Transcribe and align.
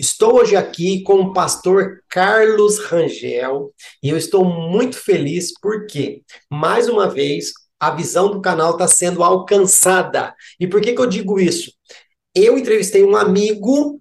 Estou 0.00 0.36
hoje 0.36 0.56
aqui 0.56 1.02
com 1.02 1.20
o 1.20 1.32
pastor 1.34 2.02
Carlos 2.08 2.78
Rangel 2.78 3.70
e 4.02 4.08
eu 4.08 4.16
estou 4.16 4.46
muito 4.46 4.96
feliz 4.96 5.52
porque, 5.60 6.22
mais 6.48 6.88
uma 6.88 7.06
vez, 7.06 7.52
a 7.78 7.90
visão 7.90 8.30
do 8.30 8.40
canal 8.40 8.70
está 8.70 8.88
sendo 8.88 9.22
alcançada. 9.22 10.34
E 10.58 10.66
por 10.66 10.80
que, 10.80 10.94
que 10.94 11.00
eu 11.02 11.06
digo 11.06 11.38
isso? 11.38 11.70
Eu 12.34 12.56
entrevistei 12.56 13.04
um 13.04 13.14
amigo 13.14 14.00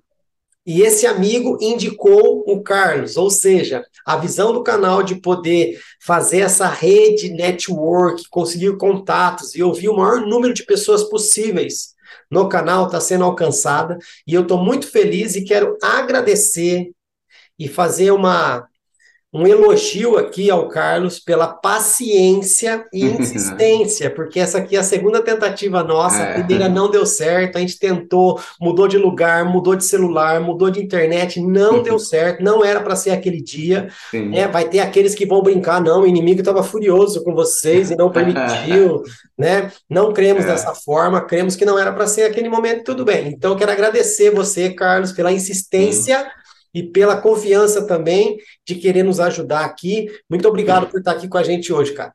e 0.66 0.84
esse 0.84 1.06
amigo 1.06 1.58
indicou 1.60 2.46
o 2.48 2.64
Carlos, 2.64 3.18
ou 3.18 3.30
seja, 3.30 3.84
a 4.06 4.16
visão 4.16 4.54
do 4.54 4.64
canal 4.64 5.04
de 5.04 5.16
poder 5.16 5.78
fazer 6.02 6.40
essa 6.40 6.70
rede 6.70 7.30
network, 7.30 8.24
conseguir 8.30 8.78
contatos 8.78 9.54
e 9.54 9.62
ouvir 9.62 9.90
o 9.90 9.98
maior 9.98 10.26
número 10.26 10.54
de 10.54 10.64
pessoas 10.64 11.04
possíveis 11.04 11.94
no 12.30 12.50
canal 12.50 12.86
está 12.86 13.00
sendo 13.00 13.24
alcançada 13.24 13.98
e 14.26 14.34
eu 14.34 14.42
estou 14.44 14.64
muito 14.64 14.90
feliz 14.90 15.36
e 15.36 15.44
quero 15.44 15.78
agradecer 15.82 16.92
e 17.58 17.68
fazer 17.68 18.12
uma 18.12 18.68
um 19.32 19.46
elogio 19.46 20.18
aqui 20.18 20.50
ao 20.50 20.68
Carlos 20.70 21.20
pela 21.20 21.48
paciência 21.48 22.84
e 22.92 23.06
insistência, 23.20 24.10
porque 24.10 24.40
essa 24.40 24.58
aqui 24.58 24.76
é 24.76 24.80
a 24.80 24.84
segunda 24.84 25.22
tentativa 25.22 25.84
nossa, 25.84 26.18
a 26.18 26.26
é. 26.30 26.34
primeira 26.34 26.68
não 26.68 26.90
deu 26.90 27.06
certo, 27.06 27.58
a 27.58 27.62
gente 27.62 27.78
tentou, 27.78 28.40
mudou 28.60 28.88
de 28.88 28.98
lugar, 28.98 29.46
mudou 29.46 29.76
de 29.76 29.86
celular, 29.86 30.42
mudou 30.42 30.72
de 30.72 30.82
internet, 30.82 31.40
não 31.40 31.82
deu 31.84 32.00
certo, 32.00 32.44
não 32.44 32.66
era 32.66 32.82
para 32.82 32.96
ser 32.96 33.12
aquele 33.12 33.42
dia, 33.42 33.90
né? 34.12 34.48
Vai 34.48 34.68
ter 34.68 34.80
aqueles 34.80 35.14
que 35.14 35.28
vão 35.28 35.44
brincar, 35.44 35.80
não, 35.80 36.02
o 36.02 36.08
inimigo 36.08 36.40
estava 36.40 36.64
furioso 36.64 37.24
com 37.24 37.34
vocês 37.36 37.92
e 37.92 37.96
não 37.96 38.12
permitiu, 38.12 39.04
né? 39.38 39.72
Não 39.88 40.12
cremos 40.12 40.44
é. 40.44 40.48
dessa 40.48 40.74
forma, 40.74 41.22
cremos 41.22 41.56
que 41.56 41.66
não 41.66 41.78
era 41.78 41.94
para 41.94 42.08
ser 42.08 42.24
aquele 42.24 42.50
momento, 42.50 42.84
tudo 42.84 43.06
bem. 43.06 43.28
Então, 43.28 43.52
eu 43.52 43.58
quero 43.58 43.72
agradecer 43.72 44.32
você, 44.32 44.72
Carlos, 44.72 45.12
pela 45.12 45.32
insistência. 45.32 46.26
E 46.74 46.84
pela 46.84 47.22
confiança 47.22 47.88
também 47.88 48.38
de 48.66 48.76
querer 48.76 49.04
nos 49.04 49.20
ajudar 49.20 49.66
aqui. 49.66 50.08
Muito 50.30 50.48
obrigado 50.48 50.88
por 50.88 51.00
estar 51.00 51.12
aqui 51.12 51.28
com 51.28 51.38
a 51.38 51.44
gente 51.44 51.74
hoje, 51.74 51.94
cara. 51.94 52.14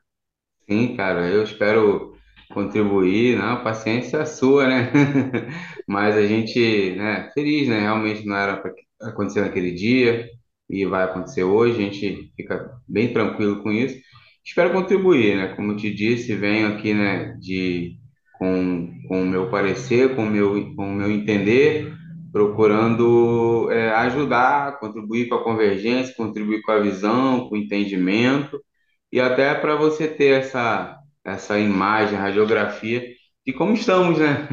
Sim, 0.69 0.95
cara, 0.95 1.27
eu 1.27 1.43
espero 1.43 2.15
contribuir, 2.53 3.37
não, 3.37 3.53
a 3.53 3.63
paciência 3.63 4.17
é 4.17 4.25
sua, 4.25 4.67
né? 4.67 4.91
Mas 5.87 6.15
a 6.15 6.25
gente, 6.25 6.95
né, 6.95 7.29
feliz, 7.33 7.67
né? 7.67 7.81
Realmente 7.81 8.25
não 8.25 8.35
era 8.35 8.57
para 8.57 8.73
acontecer 9.01 9.41
naquele 9.41 9.71
dia 9.71 10.27
e 10.69 10.85
vai 10.85 11.03
acontecer 11.03 11.43
hoje, 11.43 11.77
a 11.77 11.81
gente 11.81 12.31
fica 12.35 12.71
bem 12.87 13.11
tranquilo 13.13 13.61
com 13.61 13.71
isso. 13.71 13.99
Espero 14.43 14.71
contribuir, 14.71 15.35
né? 15.35 15.55
Como 15.55 15.75
te 15.75 15.93
disse, 15.93 16.35
venho 16.35 16.67
aqui, 16.67 16.93
né, 16.93 17.35
de 17.39 17.97
com, 18.37 18.91
com 19.07 19.23
o 19.23 19.25
meu 19.25 19.49
parecer, 19.49 20.15
com 20.15 20.25
meu, 20.25 20.73
com 20.75 20.89
o 20.89 20.93
meu 20.93 21.11
entender, 21.11 21.93
procurando 22.35 23.71
é, 23.71 23.91
ajudar, 23.91 24.77
contribuir 24.77 25.29
com 25.29 25.35
a 25.35 25.43
convergência, 25.45 26.13
contribuir 26.17 26.61
com 26.63 26.73
a 26.73 26.79
visão, 26.81 27.47
com 27.47 27.55
o 27.55 27.57
entendimento, 27.57 28.61
e 29.09 29.21
até 29.21 29.55
para 29.55 29.77
você 29.77 30.05
ter 30.05 30.41
essa, 30.41 30.97
essa 31.23 31.57
imagem, 31.57 32.19
radiografia 32.19 33.07
de 33.47 33.53
como 33.53 33.71
estamos, 33.71 34.19
né? 34.19 34.49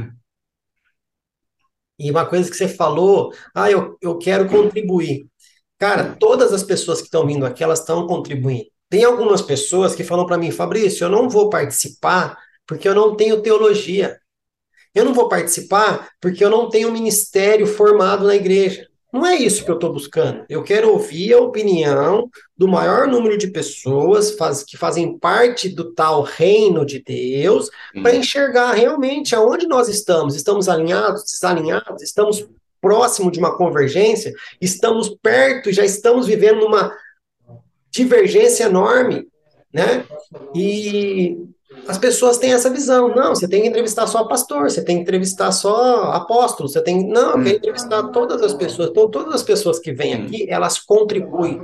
E 1.98 2.08
uma 2.08 2.24
coisa 2.24 2.48
que 2.48 2.56
você 2.56 2.68
falou, 2.68 3.32
ah, 3.52 3.68
eu, 3.68 3.98
eu 4.00 4.16
quero 4.16 4.48
contribuir. 4.48 5.26
Cara, 5.76 6.14
todas 6.20 6.52
as 6.52 6.62
pessoas 6.62 7.00
que 7.00 7.06
estão 7.06 7.26
vindo 7.26 7.44
aqui, 7.44 7.64
elas 7.64 7.80
estão 7.80 8.06
contribuindo. 8.06 8.66
Tem 8.88 9.02
algumas 9.02 9.42
pessoas 9.42 9.92
que 9.92 10.04
falam 10.04 10.24
para 10.24 10.38
mim, 10.38 10.52
Fabrício, 10.52 11.04
eu 11.04 11.10
não 11.10 11.28
vou 11.28 11.50
participar 11.50 12.38
porque 12.64 12.88
eu 12.88 12.94
não 12.94 13.16
tenho 13.16 13.42
teologia. 13.42 14.20
Eu 14.94 15.04
não 15.04 15.14
vou 15.14 15.28
participar 15.28 16.10
porque 16.20 16.44
eu 16.44 16.50
não 16.50 16.68
tenho 16.68 16.92
ministério 16.92 17.66
formado 17.66 18.26
na 18.26 18.36
igreja. 18.36 18.86
Não 19.12 19.26
é 19.26 19.36
isso 19.36 19.62
que 19.62 19.70
eu 19.70 19.74
estou 19.74 19.92
buscando. 19.92 20.44
Eu 20.48 20.62
quero 20.62 20.90
ouvir 20.90 21.34
a 21.34 21.38
opinião 21.38 22.30
do 22.56 22.66
maior 22.66 23.06
número 23.06 23.36
de 23.36 23.48
pessoas 23.48 24.32
faz, 24.36 24.62
que 24.62 24.78
fazem 24.78 25.18
parte 25.18 25.68
do 25.68 25.92
tal 25.92 26.22
reino 26.22 26.84
de 26.86 27.02
Deus 27.02 27.68
para 28.02 28.16
enxergar 28.16 28.72
realmente 28.72 29.34
aonde 29.34 29.66
nós 29.66 29.88
estamos. 29.88 30.34
Estamos 30.34 30.66
alinhados, 30.66 31.24
desalinhados, 31.24 32.02
estamos 32.02 32.48
próximo 32.80 33.30
de 33.30 33.38
uma 33.38 33.56
convergência, 33.56 34.32
estamos 34.60 35.10
perto, 35.22 35.70
já 35.70 35.84
estamos 35.84 36.26
vivendo 36.26 36.60
numa 36.60 36.92
divergência 37.90 38.64
enorme, 38.64 39.28
né? 39.72 40.04
E 40.54 41.36
as 41.86 41.98
pessoas 41.98 42.38
têm 42.38 42.52
essa 42.52 42.70
visão. 42.70 43.14
Não, 43.14 43.34
você 43.34 43.48
tem 43.48 43.62
que 43.62 43.68
entrevistar 43.68 44.06
só 44.06 44.24
pastor, 44.24 44.70
você 44.70 44.84
tem 44.84 44.96
que 44.96 45.02
entrevistar 45.02 45.50
só 45.52 46.12
apóstolo, 46.12 46.68
você 46.68 46.82
tem. 46.82 47.06
Não, 47.06 47.30
eu 47.36 47.42
quero 47.42 47.56
entrevistar 47.56 48.02
todas 48.08 48.42
as 48.42 48.54
pessoas. 48.54 48.90
Então, 48.90 49.10
todas 49.10 49.34
as 49.34 49.42
pessoas 49.42 49.78
que 49.78 49.92
vêm 49.92 50.14
aqui, 50.14 50.46
elas 50.48 50.78
contribuem. 50.78 51.60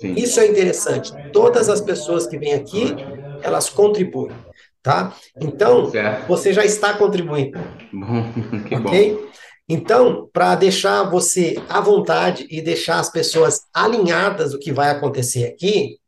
Sim. 0.00 0.14
Isso 0.14 0.40
é 0.40 0.46
interessante. 0.46 1.12
Todas 1.32 1.68
as 1.68 1.80
pessoas 1.80 2.26
que 2.26 2.38
vêm 2.38 2.54
aqui, 2.54 2.94
elas 3.42 3.68
contribuem. 3.68 4.34
Tá? 4.82 5.14
Então, 5.40 5.90
certo. 5.90 6.26
você 6.28 6.52
já 6.52 6.64
está 6.64 6.92
contribuindo. 6.94 7.58
Bom, 7.92 8.24
que 8.68 8.74
ok? 8.74 9.14
Bom. 9.14 9.34
Então, 9.66 10.28
para 10.30 10.54
deixar 10.56 11.04
você 11.04 11.56
à 11.68 11.80
vontade 11.80 12.46
e 12.50 12.60
deixar 12.60 13.00
as 13.00 13.10
pessoas 13.10 13.62
alinhadas 13.72 14.52
o 14.52 14.58
que 14.58 14.72
vai 14.72 14.90
acontecer 14.90 15.46
aqui, 15.46 15.98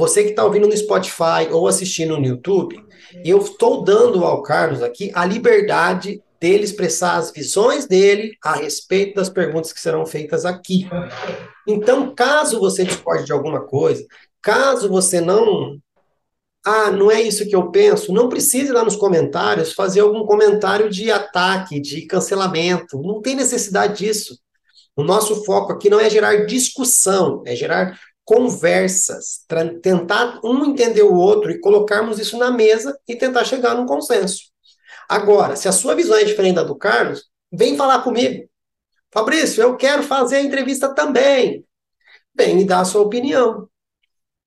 você 0.00 0.24
que 0.24 0.30
está 0.30 0.44
ouvindo 0.44 0.66
no 0.66 0.74
Spotify 0.74 1.46
ou 1.50 1.68
assistindo 1.68 2.18
no 2.18 2.26
YouTube, 2.26 2.82
eu 3.22 3.36
estou 3.36 3.84
dando 3.84 4.24
ao 4.24 4.42
Carlos 4.42 4.82
aqui 4.82 5.12
a 5.14 5.26
liberdade 5.26 6.22
dele 6.40 6.64
expressar 6.64 7.16
as 7.16 7.30
visões 7.30 7.86
dele 7.86 8.32
a 8.42 8.54
respeito 8.54 9.16
das 9.16 9.28
perguntas 9.28 9.74
que 9.74 9.80
serão 9.80 10.06
feitas 10.06 10.46
aqui. 10.46 10.88
Então, 11.68 12.14
caso 12.14 12.58
você 12.58 12.82
discorde 12.82 13.26
de 13.26 13.32
alguma 13.32 13.60
coisa, 13.60 14.02
caso 14.40 14.88
você 14.88 15.20
não. 15.20 15.78
Ah, 16.64 16.90
não 16.90 17.10
é 17.10 17.20
isso 17.20 17.46
que 17.46 17.54
eu 17.54 17.70
penso, 17.70 18.12
não 18.12 18.28
precise 18.28 18.72
lá 18.72 18.82
nos 18.82 18.96
comentários 18.96 19.74
fazer 19.74 20.00
algum 20.00 20.24
comentário 20.24 20.88
de 20.88 21.10
ataque, 21.10 21.78
de 21.78 22.06
cancelamento. 22.06 23.02
Não 23.02 23.20
tem 23.20 23.34
necessidade 23.34 23.98
disso. 23.98 24.38
O 24.96 25.02
nosso 25.02 25.44
foco 25.44 25.72
aqui 25.72 25.88
não 25.88 26.00
é 26.00 26.08
gerar 26.08 26.46
discussão, 26.46 27.42
é 27.46 27.54
gerar 27.54 27.98
conversas, 28.30 29.44
tentar 29.82 30.38
um 30.44 30.64
entender 30.64 31.02
o 31.02 31.16
outro 31.16 31.50
e 31.50 31.58
colocarmos 31.58 32.16
isso 32.16 32.38
na 32.38 32.48
mesa 32.48 32.96
e 33.08 33.16
tentar 33.16 33.42
chegar 33.42 33.74
num 33.74 33.86
consenso. 33.86 34.44
Agora, 35.08 35.56
se 35.56 35.66
a 35.66 35.72
sua 35.72 35.96
visão 35.96 36.16
é 36.16 36.22
diferente 36.22 36.54
da 36.54 36.62
do 36.62 36.76
Carlos, 36.76 37.24
vem 37.50 37.76
falar 37.76 38.04
comigo. 38.04 38.48
Fabrício, 39.12 39.60
eu 39.60 39.76
quero 39.76 40.04
fazer 40.04 40.36
a 40.36 40.42
entrevista 40.42 40.94
também. 40.94 41.66
Vem 42.32 42.60
e 42.60 42.64
dá 42.64 42.78
a 42.78 42.84
sua 42.84 43.02
opinião. 43.02 43.68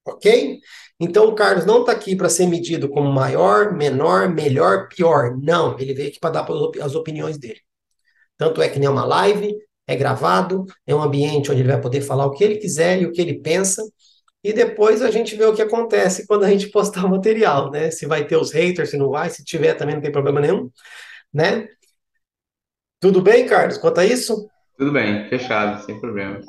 Ok? 0.05 0.61
Então 0.97 1.25
o 1.27 1.35
Carlos 1.35 1.65
não 1.65 1.81
está 1.81 1.91
aqui 1.91 2.15
para 2.15 2.29
ser 2.29 2.47
medido 2.47 2.87
como 2.87 3.11
maior, 3.11 3.73
menor, 3.73 4.29
melhor, 4.29 4.87
pior. 4.87 5.37
Não, 5.37 5.77
ele 5.77 5.93
veio 5.93 6.07
aqui 6.07 6.21
para 6.21 6.41
dar 6.41 6.47
as 6.81 6.95
opiniões 6.95 7.37
dele. 7.37 7.59
Tanto 8.37 8.61
é 8.61 8.69
que 8.69 8.79
nem 8.79 8.87
uma 8.87 9.03
live, 9.03 9.57
é 9.87 9.95
gravado, 9.95 10.65
é 10.87 10.95
um 10.95 11.01
ambiente 11.01 11.51
onde 11.51 11.61
ele 11.61 11.71
vai 11.71 11.81
poder 11.81 12.01
falar 12.01 12.25
o 12.25 12.31
que 12.31 12.43
ele 12.43 12.57
quiser 12.57 13.01
e 13.01 13.05
o 13.05 13.11
que 13.11 13.21
ele 13.21 13.39
pensa. 13.39 13.83
E 14.43 14.51
depois 14.51 15.01
a 15.01 15.09
gente 15.09 15.35
vê 15.35 15.45
o 15.45 15.53
que 15.53 15.61
acontece 15.61 16.27
quando 16.27 16.43
a 16.43 16.49
gente 16.49 16.69
postar 16.69 17.05
o 17.05 17.09
material, 17.09 17.71
né? 17.71 17.91
Se 17.91 18.05
vai 18.05 18.25
ter 18.25 18.35
os 18.35 18.51
haters, 18.51 18.89
se 18.89 18.97
não 18.97 19.09
vai, 19.09 19.29
se 19.29 19.43
tiver 19.43 19.73
também 19.73 19.95
não 19.95 20.01
tem 20.01 20.11
problema 20.11 20.41
nenhum, 20.41 20.69
né? 21.33 21.67
Tudo 22.99 23.21
bem, 23.21 23.45
Carlos, 23.45 23.77
quanto 23.77 23.99
a 23.99 24.05
isso? 24.05 24.49
Tudo 24.77 24.91
bem, 24.91 25.27
fechado, 25.29 25.85
sem 25.85 25.99
problema. 25.99 26.39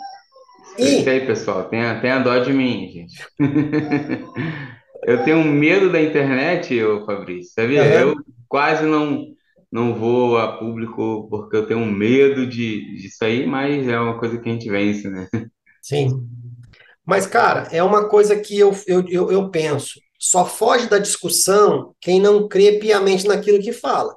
E 0.78 1.08
aí, 1.08 1.24
pessoal, 1.24 1.68
tenha, 1.68 2.00
tenha 2.00 2.18
dó 2.18 2.38
de 2.38 2.52
mim, 2.52 2.90
gente. 2.92 3.24
eu 5.06 5.22
tenho 5.24 5.44
medo 5.44 5.90
da 5.90 6.00
internet, 6.00 6.82
ô 6.82 7.04
Fabrício, 7.04 7.52
sabia? 7.52 7.82
Uhum. 7.82 7.88
Eu 7.90 8.14
quase 8.48 8.84
não 8.84 9.34
não 9.74 9.92
vou 9.92 10.38
a 10.38 10.56
público 10.56 11.26
porque 11.28 11.56
eu 11.56 11.66
tenho 11.66 11.84
medo 11.84 12.46
de, 12.46 12.94
disso 12.94 13.24
aí, 13.24 13.44
mas 13.44 13.88
é 13.88 13.98
uma 13.98 14.16
coisa 14.20 14.38
que 14.38 14.48
a 14.48 14.52
gente 14.52 14.70
vence, 14.70 15.10
né? 15.10 15.28
Sim. 15.82 16.28
Mas, 17.04 17.26
cara, 17.26 17.68
é 17.72 17.82
uma 17.82 18.08
coisa 18.08 18.38
que 18.38 18.56
eu, 18.56 18.70
eu, 18.86 19.04
eu, 19.08 19.32
eu 19.32 19.50
penso. 19.50 19.98
Só 20.16 20.46
foge 20.46 20.88
da 20.88 21.00
discussão 21.00 21.92
quem 22.00 22.20
não 22.20 22.46
crê 22.46 22.78
piamente 22.78 23.26
naquilo 23.26 23.60
que 23.60 23.72
fala. 23.72 24.16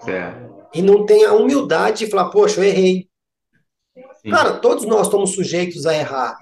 Certo. 0.00 0.66
E 0.72 0.80
não 0.80 1.04
tem 1.04 1.26
a 1.26 1.34
humildade 1.34 2.06
de 2.06 2.10
falar, 2.10 2.30
poxa, 2.30 2.58
eu 2.60 2.64
errei. 2.64 3.10
Sim. 4.22 4.30
Cara, 4.30 4.58
todos 4.58 4.86
nós 4.86 5.06
estamos 5.06 5.34
sujeitos 5.34 5.84
a 5.84 5.94
errar. 5.94 6.34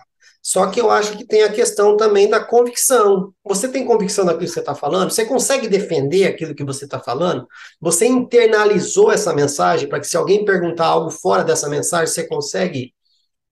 Só 0.44 0.66
que 0.66 0.78
eu 0.78 0.90
acho 0.90 1.16
que 1.16 1.24
tem 1.26 1.42
a 1.42 1.50
questão 1.50 1.96
também 1.96 2.28
da 2.28 2.38
convicção. 2.38 3.32
Você 3.42 3.66
tem 3.66 3.86
convicção 3.86 4.26
daquilo 4.26 4.44
que 4.44 4.52
você 4.52 4.60
está 4.60 4.74
falando? 4.74 5.10
Você 5.10 5.24
consegue 5.24 5.68
defender 5.68 6.26
aquilo 6.26 6.54
que 6.54 6.62
você 6.62 6.84
está 6.84 7.00
falando? 7.00 7.48
Você 7.80 8.06
internalizou 8.06 9.10
essa 9.10 9.32
mensagem 9.32 9.88
para 9.88 9.98
que 9.98 10.06
se 10.06 10.18
alguém 10.18 10.44
perguntar 10.44 10.84
algo 10.84 11.10
fora 11.10 11.42
dessa 11.42 11.66
mensagem, 11.66 12.08
você 12.08 12.28
consegue 12.28 12.92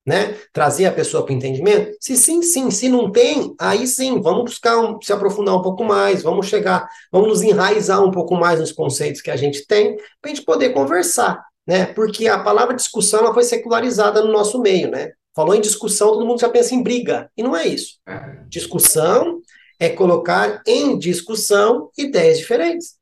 né, 0.05 0.37
trazer 0.53 0.85
a 0.85 0.93
pessoa 0.93 1.25
para 1.25 1.33
o 1.33 1.37
entendimento? 1.37 1.97
Se 1.99 2.15
sim, 2.15 2.43
sim. 2.43 2.71
Se 2.71 2.91
não 2.91 3.11
tem, 3.11 3.55
aí 3.59 3.87
sim, 3.87 4.21
vamos 4.21 4.45
buscar 4.45 4.79
um, 4.79 5.01
se 5.01 5.15
aprofundar 5.15 5.57
um 5.57 5.63
pouco 5.63 5.83
mais, 5.83 6.23
vamos 6.23 6.47
chegar, 6.47 6.87
vamos 7.11 7.29
nos 7.29 7.43
enraizar 7.43 8.05
um 8.05 8.11
pouco 8.11 8.35
mais 8.35 8.61
nos 8.61 8.71
conceitos 8.71 9.23
que 9.23 9.31
a 9.31 9.37
gente 9.37 9.67
tem, 9.67 9.97
para 10.21 10.31
a 10.31 10.35
gente 10.35 10.45
poder 10.45 10.75
conversar. 10.75 11.43
Né? 11.67 11.87
Porque 11.87 12.29
a 12.29 12.39
palavra 12.39 12.77
discussão 12.77 13.21
ela 13.21 13.33
foi 13.33 13.45
secularizada 13.45 14.21
no 14.23 14.31
nosso 14.31 14.61
meio, 14.61 14.91
né? 14.91 15.13
Falou 15.35 15.55
em 15.55 15.61
discussão, 15.61 16.13
todo 16.13 16.27
mundo 16.27 16.41
já 16.41 16.49
pensa 16.49 16.75
em 16.75 16.83
briga. 16.83 17.31
E 17.37 17.43
não 17.43 17.57
é 17.57 17.67
isso. 17.67 17.99
É. 18.07 18.45
Discussão 18.49 19.41
é 19.79 19.89
colocar 19.89 20.63
em 20.67 20.99
discussão 20.99 21.91
ideias 21.97 22.39
diferentes. 22.39 22.97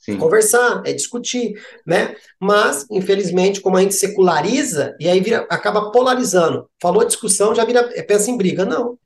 Sim. 0.00 0.16
Conversar, 0.16 0.82
é 0.86 0.92
discutir, 0.92 1.54
né? 1.86 2.16
Mas, 2.40 2.86
infelizmente, 2.90 3.60
como 3.60 3.76
a 3.76 3.82
gente 3.82 3.94
seculariza, 3.94 4.96
e 4.98 5.08
aí 5.08 5.20
vira, 5.20 5.46
acaba 5.50 5.90
polarizando. 5.90 6.68
Falou 6.80 7.04
discussão, 7.04 7.54
já 7.54 7.64
vira, 7.64 7.90
é, 7.94 8.02
pensa 8.02 8.30
em 8.30 8.36
briga. 8.36 8.64
Não. 8.64 8.98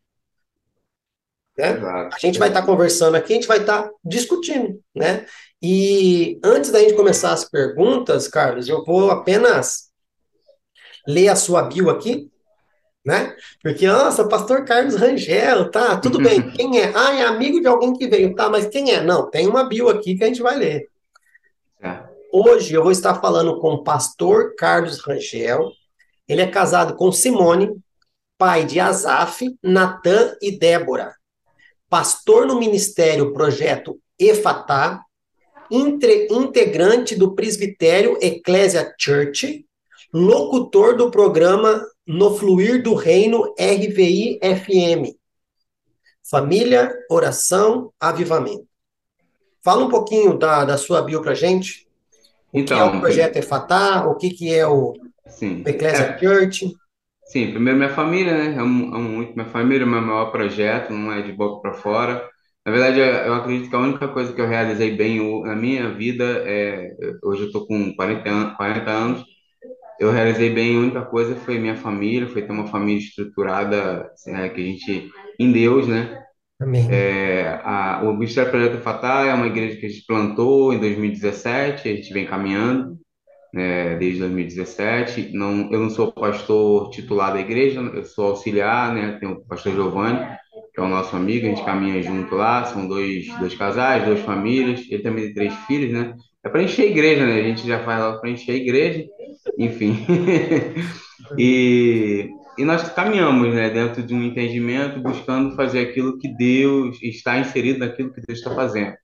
Né? 1.58 1.68
A 2.12 2.18
gente 2.18 2.38
vai 2.38 2.48
estar 2.48 2.60
tá 2.60 2.66
conversando 2.66 3.16
aqui, 3.16 3.32
a 3.32 3.36
gente 3.36 3.48
vai 3.48 3.58
estar 3.58 3.84
tá 3.84 3.90
discutindo, 4.04 4.80
né? 4.94 5.26
E 5.62 6.38
antes 6.44 6.70
da 6.70 6.80
gente 6.80 6.94
começar 6.94 7.32
as 7.32 7.44
perguntas, 7.44 8.28
Carlos, 8.28 8.68
eu 8.68 8.84
vou 8.84 9.10
apenas 9.10 9.90
ler 11.06 11.28
a 11.28 11.36
sua 11.36 11.62
bio 11.62 11.90
aqui, 11.90 12.30
né? 13.04 13.36
Porque, 13.62 13.86
nossa, 13.86 14.26
pastor 14.26 14.64
Carlos 14.64 14.94
Rangel, 14.94 15.70
tá, 15.70 15.96
tudo 15.98 16.18
bem, 16.18 16.50
quem 16.52 16.80
é? 16.80 16.92
Ah, 16.94 17.14
é 17.14 17.22
amigo 17.24 17.60
de 17.60 17.66
alguém 17.66 17.92
que 17.92 18.08
veio, 18.08 18.34
tá, 18.34 18.48
mas 18.48 18.66
quem 18.66 18.92
é? 18.92 19.02
Não, 19.02 19.28
tem 19.30 19.46
uma 19.46 19.68
bio 19.68 19.88
aqui 19.88 20.16
que 20.16 20.24
a 20.24 20.26
gente 20.26 20.42
vai 20.42 20.56
ler. 20.56 20.88
É. 21.82 22.02
Hoje 22.32 22.74
eu 22.74 22.82
vou 22.82 22.90
estar 22.90 23.20
falando 23.20 23.60
com 23.60 23.74
o 23.74 23.84
pastor 23.84 24.54
Carlos 24.56 25.00
Rangel, 25.00 25.70
ele 26.26 26.40
é 26.40 26.46
casado 26.46 26.96
com 26.96 27.12
Simone, 27.12 27.70
pai 28.38 28.64
de 28.64 28.80
Azaf, 28.80 29.46
Natan 29.62 30.34
e 30.40 30.58
Débora, 30.58 31.14
pastor 31.90 32.46
no 32.46 32.58
ministério 32.58 33.32
Projeto 33.32 34.00
Efatá, 34.18 35.02
integrante 35.70 37.14
do 37.14 37.34
presbitério 37.34 38.18
Ecclesia 38.20 38.94
Church, 38.98 39.64
locutor 40.12 40.96
do 40.96 41.10
programa 41.10 41.84
No 42.06 42.36
Fluir 42.36 42.82
do 42.82 42.94
Reino 42.94 43.54
RVI 43.58 44.38
FM. 44.42 45.16
Família, 46.30 46.94
oração, 47.10 47.92
avivamento. 47.98 48.66
Fala 49.62 49.86
um 49.86 49.88
pouquinho 49.88 50.36
da, 50.36 50.66
da 50.66 50.76
sua 50.76 51.00
bio 51.00 51.22
para 51.22 51.34
gente. 51.34 51.86
O 52.52 52.58
então, 52.58 52.76
que 52.76 52.82
é 52.82 52.98
o 52.98 53.00
projeto 53.00 53.36
EFATA, 53.36 54.06
o 54.06 54.16
que, 54.16 54.30
que 54.30 54.54
é 54.54 54.66
o 54.66 54.92
sim, 55.26 55.62
Ecclesia 55.66 56.04
é, 56.04 56.18
Church. 56.18 56.74
Sim, 57.24 57.50
primeiro 57.52 57.78
minha 57.78 57.94
família, 57.94 58.34
né? 58.34 58.60
Amo, 58.60 58.94
amo 58.94 59.08
muito 59.08 59.34
minha 59.34 59.48
família, 59.48 59.86
o 59.86 59.88
meu 59.88 60.02
maior 60.02 60.30
projeto, 60.30 60.92
não 60.92 61.10
é 61.10 61.22
de 61.22 61.32
boca 61.32 61.62
para 61.62 61.72
fora. 61.72 62.28
Na 62.66 62.72
verdade, 62.72 62.98
eu 63.00 63.34
acredito 63.34 63.70
que 63.70 63.76
a 63.76 63.80
única 63.80 64.08
coisa 64.08 64.32
que 64.32 64.40
eu 64.40 64.46
realizei 64.46 64.94
bem 64.94 65.42
na 65.42 65.56
minha 65.56 65.90
vida 65.90 66.24
é. 66.46 66.94
Hoje 67.22 67.42
eu 67.42 67.46
estou 67.46 67.66
com 67.66 67.94
40 67.94 68.28
anos, 68.28 68.56
40 68.56 68.90
anos 68.90 69.33
eu 70.00 70.10
realizei 70.10 70.50
bem, 70.50 70.76
a 70.76 70.80
única 70.80 71.02
coisa 71.02 71.36
foi 71.36 71.58
minha 71.58 71.76
família, 71.76 72.28
foi 72.28 72.42
ter 72.42 72.52
uma 72.52 72.66
família 72.66 72.98
estruturada, 72.98 74.10
né, 74.26 74.48
que 74.48 74.60
a 74.60 74.64
gente, 74.64 75.10
em 75.38 75.52
Deus, 75.52 75.86
né? 75.86 76.20
Amém. 76.60 76.86
É, 76.90 77.60
a, 77.62 78.00
o 78.04 78.12
Ministério 78.12 78.50
Projeto 78.50 78.80
Fatah 78.80 79.26
é 79.26 79.34
uma 79.34 79.46
igreja 79.46 79.76
que 79.76 79.86
a 79.86 79.88
gente 79.88 80.06
plantou 80.06 80.72
em 80.72 80.78
2017, 80.78 81.88
a 81.88 81.94
gente 81.94 82.12
vem 82.12 82.26
caminhando 82.26 82.98
né, 83.54 83.96
desde 83.96 84.18
2017. 84.20 85.30
Não, 85.32 85.70
eu 85.70 85.78
não 85.78 85.90
sou 85.90 86.10
pastor 86.10 86.90
titular 86.90 87.32
da 87.32 87.40
igreja, 87.40 87.80
eu 87.80 88.04
sou 88.04 88.30
auxiliar, 88.30 88.92
né? 88.92 89.16
Tem 89.20 89.28
o 89.28 89.44
pastor 89.44 89.72
Giovanni, 89.72 90.26
que 90.74 90.80
é 90.80 90.82
o 90.82 90.88
nosso 90.88 91.14
amigo, 91.14 91.46
a 91.46 91.50
gente 91.50 91.64
caminha 91.64 92.02
junto 92.02 92.34
lá, 92.34 92.64
são 92.64 92.88
dois, 92.88 93.28
dois 93.38 93.54
casais, 93.54 94.04
duas 94.04 94.20
famílias, 94.20 94.80
ele 94.90 95.02
também 95.02 95.26
tem 95.26 95.34
três 95.34 95.54
filhos, 95.66 95.92
né? 95.92 96.14
É 96.44 96.48
para 96.48 96.62
encher 96.62 96.82
a 96.82 96.90
igreja, 96.90 97.24
né? 97.24 97.40
A 97.40 97.42
gente 97.42 97.66
já 97.66 97.78
faz 97.84 98.00
lá 98.00 98.18
para 98.18 98.30
encher 98.30 98.52
a 98.52 98.56
igreja 98.56 99.04
enfim. 99.58 100.06
e, 101.38 102.30
e 102.58 102.64
nós 102.64 102.88
caminhamos 102.92 103.54
né, 103.54 103.70
dentro 103.70 104.02
de 104.02 104.14
um 104.14 104.22
entendimento, 104.22 105.00
buscando 105.00 105.54
fazer 105.56 105.80
aquilo 105.80 106.18
que 106.18 106.28
Deus 106.28 106.98
está 107.02 107.38
inserido 107.38 107.80
naquilo 107.80 108.12
que 108.12 108.20
Deus 108.20 108.38
está 108.38 108.54
fazendo. 108.54 108.94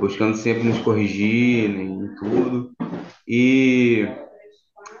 Buscando 0.00 0.36
sempre 0.36 0.64
nos 0.64 0.78
corrigir 0.78 1.68
né, 1.68 1.82
em 1.82 2.14
tudo. 2.16 2.72
E, 3.26 4.06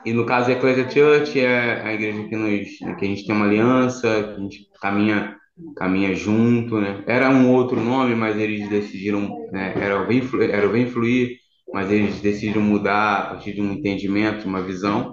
e 0.04 0.12
no 0.12 0.26
caso 0.26 0.48
da 0.48 0.54
Ecclesia 0.54 0.90
Church, 0.90 1.40
é 1.40 1.82
a 1.82 1.92
igreja 1.92 2.28
que, 2.28 2.36
nos, 2.36 2.68
que 2.98 3.04
a 3.04 3.08
gente 3.08 3.26
tem 3.26 3.34
uma 3.34 3.46
aliança, 3.46 4.22
que 4.24 4.34
a 4.34 4.38
gente 4.38 4.68
caminha 4.80 5.36
caminha 5.76 6.14
junto, 6.14 6.80
né? 6.80 7.04
Era 7.06 7.30
um 7.30 7.52
outro 7.52 7.80
nome, 7.80 8.14
mas 8.14 8.36
eles 8.36 8.68
decidiram, 8.68 9.28
né? 9.52 9.72
Era 9.76 10.02
o 10.02 10.06
Vem 10.06 10.20
Fluir, 10.20 10.50
era 10.50 10.66
o 10.66 10.72
Vem 10.72 10.86
Fluir 10.86 11.38
mas 11.74 11.90
eles 11.90 12.20
decidiram 12.20 12.62
mudar 12.62 13.18
a 13.18 13.26
partir 13.30 13.52
de 13.52 13.60
um 13.60 13.72
entendimento, 13.72 14.46
uma 14.46 14.62
visão. 14.62 15.12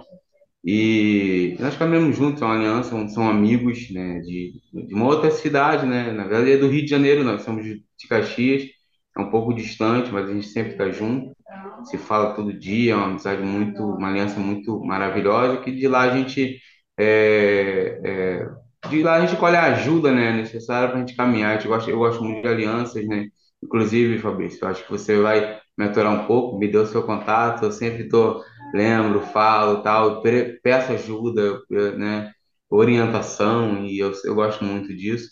E 0.64 1.58
nós 1.60 1.76
caminhamos 1.76 2.16
juntos, 2.16 2.40
é 2.40 2.46
uma 2.46 2.56
aliança, 2.56 3.08
são 3.10 3.28
amigos 3.28 3.90
né, 3.90 4.20
de, 4.20 4.62
de 4.72 4.94
uma 4.94 5.08
outra 5.08 5.32
cidade, 5.32 5.88
né? 5.88 6.12
Na 6.12 6.24
verdade 6.28 6.52
é 6.52 6.58
do 6.58 6.68
Rio 6.70 6.84
de 6.84 6.88
Janeiro, 6.88 7.24
nós 7.24 7.42
somos 7.42 7.66
de 7.66 8.08
Caxias, 8.08 8.70
é 9.18 9.22
um 9.22 9.32
pouco 9.32 9.56
distante, 9.56 10.12
mas 10.12 10.30
a 10.30 10.34
gente 10.34 10.46
sempre 10.50 10.74
está 10.74 10.88
junto, 10.92 11.36
se 11.84 11.98
fala 11.98 12.36
todo 12.36 12.54
dia, 12.54 12.94
é 12.94 12.96
uma 12.96 13.08
amizade 13.08 13.42
muito, 13.42 13.84
uma 13.84 14.10
aliança 14.10 14.40
muito 14.40 14.80
maravilhosa, 14.86 15.62
que 15.62 15.72
de 15.72 15.88
lá 15.88 16.02
a 16.02 16.16
gente 16.16 16.60
é, 17.00 18.00
é, 18.06 18.88
de 18.88 19.02
lá 19.02 19.16
a 19.16 19.26
gente 19.26 19.40
colhe 19.40 19.56
a 19.56 19.74
ajuda 19.74 20.12
né, 20.12 20.32
necessária 20.32 20.90
para 20.90 20.98
a 20.98 21.00
gente 21.00 21.16
caminhar. 21.16 21.60
Eu 21.60 21.72
gosto, 21.72 21.90
eu 21.90 21.98
gosto 21.98 22.24
muito 22.24 22.44
de 22.44 22.48
alianças, 22.48 23.04
né? 23.08 23.26
Inclusive, 23.64 24.20
Fabrício, 24.20 24.60
eu 24.64 24.70
acho 24.70 24.84
que 24.84 24.92
você 24.92 25.20
vai 25.20 25.61
me 25.78 25.86
aturar 25.86 26.14
um 26.14 26.26
pouco, 26.26 26.58
me 26.58 26.68
deu 26.68 26.86
seu 26.86 27.04
contato, 27.04 27.66
eu 27.66 27.72
sempre 27.72 28.08
tô, 28.08 28.44
lembro, 28.74 29.22
falo, 29.22 29.82
tal, 29.82 30.22
peço 30.64 30.92
ajuda, 30.94 31.60
né, 31.98 32.32
orientação, 32.70 33.86
e 33.86 34.00
eu, 34.00 34.12
eu 34.26 34.36
gosto 34.36 34.64
muito 34.64 34.96
disso. 34.96 35.30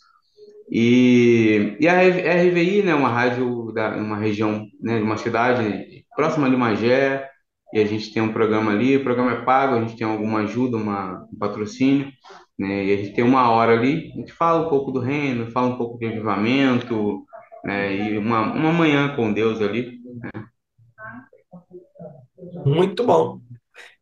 E, 0.72 1.78
e 1.80 1.88
a 1.88 2.02
RVI, 2.02 2.84
né, 2.84 2.94
uma 2.94 3.10
rádio 3.10 3.72
da 3.74 3.96
uma 3.98 4.18
região, 4.18 4.68
né, 4.82 4.98
de 4.98 5.04
uma 5.04 5.18
cidade 5.18 6.06
próxima 6.16 6.50
de 6.50 6.56
Magé, 6.56 7.28
e 7.74 7.80
a 7.80 7.86
gente 7.86 8.14
tem 8.14 8.22
um 8.22 8.34
programa 8.34 8.72
ali, 8.72 8.98
o 8.98 9.04
programa 9.04 9.32
é 9.32 9.42
pago, 9.42 9.76
a 9.76 9.82
gente 9.82 9.96
tem 9.98 10.06
alguma 10.06 10.40
ajuda, 10.42 10.78
uma, 10.78 11.28
um 11.32 11.38
patrocínio, 11.38 12.12
né, 12.58 12.86
e 12.86 12.94
a 12.94 12.98
gente 12.98 13.14
tem 13.14 13.24
uma 13.24 13.50
hora 13.50 13.74
ali, 13.74 14.12
a 14.14 14.18
gente 14.20 14.34
fala 14.34 14.66
um 14.66 14.70
pouco 14.70 14.92
do 14.92 15.00
reino, 15.00 15.52
fala 15.52 15.68
um 15.68 15.78
pouco 15.78 15.98
de 15.98 16.06
avivamento, 16.08 17.24
né, 17.64 17.96
e 17.96 18.18
uma, 18.18 18.54
uma 18.54 18.72
manhã 18.72 19.16
com 19.16 19.34
Deus 19.34 19.62
ali, 19.62 19.99
Muito 22.66 23.06
bom. 23.06 23.40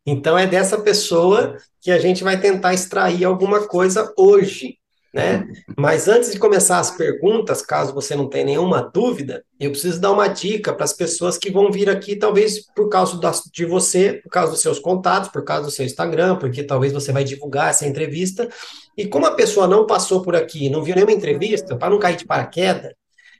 Então 0.06 0.38
é 0.38 0.46
dessa 0.46 0.80
pessoa 0.80 1.56
que 1.80 1.90
a 1.90 1.98
gente 1.98 2.24
vai 2.24 2.40
tentar 2.40 2.74
extrair 2.74 3.24
alguma 3.24 3.66
coisa 3.66 4.12
hoje, 4.16 4.78
né? 5.12 5.46
Mas 5.76 6.08
antes 6.08 6.32
de 6.32 6.38
começar 6.38 6.78
as 6.78 6.90
perguntas, 6.90 7.62
caso 7.62 7.94
você 7.94 8.14
não 8.14 8.28
tenha 8.28 8.46
nenhuma 8.46 8.82
dúvida, 8.82 9.44
eu 9.58 9.70
preciso 9.70 10.00
dar 10.00 10.12
uma 10.12 10.28
dica 10.28 10.72
para 10.72 10.84
as 10.84 10.92
pessoas 10.92 11.38
que 11.38 11.50
vão 11.50 11.70
vir 11.70 11.88
aqui, 11.90 12.16
talvez 12.16 12.64
por 12.74 12.88
causa 12.88 13.18
de 13.52 13.64
você, 13.64 14.20
por 14.22 14.30
causa 14.30 14.52
dos 14.52 14.60
seus 14.60 14.78
contatos, 14.78 15.30
por 15.30 15.44
causa 15.44 15.64
do 15.64 15.70
seu 15.70 15.84
Instagram, 15.84 16.36
porque 16.36 16.62
talvez 16.62 16.92
você 16.92 17.12
vai 17.12 17.24
divulgar 17.24 17.70
essa 17.70 17.86
entrevista. 17.86 18.48
E 18.96 19.06
como 19.06 19.26
a 19.26 19.34
pessoa 19.34 19.66
não 19.66 19.86
passou 19.86 20.22
por 20.22 20.34
aqui, 20.34 20.70
não 20.70 20.82
viu 20.82 20.94
nenhuma 20.94 21.12
entrevista, 21.12 21.76
para 21.76 21.90
não 21.90 21.98
cair 21.98 22.16
de 22.16 22.26
paraquedas, 22.26 22.92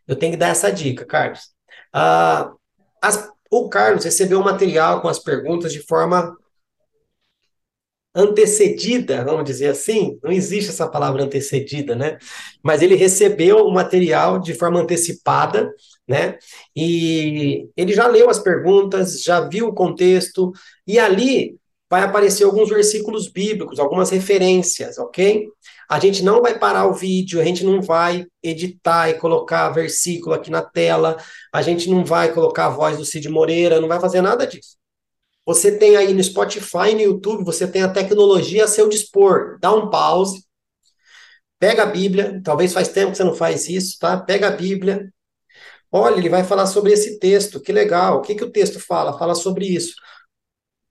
eu 0.06 0.16
tenho 0.16 0.32
que 0.32 0.38
dar 0.38 0.48
essa 0.48 0.70
dica, 0.70 1.04
Carlos. 1.04 1.40
Ah, 1.92 2.52
as, 3.02 3.30
o 3.50 3.68
Carlos 3.68 4.04
recebeu 4.04 4.40
o 4.40 4.44
material 4.44 5.00
com 5.00 5.08
as 5.08 5.18
perguntas 5.18 5.72
de 5.72 5.80
forma 5.80 6.36
antecedida, 8.14 9.24
vamos 9.24 9.44
dizer 9.44 9.68
assim, 9.68 10.18
não 10.22 10.32
existe 10.32 10.70
essa 10.70 10.88
palavra 10.88 11.22
antecedida, 11.22 11.94
né? 11.94 12.18
Mas 12.62 12.82
ele 12.82 12.96
recebeu 12.96 13.58
o 13.58 13.72
material 13.72 14.40
de 14.40 14.54
forma 14.54 14.80
antecipada, 14.80 15.70
né? 16.06 16.36
E 16.74 17.68
ele 17.76 17.92
já 17.92 18.08
leu 18.08 18.28
as 18.28 18.38
perguntas, 18.38 19.22
já 19.22 19.40
viu 19.40 19.68
o 19.68 19.74
contexto, 19.74 20.52
e 20.86 20.98
ali 20.98 21.56
vai 21.88 22.02
aparecer 22.02 22.44
alguns 22.44 22.68
versículos 22.68 23.28
bíblicos, 23.28 23.78
algumas 23.78 24.10
referências, 24.10 24.98
ok? 24.98 25.48
A 25.88 25.98
gente 25.98 26.22
não 26.22 26.42
vai 26.42 26.58
parar 26.58 26.86
o 26.86 26.92
vídeo, 26.92 27.40
a 27.40 27.44
gente 27.44 27.64
não 27.64 27.80
vai 27.80 28.26
editar 28.42 29.08
e 29.08 29.14
colocar 29.14 29.70
versículo 29.70 30.34
aqui 30.34 30.50
na 30.50 30.62
tela, 30.62 31.16
a 31.52 31.62
gente 31.62 31.88
não 31.88 32.04
vai 32.04 32.32
colocar 32.32 32.66
a 32.66 32.70
voz 32.70 32.98
do 32.98 33.04
Cid 33.04 33.28
Moreira, 33.28 33.80
não 33.80 33.88
vai 33.88 33.98
fazer 33.98 34.20
nada 34.20 34.46
disso. 34.46 34.76
Você 35.46 35.78
tem 35.78 35.96
aí 35.96 36.12
no 36.12 36.22
Spotify, 36.22 36.92
no 36.94 37.00
YouTube, 37.00 37.44
você 37.44 37.66
tem 37.66 37.82
a 37.82 37.88
tecnologia 37.88 38.64
a 38.64 38.68
seu 38.68 38.86
dispor. 38.88 39.58
Dá 39.60 39.72
um 39.72 39.88
pause, 39.88 40.44
pega 41.58 41.84
a 41.84 41.86
Bíblia, 41.86 42.40
talvez 42.44 42.72
faz 42.72 42.88
tempo 42.88 43.12
que 43.12 43.16
você 43.16 43.24
não 43.24 43.34
faz 43.34 43.68
isso, 43.68 43.98
tá? 43.98 44.18
Pega 44.20 44.48
a 44.48 44.50
Bíblia. 44.50 45.10
Olha, 45.90 46.16
ele 46.18 46.28
vai 46.28 46.44
falar 46.44 46.66
sobre 46.66 46.92
esse 46.92 47.18
texto, 47.18 47.60
que 47.60 47.72
legal. 47.72 48.18
O 48.18 48.22
que, 48.22 48.34
que 48.34 48.44
o 48.44 48.50
texto 48.52 48.78
fala? 48.78 49.18
Fala 49.18 49.34
sobre 49.34 49.66
isso. 49.66 49.94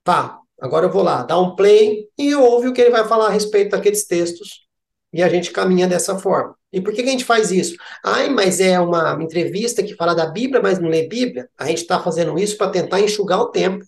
Tá, 0.02 0.40
agora 0.60 0.86
eu 0.86 0.92
vou 0.92 1.02
lá, 1.02 1.22
dá 1.22 1.38
um 1.38 1.54
play 1.54 2.08
e 2.18 2.34
ouve 2.34 2.68
o 2.68 2.72
que 2.72 2.80
ele 2.80 2.90
vai 2.90 3.06
falar 3.06 3.28
a 3.28 3.30
respeito 3.30 3.70
daqueles 3.70 4.06
textos. 4.06 4.67
E 5.12 5.22
a 5.22 5.28
gente 5.28 5.50
caminha 5.50 5.86
dessa 5.86 6.18
forma. 6.18 6.54
E 6.72 6.80
por 6.80 6.92
que, 6.92 7.02
que 7.02 7.08
a 7.08 7.12
gente 7.12 7.24
faz 7.24 7.50
isso? 7.50 7.74
Ai, 8.04 8.28
mas 8.28 8.60
é 8.60 8.78
uma 8.78 9.16
entrevista 9.22 9.82
que 9.82 9.94
fala 9.94 10.14
da 10.14 10.26
Bíblia, 10.26 10.60
mas 10.62 10.78
não 10.78 10.88
lê 10.88 11.08
Bíblia? 11.08 11.48
A 11.56 11.66
gente 11.66 11.78
está 11.78 11.98
fazendo 11.98 12.38
isso 12.38 12.58
para 12.58 12.70
tentar 12.70 13.00
enxugar 13.00 13.40
o 13.40 13.50
tempo. 13.50 13.84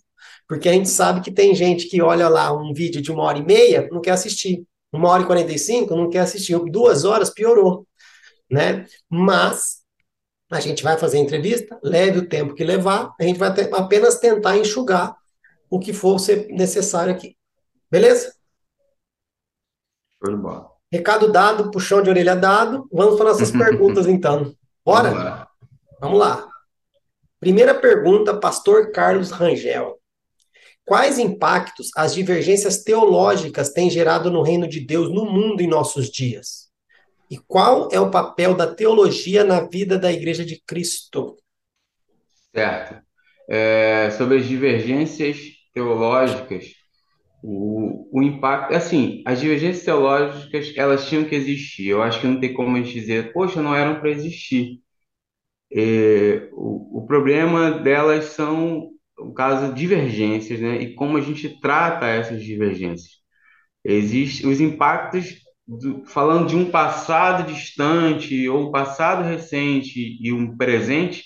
Porque 0.47 0.67
a 0.67 0.73
gente 0.73 0.89
sabe 0.89 1.21
que 1.21 1.31
tem 1.31 1.53
gente 1.53 1.87
que 1.87 2.01
olha 2.01 2.27
lá 2.27 2.51
um 2.51 2.73
vídeo 2.73 3.01
de 3.01 3.11
uma 3.11 3.23
hora 3.23 3.37
e 3.37 3.45
meia, 3.45 3.87
não 3.91 4.01
quer 4.01 4.11
assistir. 4.11 4.65
Uma 4.91 5.09
hora 5.09 5.23
e 5.23 5.25
quarenta 5.25 5.51
e 5.53 5.59
cinco, 5.59 5.95
não 5.95 6.09
quer 6.09 6.19
assistir. 6.19 6.59
Duas 6.69 7.05
horas, 7.05 7.29
piorou. 7.29 7.87
Né? 8.49 8.85
Mas 9.09 9.81
a 10.51 10.59
gente 10.59 10.83
vai 10.83 10.97
fazer 10.97 11.19
entrevista, 11.19 11.79
leve 11.81 12.19
o 12.19 12.27
tempo 12.27 12.53
que 12.53 12.63
levar, 12.63 13.13
a 13.17 13.23
gente 13.23 13.39
vai 13.39 13.49
apenas 13.49 14.19
tentar 14.19 14.57
enxugar 14.57 15.15
o 15.69 15.79
que 15.79 15.93
for 15.93 16.19
ser 16.19 16.47
necessário 16.49 17.13
aqui. 17.13 17.37
Beleza? 17.89 18.33
Recado 20.91 21.31
dado, 21.31 21.71
puxão 21.71 22.01
de 22.01 22.09
orelha 22.09 22.35
dado. 22.35 22.87
Vamos 22.91 23.15
para 23.15 23.29
nossas 23.29 23.49
perguntas, 23.51 24.07
então. 24.07 24.53
Bora? 24.85 25.09
Vamos 25.09 25.23
lá. 25.23 25.47
Vamos 26.01 26.19
lá. 26.19 26.49
Primeira 27.39 27.73
pergunta, 27.73 28.37
pastor 28.37 28.91
Carlos 28.91 29.31
Rangel. 29.31 29.97
Quais 30.85 31.17
impactos 31.17 31.89
as 31.95 32.13
divergências 32.13 32.83
teológicas 32.83 33.69
têm 33.69 33.89
gerado 33.89 34.29
no 34.29 34.41
reino 34.41 34.67
de 34.67 34.79
Deus 34.79 35.09
no 35.09 35.25
mundo 35.25 35.61
em 35.61 35.67
nossos 35.67 36.09
dias? 36.09 36.69
E 37.29 37.37
qual 37.37 37.87
é 37.93 37.99
o 37.99 38.11
papel 38.11 38.53
da 38.53 38.67
teologia 38.67 39.43
na 39.43 39.61
vida 39.61 39.97
da 39.97 40.11
Igreja 40.11 40.43
de 40.43 40.61
Cristo? 40.67 41.37
Certo. 42.53 43.01
É, 43.49 44.11
sobre 44.17 44.37
as 44.37 44.45
divergências 44.45 45.37
teológicas, 45.73 46.73
o, 47.43 48.09
o 48.19 48.23
impacto, 48.23 48.73
assim, 48.75 49.23
as 49.25 49.39
divergências 49.41 49.85
teológicas, 49.85 50.73
elas 50.77 51.07
tinham 51.07 51.25
que 51.25 51.35
existir. 51.35 51.87
Eu 51.89 52.01
acho 52.03 52.21
que 52.21 52.27
não 52.27 52.39
tem 52.39 52.53
como 52.53 52.77
a 52.77 52.81
gente 52.81 52.93
dizer, 52.93 53.33
poxa, 53.33 53.61
não 53.61 53.75
eram 53.75 53.99
para 53.99 54.09
existir. 54.11 54.79
É, 55.73 56.49
o, 56.53 56.99
o 56.99 57.05
problema 57.07 57.71
delas 57.71 58.25
são 58.25 58.89
o 59.17 59.33
caso 59.33 59.73
divergências, 59.73 60.59
né? 60.59 60.81
E 60.81 60.95
como 60.95 61.17
a 61.17 61.21
gente 61.21 61.59
trata 61.61 62.07
essas 62.07 62.43
divergências. 62.43 63.11
Existem 63.83 64.49
os 64.49 64.61
impactos, 64.61 65.35
do, 65.67 66.05
falando 66.07 66.47
de 66.49 66.55
um 66.55 66.71
passado 66.71 67.51
distante 67.51 68.47
ou 68.49 68.69
um 68.69 68.71
passado 68.71 69.23
recente 69.23 70.17
e 70.21 70.31
um 70.33 70.57
presente, 70.57 71.25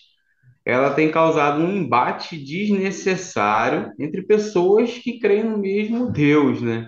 ela 0.66 0.94
tem 0.94 1.12
causado 1.12 1.62
um 1.62 1.78
embate 1.78 2.38
desnecessário 2.38 3.92
entre 4.00 4.24
pessoas 4.24 4.98
que 4.98 5.20
creem 5.20 5.44
no 5.44 5.58
mesmo 5.60 6.12
Deus, 6.12 6.62
né? 6.62 6.88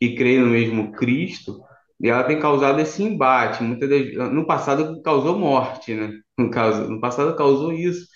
Que 0.00 0.14
creem 0.16 0.40
no 0.40 0.48
mesmo 0.48 0.92
Cristo, 0.92 1.60
e 2.00 2.08
ela 2.08 2.24
tem 2.24 2.38
causado 2.40 2.80
esse 2.80 3.02
embate. 3.02 3.62
Muitas 3.62 3.90
no 4.32 4.46
passado 4.46 5.02
causou 5.02 5.38
morte, 5.38 5.94
né? 5.94 6.12
No, 6.38 6.50
caso, 6.50 6.88
no 6.90 7.00
passado 7.00 7.36
causou 7.36 7.72
isso. 7.72 8.06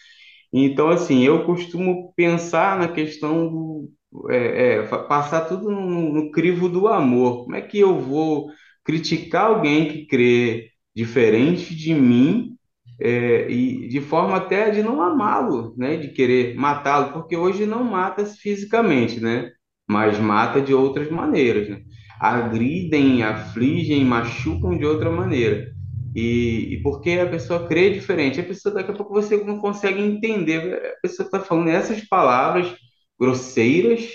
Então, 0.53 0.89
assim, 0.91 1.23
eu 1.25 1.45
costumo 1.45 2.13
pensar 2.17 2.79
na 2.79 2.89
questão 2.89 3.49
do 3.49 3.91
é, 4.31 4.77
é, 4.77 4.83
passar 4.83 5.43
tudo 5.43 5.71
no, 5.71 6.13
no 6.13 6.31
crivo 6.31 6.69
do 6.69 6.87
amor. 6.89 7.45
Como 7.45 7.57
é 7.57 7.61
que 7.63 7.79
eu 7.81 7.99
vou 7.99 8.51
criticar 8.85 9.47
alguém 9.47 9.89
que 9.89 10.07
crê 10.07 10.71
diferente 10.95 11.75
de 11.75 11.95
mim 11.95 12.57
é, 13.01 13.51
e 13.51 13.89
de 13.89 14.01
forma 14.01 14.37
até 14.37 14.71
de 14.71 14.83
não 14.83 15.03
amá-lo, 15.03 15.75
né? 15.77 15.97
De 15.97 16.09
querer 16.09 16.55
matá-lo, 16.55 17.13
porque 17.13 17.37
hoje 17.37 17.67
não 17.67 17.85
mata 17.85 18.25
fisicamente, 18.25 19.21
né? 19.21 19.51
Mas 19.89 20.19
mata 20.19 20.61
de 20.61 20.75
outras 20.75 21.11
maneiras, 21.11 21.69
né? 21.69 21.83
Agridem, 22.21 23.23
afligem, 23.23 24.05
machucam 24.05 24.77
de 24.79 24.85
outra 24.85 25.11
maneira. 25.11 25.73
E, 26.15 26.75
e 26.75 26.83
porque 26.83 27.13
a 27.13 27.29
pessoa 27.29 27.67
crê 27.67 27.91
diferente, 27.91 28.41
a 28.41 28.45
pessoa 28.45 28.75
daqui 28.75 28.91
a 28.91 28.95
pouco 28.95 29.15
você 29.15 29.37
não 29.43 29.59
consegue 29.59 30.01
entender. 30.01 30.95
A 30.99 31.01
pessoa 31.03 31.27
está 31.27 31.41
falando 31.41 31.69
essas 31.69 32.03
palavras 32.03 32.75
grosseiras 33.19 34.09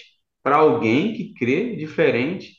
para 0.44 0.58
alguém 0.58 1.14
que 1.14 1.34
crê 1.34 1.76
diferente. 1.76 2.56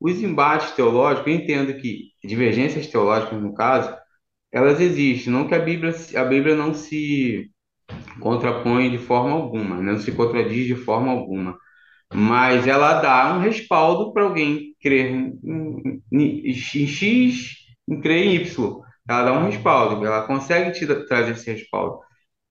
Os 0.00 0.22
embates 0.22 0.72
teológicos, 0.72 1.26
eu 1.32 1.38
entendo 1.38 1.74
que 1.80 2.12
divergências 2.24 2.86
teológicas, 2.86 3.40
no 3.40 3.54
caso, 3.54 3.94
elas 4.52 4.80
existem, 4.80 5.32
não 5.32 5.48
que 5.48 5.54
a 5.54 5.58
Bíblia, 5.58 5.94
a 6.16 6.24
Bíblia 6.24 6.54
não 6.56 6.74
se 6.74 7.50
contrapõe 8.20 8.90
de 8.90 8.98
forma 8.98 9.32
alguma, 9.32 9.82
não 9.82 9.98
se 9.98 10.12
contradiz 10.12 10.66
de 10.66 10.76
forma 10.76 11.10
alguma, 11.12 11.56
mas 12.14 12.66
ela 12.66 13.00
dá 13.00 13.34
um 13.36 13.40
respaldo 13.40 14.12
para 14.12 14.24
alguém 14.24 14.74
crer 14.80 15.12
em, 15.12 16.02
em, 16.12 16.50
em 16.50 16.54
X 16.54 17.56
crer 18.02 18.24
em 18.26 18.34
Y. 18.36 18.80
Ela 19.08 19.24
dá 19.24 19.32
um 19.32 19.46
respaldo, 19.46 20.04
ela 20.04 20.26
consegue 20.26 20.72
te 20.72 20.86
trazer 21.06 21.32
esse 21.32 21.50
respaldo. 21.50 21.98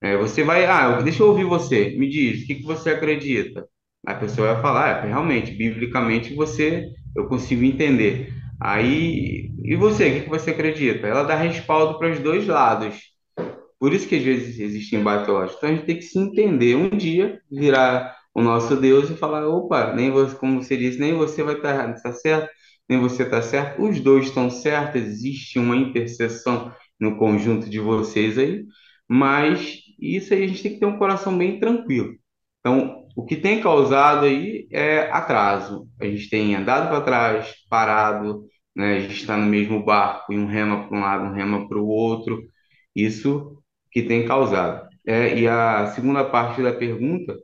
É, 0.02 0.16
você 0.16 0.44
vai, 0.44 0.64
ah, 0.66 1.00
deixa 1.00 1.22
eu 1.22 1.28
ouvir 1.28 1.44
você, 1.44 1.96
me 1.98 2.08
diz, 2.08 2.42
o 2.42 2.46
que, 2.46 2.56
que 2.56 2.64
você 2.64 2.90
acredita? 2.90 3.66
A 4.06 4.14
pessoa 4.14 4.54
vai 4.54 4.62
falar, 4.62 5.04
é, 5.04 5.08
realmente, 5.08 5.52
biblicamente 5.52 6.34
você, 6.34 6.86
eu 7.16 7.28
consigo 7.28 7.64
entender. 7.64 8.32
Aí, 8.60 9.50
e 9.62 9.76
você, 9.76 10.08
o 10.08 10.24
que, 10.24 10.28
você 10.28 10.50
acredita? 10.50 11.06
Ela 11.06 11.22
dá 11.22 11.36
respaldo 11.36 11.98
para 11.98 12.10
os 12.10 12.18
dois 12.20 12.46
lados. 12.46 12.96
Por 13.78 13.92
isso 13.92 14.08
que 14.08 14.16
às 14.16 14.22
vezes 14.22 14.58
existe 14.58 14.96
embate 14.96 15.26
teológico. 15.26 15.58
Então 15.58 15.70
a 15.70 15.72
gente 15.74 15.86
tem 15.86 15.96
que 15.96 16.02
se 16.02 16.18
entender. 16.18 16.74
Um 16.74 16.90
dia 16.90 17.40
virar 17.50 18.16
o 18.34 18.42
nosso 18.42 18.76
Deus 18.76 19.10
e 19.10 19.16
falar, 19.16 19.46
opa, 19.48 19.94
nem 19.94 20.10
você, 20.10 20.34
como 20.36 20.62
você 20.62 20.76
disse, 20.76 20.98
nem 20.98 21.14
você 21.14 21.42
vai 21.42 21.56
estar 21.56 21.70
errado, 21.74 21.94
está 21.94 22.12
certo? 22.12 22.50
nem 22.88 22.98
você 22.98 23.22
está 23.24 23.42
certo, 23.42 23.82
os 23.82 24.00
dois 24.00 24.26
estão 24.26 24.50
certos, 24.50 25.02
existe 25.02 25.58
uma 25.58 25.76
interseção 25.76 26.72
no 26.98 27.18
conjunto 27.18 27.68
de 27.68 27.78
vocês 27.78 28.38
aí, 28.38 28.64
mas 29.06 29.76
isso 30.00 30.32
aí 30.32 30.44
a 30.44 30.46
gente 30.48 30.62
tem 30.62 30.72
que 30.74 30.80
ter 30.80 30.86
um 30.86 30.98
coração 30.98 31.36
bem 31.36 31.60
tranquilo. 31.60 32.14
Então, 32.60 32.97
o 33.18 33.24
que 33.24 33.34
tem 33.34 33.60
causado 33.60 34.26
aí 34.26 34.68
é 34.70 35.10
atraso. 35.10 35.88
A 36.00 36.04
gente 36.04 36.30
tem 36.30 36.54
andado 36.54 36.88
para 36.88 37.00
trás, 37.00 37.52
parado, 37.68 38.44
né? 38.76 38.98
a 38.98 39.00
gente 39.00 39.16
está 39.16 39.36
no 39.36 39.46
mesmo 39.46 39.84
barco 39.84 40.32
e 40.32 40.38
um 40.38 40.46
rema 40.46 40.86
para 40.86 40.96
um 40.96 41.00
lado, 41.00 41.24
um 41.24 41.32
rema 41.32 41.68
para 41.68 41.78
o 41.78 41.88
outro. 41.88 42.40
Isso 42.94 43.60
que 43.90 44.04
tem 44.04 44.24
causado. 44.24 44.88
É, 45.04 45.36
e 45.36 45.48
a 45.48 45.88
segunda 45.96 46.24
parte 46.24 46.62
da 46.62 46.72
pergunta, 46.72 47.36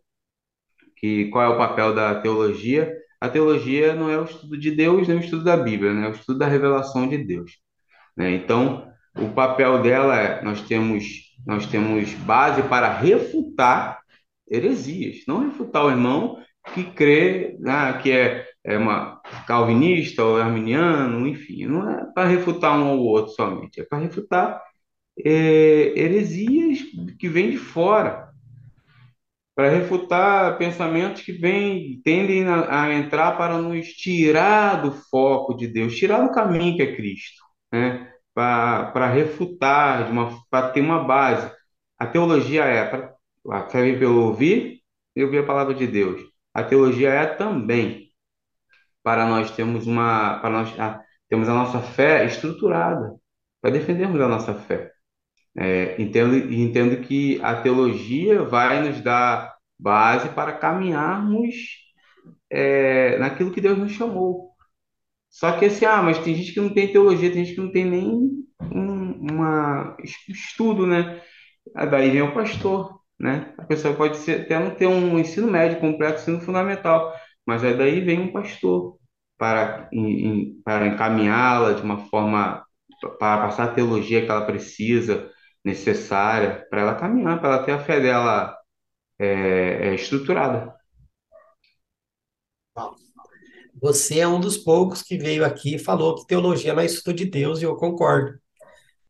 que 0.97 1.25
qual 1.31 1.45
é 1.45 1.49
o 1.49 1.59
papel 1.59 1.93
da 1.93 2.21
teologia? 2.21 2.95
a 3.21 3.29
teologia 3.29 3.95
não 3.97 4.09
é 4.09 4.17
o 4.17 4.25
estudo 4.25 4.57
de 4.57 4.71
Deus, 4.71 5.09
nem 5.09 5.17
o 5.17 5.21
estudo 5.21 5.43
da 5.43 5.57
Bíblia, 5.57 5.93
né? 5.93 6.07
é 6.07 6.09
o 6.09 6.13
estudo 6.13 6.39
da 6.39 6.47
revelação 6.47 7.09
de 7.09 7.19
Deus. 7.19 7.51
Né? 8.17 8.31
Então, 8.33 8.87
o 9.17 9.31
papel 9.31 9.83
dela 9.83 10.17
é, 10.21 10.41
nós 10.45 10.61
temos, 10.61 11.05
nós 11.45 11.67
temos 11.67 12.13
base 12.15 12.63
para 12.63 12.97
refutar 12.97 14.04
heresias, 14.49 15.25
não 15.27 15.41
refutar 15.49 15.85
o 15.85 15.91
irmão 15.91 16.43
que 16.73 16.85
crê 16.85 17.59
ah, 17.67 17.93
que 17.95 18.11
é, 18.11 18.47
é 18.65 18.79
uma 18.79 19.21
calvinista 19.47 20.25
ou 20.25 20.37
arminiano, 20.39 21.27
enfim, 21.27 21.67
não 21.67 21.89
é 21.91 22.07
para 22.15 22.29
refutar 22.29 22.79
um 22.79 22.99
ou 22.99 23.05
outro 23.05 23.33
somente, 23.33 23.81
é 23.81 23.85
para 23.85 23.99
refutar 23.99 24.63
é, 25.25 25.93
heresias 25.97 26.81
que 27.19 27.29
vêm 27.29 27.51
de 27.51 27.59
fora, 27.59 28.31
para 29.55 29.71
refutar 29.71 30.59
pensamentos 30.59 31.23
que 31.23 31.33
vêm, 31.33 32.01
tendem 32.03 32.45
a, 32.49 32.85
a, 32.85 32.95
entrar 32.95 33.37
para 33.37 33.59
nos 33.59 33.89
tirar 33.89 34.83
do 34.83 34.93
foco 34.93 35.55
de 35.55 35.69
Deus, 35.69 35.97
tirar 35.97 36.23
do 36.27 36.33
caminho 36.33 36.77
que 36.77 36.83
é 36.83 36.97
Cristo, 36.97 37.43
né? 37.73 38.11
para 38.35 39.07
refutar, 39.13 40.11
para 40.51 40.71
ter 40.71 40.81
uma 40.81 41.05
base. 41.05 41.53
A 41.99 42.07
teologia 42.07 42.65
é 42.65 42.85
para 42.85 43.14
a 43.51 43.69
fé 43.69 43.83
vem 43.83 43.99
pelo 43.99 44.23
ouvir 44.27 44.81
e 45.17 45.25
ouvir 45.25 45.39
a 45.39 45.47
palavra 45.47 45.75
de 45.75 45.87
Deus. 45.87 46.23
A 46.53 46.63
teologia 46.63 47.11
é 47.11 47.27
também 47.27 48.11
para 49.03 49.27
nós 49.27 49.51
termos 49.51 49.87
uma, 49.87 50.39
para 50.41 50.51
nós 50.51 50.81
ah, 50.81 51.03
temos 51.29 51.49
a 51.49 51.55
nossa 51.55 51.81
fé 51.81 52.25
estruturada, 52.25 53.15
para 53.61 53.71
defendermos 53.71 54.21
a 54.21 54.29
nossa 54.29 54.55
fé. 54.55 54.93
É, 55.57 56.01
entendo, 56.01 56.37
entendo 56.53 57.01
que 57.07 57.41
a 57.43 57.61
teologia 57.63 58.43
vai 58.45 58.83
nos 58.83 59.01
dar 59.01 59.55
base 59.79 60.29
para 60.31 60.53
caminharmos 60.59 61.55
é, 62.51 63.19
naquilo 63.19 63.53
que 63.53 63.61
Deus 63.61 63.79
nos 63.79 63.93
chamou. 63.93 64.53
Só 65.31 65.59
que 65.59 65.67
assim, 65.67 65.85
ah, 65.85 66.03
mas 66.03 66.19
tem 66.19 66.35
gente 66.35 66.53
que 66.53 66.61
não 66.61 66.73
tem 66.73 66.93
teologia, 66.93 67.33
tem 67.33 67.45
gente 67.45 67.55
que 67.57 67.61
não 67.61 67.73
tem 67.73 67.85
nem 67.85 68.09
um 68.73 69.15
uma, 69.31 69.97
estudo, 70.29 70.87
né? 70.87 71.23
Daí 71.91 72.11
vem 72.11 72.23
o 72.23 72.35
pastor, 72.35 73.01
né? 73.19 73.55
A 73.59 73.65
pessoa 73.65 73.95
pode 73.95 74.17
ser, 74.19 74.43
até 74.43 74.59
não 74.59 74.75
ter 74.75 74.87
um 74.87 75.19
ensino 75.19 75.51
médio 75.51 75.81
completo, 75.81 76.21
ensino 76.21 76.41
fundamental, 76.41 77.15
mas 77.47 77.63
aí 77.65 77.77
daí 77.77 78.01
vem 78.01 78.21
um 78.21 78.33
pastor 78.33 78.99
para, 79.39 79.91
para 80.65 80.87
encaminhá-la 80.87 81.73
de 81.73 81.83
uma 81.83 81.99
forma, 82.09 82.65
para 83.19 83.43
passar 83.47 83.65
a 83.65 83.75
teologia 83.75 84.25
que 84.25 84.31
ela 84.31 84.47
precisa, 84.47 85.31
necessária 85.65 86.67
para 86.69 86.83
ela 86.83 86.95
caminhar, 86.95 87.41
para 87.41 87.55
ela 87.55 87.65
ter 87.65 87.73
a 87.73 87.79
fé 87.79 88.01
dela 88.01 88.57
é, 89.19 89.89
é 89.89 89.95
estruturada. 89.95 90.75
Você 93.81 94.19
é 94.21 94.27
um 94.27 94.41
dos 94.41 94.57
poucos 94.57 95.03
que 95.03 95.19
veio 95.19 95.45
aqui 95.45 95.77
e 95.77 95.79
falou 95.79 96.15
que 96.17 96.27
teologia 96.27 96.73
não 96.75 96.83
é 96.83 96.87
estudo 96.87 97.17
de 97.17 97.27
Deus, 97.27 97.61
e 97.61 97.65
eu 97.65 97.77
concordo. 97.77 98.39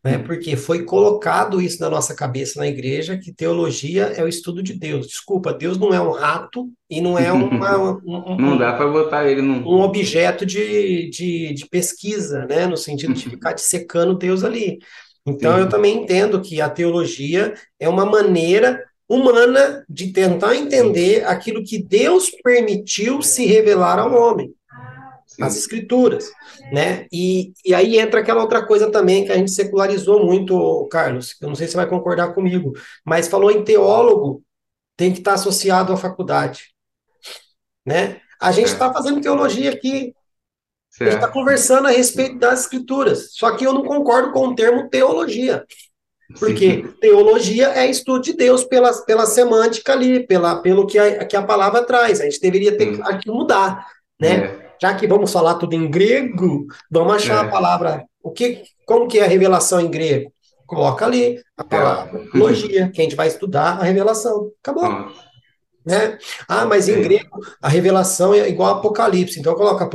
Né? 0.05 0.19
Porque 0.19 0.55
foi 0.55 0.85
colocado 0.85 1.63
isso 1.63 1.81
na 1.81 1.89
nossa 1.89 2.15
cabeça 2.15 2.61
na 2.61 2.69
igreja, 2.69 3.17
que 3.17 3.33
teologia 3.33 4.13
é 4.15 4.23
o 4.23 4.29
estudo 4.29 4.63
de 4.63 4.75
Deus. 4.75 5.07
Desculpa, 5.07 5.55
Deus 5.55 5.79
não 5.79 5.95
é 5.95 6.01
um 6.01 6.11
rato 6.11 6.71
e 6.91 7.01
não 7.01 7.19
é 7.19 7.33
uma, 7.33 7.97
um, 8.05 8.37
não 8.37 8.59
dá 8.59 8.75
para 8.75 8.87
botar 8.87 9.27
ele 9.27 9.41
num... 9.41 9.67
um 9.67 9.81
objeto 9.81 10.45
de, 10.45 11.09
de, 11.09 11.55
de 11.55 11.67
pesquisa, 11.67 12.45
né? 12.45 12.67
no 12.67 12.77
sentido 12.77 13.15
de 13.15 13.25
ficar 13.31 13.55
dissecando 13.55 14.19
Deus 14.19 14.45
ali. 14.45 14.79
Então, 15.27 15.55
Sim. 15.55 15.61
eu 15.61 15.69
também 15.71 16.03
entendo 16.03 16.43
que 16.43 16.61
a 16.61 16.69
teologia 16.69 17.55
é 17.81 17.89
uma 17.89 18.05
maneira 18.05 18.85
humana 19.09 19.85
de 19.89 20.13
tentar 20.13 20.55
entender 20.55 21.25
aquilo 21.25 21.65
que 21.65 21.83
Deus 21.83 22.31
permitiu 22.43 23.23
se 23.23 23.47
revelar 23.47 23.99
ao 23.99 24.13
homem. 24.15 24.53
As 25.41 25.57
escrituras, 25.57 26.31
né? 26.73 27.07
E, 27.13 27.53
e 27.65 27.75
aí 27.75 27.99
entra 27.99 28.21
aquela 28.21 28.43
outra 28.43 28.65
coisa 28.65 28.91
também 28.91 29.25
que 29.25 29.33
a 29.33 29.37
gente 29.37 29.51
secularizou 29.51 30.25
muito, 30.25 30.87
Carlos, 30.91 31.37
eu 31.41 31.49
não 31.49 31.55
sei 31.55 31.67
se 31.67 31.73
você 31.73 31.79
vai 31.79 31.89
concordar 31.89 32.35
comigo, 32.35 32.73
mas 33.05 33.29
falou 33.29 33.51
em 33.51 33.65
teólogo, 33.65 34.43
tem 34.97 35.13
que 35.13 35.19
estar 35.19 35.35
associado 35.35 35.93
à 35.93 35.97
faculdade, 35.97 36.75
né? 37.85 38.21
A 38.41 38.53
gente 38.53 38.67
está 38.67 38.93
fazendo 38.93 39.21
teologia 39.21 39.71
aqui, 39.71 40.15
Certo. 40.95 41.09
A 41.09 41.11
gente 41.11 41.23
está 41.23 41.33
conversando 41.33 41.89
a 41.89 41.91
respeito 41.91 42.39
das 42.39 42.61
escrituras. 42.61 43.31
Só 43.33 43.57
que 43.57 43.67
eu 43.67 43.73
não 43.73 43.83
concordo 43.83 44.31
com 44.31 44.47
o 44.47 44.55
termo 44.55 44.89
teologia. 44.89 45.65
Porque 46.39 46.83
Sim. 46.83 46.95
teologia 47.01 47.69
é 47.71 47.91
estudo 47.91 48.23
de 48.23 48.33
Deus 48.33 48.65
pela, 48.65 48.93
pela 49.05 49.27
semântica 49.27 49.93
ali, 49.93 50.25
pela, 50.25 50.63
pelo 50.63 50.87
que 50.87 50.97
a, 50.97 51.25
que 51.25 51.37
a 51.37 51.43
palavra 51.43 51.85
traz. 51.85 52.21
A 52.21 52.25
gente 52.25 52.41
deveria 52.41 52.77
ter 52.77 52.97
que 53.19 53.29
mudar, 53.29 53.87
né? 54.21 54.45
É. 54.45 54.64
Já 54.81 54.95
que 54.95 55.07
vamos 55.07 55.33
falar 55.33 55.55
tudo 55.55 55.75
em 55.75 55.91
grego, 55.91 56.67
vamos 56.91 57.15
achar 57.15 57.45
é. 57.45 57.49
a 57.49 57.51
palavra. 57.51 58.05
O 58.23 58.31
que, 58.31 58.63
como 58.87 59.09
que 59.09 59.19
é 59.19 59.25
a 59.25 59.29
revelação 59.29 59.81
em 59.81 59.91
grego? 59.91 60.33
Coloca 60.67 61.05
ali 61.05 61.41
a 61.57 61.65
palavra 61.65 62.21
é. 62.21 62.31
teologia, 62.31 62.91
que 62.91 63.01
a 63.01 63.05
gente 63.05 63.17
vai 63.17 63.29
estudar 63.29 63.79
a 63.79 63.85
revelação. 63.85 64.51
Acabou. 64.63 65.11
Né? 65.85 66.17
Ah, 66.49 66.65
mas 66.65 66.89
em 66.89 67.03
grego 67.03 67.39
a 67.61 67.69
revelação 67.69 68.33
é 68.33 68.49
igual 68.49 68.75
a 68.75 68.79
Apocalipse, 68.79 69.39
então 69.39 69.55
coloca 69.55 69.89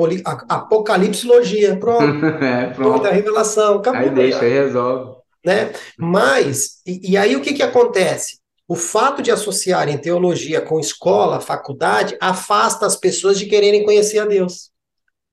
Apocalipsologia, 0.48 1.78
pronto. 1.78 2.26
é, 2.46 2.68
pronto. 2.68 3.08
a 3.08 3.12
revelação, 3.12 3.78
acabou. 3.78 4.02
Aí 4.02 4.10
deixa, 4.12 4.42
aí 4.42 4.54
resolve. 4.54 5.18
Né? 5.44 5.72
Mas, 5.98 6.82
e, 6.86 7.14
e 7.14 7.18
aí 7.18 7.36
o 7.36 7.42
que, 7.42 7.54
que 7.54 7.64
acontece? 7.64 8.38
O 8.70 8.76
fato 8.76 9.24
de 9.24 9.32
associarem 9.32 9.98
teologia 9.98 10.62
com 10.62 10.80
escola, 10.80 11.42
faculdade, 11.42 12.16
afasta 12.22 12.86
as 12.86 12.96
pessoas 12.96 13.40
de 13.40 13.48
quererem 13.48 13.84
conhecer 13.84 14.20
a 14.20 14.28
Deus. 14.28 14.70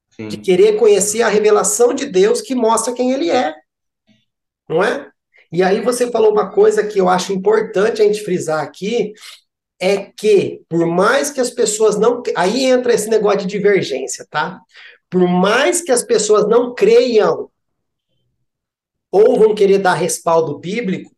Sim. 0.09 0.29
De 0.29 0.39
querer 0.39 0.79
conhecer 0.79 1.21
a 1.21 1.29
revelação 1.29 1.93
de 1.93 2.07
Deus 2.07 2.41
que 2.41 2.55
mostra 2.55 2.95
quem 2.95 3.13
ele 3.13 3.31
é. 3.31 3.55
Não 4.67 4.83
é? 4.83 5.11
E 5.53 5.63
aí 5.63 5.83
você 5.83 6.11
falou 6.11 6.33
uma 6.33 6.51
coisa 6.51 6.87
que 6.87 6.99
eu 6.99 7.11
acho 7.11 7.31
importante 7.31 8.01
a 8.01 8.07
gente 8.07 8.25
frisar 8.25 8.65
aqui, 8.65 9.13
é 9.79 9.99
que, 9.99 10.63
por 10.67 10.87
mais 10.87 11.31
que 11.31 11.39
as 11.39 11.51
pessoas 11.51 11.99
não. 11.99 12.23
Aí 12.35 12.65
entra 12.65 12.95
esse 12.95 13.11
negócio 13.11 13.41
de 13.41 13.47
divergência, 13.47 14.27
tá? 14.31 14.59
Por 15.11 15.29
mais 15.29 15.83
que 15.83 15.93
as 15.93 16.03
pessoas 16.03 16.49
não 16.49 16.75
creiam 16.75 17.51
ou 19.11 19.39
vão 19.39 19.55
querer 19.55 19.77
dar 19.79 19.93
respaldo 19.93 20.59
bíblico, 20.59 21.16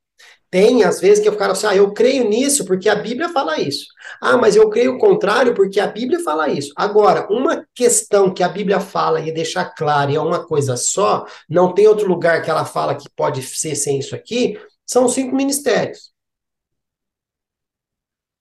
tem 0.51 0.85
às 0.85 1.01
vezes 1.01 1.23
que 1.23 1.31
cara 1.31 1.39
fala 1.39 1.53
assim, 1.53 1.67
ah, 1.67 1.77
eu 1.77 1.93
creio 1.93 2.29
nisso 2.29 2.65
porque 2.65 2.89
a 2.89 2.95
Bíblia 2.95 3.29
fala 3.29 3.61
isso. 3.61 3.87
Ah, 4.21 4.37
mas 4.37 4.57
eu 4.57 4.69
creio 4.71 4.95
o 4.95 4.99
contrário 4.99 5.55
porque 5.55 5.81
a 5.81 5.87
Bíblia 5.87 6.21
fala 6.21 6.49
isso. 6.49 6.73
Agora, 6.77 7.27
uma 7.31 7.65
questão 7.75 8.33
que 8.33 8.43
a 8.43 8.49
Bíblia 8.49 8.81
fala 8.81 9.21
e 9.21 9.33
deixa 9.33 9.65
claro 9.65 10.11
e 10.11 10.17
é 10.17 10.21
uma 10.21 10.45
coisa 10.45 10.77
só, 10.77 11.27
não 11.49 11.73
tem 11.73 11.87
outro 11.87 12.09
lugar 12.09 12.43
que 12.43 12.51
ela 12.51 12.65
fala 12.65 12.95
que 12.95 13.09
pode 13.17 13.43
ser 13.43 13.75
sem 13.75 13.99
isso 13.99 14.15
aqui, 14.15 14.59
são 14.87 15.05
os 15.05 15.13
cinco 15.13 15.35
ministérios 15.37 16.13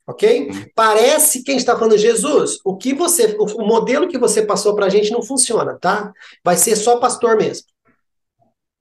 ok? 0.08 0.70
Parece 0.74 1.44
que 1.44 1.52
a 1.52 1.54
gente 1.54 1.62
está 1.62 1.76
falando, 1.76 1.98
Jesus, 1.98 2.60
o 2.64 2.78
que 2.78 2.94
você, 2.94 3.36
o, 3.38 3.68
modelo 3.68 4.08
que 4.08 4.18
você 4.18 4.42
passou 4.42 4.74
para 4.74 4.86
a 4.86 4.90
gente 4.90 5.12
não 5.12 5.22
funciona, 5.22 5.78
tá? 5.78 6.14
Vai 6.44 6.56
ser 6.56 6.78
só 6.78 6.98
pastor 6.98 7.36
mesmo. 7.36 7.68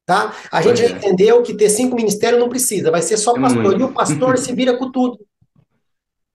Tá? 0.06 0.32
A 0.52 0.62
gente 0.62 0.80
já 0.80 0.88
entendeu 0.88 1.42
que 1.42 1.52
ter 1.52 1.68
cinco 1.68 1.96
ministérios 1.96 2.40
não 2.40 2.48
precisa, 2.48 2.92
vai 2.92 3.02
ser 3.02 3.16
só 3.16 3.36
é 3.36 3.40
pastor. 3.40 3.80
E 3.80 3.82
o 3.82 3.92
pastor 3.92 4.38
se 4.38 4.54
vira 4.54 4.78
com 4.78 4.92
tudo. 4.92 5.18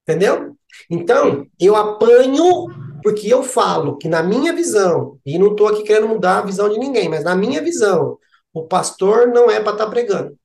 Entendeu? 0.02 0.54
Então, 0.90 1.46
eu 1.58 1.74
apanho 1.74 2.66
porque 3.02 3.32
eu 3.32 3.42
falo 3.42 3.96
que 3.96 4.08
na 4.08 4.22
minha 4.22 4.52
visão, 4.52 5.18
e 5.24 5.38
não 5.38 5.52
estou 5.52 5.68
aqui 5.68 5.82
querendo 5.84 6.08
mudar 6.08 6.38
a 6.38 6.42
visão 6.42 6.68
de 6.68 6.78
ninguém, 6.78 7.08
mas 7.08 7.24
na 7.24 7.34
minha 7.34 7.62
visão, 7.62 8.18
o 8.52 8.64
pastor 8.64 9.28
não 9.28 9.50
é 9.50 9.58
para 9.58 9.72
estar 9.72 9.86
tá 9.86 9.90
pregando. 9.90 10.38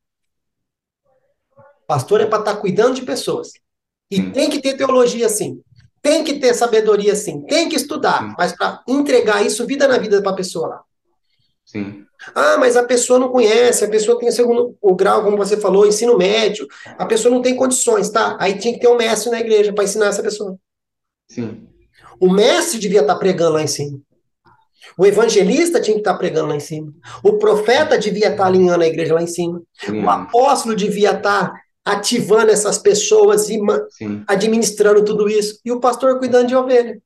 O 1.57 1.87
pastor 1.87 2.21
é 2.21 2.25
para 2.25 2.39
estar 2.39 2.55
tá 2.55 2.61
cuidando 2.61 2.95
de 2.95 3.01
pessoas. 3.01 3.51
E 4.09 4.21
hum. 4.21 4.31
tem 4.31 4.49
que 4.49 4.61
ter 4.61 4.77
teologia 4.77 5.27
sim. 5.27 5.61
Tem 6.01 6.23
que 6.23 6.39
ter 6.39 6.53
sabedoria 6.53 7.15
sim. 7.15 7.41
Tem 7.41 7.67
que 7.67 7.75
estudar. 7.75 8.35
Mas 8.37 8.53
para 8.53 8.81
entregar 8.87 9.45
isso 9.45 9.67
vida 9.67 9.87
na 9.87 9.97
vida 9.97 10.21
para 10.21 10.31
a 10.31 10.35
pessoa 10.35 10.67
lá. 10.67 10.83
Sim. 11.67 12.05
Ah, 12.33 12.57
mas 12.57 12.77
a 12.77 12.83
pessoa 12.83 13.19
não 13.19 13.29
conhece, 13.29 13.83
a 13.83 13.89
pessoa 13.89 14.17
tem 14.17 14.29
o 14.29 14.31
segundo 14.31 14.77
o 14.81 14.95
grau, 14.95 15.21
como 15.23 15.35
você 15.35 15.57
falou, 15.57 15.85
ensino 15.85 16.17
médio, 16.17 16.65
a 16.97 17.05
pessoa 17.05 17.33
não 17.33 17.41
tem 17.41 17.55
condições, 17.55 18.09
tá? 18.09 18.37
Aí 18.39 18.57
tinha 18.57 18.73
que 18.73 18.79
ter 18.79 18.87
um 18.87 18.95
mestre 18.95 19.29
na 19.29 19.41
igreja 19.41 19.73
para 19.73 19.83
ensinar 19.83 20.07
essa 20.07 20.23
pessoa. 20.23 20.57
Sim. 21.29 21.67
O 22.19 22.31
mestre 22.31 22.79
devia 22.79 23.01
estar 23.01 23.13
tá 23.13 23.19
pregando 23.19 23.53
lá 23.53 23.61
em 23.61 23.67
cima. 23.67 23.99
O 24.97 25.05
evangelista 25.05 25.81
tinha 25.81 25.93
que 25.93 25.99
estar 25.99 26.13
tá 26.13 26.17
pregando 26.17 26.47
lá 26.47 26.55
em 26.55 26.61
cima. 26.61 26.91
O 27.21 27.37
profeta 27.37 27.99
devia 27.99 28.29
estar 28.29 28.43
tá 28.43 28.45
alinhando 28.45 28.83
a 28.83 28.87
igreja 28.87 29.13
lá 29.13 29.21
em 29.21 29.27
cima. 29.27 29.61
Sim. 29.73 30.03
O 30.03 30.09
apóstolo 30.09 30.73
devia 30.73 31.11
estar 31.11 31.53
ativando 31.83 32.49
essas 32.49 32.77
pessoas 32.77 33.49
e 33.49 33.59
Sim. 33.89 34.23
administrando 34.25 35.03
tudo 35.03 35.27
isso. 35.27 35.59
E 35.65 35.71
o 35.71 35.81
pastor 35.81 36.17
cuidando 36.17 36.47
de 36.47 36.55
ovelha. 36.55 36.99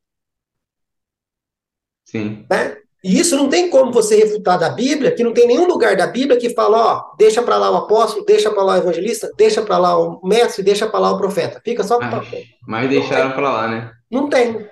Sim. 2.05 2.45
Né? 2.49 2.77
E 3.03 3.19
isso 3.19 3.35
não 3.35 3.49
tem 3.49 3.69
como 3.69 3.91
você 3.91 4.15
refutar 4.15 4.59
da 4.59 4.69
Bíblia, 4.69 5.11
que 5.11 5.23
não 5.23 5.33
tem 5.33 5.47
nenhum 5.47 5.65
lugar 5.65 5.97
da 5.97 6.05
Bíblia 6.05 6.39
que 6.39 6.51
fala, 6.51 6.77
ó, 6.77 7.15
deixa 7.17 7.41
para 7.41 7.57
lá 7.57 7.71
o 7.71 7.77
apóstolo, 7.77 8.25
deixa 8.25 8.51
para 8.51 8.61
lá 8.61 8.73
o 8.73 8.77
evangelista, 8.77 9.31
deixa 9.35 9.61
para 9.63 9.77
lá 9.77 9.97
o 9.97 10.21
mestre, 10.23 10.61
deixa 10.61 10.87
para 10.87 10.99
lá 10.99 11.11
o 11.11 11.17
profeta. 11.17 11.59
Fica 11.63 11.83
só 11.83 11.97
com 11.97 12.05
o 12.05 12.11
papel. 12.11 12.43
Mas 12.67 12.89
deixaram 12.89 13.31
para 13.31 13.51
lá, 13.51 13.67
né? 13.67 13.91
Não 14.09 14.29
tem. 14.29 14.69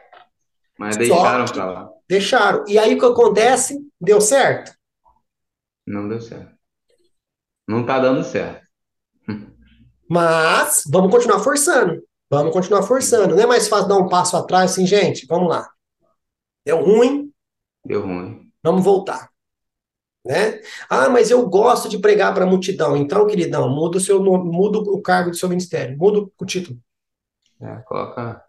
Mas 0.77 0.95
deixaram 0.95 1.45
para 1.45 1.65
lá. 1.65 1.89
Deixaram. 2.07 2.63
E 2.67 2.77
aí 2.77 2.95
o 2.95 2.99
que 2.99 3.05
acontece? 3.05 3.79
Deu 3.99 4.21
certo? 4.21 4.73
Não 5.85 6.07
deu 6.07 6.21
certo. 6.21 6.51
Não 7.67 7.85
tá 7.85 7.99
dando 7.99 8.23
certo. 8.23 8.61
Mas 10.07 10.83
vamos 10.87 11.11
continuar 11.11 11.39
forçando. 11.39 12.03
Vamos 12.29 12.53
continuar 12.53 12.83
forçando. 12.83 13.35
Não 13.35 13.43
é 13.43 13.45
mais 13.45 13.67
fácil 13.67 13.87
dar 13.87 13.97
um 13.97 14.07
passo 14.07 14.37
atrás 14.37 14.71
assim, 14.71 14.85
gente? 14.85 15.25
Vamos 15.27 15.49
lá. 15.49 15.67
Deu 16.65 16.83
ruim, 16.83 17.28
Deu 17.89 18.01
ruim. 18.01 18.51
vamos 18.63 18.83
voltar. 18.83 19.31
Né? 20.23 20.61
Ah, 20.87 21.09
mas 21.09 21.31
eu 21.31 21.49
gosto 21.49 21.89
de 21.89 21.97
pregar 21.97 22.35
para 22.35 22.43
a 22.43 22.47
multidão. 22.47 22.95
Então, 22.95 23.25
queridão, 23.25 23.67
muda 23.67 23.97
o 23.97 24.01
seu 24.01 24.19
nome, 24.19 24.51
muda 24.51 24.77
o 24.77 25.01
cargo 25.01 25.31
do 25.31 25.35
seu 25.35 25.49
ministério, 25.49 25.97
muda 25.97 26.29
o 26.37 26.45
título. 26.45 26.77
É, 27.59 27.77
coloca. 27.77 28.45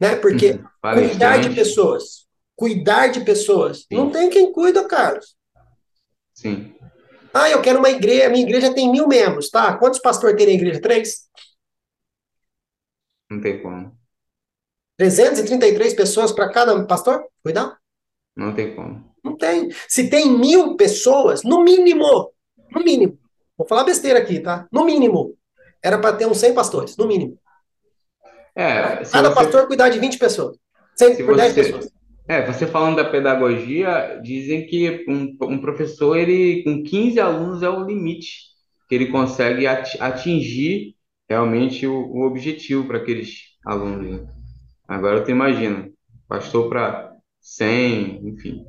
Né? 0.00 0.16
Porque 0.16 0.58
cuidar 0.80 1.42
de 1.42 1.54
pessoas, 1.54 2.26
cuidar 2.56 3.08
de 3.08 3.20
pessoas, 3.22 3.86
não 3.90 4.06
Sim. 4.06 4.12
tem 4.12 4.30
quem 4.30 4.50
cuida, 4.50 4.88
Carlos. 4.88 5.36
Sim. 6.32 6.74
Ah, 7.34 7.50
eu 7.50 7.60
quero 7.60 7.80
uma 7.80 7.90
igreja, 7.90 8.30
minha 8.30 8.46
igreja 8.46 8.72
tem 8.72 8.90
mil 8.90 9.06
membros, 9.06 9.50
tá? 9.50 9.76
Quantos 9.76 10.00
pastores 10.00 10.36
tem 10.36 10.46
na 10.46 10.52
igreja? 10.52 10.80
Três? 10.80 11.28
Não 13.30 13.42
tem 13.42 13.62
como. 13.62 13.94
333 14.96 15.92
pessoas 15.92 16.32
para 16.32 16.50
cada 16.50 16.82
pastor? 16.86 17.26
Cuidar? 17.42 17.78
Não 18.36 18.54
tem 18.54 18.74
como. 18.74 19.14
Não 19.24 19.36
tem. 19.36 19.70
Se 19.88 20.08
tem 20.10 20.30
mil 20.30 20.76
pessoas, 20.76 21.42
no 21.42 21.62
mínimo, 21.64 22.30
no 22.70 22.82
mínimo, 22.84 23.18
vou 23.56 23.66
falar 23.66 23.84
besteira 23.84 24.18
aqui, 24.18 24.40
tá? 24.40 24.66
No 24.70 24.84
mínimo, 24.84 25.34
era 25.82 25.98
para 25.98 26.16
ter 26.16 26.26
uns 26.26 26.38
100 26.38 26.54
pastores, 26.54 26.96
no 26.96 27.06
mínimo. 27.06 27.38
É, 28.54 29.04
Cada 29.10 29.30
você, 29.30 29.34
pastor 29.34 29.66
cuidar 29.66 29.88
de 29.88 29.98
20 29.98 30.18
pessoas. 30.18 30.56
100 30.96 31.14
se 31.16 31.22
por 31.24 31.36
10 31.36 31.52
você, 31.52 31.62
pessoas. 31.62 31.92
é, 32.28 32.46
você 32.46 32.66
falando 32.66 32.96
da 32.96 33.04
pedagogia, 33.10 34.20
dizem 34.22 34.66
que 34.66 35.04
um, 35.08 35.36
um 35.42 35.58
professor, 35.60 36.16
ele 36.16 36.62
com 36.64 36.82
15 36.82 37.18
alunos 37.20 37.62
é 37.62 37.68
o 37.68 37.84
limite, 37.84 38.28
que 38.88 38.94
ele 38.94 39.08
consegue 39.08 39.66
ati- 39.66 39.98
atingir 40.00 40.94
realmente 41.28 41.86
o, 41.86 41.94
o 41.94 42.22
objetivo 42.26 42.86
para 42.86 42.98
aqueles 42.98 43.38
alunos. 43.66 44.20
né? 44.20 44.26
Agora 44.88 45.24
tu 45.24 45.30
imagina, 45.30 45.90
pastor 46.28 46.68
para 46.68 47.13
100, 47.44 48.26
enfim. 48.26 48.64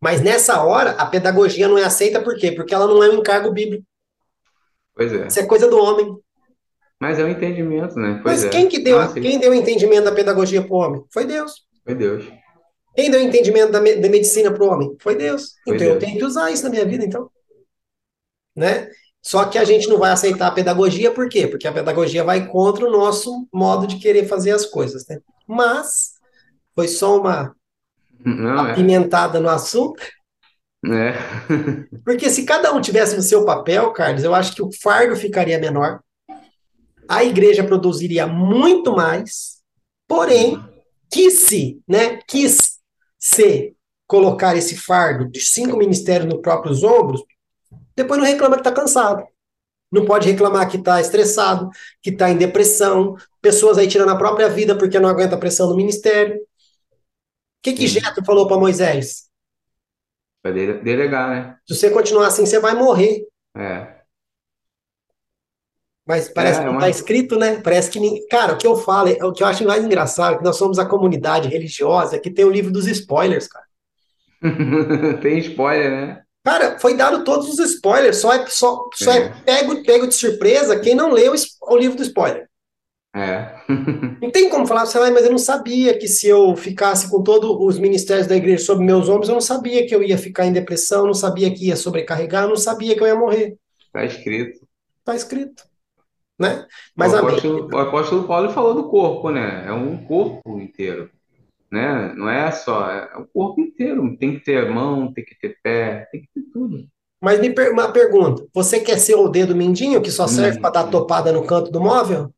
Mas 0.00 0.20
nessa 0.22 0.62
hora, 0.62 0.92
a 0.92 1.06
pedagogia 1.06 1.66
não 1.68 1.76
é 1.76 1.84
aceita 1.84 2.22
por 2.22 2.36
quê? 2.36 2.52
Porque 2.52 2.72
ela 2.72 2.86
não 2.86 3.02
é 3.02 3.08
um 3.10 3.14
encargo 3.18 3.50
bíblico. 3.52 3.84
Pois 4.94 5.12
é. 5.12 5.26
Isso 5.26 5.40
é 5.40 5.46
coisa 5.46 5.68
do 5.68 5.76
homem. 5.78 6.16
Mas 7.00 7.18
é 7.18 7.24
o 7.24 7.28
entendimento, 7.28 7.96
né? 7.96 8.20
Pois 8.22 8.42
Mas 8.42 8.44
é. 8.44 8.48
quem 8.48 8.68
que 8.68 8.78
deu, 8.78 8.98
Ah, 9.00 9.08
sim. 9.08 9.20
quem 9.20 9.38
deu 9.38 9.50
o 9.50 9.54
entendimento 9.54 10.04
da 10.04 10.12
pedagogia 10.12 10.62
para 10.62 10.72
o 10.72 10.78
homem? 10.78 11.04
Foi 11.12 11.24
Deus. 11.24 11.66
Foi 11.84 11.94
Deus. 11.96 12.24
Quem 12.94 13.10
deu 13.10 13.20
o 13.20 13.24
entendimento 13.24 13.72
da, 13.72 13.80
me- 13.80 13.96
da 13.96 14.08
medicina 14.08 14.52
para 14.52 14.62
o 14.62 14.68
homem? 14.68 14.96
Foi 15.00 15.16
Deus. 15.16 15.54
Foi 15.64 15.74
Então 15.74 15.86
eu 15.86 15.98
Deus. 15.98 16.04
tenho 16.04 16.18
que 16.18 16.24
usar 16.24 16.50
isso 16.52 16.62
na 16.64 16.70
minha 16.70 16.84
vida, 16.84 17.04
então. 17.04 17.28
Né? 18.54 18.88
Só 19.20 19.44
que 19.46 19.56
a 19.58 19.64
gente 19.64 19.88
não 19.88 19.98
vai 19.98 20.10
aceitar 20.12 20.48
a 20.48 20.52
pedagogia, 20.52 21.10
por 21.10 21.28
quê? 21.28 21.46
Porque 21.46 21.66
a 21.66 21.72
pedagogia 21.72 22.22
vai 22.24 22.46
contra 22.48 22.86
o 22.86 22.90
nosso 22.90 23.46
modo 23.52 23.86
de 23.86 23.96
querer 23.98 24.26
fazer 24.26 24.50
as 24.52 24.66
coisas, 24.66 25.06
né? 25.08 25.20
Mas 25.46 26.14
foi 26.74 26.86
só 26.88 27.18
uma 27.18 27.54
Não, 28.24 28.66
é. 28.66 28.72
apimentada 28.72 29.40
no 29.40 29.48
assunto, 29.48 30.02
É. 30.84 31.14
porque 32.04 32.28
se 32.28 32.44
cada 32.44 32.72
um 32.72 32.80
tivesse 32.80 33.16
no 33.16 33.22
seu 33.22 33.44
papel, 33.44 33.92
Carlos, 33.92 34.24
eu 34.24 34.34
acho 34.34 34.54
que 34.54 34.62
o 34.62 34.70
fardo 34.82 35.14
ficaria 35.16 35.58
menor, 35.58 36.00
a 37.08 37.24
igreja 37.24 37.62
produziria 37.64 38.26
muito 38.26 38.92
mais, 38.92 39.58
porém, 40.08 40.58
quis 41.10 41.40
se, 41.40 41.80
né, 41.86 42.18
quis 42.26 42.78
se 43.18 43.74
colocar 44.06 44.56
esse 44.56 44.76
fardo 44.76 45.30
de 45.30 45.40
cinco 45.40 45.76
ministérios 45.76 46.32
nos 46.32 46.42
próprios 46.42 46.82
ombros, 46.82 47.22
depois 47.96 48.20
não 48.20 48.26
reclama 48.26 48.56
que 48.56 48.60
está 48.60 48.72
cansado. 48.72 49.24
Não 49.90 50.06
pode 50.06 50.30
reclamar 50.30 50.70
que 50.70 50.78
está 50.78 51.00
estressado, 51.00 51.68
que 52.02 52.10
está 52.10 52.30
em 52.30 52.36
depressão, 52.36 53.14
pessoas 53.42 53.76
aí 53.76 53.86
tirando 53.86 54.10
a 54.10 54.16
própria 54.16 54.48
vida 54.48 54.76
porque 54.76 54.98
não 54.98 55.08
aguenta 55.08 55.34
a 55.34 55.38
pressão 55.38 55.68
do 55.68 55.76
ministério. 55.76 56.40
O 57.62 57.64
que 57.64 57.74
que. 57.74 57.86
Jetro 57.86 58.24
falou 58.24 58.48
para 58.48 58.56
Moisés? 58.58 59.28
Vai 60.42 60.52
dele- 60.52 60.80
delegar, 60.80 61.30
né? 61.30 61.56
Se 61.68 61.76
você 61.76 61.90
continuar 61.90 62.26
assim, 62.26 62.44
você 62.44 62.58
vai 62.58 62.74
morrer. 62.74 63.24
É. 63.56 64.02
Mas 66.04 66.28
parece 66.28 66.58
É, 66.58 66.62
que 66.62 66.66
não 66.66 66.74
mas- 66.74 66.84
está 66.88 66.98
escrito, 66.98 67.38
né? 67.38 67.60
Parece 67.62 67.88
que 67.88 68.00
ninguém... 68.00 68.26
Cara, 68.26 68.54
o 68.54 68.58
que 68.58 68.66
eu 68.66 68.74
falo, 68.76 69.08
é- 69.08 69.24
o 69.24 69.32
que 69.32 69.44
eu 69.44 69.46
acho 69.46 69.64
mais 69.64 69.84
engraçado 69.84 70.34
é 70.34 70.38
que 70.38 70.44
nós 70.44 70.56
somos 70.56 70.80
a 70.80 70.84
comunidade 70.86 71.48
religiosa 71.48 72.18
que 72.18 72.28
tem 72.30 72.44
o 72.44 72.50
livro 72.50 72.72
dos 72.72 72.88
spoilers, 72.88 73.46
cara. 73.46 73.64
Tem 75.22 75.38
spoiler, 75.38 75.90
né? 75.92 76.22
Cara, 76.44 76.76
foi 76.80 76.96
dado 76.96 77.22
todos 77.22 77.48
os 77.48 77.60
spoilers, 77.60 78.16
só 78.16 78.32
é, 78.32 78.44
só, 78.48 78.88
só 78.94 79.12
é 79.12 79.18
É. 79.26 79.28
pego, 79.44 79.80
pego 79.84 80.08
de 80.08 80.14
surpresa 80.16 80.80
quem 80.80 80.96
não 80.96 81.12
leu 81.12 81.32
o, 81.32 81.72
o 81.72 81.76
livro 81.76 81.96
do 81.96 82.02
spoiler. 82.02 82.48
É. 83.14 83.54
Não 84.22 84.30
tem 84.30 84.48
como 84.48 84.66
falar, 84.66 84.86
você 84.86 84.98
vai, 84.98 85.10
mas 85.10 85.24
eu 85.24 85.30
não 85.30 85.38
sabia 85.38 85.98
que 85.98 86.08
se 86.08 86.26
eu 86.28 86.56
ficasse 86.56 87.10
com 87.10 87.22
todos 87.22 87.50
os 87.60 87.78
ministérios 87.78 88.26
da 88.26 88.34
igreja 88.36 88.64
sobre 88.64 88.86
meus 88.86 89.06
ombros, 89.08 89.28
eu 89.28 89.34
não 89.34 89.40
sabia 89.40 89.86
que 89.86 89.94
eu 89.94 90.02
ia 90.02 90.16
ficar 90.16 90.46
em 90.46 90.52
depressão, 90.52 91.04
não 91.04 91.12
sabia 91.12 91.52
que 91.52 91.66
ia 91.66 91.76
sobrecarregar, 91.76 92.48
não 92.48 92.56
sabia 92.56 92.94
que 92.94 93.02
eu 93.02 93.06
ia 93.06 93.14
morrer. 93.14 93.54
Tá 93.92 94.02
escrito. 94.04 94.66
Tá 95.04 95.14
escrito, 95.14 95.64
né? 96.38 96.66
Mas 96.96 97.12
o, 97.12 97.16
apóstolo, 97.16 97.68
o 97.70 97.78
apóstolo 97.78 98.24
Paulo 98.26 98.50
falou 98.50 98.74
do 98.74 98.88
corpo, 98.88 99.30
né? 99.30 99.64
É 99.66 99.72
um 99.72 99.98
corpo 100.06 100.58
inteiro, 100.58 101.10
né? 101.70 102.14
Não 102.16 102.30
é 102.30 102.50
só, 102.50 102.88
é 102.90 103.10
o 103.18 103.26
corpo 103.26 103.60
inteiro. 103.60 104.16
Tem 104.16 104.38
que 104.38 104.44
ter 104.44 104.70
mão, 104.70 105.12
tem 105.12 105.24
que 105.24 105.34
ter 105.38 105.58
pé, 105.62 106.08
tem 106.10 106.22
que 106.22 106.28
ter 106.34 106.50
tudo. 106.50 106.86
Mas 107.20 107.38
me 107.40 107.50
per 107.50 107.72
uma 107.72 107.92
pergunta, 107.92 108.46
você 108.54 108.80
quer 108.80 108.98
ser 108.98 109.16
o 109.16 109.28
dedo 109.28 109.54
mindinho 109.54 110.00
que 110.00 110.10
só 110.10 110.26
serve 110.26 110.58
Hum. 110.58 110.62
para 110.62 110.70
dar 110.70 110.84
topada 110.90 111.30
no 111.30 111.44
canto 111.44 111.70
do 111.70 111.80
móvel? 111.80 112.32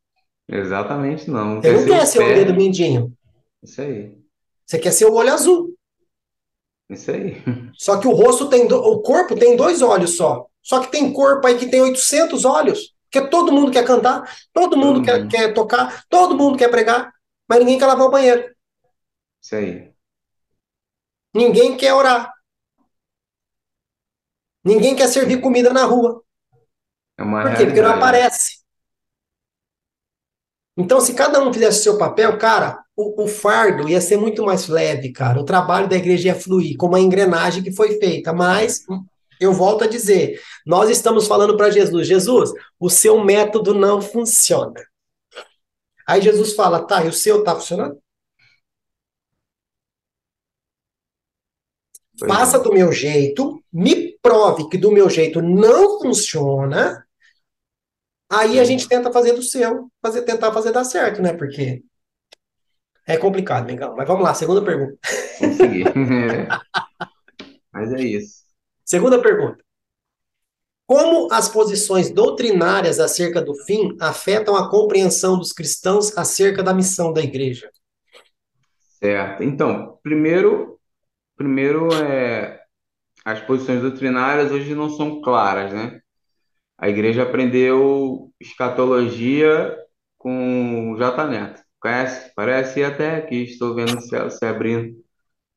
Exatamente 0.48 1.30
não. 1.30 1.60
Você 1.60 1.72
não 1.72 1.84
Quer 1.84 1.88
quer 2.00 2.06
ser 2.06 2.18
o 2.20 2.34
dedo 2.34 2.54
mindinho, 2.54 3.12
Isso 3.62 3.80
aí. 3.82 4.16
você 4.66 4.78
quer 4.78 4.92
ser 4.92 5.06
o 5.06 5.14
olho 5.14 5.32
azul. 5.32 5.74
Isso 6.88 7.10
aí. 7.10 7.42
Só 7.76 7.98
que 7.98 8.06
o 8.06 8.12
rosto 8.12 8.48
tem, 8.48 8.66
do- 8.66 8.76
o 8.80 9.02
corpo 9.02 9.34
tem 9.36 9.56
dois 9.56 9.82
olhos 9.82 10.16
só. 10.16 10.46
Só 10.62 10.80
que 10.80 10.90
tem 10.90 11.12
corpo 11.12 11.46
aí 11.46 11.58
que 11.58 11.66
tem 11.68 11.80
800 11.82 12.44
olhos. 12.44 12.94
Porque 13.10 13.28
todo 13.28 13.52
mundo 13.52 13.70
quer 13.70 13.84
cantar, 13.84 14.28
todo 14.52 14.76
mundo 14.76 15.02
Todo 15.02 15.04
quer, 15.04 15.28
quer 15.28 15.54
tocar, 15.54 16.04
todo 16.08 16.36
mundo 16.36 16.58
quer 16.58 16.68
pregar, 16.68 17.12
mas 17.48 17.60
ninguém 17.60 17.78
quer 17.78 17.86
lavar 17.86 18.06
o 18.06 18.10
banheiro. 18.10 18.44
Isso 19.40 19.54
aí. 19.56 19.94
Ninguém 21.34 21.76
quer 21.76 21.92
orar. 21.92 22.32
Ninguém 24.64 24.96
quer 24.96 25.08
servir 25.08 25.40
comida 25.40 25.72
na 25.72 25.84
rua. 25.84 26.22
É 27.18 27.22
Por 27.22 27.54
quê? 27.56 27.66
Porque 27.66 27.80
não 27.82 27.90
aparece. 27.92 28.53
Então, 30.76 31.00
se 31.00 31.14
cada 31.14 31.40
um 31.40 31.52
fizesse 31.52 31.80
o 31.80 31.82
seu 31.82 31.98
papel, 31.98 32.36
cara, 32.36 32.82
o, 32.96 33.24
o 33.24 33.28
fardo 33.28 33.88
ia 33.88 34.00
ser 34.00 34.16
muito 34.16 34.44
mais 34.44 34.66
leve, 34.66 35.12
cara. 35.12 35.40
O 35.40 35.44
trabalho 35.44 35.88
da 35.88 35.96
igreja 35.96 36.28
ia 36.28 36.34
fluir, 36.34 36.76
como 36.76 36.96
a 36.96 37.00
engrenagem 37.00 37.62
que 37.62 37.72
foi 37.72 37.98
feita. 37.98 38.32
Mas, 38.32 38.84
eu 39.40 39.52
volto 39.52 39.84
a 39.84 39.86
dizer, 39.86 40.40
nós 40.66 40.90
estamos 40.90 41.26
falando 41.26 41.56
para 41.56 41.70
Jesus, 41.70 42.06
Jesus, 42.06 42.50
o 42.78 42.90
seu 42.90 43.22
método 43.24 43.74
não 43.74 44.00
funciona. 44.00 44.80
Aí 46.06 46.20
Jesus 46.20 46.54
fala, 46.54 46.84
tá, 46.84 47.04
e 47.04 47.08
o 47.08 47.12
seu 47.12 47.42
tá 47.42 47.54
funcionando? 47.54 47.98
Faça 52.18 52.58
do 52.58 52.72
meu 52.72 52.92
jeito, 52.92 53.62
me 53.72 54.16
prove 54.22 54.68
que 54.68 54.78
do 54.78 54.92
meu 54.92 55.10
jeito 55.10 55.42
não 55.42 56.00
funciona. 56.00 57.03
Aí 58.30 58.58
a 58.58 58.64
gente 58.64 58.88
tenta 58.88 59.12
fazer 59.12 59.32
do 59.32 59.42
seu, 59.42 59.90
fazer, 60.02 60.22
tentar 60.22 60.52
fazer 60.52 60.72
dar 60.72 60.84
certo, 60.84 61.22
né? 61.22 61.32
Porque 61.32 61.82
é 63.06 63.16
complicado, 63.16 63.66
Mengão. 63.66 63.94
Mas 63.96 64.08
vamos 64.08 64.24
lá, 64.24 64.34
segunda 64.34 64.64
pergunta. 64.64 64.98
Vamos 65.40 65.56
seguir. 65.56 65.92
Mas 67.72 67.92
é 67.92 68.00
isso. 68.00 68.44
Segunda 68.84 69.20
pergunta. 69.20 69.62
Como 70.86 71.32
as 71.32 71.48
posições 71.48 72.10
doutrinárias 72.10 73.00
acerca 73.00 73.40
do 73.40 73.54
fim 73.64 73.96
afetam 74.00 74.54
a 74.54 74.70
compreensão 74.70 75.38
dos 75.38 75.52
cristãos 75.52 76.16
acerca 76.16 76.62
da 76.62 76.74
missão 76.74 77.12
da 77.12 77.22
igreja? 77.22 77.70
Certo. 78.98 79.42
Então, 79.42 79.98
primeiro, 80.02 80.78
primeiro 81.36 81.88
é, 81.94 82.60
as 83.24 83.40
posições 83.40 83.80
doutrinárias 83.80 84.52
hoje 84.52 84.74
não 84.74 84.90
são 84.90 85.22
claras, 85.22 85.72
né? 85.72 86.00
A 86.78 86.88
igreja 86.88 87.22
aprendeu 87.22 88.32
escatologia 88.40 89.76
com 90.18 90.92
o 90.92 90.96
Neto. 91.28 91.62
Conhece? 91.80 92.32
Parece 92.34 92.82
até 92.82 93.20
que 93.22 93.36
estou 93.36 93.74
vendo 93.74 93.98
o 93.98 94.00
céu 94.00 94.30
se 94.30 94.44
abrindo. 94.44 94.96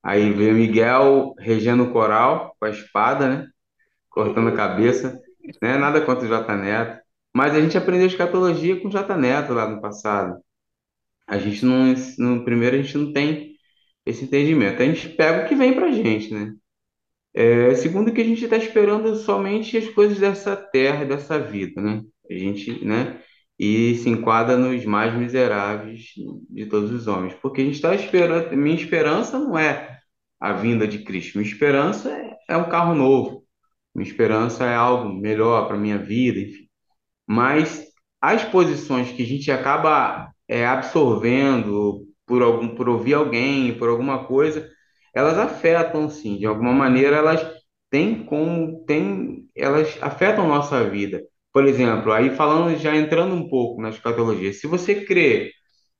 Aí 0.03 0.31
veio 0.33 0.55
Miguel 0.55 1.33
regendo 1.39 1.83
o 1.83 1.91
coral 1.93 2.55
com 2.59 2.65
a 2.65 2.69
espada, 2.69 3.29
né? 3.29 3.47
Cortando 4.09 4.49
a 4.49 4.55
cabeça. 4.55 5.19
Né? 5.61 5.77
Nada 5.77 6.01
contra 6.01 6.25
o 6.25 6.27
J 6.27 6.55
Neto. 6.57 7.01
Mas 7.33 7.55
a 7.55 7.61
gente 7.61 7.77
aprendeu 7.77 8.07
escatologia 8.07 8.79
com 8.79 8.87
o 8.87 8.91
J 8.91 9.15
Neto 9.17 9.53
lá 9.53 9.67
no 9.69 9.81
passado. 9.81 10.41
A 11.27 11.37
gente 11.37 11.65
não, 11.65 11.93
no 12.17 12.43
primeiro 12.43 12.77
a 12.77 12.81
gente 12.81 12.97
não 12.97 13.13
tem 13.13 13.55
esse 14.05 14.25
entendimento. 14.25 14.81
A 14.81 14.85
gente 14.85 15.09
pega 15.09 15.45
o 15.45 15.49
que 15.49 15.55
vem 15.55 15.73
pra 15.75 15.91
gente, 15.91 16.33
né? 16.33 16.53
É, 17.39 17.75
segundo 17.75 18.11
que 18.11 18.21
a 18.21 18.23
gente 18.23 18.43
está 18.43 18.57
esperando 18.57 19.15
somente 19.15 19.77
as 19.77 19.87
coisas 19.89 20.17
dessa 20.19 20.55
terra, 20.55 21.05
dessa 21.05 21.39
vida, 21.39 21.81
né? 21.81 22.01
A 22.29 22.33
gente, 22.33 22.83
né? 22.83 23.21
e 23.59 23.95
se 23.97 24.09
enquadra 24.09 24.57
nos 24.57 24.85
mais 24.85 25.13
miseráveis 25.15 26.11
de 26.49 26.65
todos 26.67 26.91
os 26.91 27.07
homens. 27.07 27.33
Porque 27.41 27.61
a 27.61 27.63
gente 27.65 27.75
está 27.75 27.95
esperando, 27.95 28.55
minha 28.55 28.75
esperança 28.75 29.39
não 29.39 29.57
é 29.57 29.99
a 30.39 30.53
vinda 30.53 30.87
de 30.87 30.99
Cristo, 30.99 31.37
minha 31.37 31.49
esperança 31.49 32.11
é, 32.11 32.35
é 32.49 32.57
um 32.57 32.69
carro 32.69 32.93
novo, 32.93 33.43
minha 33.95 34.07
esperança 34.07 34.65
é 34.65 34.75
algo 34.75 35.11
melhor 35.13 35.67
para 35.67 35.77
minha 35.77 35.97
vida, 35.97 36.39
enfim. 36.39 36.67
Mas 37.27 37.87
as 38.21 38.43
posições 38.45 39.11
que 39.11 39.23
a 39.23 39.25
gente 39.25 39.51
acaba 39.51 40.31
é, 40.47 40.65
absorvendo 40.65 42.07
por 42.25 42.41
algum, 42.43 42.75
por 42.75 42.89
ouvir 42.89 43.13
alguém, 43.15 43.77
por 43.77 43.89
alguma 43.89 44.25
coisa, 44.25 44.69
elas 45.17 45.37
afetam, 45.37 46.09
sim, 46.09 46.37
de 46.37 46.45
alguma 46.45 46.73
maneira 46.73 47.17
elas 47.17 47.41
têm 47.89 48.23
como, 48.25 48.83
têm, 48.85 49.49
elas 49.55 49.97
afetam 50.01 50.47
nossa 50.47 50.83
vida. 50.89 51.23
Por 51.53 51.65
exemplo, 51.65 52.11
aí 52.13 52.29
falando, 52.35 52.77
já 52.77 52.95
entrando 52.95 53.33
um 53.35 53.49
pouco 53.49 53.81
na 53.81 53.89
escatologia, 53.89 54.53
se 54.53 54.67
você 54.67 55.03
crê 55.05 55.51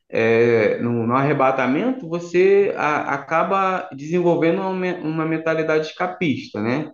é, 0.10 0.80
no, 0.82 1.08
no 1.08 1.16
arrebatamento, 1.16 2.08
você 2.10 2.74
a- 2.78 3.14
acaba 3.16 3.90
desenvolvendo 3.96 4.62
uma, 4.62 4.96
uma 4.98 5.26
mentalidade 5.26 5.88
escapista, 5.88 6.62
né? 6.62 6.92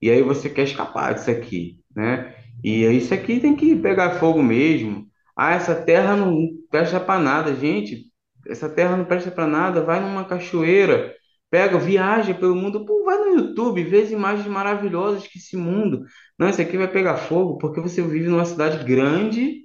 E 0.00 0.10
aí 0.10 0.22
você 0.22 0.48
quer 0.50 0.64
escapar 0.64 1.14
disso 1.14 1.30
aqui, 1.30 1.78
né? 1.94 2.34
E 2.64 2.84
isso 2.86 3.12
aqui 3.14 3.40
tem 3.40 3.56
que 3.56 3.76
pegar 3.76 4.18
fogo 4.18 4.42
mesmo. 4.42 5.06
Ah, 5.36 5.54
essa 5.54 5.74
terra 5.74 6.16
não 6.16 6.48
presta 6.70 7.00
para 7.00 7.20
nada, 7.20 7.54
gente. 7.54 8.06
Essa 8.46 8.68
terra 8.68 8.96
não 8.96 9.04
presta 9.04 9.30
para 9.30 9.46
nada. 9.46 9.82
Vai 9.82 10.00
numa 10.00 10.24
cachoeira, 10.24 11.14
pega, 11.50 11.78
viaja 11.78 12.34
pelo 12.34 12.54
mundo. 12.54 12.84
Pô, 12.86 13.04
vai 13.04 13.18
no 13.18 13.38
YouTube, 13.38 13.82
vê 13.84 14.02
as 14.02 14.10
imagens 14.10 14.46
maravilhosas 14.46 15.26
que 15.26 15.38
esse 15.38 15.56
mundo. 15.56 16.04
Não, 16.38 16.48
isso 16.48 16.62
aqui 16.62 16.78
vai 16.78 16.88
pegar 16.88 17.16
fogo 17.16 17.58
porque 17.58 17.80
você 17.80 18.02
vive 18.02 18.28
numa 18.28 18.44
cidade 18.44 18.84
grande, 18.84 19.62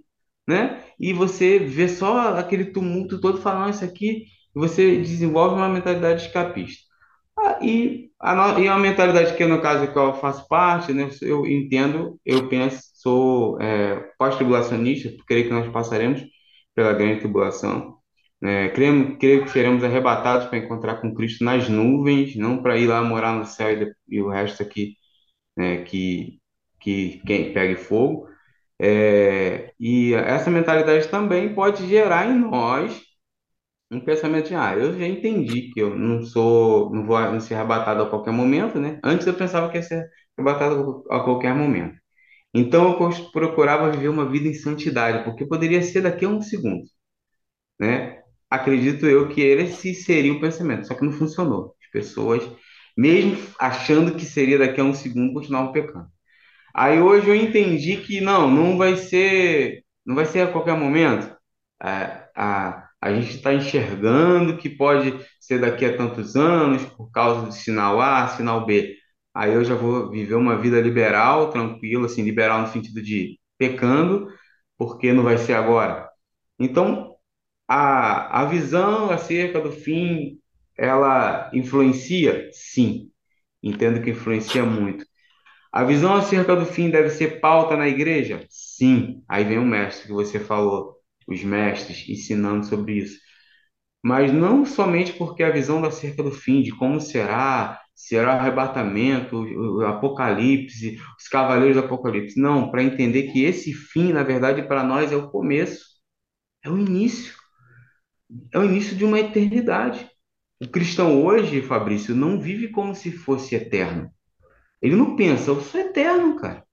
né? 0.48 0.84
E 1.00 1.13
você 1.13 1.60
vê 1.60 1.88
só 1.88 2.38
aquele 2.38 2.65
tumulto 2.65 3.19
todo 3.19 3.41
falando 3.41 3.74
isso 3.74 3.86
aqui, 3.86 4.26
você 4.54 4.98
desenvolve 4.98 5.56
uma 5.56 5.69
mentalidade 5.69 6.26
escapista. 6.26 6.86
Ah, 7.38 7.60
e, 7.62 8.10
a, 8.19 8.60
e 8.60 8.67
a 8.67 8.78
mentalidade 8.78 9.36
que, 9.36 9.45
no 9.45 9.62
caso, 9.62 9.91
que 9.91 9.98
eu 9.98 10.13
faço 10.15 10.48
parte, 10.48 10.93
né, 10.93 11.10
eu 11.21 11.45
entendo, 11.45 12.19
eu 12.26 12.48
penso, 12.48 12.80
sou 12.95 13.62
é, 13.62 13.98
pós-tribulacionista, 14.17 15.10
creio 15.28 15.45
que 15.48 15.54
nós 15.54 15.71
passaremos 15.71 16.24
pela 16.74 16.93
grande 16.93 17.19
tribulação. 17.19 17.98
Né, 18.45 18.69
creio, 18.69 19.17
creio 19.17 19.43
que 19.43 19.51
seremos 19.51 19.84
arrebatados 19.84 20.47
para 20.47 20.60
encontrar 20.60 20.97
com 21.01 21.13
Cristo 21.15 21.43
nas 21.43 21.67
nuvens, 21.69 22.36
não 22.36 22.62
para 22.62 22.77
ir 22.77 22.88
lá 22.88 23.03
morar 23.03 23.34
no 23.36 23.45
céu 23.45 23.71
e, 23.71 24.17
e 24.17 24.21
o 24.21 24.29
resto 24.29 24.62
aqui 24.63 24.95
né, 25.58 25.84
que, 25.84 26.39
que 26.79 27.21
quem 27.27 27.53
pegue 27.53 27.75
fogo. 27.77 28.29
É, 28.81 29.73
e 29.79 30.13
essa 30.15 30.51
mentalidade 30.51 31.08
também 31.10 31.55
pode 31.55 31.88
gerar 31.88 32.27
em 32.27 32.39
nós 32.39 33.01
um 33.91 33.99
pensamento 33.99 34.49
de, 34.49 34.55
ah, 34.55 34.75
eu 34.75 34.97
já 34.97 35.05
entendi 35.08 35.71
que 35.71 35.79
eu 35.81 35.95
não 35.97 36.23
sou, 36.23 36.91
não 36.93 37.05
vou 37.05 37.39
ser 37.39 37.55
arrebatado 37.55 38.03
a 38.03 38.10
qualquer 38.10 38.31
momento, 38.34 38.79
né? 38.79 38.99
Antes 39.03 39.27
eu 39.27 39.34
pensava 39.36 39.69
que 39.69 39.77
ia 39.77 39.84
ser 39.84 40.10
arrebatado 40.38 41.03
a 41.10 41.19
qualquer 41.21 41.53
momento. 41.55 41.97
Então 42.53 42.91
eu 42.99 43.31
procurava 43.31 43.91
viver 43.91 44.10
uma 44.10 44.29
vida 44.29 44.47
em 44.47 44.53
santidade, 44.55 45.23
porque 45.25 45.45
poderia 45.47 45.81
ser 45.84 46.01
daqui 46.01 46.25
a 46.25 46.29
um 46.29 46.41
segundo, 46.41 46.84
né? 47.79 48.23
Acredito 48.49 49.05
eu 49.08 49.27
que 49.29 49.41
esse 49.41 49.93
seria 49.95 50.34
o 50.34 50.39
pensamento, 50.41 50.88
só 50.88 50.93
que 50.95 51.03
não 51.05 51.12
funcionou. 51.12 51.75
As 51.84 51.91
pessoas, 51.91 52.43
mesmo 52.97 53.38
achando 53.60 54.15
que 54.15 54.25
seria 54.25 54.58
daqui 54.60 54.79
a 54.81 54.84
um 54.84 54.93
segundo, 54.93 55.34
continuavam 55.34 55.71
pecando. 55.71 56.08
Aí 56.73 57.01
hoje 57.01 57.29
eu 57.29 57.36
entendi 57.36 57.97
que 57.97 58.21
não, 58.21 58.49
não 58.51 58.77
vai 58.77 58.95
ser, 58.97 59.84
não 60.05 60.15
vai 60.15 60.25
ser 60.25 60.41
a 60.41 60.51
qualquer 60.51 60.77
momento. 60.77 61.36
A, 61.81 62.27
a, 62.36 62.89
a 63.01 63.13
gente 63.13 63.36
está 63.38 63.53
enxergando 63.53 64.58
que 64.58 64.69
pode 64.69 65.13
ser 65.39 65.60
daqui 65.62 65.86
a 65.86 65.95
tantos 65.97 66.36
anos 66.36 66.84
por 66.86 67.12
causa 67.12 67.45
do 67.47 67.51
sinal 67.53 68.01
A, 68.01 68.27
sinal 68.29 68.65
B. 68.65 68.95
Aí 69.34 69.53
eu 69.53 69.63
já 69.63 69.75
vou 69.75 70.10
viver 70.12 70.36
uma 70.36 70.58
vida 70.58 70.79
liberal, 70.81 71.49
tranquila, 71.51 72.05
assim, 72.08 72.23
liberal 72.23 72.62
no 72.62 72.67
sentido 72.67 73.01
de 73.01 73.39
pecando, 73.58 74.27
porque 74.77 75.13
não 75.13 75.23
vai 75.23 75.38
ser 75.38 75.53
agora. 75.53 76.10
Então, 76.60 77.14
a, 77.67 78.41
a 78.41 78.45
visão 78.45 79.12
acerca 79.12 79.60
do 79.62 79.71
fim, 79.71 80.39
ela 80.78 81.49
influencia? 81.54 82.49
Sim, 82.54 83.12
entendo 83.63 84.01
que 84.04 84.12
influencia 84.12 84.63
muito. 84.65 85.06
A 85.71 85.84
visão 85.84 86.15
acerca 86.15 86.56
do 86.56 86.65
fim 86.65 86.89
deve 86.89 87.10
ser 87.10 87.39
pauta 87.41 87.78
na 87.78 87.88
igreja? 87.88 88.45
Sim. 88.49 89.23
Aí 89.28 89.43
vem 89.43 89.60
o 89.60 89.65
mestre 89.65 90.08
que 90.08 90.13
você 90.13 90.39
falou, 90.39 90.95
os 91.28 91.43
mestres 91.43 92.08
ensinando 92.10 92.65
sobre 92.65 92.93
isso. 92.99 93.19
Mas 94.04 94.32
não 94.32 94.65
somente 94.65 95.13
porque 95.13 95.43
a 95.43 95.49
visão 95.51 95.84
acerca 95.84 96.21
do 96.23 96.32
fim, 96.32 96.62
de 96.62 96.71
como 96.71 97.01
será, 97.01 97.82
será 97.95 98.36
o 98.36 98.39
arrebatamento, 98.39 99.38
o 99.38 99.86
apocalipse, 99.86 100.99
os 101.19 101.28
cavaleiros 101.28 101.75
do 101.78 101.86
apocalipse. 101.86 102.39
Não, 102.39 102.69
para 102.71 102.84
entender 102.84 103.32
que 103.32 103.43
esse 103.43 103.73
fim, 103.73 104.13
na 104.13 104.23
verdade, 104.23 104.63
para 104.67 104.84
nós 104.84 105.12
é 105.12 105.15
o 105.15 105.30
começo, 105.30 105.84
é 106.63 106.69
o 106.69 106.78
início, 106.78 107.34
é 108.51 108.59
o 108.59 108.65
início 108.65 108.95
de 108.95 109.05
uma 109.05 109.19
eternidade. 109.19 110.09
O 110.61 110.67
cristão 110.67 111.23
hoje, 111.23 111.61
Fabrício, 111.61 112.15
não 112.15 112.39
vive 112.39 112.69
como 112.69 112.95
se 112.95 113.11
fosse 113.11 113.55
eterno. 113.55 114.09
Ele 114.81 114.95
não 114.95 115.15
pensa, 115.15 115.51
eu 115.51 115.61
sou 115.61 115.79
eterno, 115.79 116.35
cara. 116.38 116.63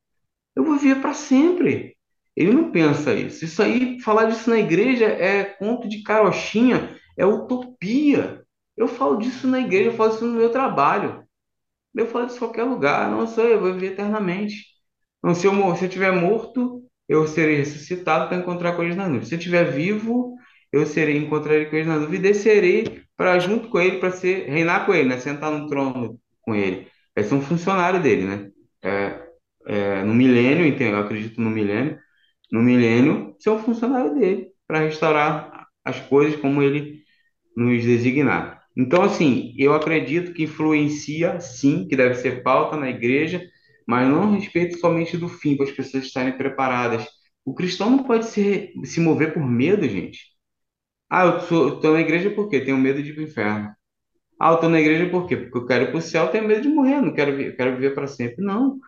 Eu 0.54 0.64
vou 0.64 0.76
viver 0.76 1.00
para 1.00 1.14
sempre. 1.14 1.96
Ele 2.36 2.52
não 2.52 2.70
pensa 2.70 3.14
isso. 3.14 3.44
Isso 3.44 3.62
aí, 3.62 4.00
falar 4.00 4.26
disso 4.26 4.48
na 4.48 4.58
igreja 4.58 5.06
é 5.06 5.44
conto 5.44 5.88
de 5.88 6.02
carochinha, 6.02 6.96
é 7.16 7.26
utopia. 7.26 8.42
Eu 8.76 8.88
falo 8.88 9.16
disso 9.16 9.46
na 9.46 9.60
igreja, 9.60 9.90
eu 9.90 9.94
falo 9.94 10.10
disso 10.10 10.26
no 10.26 10.38
meu 10.38 10.50
trabalho. 10.50 11.24
Eu 11.94 12.06
falo 12.06 12.26
disso 12.26 12.36
em 12.36 12.40
qualquer 12.40 12.64
lugar. 12.64 13.10
Não 13.10 13.26
sei, 13.26 13.54
eu 13.54 13.60
vou 13.60 13.72
viver 13.72 13.92
eternamente. 13.92 14.66
Se 15.34 15.46
eu, 15.46 15.52
se 15.76 15.84
eu 15.84 15.88
estiver 15.88 16.12
morto, 16.12 16.82
eu 17.08 17.26
serei 17.26 17.56
ressuscitado 17.56 18.28
para 18.28 18.38
encontrar 18.38 18.74
com 18.74 18.82
eles 18.82 18.96
na 18.96 19.08
nuvem. 19.08 19.26
Se 19.26 19.34
eu 19.34 19.38
estiver 19.38 19.64
vivo, 19.64 20.34
eu 20.72 20.87
serei 20.87 21.18
encontrarei 21.18 21.66
com 21.66 21.76
eles 21.76 21.88
na 21.88 21.98
nuvem 21.98 22.18
e 22.18 22.22
descerei 22.22 23.02
para 23.16 23.38
junto 23.38 23.68
com 23.68 23.80
ele, 23.80 23.98
para 23.98 24.11
ser 24.11 24.48
reinar 24.48 24.87
com 24.87 24.94
ele, 24.94 25.08
né? 25.08 25.18
Sentar 25.20 25.50
no 25.52 25.68
trono 25.68 26.18
com 26.42 26.54
ele. 26.54 26.88
Vai 27.14 27.24
ser 27.24 27.35
um 27.35 27.42
funcionário 27.42 28.02
dele, 28.02 28.24
né? 28.24 28.50
É, 28.82 29.22
é, 29.66 30.04
no 30.04 30.14
milênio, 30.14 30.66
eu 30.66 30.98
acredito 30.98 31.40
no 31.40 31.50
milênio, 31.50 31.98
no 32.50 32.62
milênio, 32.62 33.37
ser 33.38 33.50
um 33.50 33.58
funcionário 33.58 34.14
dele, 34.14 34.48
para 34.66 34.80
restaurar 34.80 35.66
as 35.85 36.00
coisas 36.00 36.40
como 36.40 36.62
ele 36.62 37.02
nos 37.56 37.82
designar. 37.85 38.62
Então, 38.76 39.02
assim, 39.02 39.54
eu 39.58 39.74
acredito 39.74 40.32
que 40.32 40.44
influencia, 40.44 41.40
sim, 41.40 41.87
que 41.88 41.96
deve 41.96 42.14
ser 42.16 42.42
pauta 42.42 42.76
na 42.76 42.90
igreja, 42.90 43.42
mas 43.87 44.08
não 44.08 44.24
a 44.24 44.37
respeito 44.37 44.78
somente 44.78 45.16
do 45.16 45.28
fim, 45.28 45.56
para 45.56 45.66
as 45.66 45.72
pessoas 45.72 46.04
estarem 46.04 46.37
preparadas. 46.37 47.06
O 47.44 47.54
cristão 47.54 47.90
não 47.90 48.04
pode 48.04 48.26
se, 48.26 48.72
se 48.85 49.00
mover 49.00 49.35
por 49.35 49.44
medo, 49.44 49.87
gente. 49.88 50.31
Ah, 51.12 51.25
eu 51.27 51.59
eu 51.59 51.81
tô 51.81 51.92
na 51.92 52.01
igreja 52.01 52.31
por 52.31 52.48
quê? 52.48 52.61
Tenho 52.61 52.79
medo 52.79 53.03
de 53.03 53.11
ir 53.11 53.14
para 53.14 53.22
o 53.22 53.27
inferno. 53.27 53.75
Ah, 54.40 54.53
eu 54.53 54.59
tô 54.61 54.68
na 54.68 54.81
igreja 54.81 55.11
por 55.11 55.27
quê? 55.29 55.37
Porque 55.37 55.59
eu 55.59 55.66
quero 55.66 55.85
ir 55.92 55.96
o 55.96 56.03
céu, 56.03 56.29
tenho 56.31 56.46
medo 56.48 56.62
de 56.62 56.68
morrer, 56.68 57.01
não 57.01 57.14
quero, 57.14 57.33
eu 57.40 57.57
quero 57.57 57.77
viver 57.77 57.94
para 57.94 58.07
sempre. 58.09 58.44
Não. 58.44 58.79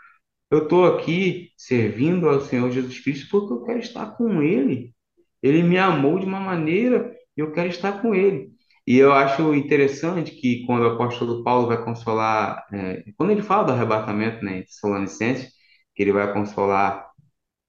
Eu 0.51 0.65
estou 0.65 0.87
aqui 0.87 1.51
servindo 1.57 2.29
ao 2.29 2.41
Senhor 2.43 2.71
Jesus 2.71 3.01
Cristo 3.01 3.29
porque 3.31 3.53
eu 3.55 3.65
quero 3.65 3.81
estar 3.81 4.07
com 4.17 4.43
Ele. 4.43 4.95
Ele 5.43 5.63
me 5.63 5.79
amou 5.79 6.19
de 6.21 6.27
uma 6.27 6.41
maneira 6.41 7.15
e 7.37 7.41
eu 7.43 7.53
quero 7.53 7.69
estar 7.71 8.03
com 8.03 8.15
Ele. 8.15 8.51
E 8.87 8.99
eu 8.99 9.13
acho 9.13 9.55
interessante 9.55 10.33
que 10.33 10.65
quando 10.67 10.85
o 10.85 10.91
apóstolo 10.91 11.45
Paulo 11.45 11.69
vai 11.69 11.83
consolar, 11.85 12.65
é, 12.73 13.05
quando 13.17 13.31
ele 13.33 13.43
fala 13.43 13.65
do 13.65 13.73
arrebatamento, 13.73 14.45
né, 14.45 14.59
em 14.61 14.65
Tessalonicenses, 14.65 15.51
que 15.95 16.03
ele 16.03 16.13
vai 16.13 16.33
consolar 16.33 17.07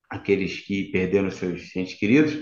aqueles 0.09 0.59
que 0.65 0.91
perderam 0.91 1.31
seus 1.31 1.75
entes 1.75 1.95
queridos, 1.99 2.33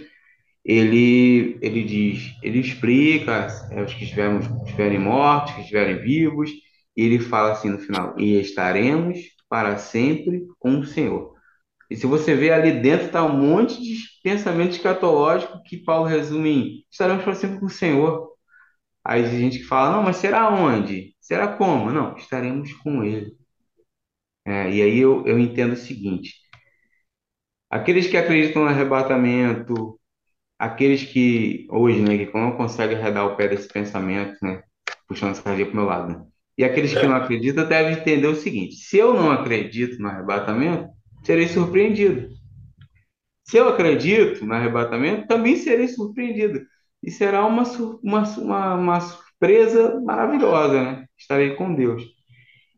ele, 0.66 1.58
ele 1.62 1.84
diz, 1.84 2.36
ele 2.42 2.60
explica 2.60 3.48
é, 3.72 3.82
os 3.84 3.94
que 3.94 4.04
estiverem, 4.04 4.40
estiverem 4.66 5.00
mortos, 5.00 5.54
que 5.54 5.62
estiverem 5.62 6.02
vivos, 6.02 6.50
e 6.96 7.04
ele 7.04 7.20
fala 7.20 7.52
assim 7.52 7.70
no 7.70 7.80
final, 7.80 8.16
e 8.20 8.40
estaremos 8.40 9.20
para 9.50 9.78
sempre 9.78 10.48
com 10.60 10.80
o 10.80 10.86
Senhor. 10.86 11.34
E 11.90 11.96
se 11.96 12.08
você 12.08 12.36
vê 12.36 12.52
ali 12.52 12.82
dentro, 12.82 13.08
está 13.08 13.24
um 13.24 13.38
monte 13.38 13.82
de 13.82 13.98
pensamento 14.24 14.72
escatológico 14.72 15.62
que 15.64 15.78
Paulo 15.78 16.08
resume 16.08 16.50
em 16.50 16.86
estaremos 16.92 17.24
para 17.24 17.36
sempre 17.36 17.60
com 17.60 17.68
o 17.68 17.70
Senhor. 17.70 18.32
Aí 19.04 19.24
tem 19.24 19.40
gente 19.40 19.60
que 19.60 19.66
fala, 19.66 19.98
não, 19.98 20.04
mas 20.04 20.18
será 20.18 20.50
onde? 20.50 21.16
Será 21.22 21.48
como? 21.58 21.92
Não, 21.92 22.16
estaremos 22.18 22.74
com 22.74 23.04
Ele. 23.04 23.36
É, 24.46 24.70
e 24.72 24.82
aí 24.82 25.00
eu, 25.00 25.26
eu 25.26 25.40
entendo 25.40 25.74
o 25.74 25.76
seguinte, 25.78 26.34
aqueles 27.70 28.08
que 28.08 28.18
acreditam 28.18 28.64
no 28.64 28.70
arrebatamento, 28.70 30.00
aqueles 30.64 31.04
que 31.04 31.68
hoje, 31.70 32.02
né, 32.02 32.26
que 32.26 32.34
não 32.34 32.54
conseguem 32.54 32.98
arredar 32.98 33.26
o 33.26 33.36
pé 33.36 33.50
desse 33.50 33.68
pensamento, 33.68 34.38
né, 34.42 34.64
puxando 35.08 35.36
sardinha 35.36 35.66
para 35.66 35.74
o 35.74 35.76
meu 35.76 35.86
lado, 35.86 36.14
né? 36.14 36.26
E 36.58 36.64
aqueles 36.64 36.94
que 36.94 37.06
não 37.06 37.16
acreditam 37.16 37.68
devem 37.68 37.94
entender 37.94 38.28
o 38.28 38.36
seguinte: 38.36 38.76
se 38.76 38.98
eu 38.98 39.14
não 39.14 39.32
acredito 39.32 40.02
no 40.02 40.08
arrebatamento, 40.08 40.88
serei 41.24 41.48
surpreendido. 41.48 42.30
Se 43.44 43.58
eu 43.58 43.68
acredito 43.68 44.46
no 44.46 44.54
arrebatamento, 44.54 45.28
também 45.28 45.58
serei 45.58 45.88
surpreendido. 45.88 46.62
E 47.02 47.12
será 47.12 47.46
uma, 47.46 47.64
uma, 48.02 48.24
uma, 48.38 48.76
uma 48.76 49.00
surpresa 49.02 50.00
maravilhosa, 50.00 50.82
né? 50.82 51.06
Estarei 51.18 51.56
com 51.56 51.74
Deus. 51.74 52.04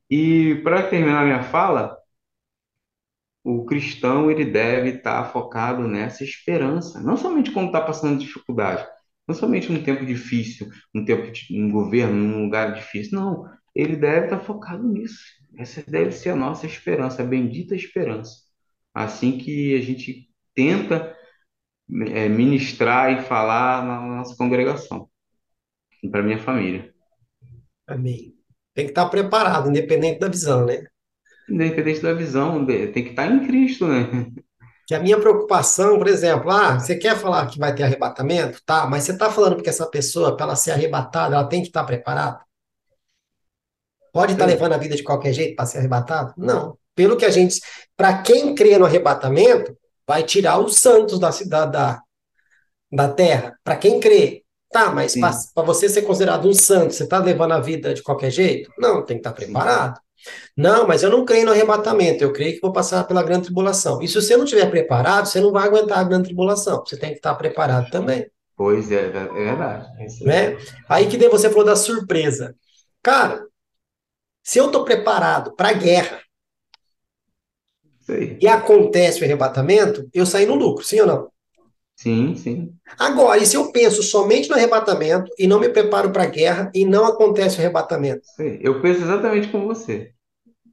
E 0.09 0.55
para 0.63 0.83
terminar 0.83 1.25
minha 1.25 1.43
fala, 1.43 1.95
o 3.45 3.63
cristão 3.63 4.31
ele 4.31 4.43
deve 4.43 4.89
estar 4.89 5.23
focado 5.31 5.87
nessa 5.87 6.23
esperança, 6.23 6.99
não 6.99 7.15
somente 7.15 7.51
quando 7.51 7.67
está 7.67 7.79
passando 7.79 8.19
dificuldade, 8.19 8.83
não 9.27 9.35
somente 9.35 9.71
num 9.71 9.83
tempo 9.83 10.03
difícil, 10.03 10.67
num 10.91 11.05
tempo 11.05 11.31
um 11.51 11.69
governo, 11.69 12.15
num 12.15 12.45
lugar 12.45 12.73
difícil, 12.73 13.19
não, 13.19 13.45
ele 13.75 13.95
deve 13.95 14.25
estar 14.25 14.39
focado 14.39 14.87
nisso. 14.87 15.21
Essa 15.59 15.83
deve 15.87 16.11
ser 16.11 16.31
a 16.31 16.35
nossa 16.35 16.65
esperança, 16.65 17.21
a 17.21 17.25
bendita 17.25 17.75
esperança. 17.75 18.33
Assim 18.91 19.37
que 19.37 19.75
a 19.75 19.81
gente 19.81 20.27
tenta 20.55 21.15
é, 22.13 22.27
ministrar 22.27 23.13
e 23.13 23.21
falar 23.25 23.85
na 23.85 24.01
nossa 24.01 24.35
congregação, 24.35 25.07
para 26.09 26.23
minha 26.23 26.39
família. 26.39 26.91
Amém. 27.85 28.33
Tem 28.73 28.85
que 28.85 28.91
estar 28.91 29.07
preparado, 29.07 29.69
independente 29.69 30.19
da 30.19 30.29
visão, 30.29 30.65
né? 30.65 30.83
Independente 31.49 32.01
da 32.01 32.13
visão, 32.13 32.65
tem 32.65 32.91
que 32.91 33.09
estar 33.09 33.27
em 33.27 33.45
Cristo, 33.45 33.87
né? 33.87 34.31
Que 34.87 34.93
a 34.93 34.99
minha 34.99 35.19
preocupação, 35.19 35.97
por 35.97 36.07
exemplo, 36.07 36.51
ah, 36.51 36.79
você 36.79 36.95
quer 36.95 37.17
falar 37.17 37.47
que 37.47 37.57
vai 37.57 37.73
ter 37.73 37.83
arrebatamento? 37.83 38.61
Tá, 38.63 38.85
mas 38.85 39.03
você 39.03 39.13
está 39.13 39.31
falando 39.31 39.55
porque 39.55 39.69
essa 39.69 39.87
pessoa, 39.87 40.35
para 40.35 40.45
ela 40.45 40.55
ser 40.55 40.71
arrebatada, 40.71 41.35
ela 41.35 41.47
tem 41.47 41.61
que 41.61 41.67
estar 41.67 41.83
preparada? 41.83 42.39
Pode 44.13 44.33
estar 44.33 44.45
levando 44.45 44.73
a 44.73 44.77
vida 44.77 44.95
de 44.95 45.03
qualquer 45.03 45.33
jeito 45.33 45.55
para 45.55 45.65
ser 45.65 45.79
arrebatado? 45.79 46.33
Não. 46.37 46.77
Pelo 46.95 47.17
que 47.17 47.25
a 47.25 47.29
gente. 47.29 47.59
Para 47.97 48.21
quem 48.21 48.55
crê 48.55 48.77
no 48.77 48.85
arrebatamento, 48.85 49.75
vai 50.07 50.23
tirar 50.23 50.59
os 50.59 50.77
santos 50.77 51.19
da, 51.19 51.31
cidade 51.31 51.71
da, 51.71 52.01
da 52.91 53.09
terra. 53.09 53.59
Para 53.63 53.75
quem 53.75 53.99
crê. 53.99 54.43
Tá, 54.71 54.91
mas 54.91 55.15
para 55.53 55.63
você 55.63 55.87
ser 55.89 56.03
considerado 56.03 56.47
um 56.47 56.53
santo, 56.53 56.93
você 56.93 57.03
está 57.03 57.17
levando 57.19 57.53
a 57.53 57.59
vida 57.59 57.93
de 57.93 58.03
qualquer 58.03 58.29
jeito? 58.29 58.69
Não, 58.77 59.03
tem 59.03 59.17
que 59.17 59.21
estar 59.21 59.33
preparado. 59.33 59.99
Não, 60.55 60.87
mas 60.87 61.03
eu 61.03 61.09
não 61.09 61.25
creio 61.25 61.45
no 61.45 61.51
arrebatamento, 61.51 62.23
eu 62.23 62.31
creio 62.31 62.55
que 62.55 62.61
vou 62.61 62.71
passar 62.71 63.03
pela 63.05 63.23
grande 63.23 63.45
tribulação. 63.45 64.01
E 64.01 64.07
se 64.07 64.15
você 64.15 64.37
não 64.37 64.45
estiver 64.45 64.69
preparado, 64.69 65.27
você 65.27 65.39
não 65.39 65.51
vai 65.51 65.67
aguentar 65.67 65.99
a 65.99 66.03
grande 66.03 66.25
tribulação. 66.25 66.83
Você 66.85 66.97
tem 66.97 67.11
que 67.11 67.17
estar 67.17 67.35
preparado 67.35 67.89
também. 67.89 68.29
Pois 68.55 68.91
é, 68.91 69.07
é 69.07 69.09
verdade. 69.09 69.87
É 69.99 70.25
né? 70.25 70.57
Aí 70.87 71.07
que 71.07 71.17
você 71.27 71.49
falou 71.49 71.65
da 71.65 71.75
surpresa. 71.75 72.55
Cara, 73.03 73.45
se 74.41 74.59
eu 74.59 74.67
estou 74.67 74.85
preparado 74.85 75.55
para 75.55 75.69
a 75.69 75.73
guerra 75.73 76.21
Sei. 78.01 78.37
e 78.39 78.47
acontece 78.47 79.21
o 79.21 79.23
arrebatamento, 79.23 80.07
eu 80.13 80.25
saí 80.25 80.45
no 80.45 80.55
lucro, 80.55 80.85
sim 80.85 81.01
ou 81.01 81.07
não? 81.07 81.31
Sim, 81.95 82.35
sim. 82.35 82.73
Agora, 82.99 83.41
e 83.41 83.45
se 83.45 83.55
eu 83.55 83.71
penso 83.71 84.03
somente 84.03 84.49
no 84.49 84.55
arrebatamento 84.55 85.31
e 85.39 85.47
não 85.47 85.59
me 85.59 85.69
preparo 85.69 86.11
para 86.11 86.23
a 86.23 86.27
guerra 86.27 86.71
e 86.75 86.85
não 86.85 87.05
acontece 87.05 87.57
o 87.57 87.59
arrebatamento? 87.61 88.21
Eu 88.61 88.81
penso 88.81 89.01
exatamente 89.01 89.47
como 89.47 89.67
você. 89.67 90.13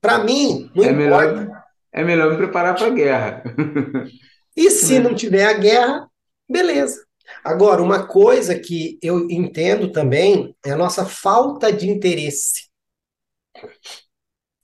Para 0.02 0.18
mim, 0.18 0.70
não 0.74 0.84
é 0.84 0.90
importa. 0.90 1.32
Melhor, 1.32 1.64
é 1.92 2.04
melhor 2.04 2.30
me 2.32 2.36
preparar 2.36 2.74
para 2.74 2.88
a 2.88 2.90
guerra. 2.90 3.42
E 4.54 4.70
se 4.70 4.98
não 4.98 5.14
tiver 5.14 5.46
a 5.46 5.54
guerra, 5.54 6.06
beleza. 6.46 7.06
Agora, 7.42 7.82
uma 7.82 8.06
coisa 8.06 8.58
que 8.58 8.98
eu 9.00 9.30
entendo 9.30 9.90
também 9.90 10.54
é 10.62 10.72
a 10.72 10.76
nossa 10.76 11.06
falta 11.06 11.72
de 11.72 11.88
interesse. 11.88 12.68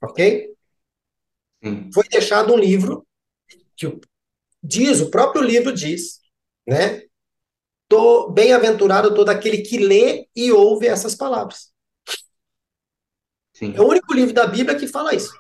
Ok? 0.03 0.55
Sim. 1.65 1.91
Foi 1.91 2.07
deixado 2.09 2.53
um 2.53 2.59
livro 2.59 3.07
que 3.75 3.99
diz, 4.63 5.01
o 5.01 5.11
próprio 5.11 5.43
livro 5.43 5.73
diz, 5.73 6.21
né? 6.67 7.05
Tô 7.89 8.31
bem-aventurado 8.31 9.15
todo 9.15 9.31
aquele 9.31 9.63
que 9.63 9.79
lê 9.79 10.29
e 10.37 10.53
ouve 10.53 10.87
essas 10.87 11.15
palavras. 11.15 11.73
Sim. 13.59 13.75
É 13.77 13.81
o 13.81 13.89
único 13.89 14.15
livro 14.15 14.33
da 14.33 14.47
Bíblia 14.47 14.79
que 14.79 14.87
fala 14.87 15.15
isso. 15.15 15.33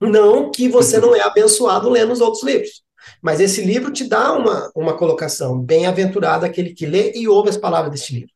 Não 0.00 0.50
que 0.50 0.68
você 0.68 0.98
não 0.98 1.14
é 1.14 1.20
abençoado 1.20 1.88
lendo 1.88 2.12
os 2.12 2.20
outros 2.20 2.42
livros. 2.42 2.82
Mas 3.22 3.38
esse 3.38 3.62
livro 3.62 3.92
te 3.92 4.04
dá 4.04 4.32
uma, 4.32 4.72
uma 4.74 4.96
colocação. 4.96 5.60
Bem-aventurado 5.60 6.44
aquele 6.44 6.74
que 6.74 6.84
lê 6.84 7.12
e 7.14 7.28
ouve 7.28 7.50
as 7.50 7.56
palavras 7.56 7.92
deste 7.92 8.14
livro. 8.14 8.30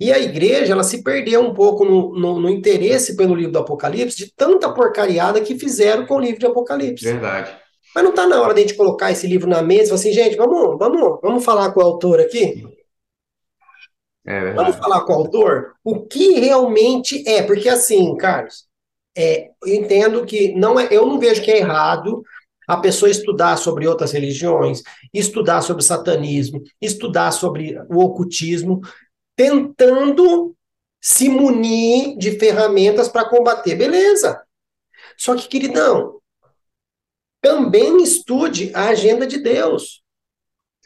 E 0.00 0.12
a 0.12 0.18
igreja, 0.18 0.72
ela 0.72 0.84
se 0.84 1.02
perdeu 1.02 1.42
um 1.42 1.52
pouco 1.52 1.84
no, 1.84 2.14
no, 2.18 2.40
no, 2.40 2.48
interesse 2.48 3.16
pelo 3.16 3.34
livro 3.34 3.52
do 3.52 3.58
Apocalipse, 3.58 4.16
de 4.16 4.32
tanta 4.32 4.72
porcariada 4.72 5.40
que 5.40 5.58
fizeram 5.58 6.06
com 6.06 6.14
o 6.14 6.20
livro 6.20 6.38
de 6.38 6.46
Apocalipse. 6.46 7.04
Verdade. 7.04 7.50
Mas 7.94 8.04
não 8.04 8.10
está 8.10 8.26
na 8.26 8.40
hora 8.40 8.54
de 8.54 8.60
a 8.60 8.62
gente 8.62 8.76
colocar 8.76 9.10
esse 9.10 9.26
livro 9.26 9.48
na 9.48 9.60
mesa 9.60 9.82
e 9.82 9.86
falar 9.88 10.00
assim, 10.00 10.12
gente, 10.12 10.36
vamos, 10.36 10.78
vamos, 10.78 11.18
vamos 11.20 11.44
falar 11.44 11.72
com 11.72 11.80
o 11.80 11.84
autor 11.84 12.20
aqui? 12.20 12.64
É 14.30 14.52
vamos 14.52 14.76
falar 14.76 15.00
com 15.06 15.12
o 15.14 15.16
autor? 15.16 15.74
O 15.82 16.00
que 16.06 16.38
realmente 16.38 17.26
é? 17.26 17.42
Porque 17.42 17.66
assim, 17.66 18.14
Carlos, 18.18 18.66
é, 19.16 19.48
eu 19.64 19.74
entendo 19.74 20.26
que 20.26 20.52
não 20.54 20.78
é, 20.78 20.86
eu 20.90 21.06
não 21.06 21.18
vejo 21.18 21.42
que 21.42 21.50
é 21.50 21.60
errado 21.60 22.22
a 22.68 22.76
pessoa 22.76 23.10
estudar 23.10 23.56
sobre 23.56 23.88
outras 23.88 24.12
religiões, 24.12 24.82
estudar 25.14 25.62
sobre 25.62 25.82
satanismo, 25.82 26.62
estudar 26.78 27.32
sobre 27.32 27.78
o 27.88 28.04
ocultismo, 28.04 28.82
tentando 29.34 30.54
se 31.00 31.30
munir 31.30 32.18
de 32.18 32.38
ferramentas 32.38 33.08
para 33.08 33.30
combater. 33.30 33.76
Beleza. 33.76 34.42
Só 35.16 35.34
que, 35.34 35.48
queridão, 35.48 36.20
também 37.40 38.02
estude 38.02 38.70
a 38.74 38.88
agenda 38.88 39.26
de 39.26 39.38
Deus. 39.38 40.02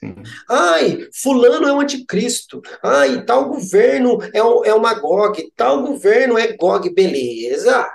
Sim. 0.02 0.16
Ai, 0.50 1.06
fulano 1.14 1.68
é 1.68 1.72
um 1.72 1.80
anticristo. 1.80 2.60
Ai, 2.82 3.24
tal 3.24 3.48
governo 3.48 4.18
é, 4.34 4.38
é 4.38 4.74
uma 4.74 4.94
GOG, 4.94 5.52
tal 5.56 5.82
governo 5.82 6.36
é 6.36 6.56
GOG, 6.56 6.92
beleza. 6.92 7.88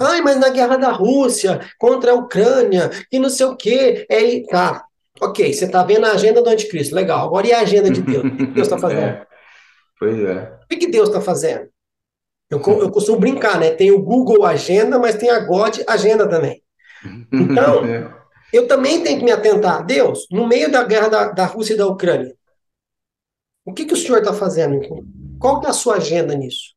Ai, 0.00 0.20
mas 0.20 0.38
na 0.38 0.48
guerra 0.48 0.76
da 0.76 0.90
Rússia 0.90 1.60
contra 1.78 2.10
a 2.10 2.14
Ucrânia 2.14 2.90
e 3.10 3.18
não 3.18 3.30
sei 3.30 3.46
o 3.46 3.56
quê, 3.56 4.04
é 4.10 4.40
tá. 4.42 4.84
Ok, 5.20 5.52
você 5.52 5.64
está 5.64 5.82
vendo 5.82 6.06
a 6.06 6.12
agenda 6.12 6.42
do 6.42 6.50
anticristo, 6.50 6.94
legal. 6.94 7.26
Agora 7.26 7.46
e 7.46 7.52
a 7.52 7.60
agenda 7.60 7.90
de 7.90 8.02
Deus? 8.02 8.24
O 8.24 8.36
que 8.36 8.46
Deus 8.46 8.66
está 8.66 8.78
fazendo? 8.78 9.00
É. 9.00 9.26
Pois 9.98 10.18
é. 10.20 10.58
O 10.64 10.68
que, 10.68 10.76
que 10.76 10.90
Deus 10.90 11.08
está 11.08 11.20
fazendo? 11.20 11.68
Eu, 12.50 12.60
eu 12.60 12.90
costumo 12.90 13.18
brincar, 13.18 13.58
né? 13.58 13.70
Tem 13.70 13.90
o 13.90 14.00
Google 14.00 14.44
Agenda, 14.44 14.98
mas 14.98 15.16
tem 15.16 15.30
a 15.30 15.40
God 15.40 15.78
Agenda 15.86 16.28
também. 16.28 16.62
Então, 17.32 17.84
é. 17.84 18.17
Eu 18.52 18.66
também 18.66 19.02
tenho 19.02 19.18
que 19.18 19.24
me 19.24 19.32
atentar. 19.32 19.84
Deus, 19.84 20.26
no 20.30 20.46
meio 20.46 20.70
da 20.70 20.82
guerra 20.84 21.08
da, 21.08 21.32
da 21.32 21.46
Rússia 21.46 21.74
e 21.74 21.76
da 21.76 21.86
Ucrânia, 21.86 22.34
o 23.64 23.72
que, 23.72 23.84
que 23.84 23.94
o 23.94 23.96
senhor 23.96 24.18
está 24.18 24.32
fazendo? 24.32 24.80
Qual 25.38 25.60
que 25.60 25.66
é 25.66 25.70
a 25.70 25.74
sua 25.74 25.96
agenda 25.96 26.34
nisso? 26.34 26.74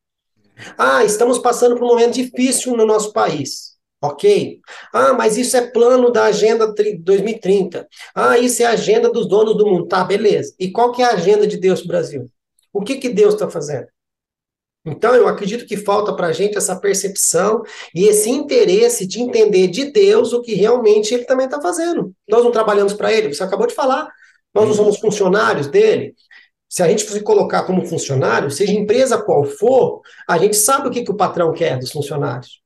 Ah, 0.77 1.03
estamos 1.03 1.39
passando 1.39 1.75
por 1.75 1.86
um 1.86 1.88
momento 1.88 2.13
difícil 2.13 2.75
no 2.75 2.86
nosso 2.86 3.13
país. 3.13 3.71
Ok. 4.01 4.60
Ah, 4.93 5.13
mas 5.13 5.38
isso 5.38 5.55
é 5.55 5.62
plano 5.62 6.12
da 6.12 6.25
Agenda 6.25 6.73
2030. 6.99 7.88
Ah, 8.15 8.38
isso 8.38 8.63
é 8.63 8.65
a 8.65 8.71
agenda 8.71 9.12
dos 9.12 9.27
donos 9.27 9.55
do 9.55 9.65
mundo. 9.65 9.88
Tá, 9.88 10.03
beleza. 10.03 10.53
E 10.60 10.71
qual 10.71 10.91
que 10.91 11.03
é 11.03 11.05
a 11.05 11.13
agenda 11.13 11.45
de 11.45 11.57
Deus 11.57 11.81
para 11.81 11.86
o 11.86 11.89
Brasil? 11.89 12.25
O 12.73 12.81
que, 12.81 12.95
que 12.95 13.10
Deus 13.10 13.36
está 13.36 13.49
fazendo? 13.49 13.88
Então, 14.83 15.13
eu 15.13 15.27
acredito 15.27 15.65
que 15.65 15.77
falta 15.77 16.13
para 16.15 16.27
a 16.27 16.31
gente 16.31 16.57
essa 16.57 16.75
percepção 16.75 17.61
e 17.93 18.05
esse 18.05 18.29
interesse 18.29 19.05
de 19.05 19.21
entender 19.21 19.67
de 19.67 19.91
Deus 19.91 20.33
o 20.33 20.41
que 20.41 20.55
realmente 20.55 21.13
Ele 21.13 21.25
também 21.25 21.45
está 21.45 21.61
fazendo. 21.61 22.13
Nós 22.27 22.43
não 22.43 22.51
trabalhamos 22.51 22.93
para 22.93 23.13
Ele, 23.13 23.33
você 23.33 23.43
acabou 23.43 23.67
de 23.67 23.75
falar. 23.75 24.09
Nós 24.53 24.67
não 24.67 24.73
somos 24.73 24.97
funcionários 24.97 25.67
dele. 25.67 26.15
Se 26.67 26.81
a 26.81 26.87
gente 26.87 27.03
se 27.03 27.21
colocar 27.21 27.63
como 27.63 27.85
funcionário, 27.85 28.49
seja 28.49 28.71
empresa 28.71 29.21
qual 29.21 29.43
for, 29.43 30.01
a 30.27 30.37
gente 30.37 30.55
sabe 30.55 30.87
o 30.87 30.91
que, 30.91 31.03
que 31.03 31.11
o 31.11 31.17
patrão 31.17 31.53
quer 31.53 31.77
dos 31.77 31.91
funcionários. 31.91 32.61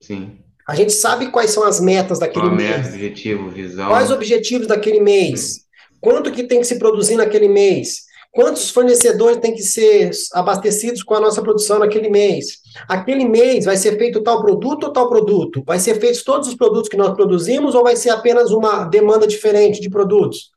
Sim. 0.00 0.38
A 0.66 0.74
gente 0.74 0.92
sabe 0.92 1.30
quais 1.30 1.50
são 1.50 1.64
as 1.64 1.78
metas 1.78 2.18
daquele 2.18 2.46
Qual 2.46 2.56
mês. 2.56 2.76
Meta, 2.76 2.88
objetivo, 2.88 3.50
visão. 3.50 3.88
Quais 3.88 4.10
objetivos 4.10 4.66
daquele 4.66 5.00
mês. 5.00 5.64
Quanto 6.00 6.32
que 6.32 6.44
tem 6.44 6.60
que 6.60 6.66
se 6.66 6.78
produzir 6.78 7.16
naquele 7.16 7.48
mês. 7.48 8.04
Quantos 8.34 8.68
fornecedores 8.68 9.36
têm 9.36 9.54
que 9.54 9.62
ser 9.62 10.10
abastecidos 10.32 11.04
com 11.04 11.14
a 11.14 11.20
nossa 11.20 11.40
produção 11.40 11.78
naquele 11.78 12.10
mês? 12.10 12.58
Aquele 12.88 13.24
mês 13.24 13.64
vai 13.64 13.76
ser 13.76 13.96
feito 13.96 14.24
tal 14.24 14.42
produto 14.42 14.84
ou 14.84 14.92
tal 14.92 15.08
produto? 15.08 15.62
Vai 15.64 15.78
ser 15.78 16.00
feitos 16.00 16.24
todos 16.24 16.48
os 16.48 16.56
produtos 16.56 16.88
que 16.88 16.96
nós 16.96 17.14
produzimos 17.14 17.76
ou 17.76 17.84
vai 17.84 17.94
ser 17.94 18.10
apenas 18.10 18.50
uma 18.50 18.86
demanda 18.86 19.24
diferente 19.24 19.80
de 19.80 19.88
produtos? 19.88 20.50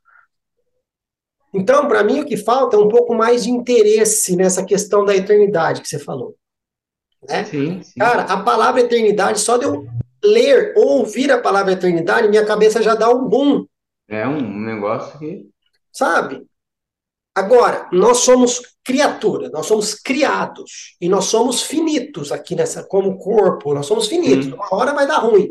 Então, 1.54 1.86
para 1.86 2.02
mim, 2.02 2.18
o 2.18 2.26
que 2.26 2.36
falta 2.36 2.76
é 2.76 2.80
um 2.80 2.88
pouco 2.88 3.14
mais 3.14 3.44
de 3.44 3.50
interesse 3.50 4.34
nessa 4.34 4.64
questão 4.64 5.04
da 5.04 5.14
eternidade 5.14 5.80
que 5.80 5.86
você 5.88 6.00
falou. 6.00 6.34
Né? 7.28 7.44
Sim, 7.44 7.80
sim. 7.80 8.00
Cara, 8.00 8.22
a 8.22 8.42
palavra 8.42 8.80
eternidade, 8.80 9.38
só 9.38 9.56
de 9.56 9.66
eu 9.66 9.86
ler 10.24 10.74
ou 10.76 10.98
ouvir 10.98 11.30
a 11.30 11.40
palavra 11.40 11.74
eternidade, 11.74 12.26
minha 12.26 12.44
cabeça 12.44 12.82
já 12.82 12.96
dá 12.96 13.08
um 13.08 13.24
boom. 13.28 13.64
É 14.08 14.26
um 14.26 14.58
negócio 14.64 15.16
que. 15.16 15.48
Sabe? 15.92 16.44
Agora, 17.38 17.88
nós 17.92 18.18
somos 18.18 18.60
criaturas, 18.84 19.50
nós 19.50 19.66
somos 19.66 19.94
criados 19.94 20.96
e 21.00 21.08
nós 21.08 21.26
somos 21.26 21.62
finitos 21.62 22.32
aqui 22.32 22.54
nessa 22.54 22.82
como 22.82 23.18
corpo, 23.18 23.74
nós 23.74 23.86
somos 23.86 24.06
finitos. 24.08 24.46
Hum. 24.46 24.54
Uma 24.54 24.74
hora 24.74 24.92
vai 24.92 25.06
dar 25.06 25.18
ruim. 25.18 25.50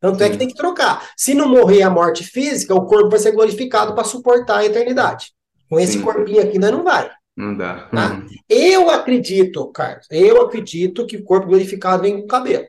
Tanto 0.00 0.22
é 0.24 0.30
que 0.30 0.38
tem 0.38 0.48
que 0.48 0.54
trocar. 0.54 1.10
Se 1.16 1.34
não 1.34 1.48
morrer 1.48 1.82
a 1.82 1.90
morte 1.90 2.24
física, 2.24 2.74
o 2.74 2.86
corpo 2.86 3.10
vai 3.10 3.18
ser 3.18 3.32
glorificado 3.32 3.94
para 3.94 4.04
suportar 4.04 4.58
a 4.58 4.64
eternidade. 4.64 5.32
Com 5.68 5.78
esse 5.78 5.94
Sim. 5.94 6.02
corpinho 6.02 6.42
aqui, 6.42 6.58
não 6.58 6.82
vai. 6.82 7.10
Não 7.36 7.56
dá. 7.56 7.88
Tá? 7.88 8.12
Uhum. 8.14 8.26
Eu 8.48 8.90
acredito, 8.90 9.66
Carlos, 9.68 10.06
eu 10.10 10.42
acredito 10.42 11.06
que 11.06 11.16
o 11.16 11.24
corpo 11.24 11.48
glorificado 11.48 12.02
vem 12.02 12.18
com 12.18 12.24
o 12.24 12.26
cabelo. 12.26 12.66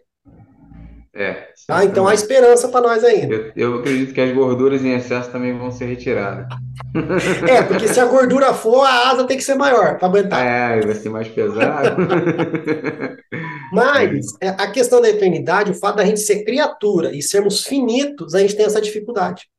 É. 1.14 1.50
Tá? 1.68 1.84
Então 1.84 2.08
há 2.08 2.14
esperança 2.14 2.70
para 2.70 2.88
nós 2.88 3.04
ainda. 3.04 3.36
Eu, 3.36 3.52
eu, 3.56 3.80
acredito 3.80 4.14
que 4.14 4.22
as 4.22 4.34
gorduras 4.34 4.84
em 4.84 4.94
excesso 4.94 5.30
também 5.30 5.58
vão 5.58 5.70
ser 5.70 5.86
retiradas. 5.86 6.48
É, 7.50 7.62
porque 7.64 7.88
se 7.88 8.00
a 8.00 8.06
gordura 8.06 8.54
for, 8.54 8.86
a 8.86 9.10
asa 9.10 9.26
tem 9.26 9.38
que 9.38 9.44
ser 9.44 9.56
maior 9.56 9.98
para 9.98 10.08
aguentar. 10.08 10.46
É, 10.46 10.80
vai 10.80 10.96
ser 10.96 11.10
mais 11.10 11.28
pesado. 11.28 11.98
Mas 13.74 14.26
é, 14.42 14.50
a 14.50 14.72
questão 14.72 15.02
da 15.02 15.10
eternidade, 15.10 15.72
o 15.72 15.76
fato 15.76 15.98
da 15.98 16.06
gente 16.06 16.22
ser 16.22 16.44
criatura 16.44 17.16
e 17.16 17.22
sermos 17.22 17.66
finitos, 17.66 18.34
a 18.34 18.40
gente 18.40 18.56
tem 18.56 18.66
essa 18.66 18.82
dificuldade. 18.82 19.50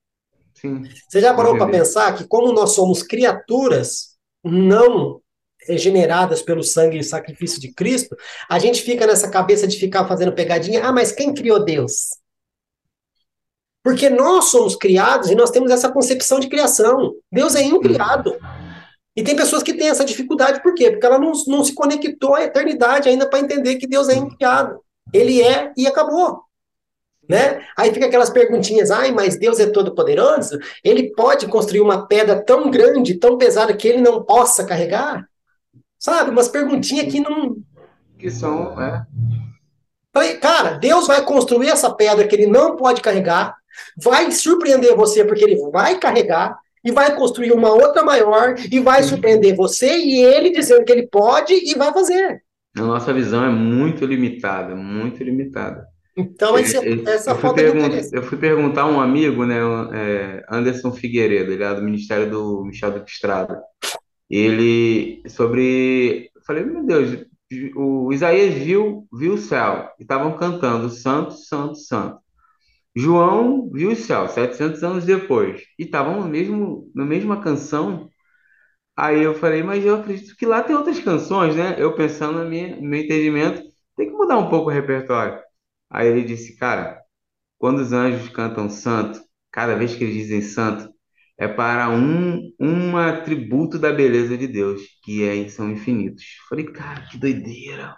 Sim. 0.54 0.82
Você 1.08 1.20
já 1.20 1.34
parou 1.34 1.56
para 1.56 1.70
pensar 1.70 2.14
que, 2.14 2.24
como 2.24 2.52
nós 2.52 2.74
somos 2.74 3.02
criaturas 3.02 4.12
não 4.44 5.21
regeneradas 5.66 6.42
pelo 6.42 6.62
sangue 6.62 6.98
e 6.98 7.04
sacrifício 7.04 7.60
de 7.60 7.72
Cristo, 7.72 8.16
a 8.48 8.58
gente 8.58 8.82
fica 8.82 9.06
nessa 9.06 9.30
cabeça 9.30 9.66
de 9.66 9.78
ficar 9.78 10.06
fazendo 10.06 10.32
pegadinha. 10.32 10.84
Ah, 10.84 10.92
mas 10.92 11.12
quem 11.12 11.32
criou 11.34 11.64
Deus? 11.64 12.10
Porque 13.82 14.08
nós 14.08 14.46
somos 14.46 14.76
criados 14.76 15.30
e 15.30 15.34
nós 15.34 15.50
temos 15.50 15.70
essa 15.70 15.90
concepção 15.90 16.38
de 16.38 16.48
criação. 16.48 17.14
Deus 17.30 17.54
é 17.54 17.62
incriado. 17.62 18.36
E 19.16 19.22
tem 19.22 19.36
pessoas 19.36 19.62
que 19.62 19.74
têm 19.74 19.88
essa 19.88 20.04
dificuldade, 20.04 20.62
por 20.62 20.74
quê? 20.74 20.90
Porque 20.90 21.04
ela 21.04 21.18
não, 21.18 21.32
não 21.46 21.64
se 21.64 21.74
conectou 21.74 22.34
à 22.34 22.44
eternidade 22.44 23.08
ainda 23.08 23.28
para 23.28 23.40
entender 23.40 23.76
que 23.76 23.86
Deus 23.86 24.08
é 24.08 24.14
incriado. 24.14 24.80
Ele 25.12 25.42
é 25.42 25.72
e 25.76 25.86
acabou. 25.86 26.42
Né? 27.28 27.64
Aí 27.76 27.92
fica 27.92 28.06
aquelas 28.06 28.30
perguntinhas, 28.30 28.90
ai, 28.90 29.12
mas 29.12 29.38
Deus 29.38 29.60
é 29.60 29.70
todo 29.70 29.94
poderoso? 29.94 30.58
Ele 30.82 31.12
pode 31.12 31.46
construir 31.46 31.80
uma 31.80 32.06
pedra 32.06 32.42
tão 32.42 32.70
grande, 32.70 33.18
tão 33.18 33.36
pesada 33.36 33.76
que 33.76 33.86
ele 33.86 34.00
não 34.00 34.24
possa 34.24 34.64
carregar? 34.64 35.24
Sabe? 36.02 36.32
Umas 36.32 36.48
perguntinhas 36.48 37.12
que 37.12 37.20
não. 37.20 37.58
Que 38.18 38.28
são, 38.28 38.80
é. 38.82 39.06
Falei, 40.12 40.34
cara, 40.34 40.70
Deus 40.70 41.06
vai 41.06 41.24
construir 41.24 41.68
essa 41.68 41.94
pedra 41.94 42.26
que 42.26 42.34
ele 42.34 42.48
não 42.48 42.74
pode 42.74 43.00
carregar, 43.00 43.54
vai 43.96 44.28
surpreender 44.32 44.96
você 44.96 45.24
porque 45.24 45.44
ele 45.44 45.56
vai 45.70 46.00
carregar, 46.00 46.58
e 46.84 46.90
vai 46.90 47.14
construir 47.14 47.52
uma 47.52 47.70
outra 47.70 48.02
maior, 48.02 48.56
e 48.70 48.80
vai 48.80 49.04
surpreender 49.04 49.54
você 49.54 49.96
e 49.96 50.20
ele 50.24 50.50
dizendo 50.50 50.84
que 50.84 50.90
ele 50.90 51.06
pode 51.06 51.54
e 51.54 51.72
vai 51.78 51.92
fazer. 51.92 52.42
A 52.76 52.82
nossa 52.82 53.12
visão 53.14 53.44
é 53.44 53.50
muito 53.50 54.04
limitada, 54.04 54.74
muito 54.74 55.22
limitada. 55.22 55.86
Então, 56.16 56.58
esse, 56.58 56.76
essa 57.08 57.30
eu 57.30 57.38
falta 57.38 57.62
de 57.62 57.78
interesse. 57.78 58.14
Eu 58.14 58.24
fui 58.24 58.36
perguntar 58.36 58.82
a 58.82 58.90
um 58.90 59.00
amigo, 59.00 59.46
né, 59.46 59.60
é, 59.94 60.44
Anderson 60.50 60.90
Figueiredo, 60.90 61.52
ele 61.52 61.62
é 61.62 61.72
do 61.72 61.82
Ministério 61.82 62.28
do 62.28 62.64
Michel 62.64 62.90
do 62.90 63.04
Estrada 63.04 63.62
ele 64.32 65.22
sobre. 65.28 66.30
Falei, 66.46 66.64
meu 66.64 66.84
Deus, 66.86 67.26
o 67.76 68.12
Isaías 68.12 68.54
viu, 68.54 69.06
viu 69.12 69.34
o 69.34 69.38
céu 69.38 69.90
e 69.98 70.02
estavam 70.02 70.36
cantando 70.36 70.90
Santo, 70.90 71.32
Santo, 71.34 71.76
Santo. 71.76 72.20
João 72.96 73.70
viu 73.72 73.92
o 73.92 73.96
céu 73.96 74.28
700 74.28 74.82
anos 74.84 75.04
depois 75.04 75.62
e 75.78 75.84
estavam 75.84 76.20
no 76.22 76.28
mesmo, 76.28 76.90
na 76.94 77.04
mesma 77.04 77.40
canção. 77.42 78.10
Aí 78.96 79.22
eu 79.22 79.34
falei, 79.34 79.62
mas 79.62 79.84
eu 79.84 79.96
acredito 79.96 80.36
que 80.36 80.46
lá 80.46 80.62
tem 80.62 80.76
outras 80.76 81.00
canções, 81.00 81.56
né? 81.56 81.76
Eu 81.78 81.94
pensando 81.96 82.44
no 82.44 82.50
meu 82.50 83.00
entendimento, 83.00 83.62
tem 83.96 84.08
que 84.08 84.12
mudar 84.14 84.38
um 84.38 84.50
pouco 84.50 84.70
o 84.70 84.72
repertório. 84.72 85.40
Aí 85.90 86.08
ele 86.08 86.24
disse, 86.24 86.56
cara, 86.58 87.00
quando 87.58 87.80
os 87.80 87.92
anjos 87.92 88.28
cantam 88.30 88.70
santo, 88.70 89.20
cada 89.52 89.76
vez 89.76 89.94
que 89.96 90.04
eles 90.04 90.16
dizem 90.16 90.42
santo, 90.42 90.91
é 91.38 91.48
para 91.48 91.88
um, 91.90 92.52
um 92.60 92.96
atributo 92.96 93.78
da 93.78 93.92
beleza 93.92 94.36
de 94.36 94.46
Deus, 94.46 94.82
que 95.02 95.24
é, 95.24 95.48
são 95.48 95.70
infinitos. 95.70 96.24
Falei, 96.48 96.66
cara, 96.66 97.02
que 97.10 97.18
doideira. 97.18 97.96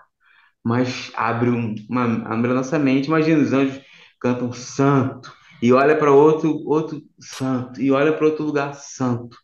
Mas 0.64 1.12
abre, 1.14 1.50
uma, 1.50 2.26
abre 2.26 2.50
a 2.50 2.54
nossa 2.54 2.78
mente. 2.78 3.08
Imagina, 3.08 3.42
os 3.42 3.52
anjos 3.52 3.80
cantam 4.20 4.52
santo, 4.52 5.30
e 5.62 5.72
olha 5.72 5.96
para 5.96 6.12
outro, 6.12 6.62
outro 6.66 7.02
santo, 7.20 7.80
e 7.80 7.90
olha 7.90 8.12
para 8.12 8.26
outro 8.26 8.44
lugar 8.44 8.74
santo, 8.74 9.36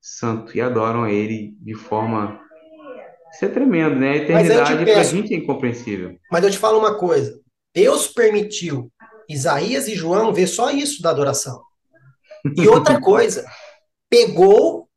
santo, 0.00 0.56
e 0.56 0.60
adoram 0.60 1.04
a 1.04 1.12
ele 1.12 1.56
de 1.60 1.74
forma. 1.74 2.40
Isso 3.32 3.44
é 3.44 3.48
tremendo, 3.48 3.96
né? 3.96 4.10
A 4.10 4.16
eternidade 4.16 4.84
para 4.84 5.00
a 5.00 5.04
gente 5.04 5.34
é 5.34 5.36
incompreensível. 5.36 6.16
Mas 6.30 6.44
eu 6.44 6.50
te 6.50 6.58
falo 6.58 6.78
uma 6.78 6.94
coisa: 6.94 7.38
Deus 7.74 8.08
permitiu 8.08 8.90
Isaías 9.28 9.88
e 9.88 9.94
João 9.94 10.32
ver 10.32 10.46
só 10.46 10.70
isso 10.70 11.02
da 11.02 11.10
adoração. 11.10 11.62
E 12.56 12.68
outra 12.68 13.00
coisa, 13.00 13.44
pegou 14.10 14.88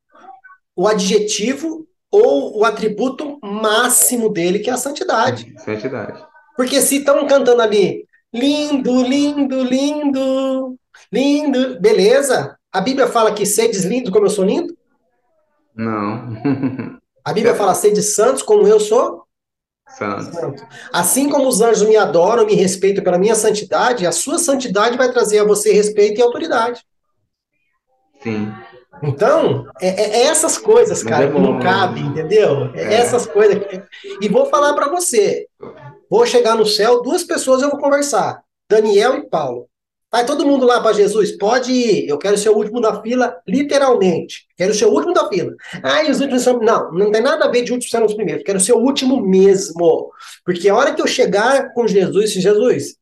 o 0.76 0.88
adjetivo 0.88 1.88
ou 2.12 2.60
o 2.60 2.66
atributo 2.66 3.40
máximo 3.44 4.30
dele, 4.30 4.60
que 4.60 4.70
é 4.70 4.74
a 4.74 4.78
santidade. 4.78 5.54
Santidade. 5.64 6.24
Porque 6.56 6.82
se 6.82 6.98
estão 6.98 7.26
cantando 7.28 7.62
ali, 7.62 8.06
lindo, 8.34 9.02
lindo, 9.04 9.64
lindo, 9.64 10.76
lindo, 11.12 11.80
beleza. 11.80 12.58
A 12.72 12.82
Bíblia 12.82 13.08
fala 13.08 13.34
que 13.34 13.46
sedes 13.46 13.84
lindo 13.84 14.12
como 14.12 14.26
eu 14.26 14.30
sou 14.30 14.46
lindo? 14.46 14.76
Não. 15.76 16.36
A 17.24 17.34
Bíblia 17.34 17.54
fala 17.54 17.76
sedes 17.76 18.16
santos 18.16 18.42
como 18.42 18.68
eu 18.68 18.80
sou? 18.80 19.24
Santo. 19.98 20.34
Santo. 20.34 20.68
Assim 20.94 21.30
como 21.30 21.48
os 21.48 21.62
anjos 21.62 21.88
me 21.88 21.96
adoram, 21.96 22.46
me 22.46 22.54
respeitam 22.54 23.04
pela 23.04 23.18
minha 23.18 23.36
santidade, 23.36 24.06
a 24.06 24.12
sua 24.12 24.38
santidade 24.38 24.98
vai 24.98 25.12
trazer 25.12 25.40
a 25.40 25.44
você 25.44 25.74
respeito 25.74 26.20
e 26.20 26.24
autoridade. 26.24 26.84
Sim. 28.22 28.52
Então, 29.02 29.66
é, 29.82 29.88
é, 29.88 30.18
é 30.18 30.24
essas 30.24 30.58
coisas, 30.58 31.04
cara, 31.04 31.26
é 31.26 31.32
que 31.32 31.40
não 31.40 31.60
cabe, 31.60 32.02
entendeu? 32.02 32.70
É, 32.74 32.82
é, 32.82 32.94
essas 32.96 33.26
coisas. 33.26 33.64
Que... 33.66 33.82
E 34.22 34.28
vou 34.28 34.46
falar 34.48 34.74
para 34.74 34.90
você. 34.90 35.48
Vou 36.10 36.26
chegar 36.26 36.56
no 36.56 36.66
céu, 36.66 37.02
duas 37.02 37.24
pessoas 37.24 37.62
eu 37.62 37.70
vou 37.70 37.80
conversar. 37.80 38.42
Daniel 38.70 39.16
e 39.16 39.30
Paulo. 39.30 39.68
Vai 40.12 40.26
todo 40.26 40.46
mundo 40.46 40.66
lá 40.66 40.82
para 40.82 40.94
Jesus? 40.94 41.38
Pode 41.38 41.72
ir. 41.72 42.10
Eu 42.10 42.18
quero 42.18 42.36
ser 42.36 42.50
o 42.50 42.56
último 42.56 42.82
da 42.82 43.00
fila, 43.00 43.40
literalmente. 43.48 44.48
Quero 44.58 44.74
ser 44.74 44.86
o 44.86 44.92
último 44.92 45.14
da 45.14 45.30
fila. 45.30 45.54
Ah, 45.84 46.04
e 46.04 46.10
os 46.10 46.20
últimos 46.20 46.42
são. 46.42 46.60
Não, 46.60 46.92
não 46.92 47.12
tem 47.12 47.22
nada 47.22 47.46
a 47.46 47.48
ver 47.48 47.62
de 47.62 47.72
último 47.72 47.90
ser 47.90 48.04
os 48.04 48.16
primeiros. 48.16 48.44
Quero 48.44 48.60
ser 48.60 48.74
o 48.74 48.80
último 48.80 49.22
mesmo. 49.22 50.12
Porque 50.44 50.68
a 50.68 50.76
hora 50.76 50.96
que 50.96 51.02
eu 51.02 51.08
chegar 51.08 51.74
com 51.74 51.88
Jesus, 51.88 52.32
Jesus, 52.34 52.96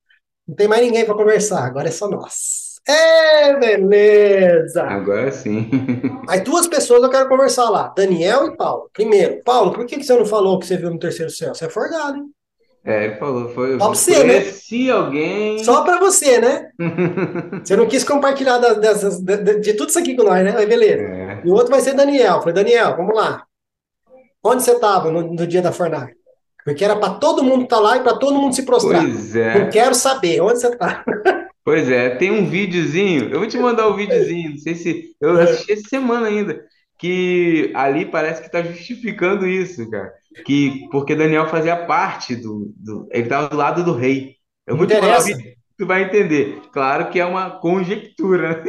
não 0.46 0.54
tem 0.54 0.68
mais 0.68 0.86
ninguém 0.86 1.06
para 1.06 1.16
conversar, 1.16 1.66
agora 1.66 1.88
é 1.88 1.92
só 1.92 2.10
nós. 2.10 2.67
É, 2.88 3.54
beleza! 3.60 4.84
Agora 4.84 5.30
sim. 5.32 5.70
Aí 6.30 6.40
duas 6.40 6.68
pessoas 6.68 7.04
eu 7.04 7.10
quero 7.10 7.28
conversar 7.28 7.70
lá, 7.70 7.94
Daniel 7.96 8.48
e 8.48 8.56
Paulo. 8.56 8.90
Primeiro, 8.94 9.42
Paulo, 9.44 9.74
por 9.74 9.86
que, 9.86 9.98
que 9.98 10.04
você 10.04 10.16
não 10.16 10.26
falou 10.26 10.58
que 10.58 10.66
você 10.66 10.78
viu 10.78 10.90
no 10.90 11.00
terceiro 11.00 11.30
céu? 11.30 11.54
Você 11.54 11.66
é 11.66 11.70
forgado, 11.70 12.18
hein? 12.18 12.32
É, 12.86 13.04
ele 13.04 13.16
falou, 13.16 13.50
foi. 13.50 13.78
Só 13.78 13.78
pra 13.78 13.88
você, 13.90 14.24
né? 14.24 14.92
alguém. 14.94 15.64
Só 15.66 15.84
pra 15.84 16.00
você, 16.00 16.40
né? 16.40 16.70
você 17.62 17.76
não 17.76 17.86
quis 17.86 18.06
compartilhar 18.06 18.60
das, 18.60 18.78
dessas, 18.78 19.20
de, 19.20 19.60
de, 19.60 19.74
tudo 19.74 19.90
isso 19.90 20.00
aqui 20.00 20.16
com 20.16 20.24
nós, 20.24 20.42
né? 20.42 20.56
Aí, 20.56 20.66
beleza. 20.66 21.04
É. 21.04 21.42
E 21.44 21.50
o 21.50 21.54
outro 21.54 21.70
vai 21.70 21.82
ser 21.82 21.94
Daniel. 21.94 22.40
Falei, 22.40 22.54
Daniel, 22.54 22.96
vamos 22.96 23.14
lá. 23.14 23.44
Onde 24.42 24.64
você 24.64 24.72
estava 24.72 25.12
no, 25.12 25.34
no, 25.34 25.46
dia 25.46 25.62
da 25.62 25.74
fornalha? 25.74 26.16
Porque 26.64 26.86
era 26.86 26.96
para 26.96 27.16
todo 27.16 27.44
mundo 27.44 27.64
estar 27.64 27.76
tá 27.76 27.82
lá 27.82 27.98
e 27.98 28.00
para 28.00 28.16
todo 28.16 28.40
mundo 28.40 28.56
se 28.56 28.64
prostrar. 28.64 29.02
Pois 29.02 29.36
é. 29.36 29.60
Não 29.60 29.70
quero 29.70 29.94
saber 29.94 30.40
onde 30.40 30.62
você 30.62 30.68
está. 30.68 31.04
Pois 31.68 31.92
é, 31.92 32.12
tem 32.12 32.32
um 32.32 32.48
videozinho, 32.48 33.30
eu 33.30 33.40
vou 33.40 33.48
te 33.50 33.58
mandar 33.58 33.88
o 33.88 33.92
um 33.92 33.98
videozinho, 33.98 34.52
não 34.52 34.58
sei 34.58 34.74
se. 34.74 35.14
Eu 35.20 35.38
assisti 35.38 35.74
essa 35.74 35.90
semana 35.90 36.28
ainda, 36.28 36.66
que 36.98 37.74
ali 37.76 38.06
parece 38.06 38.40
que 38.40 38.48
está 38.48 38.64
justificando 38.64 39.46
isso, 39.46 39.90
cara. 39.90 40.14
Que, 40.46 40.88
porque 40.90 41.14
Daniel 41.14 41.50
fazia 41.50 41.76
parte 41.76 42.38
do. 42.38 42.72
do 42.78 43.10
ele 43.12 43.24
estava 43.24 43.50
do 43.50 43.58
lado 43.58 43.84
do 43.84 43.92
rei. 43.92 44.38
Eu 44.66 44.78
vou 44.78 44.88
te 44.88 44.94
mandar 44.94 45.20
o 45.20 45.24
vídeo, 45.24 45.56
tu 45.78 45.86
vai 45.86 46.04
entender. 46.04 46.62
Claro 46.72 47.10
que 47.10 47.20
é 47.20 47.26
uma 47.26 47.60
conjectura. 47.60 48.64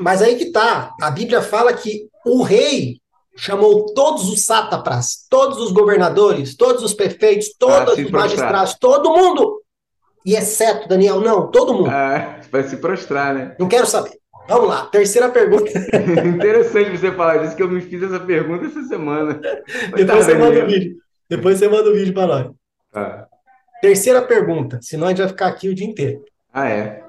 Mas 0.00 0.22
aí 0.22 0.34
que 0.34 0.50
tá. 0.50 0.90
A 1.00 1.08
Bíblia 1.08 1.40
fala 1.40 1.72
que 1.72 2.08
o 2.26 2.42
rei 2.42 2.96
chamou 3.36 3.94
todos 3.94 4.28
os 4.28 4.44
sátrapas, 4.44 5.24
todos 5.30 5.60
os 5.60 5.70
governadores, 5.70 6.56
todos 6.56 6.82
os 6.82 6.94
prefeitos, 6.94 7.54
todos 7.56 7.96
os 7.96 8.10
magistrados, 8.10 8.74
todo 8.74 9.16
mundo 9.16 9.61
e 10.24 10.34
exceto, 10.36 10.88
Daniel, 10.88 11.20
não, 11.20 11.50
todo 11.50 11.74
mundo. 11.74 11.90
Ah, 11.90 12.40
vai 12.50 12.62
se 12.62 12.76
prostrar, 12.76 13.34
né? 13.34 13.56
Não 13.58 13.68
quero 13.68 13.86
saber. 13.86 14.12
Vamos 14.48 14.68
lá, 14.68 14.86
terceira 14.86 15.28
pergunta. 15.30 15.70
Interessante 16.26 16.96
você 16.96 17.12
falar 17.12 17.38
disso, 17.38 17.56
que 17.56 17.62
eu 17.62 17.68
me 17.68 17.80
fiz 17.80 18.02
essa 18.02 18.20
pergunta 18.20 18.66
essa 18.66 18.82
semana. 18.84 19.40
Depois 19.94 20.06
tá, 20.06 20.16
você 20.16 20.34
manda 20.34 20.64
o 20.64 20.66
vídeo. 20.66 20.96
Depois 21.28 21.58
você 21.58 21.68
manda 21.68 21.90
o 21.90 21.94
vídeo 21.94 22.14
para 22.14 22.26
nós. 22.26 22.54
Ah. 22.92 23.26
Terceira 23.80 24.22
pergunta, 24.22 24.78
senão 24.80 25.06
a 25.06 25.10
gente 25.10 25.18
vai 25.18 25.28
ficar 25.28 25.46
aqui 25.48 25.68
o 25.68 25.74
dia 25.74 25.86
inteiro. 25.86 26.24
Ah, 26.52 26.68
é? 26.68 27.04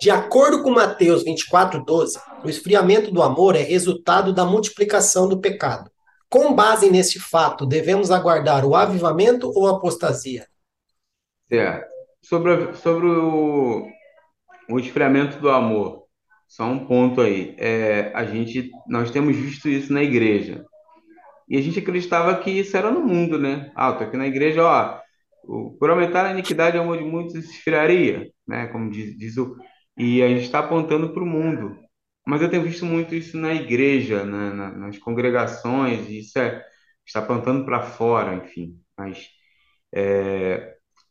De 0.00 0.10
acordo 0.10 0.62
com 0.62 0.70
Mateus 0.70 1.22
24, 1.22 1.84
12, 1.84 2.18
o 2.44 2.48
esfriamento 2.48 3.10
do 3.10 3.22
amor 3.22 3.54
é 3.54 3.62
resultado 3.62 4.32
da 4.32 4.44
multiplicação 4.44 5.28
do 5.28 5.40
pecado. 5.40 5.90
Com 6.28 6.54
base 6.54 6.90
nesse 6.90 7.18
fato, 7.18 7.66
devemos 7.66 8.10
aguardar 8.10 8.64
o 8.64 8.74
avivamento 8.74 9.50
ou 9.54 9.66
a 9.66 9.72
apostasia? 9.72 10.46
Certo 11.48 11.89
sobre, 12.22 12.74
sobre 12.74 13.06
o, 13.06 13.88
o 14.70 14.78
esfriamento 14.78 15.38
do 15.38 15.50
amor. 15.50 16.04
Só 16.48 16.64
um 16.64 16.86
ponto 16.86 17.20
aí. 17.20 17.54
É, 17.58 18.12
a 18.14 18.24
gente, 18.24 18.70
nós 18.88 19.10
temos 19.10 19.36
visto 19.36 19.68
isso 19.68 19.92
na 19.92 20.02
igreja. 20.02 20.64
E 21.48 21.56
a 21.56 21.60
gente 21.60 21.78
acreditava 21.78 22.36
que 22.38 22.50
isso 22.50 22.76
era 22.76 22.90
no 22.90 23.00
mundo, 23.00 23.38
né? 23.38 23.72
Ah, 23.74 23.92
tô 23.92 24.04
aqui 24.04 24.16
na 24.16 24.26
igreja, 24.26 24.64
ó, 24.64 25.00
por 25.78 25.90
aumentar 25.90 26.26
a 26.26 26.32
iniquidade, 26.32 26.76
o 26.78 26.82
amor 26.82 26.98
de 26.98 27.04
muitos 27.04 27.34
esfriaria, 27.34 28.30
né? 28.46 28.68
Como 28.68 28.90
diz, 28.90 29.16
diz 29.18 29.36
o... 29.36 29.56
E 29.96 30.22
a 30.22 30.28
gente 30.28 30.42
está 30.42 30.60
apontando 30.60 31.12
para 31.12 31.22
o 31.22 31.26
mundo. 31.26 31.76
Mas 32.26 32.42
eu 32.42 32.50
tenho 32.50 32.62
visto 32.62 32.84
muito 32.86 33.14
isso 33.14 33.36
na 33.36 33.52
igreja, 33.54 34.24
na, 34.24 34.54
na, 34.54 34.70
nas 34.72 34.98
congregações, 34.98 36.08
e 36.08 36.20
isso 36.20 36.38
é, 36.38 36.64
está 37.06 37.20
apontando 37.20 37.64
para 37.64 37.82
fora, 37.82 38.34
enfim. 38.36 38.78
Mas 38.96 39.28
é, 39.92 40.69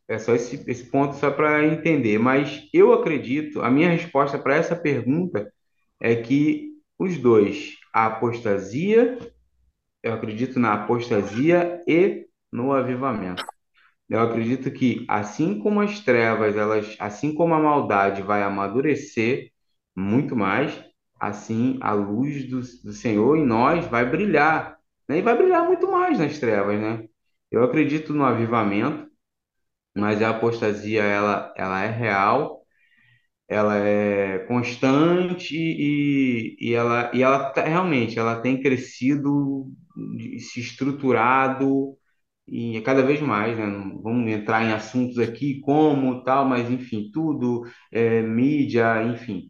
é 0.09 0.19
só 0.19 0.35
esse, 0.35 0.63
esse 0.69 0.85
ponto 0.85 1.15
só 1.15 1.31
para 1.31 1.65
entender. 1.65 2.19
Mas 2.19 2.67
eu 2.73 2.93
acredito, 2.93 3.61
a 3.61 3.69
minha 3.71 3.89
resposta 3.91 4.39
para 4.39 4.55
essa 4.55 4.75
pergunta 4.75 5.51
é 6.01 6.15
que 6.15 6.71
os 6.97 7.17
dois, 7.17 7.75
a 7.93 8.07
apostasia, 8.07 9.17
eu 10.03 10.13
acredito 10.13 10.59
na 10.59 10.73
apostasia 10.73 11.81
e 11.87 12.27
no 12.51 12.73
avivamento. 12.73 13.43
Eu 14.09 14.21
acredito 14.21 14.71
que 14.71 15.05
assim 15.07 15.59
como 15.59 15.81
as 15.81 15.99
trevas, 15.99 16.55
elas, 16.57 16.95
assim 16.99 17.33
como 17.33 17.53
a 17.53 17.59
maldade 17.59 18.21
vai 18.23 18.43
amadurecer 18.43 19.51
muito 19.95 20.35
mais, 20.35 20.83
assim 21.19 21.77
a 21.81 21.93
luz 21.93 22.49
do, 22.49 22.61
do 22.61 22.93
Senhor 22.93 23.37
em 23.37 23.45
nós 23.45 23.85
vai 23.87 24.09
brilhar, 24.09 24.77
né? 25.07 25.19
E 25.19 25.21
vai 25.21 25.37
brilhar 25.37 25.65
muito 25.65 25.91
mais 25.91 26.19
nas 26.19 26.39
trevas, 26.39 26.79
né? 26.79 27.07
Eu 27.51 27.63
acredito 27.63 28.13
no 28.13 28.23
avivamento, 28.23 29.08
mas 29.99 30.21
a 30.21 30.29
apostasia 30.31 31.03
ela, 31.03 31.53
ela 31.57 31.81
é 31.83 31.89
real, 31.91 32.61
ela 33.47 33.77
é 33.77 34.39
constante 34.47 35.55
e, 35.57 36.55
e 36.59 36.73
ela, 36.73 37.11
e 37.13 37.21
ela 37.23 37.51
tá- 37.51 37.63
realmente 37.63 38.17
ela 38.19 38.41
tem 38.41 38.61
crescido, 38.61 39.67
se 40.39 40.59
estruturado 40.61 41.95
e 42.47 42.81
cada 42.81 43.03
vez 43.03 43.21
mais, 43.21 43.57
né? 43.57 43.65
Vamos 44.03 44.31
entrar 44.31 44.63
em 44.65 44.73
assuntos 44.73 45.19
aqui 45.19 45.59
como 45.61 46.23
tal, 46.23 46.45
mas 46.45 46.69
enfim, 46.71 47.09
tudo, 47.13 47.63
é, 47.91 48.21
mídia, 48.21 49.03
enfim, 49.03 49.49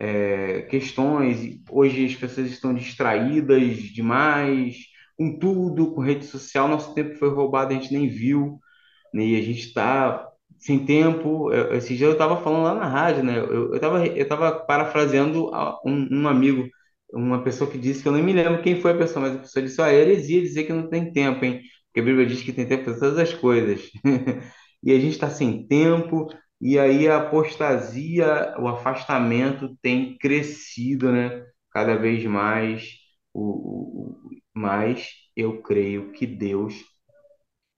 é, 0.00 0.62
questões. 0.62 1.58
Hoje 1.70 2.06
as 2.06 2.14
pessoas 2.16 2.50
estão 2.50 2.74
distraídas 2.74 3.78
demais 3.92 4.76
com 5.16 5.38
tudo, 5.38 5.94
com 5.94 6.00
rede 6.02 6.26
social. 6.26 6.68
Nosso 6.68 6.94
tempo 6.94 7.14
foi 7.16 7.30
roubado, 7.30 7.72
a 7.72 7.76
gente 7.78 7.92
nem 7.92 8.08
viu, 8.08 8.58
né? 9.12 9.24
E 9.24 9.36
a 9.38 9.42
gente 9.42 9.60
está 9.60 10.28
sem 10.58 10.84
tempo. 10.84 11.52
Esse 11.72 11.96
dia 11.96 12.06
eu 12.06 12.12
estava 12.12 12.36
falando 12.42 12.64
lá 12.64 12.74
na 12.74 12.86
rádio, 12.88 13.22
né? 13.24 13.38
Eu 13.38 13.74
estava 13.74 14.06
eu 14.06 14.28
tava 14.28 14.52
parafraseando 14.60 15.50
um, 15.84 16.22
um 16.22 16.28
amigo, 16.28 16.68
uma 17.12 17.42
pessoa 17.42 17.70
que 17.70 17.78
disse 17.78 18.02
que 18.02 18.08
eu 18.08 18.12
não 18.12 18.22
me 18.22 18.32
lembro 18.32 18.62
quem 18.62 18.80
foi 18.80 18.92
a 18.92 18.98
pessoa, 18.98 19.26
mas 19.28 19.36
a 19.36 19.40
pessoa 19.40 19.62
disse: 19.64 19.80
Ó, 19.80 19.86
é 19.86 19.94
heresia 19.94 20.40
dizer 20.42 20.64
que 20.64 20.72
não 20.72 20.88
tem 20.88 21.12
tempo, 21.12 21.44
hein? 21.44 21.60
Porque 21.86 22.00
a 22.00 22.02
Bíblia 22.04 22.26
diz 22.26 22.42
que 22.42 22.52
tem 22.52 22.66
tempo 22.68 22.84
para 22.84 22.98
todas 22.98 23.18
as 23.18 23.32
coisas. 23.34 23.90
E 24.82 24.92
a 24.92 24.98
gente 25.00 25.12
está 25.14 25.28
sem 25.30 25.66
tempo, 25.66 26.28
e 26.60 26.78
aí 26.78 27.08
a 27.08 27.18
apostasia, 27.18 28.54
o 28.58 28.68
afastamento 28.68 29.76
tem 29.82 30.16
crescido, 30.18 31.10
né? 31.12 31.44
Cada 31.72 31.96
vez 31.96 32.24
mais, 32.24 32.90
o, 33.32 33.40
o, 33.42 34.10
o- 34.28 34.30
mas 34.54 35.08
eu 35.36 35.60
creio 35.62 36.12
que 36.12 36.26
Deus 36.26 36.74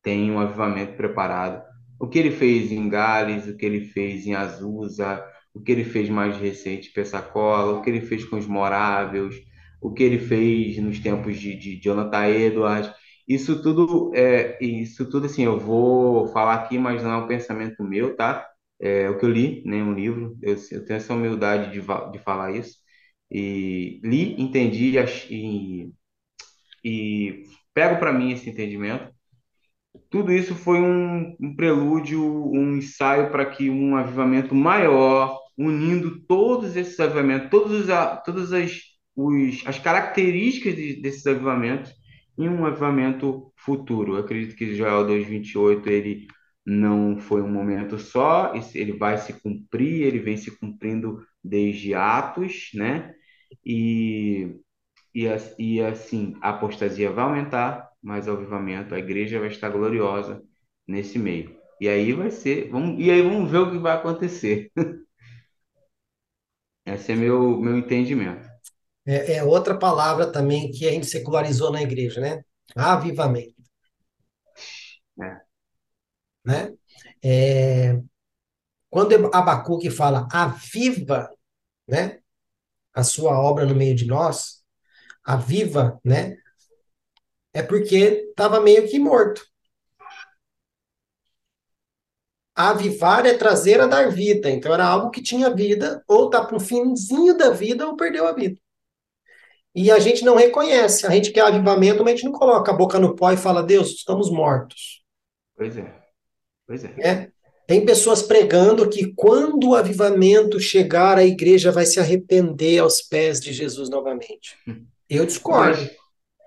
tem 0.02 0.30
um 0.30 0.38
avivamento 0.40 0.94
preparado. 0.96 1.62
O 2.00 2.08
que 2.08 2.18
ele 2.18 2.30
fez 2.30 2.70
em 2.72 2.88
Gales, 2.88 3.46
o 3.46 3.56
que 3.56 3.66
ele 3.66 3.80
fez 3.80 4.26
em 4.26 4.34
Azusa, 4.34 5.24
o 5.54 5.60
que 5.60 5.72
ele 5.72 5.84
fez 5.84 6.08
mais 6.08 6.36
recente 6.36 6.88
em 6.90 6.92
Pensacola, 6.92 7.72
o 7.78 7.82
que 7.82 7.90
ele 7.90 8.00
fez 8.00 8.24
com 8.24 8.36
os 8.36 8.46
Moráveis, 8.46 9.34
o 9.80 9.92
que 9.92 10.02
ele 10.02 10.18
fez 10.18 10.78
nos 10.78 10.98
tempos 11.00 11.38
de, 11.38 11.56
de 11.56 11.80
Jonathan 11.80 12.26
Edwards, 12.28 12.92
isso 13.26 13.62
tudo 13.62 14.10
é 14.14 14.58
isso 14.64 15.08
tudo 15.10 15.26
assim, 15.26 15.44
eu 15.44 15.58
vou 15.58 16.28
falar 16.28 16.54
aqui, 16.54 16.78
mas 16.78 17.02
não 17.02 17.12
é 17.12 17.16
um 17.18 17.26
pensamento 17.28 17.82
meu, 17.84 18.16
tá? 18.16 18.46
É 18.80 19.08
o 19.10 19.18
que 19.18 19.24
eu 19.24 19.30
li, 19.30 19.62
né, 19.66 19.82
um 19.82 19.92
livro, 19.92 20.36
eu, 20.42 20.54
eu 20.72 20.84
tenho 20.84 20.96
essa 20.96 21.12
humildade 21.14 21.72
de, 21.72 21.80
de 22.12 22.18
falar 22.20 22.52
isso. 22.56 22.76
E 23.30 24.00
li, 24.02 24.40
entendi 24.40 24.96
e, 25.30 25.92
e 26.84 27.44
pego 27.74 27.98
para 27.98 28.12
mim 28.12 28.32
esse 28.32 28.48
entendimento 28.50 29.12
tudo 30.10 30.32
isso 30.32 30.54
foi 30.54 30.80
um, 30.80 31.36
um 31.40 31.54
prelúdio, 31.56 32.22
um 32.24 32.76
ensaio 32.76 33.30
para 33.30 33.44
que 33.46 33.68
um 33.70 33.96
avivamento 33.96 34.54
maior, 34.54 35.38
unindo 35.56 36.20
todos 36.26 36.76
esses 36.76 36.98
avivamentos, 37.00 37.50
todos 37.50 37.72
os, 37.72 37.86
todas 38.24 38.52
as, 38.52 38.80
os, 39.16 39.62
as 39.66 39.78
características 39.78 40.74
de- 40.76 41.00
desses 41.02 41.26
avivamentos, 41.26 41.92
em 42.38 42.48
um 42.48 42.64
avivamento 42.66 43.52
futuro. 43.56 44.14
Eu 44.14 44.20
acredito 44.20 44.56
que 44.56 44.74
Joel 44.74 45.06
2:28 45.06 45.88
ele 45.88 46.26
não 46.64 47.18
foi 47.18 47.42
um 47.42 47.50
momento 47.50 47.98
só, 47.98 48.52
ele 48.74 48.92
vai 48.92 49.16
se 49.18 49.32
cumprir, 49.42 50.02
ele 50.02 50.18
vem 50.20 50.36
se 50.36 50.56
cumprindo 50.58 51.18
desde 51.42 51.94
Atos, 51.94 52.70
né? 52.74 53.12
E 53.64 54.56
e, 55.14 55.26
e 55.58 55.80
assim, 55.82 56.34
a 56.40 56.50
apostasia 56.50 57.10
vai 57.10 57.24
aumentar, 57.24 57.87
mas 58.02 58.26
o 58.28 58.32
avivamento, 58.32 58.94
a 58.94 58.98
igreja 58.98 59.40
vai 59.40 59.48
estar 59.48 59.68
gloriosa 59.70 60.42
nesse 60.86 61.18
meio. 61.18 61.58
E 61.80 61.88
aí 61.88 62.12
vai 62.12 62.30
ser, 62.30 62.68
vamos, 62.70 62.98
e 62.98 63.10
aí 63.10 63.22
vamos 63.22 63.50
ver 63.50 63.58
o 63.58 63.70
que 63.70 63.78
vai 63.78 63.96
acontecer. 63.96 64.70
Esse 66.84 67.12
é 67.12 67.14
meu, 67.14 67.60
meu 67.60 67.76
entendimento. 67.76 68.48
É, 69.06 69.36
é 69.36 69.44
outra 69.44 69.78
palavra 69.78 70.30
também 70.30 70.70
que 70.70 70.88
a 70.88 70.92
gente 70.92 71.06
secularizou 71.06 71.70
na 71.70 71.82
igreja, 71.82 72.20
né? 72.20 72.42
Avivamento, 72.74 73.54
né? 75.16 75.40
né? 76.44 76.74
É, 77.22 78.00
quando 78.90 79.14
Abacuque 79.34 79.90
fala 79.90 80.26
aviva, 80.32 81.30
né, 81.86 82.20
a 82.94 83.02
sua 83.04 83.38
obra 83.38 83.66
no 83.66 83.74
meio 83.74 83.94
de 83.94 84.06
nós, 84.06 84.62
aviva, 85.24 86.00
né, 86.04 86.36
é 87.58 87.62
porque 87.62 88.28
estava 88.30 88.60
meio 88.60 88.86
que 88.88 89.00
morto. 89.00 89.44
Avivar 92.54 93.26
é 93.26 93.34
trazer 93.34 93.80
a 93.80 93.86
dar 93.88 94.12
vida, 94.12 94.48
então 94.48 94.72
era 94.72 94.86
algo 94.86 95.10
que 95.10 95.20
tinha 95.20 95.52
vida, 95.52 96.00
ou 96.06 96.30
tá 96.30 96.44
para 96.44 96.56
um 96.56 96.60
finzinho 96.60 97.36
da 97.36 97.50
vida, 97.50 97.84
ou 97.84 97.96
perdeu 97.96 98.28
a 98.28 98.32
vida. 98.32 98.56
E 99.74 99.90
a 99.90 99.98
gente 99.98 100.24
não 100.24 100.36
reconhece, 100.36 101.04
a 101.04 101.10
gente 101.10 101.32
quer 101.32 101.40
avivamento, 101.40 102.04
mas 102.04 102.12
a 102.12 102.16
gente 102.16 102.26
não 102.26 102.32
coloca 102.32 102.70
a 102.70 102.76
boca 102.76 102.96
no 102.96 103.16
pó 103.16 103.32
e 103.32 103.36
fala, 103.36 103.60
Deus, 103.60 103.88
estamos 103.88 104.30
mortos. 104.30 105.02
Pois 105.56 105.76
é, 105.76 105.92
pois 106.64 106.84
é. 106.84 106.94
né? 106.94 107.32
Tem 107.66 107.84
pessoas 107.84 108.22
pregando 108.22 108.88
que 108.88 109.12
quando 109.14 109.70
o 109.70 109.74
avivamento 109.74 110.60
chegar, 110.60 111.18
a 111.18 111.24
igreja 111.24 111.72
vai 111.72 111.86
se 111.86 111.98
arrepender 111.98 112.78
aos 112.78 113.02
pés 113.02 113.40
de 113.40 113.52
Jesus 113.52 113.90
novamente. 113.90 114.56
Eu 115.10 115.26
discordo. 115.26 115.90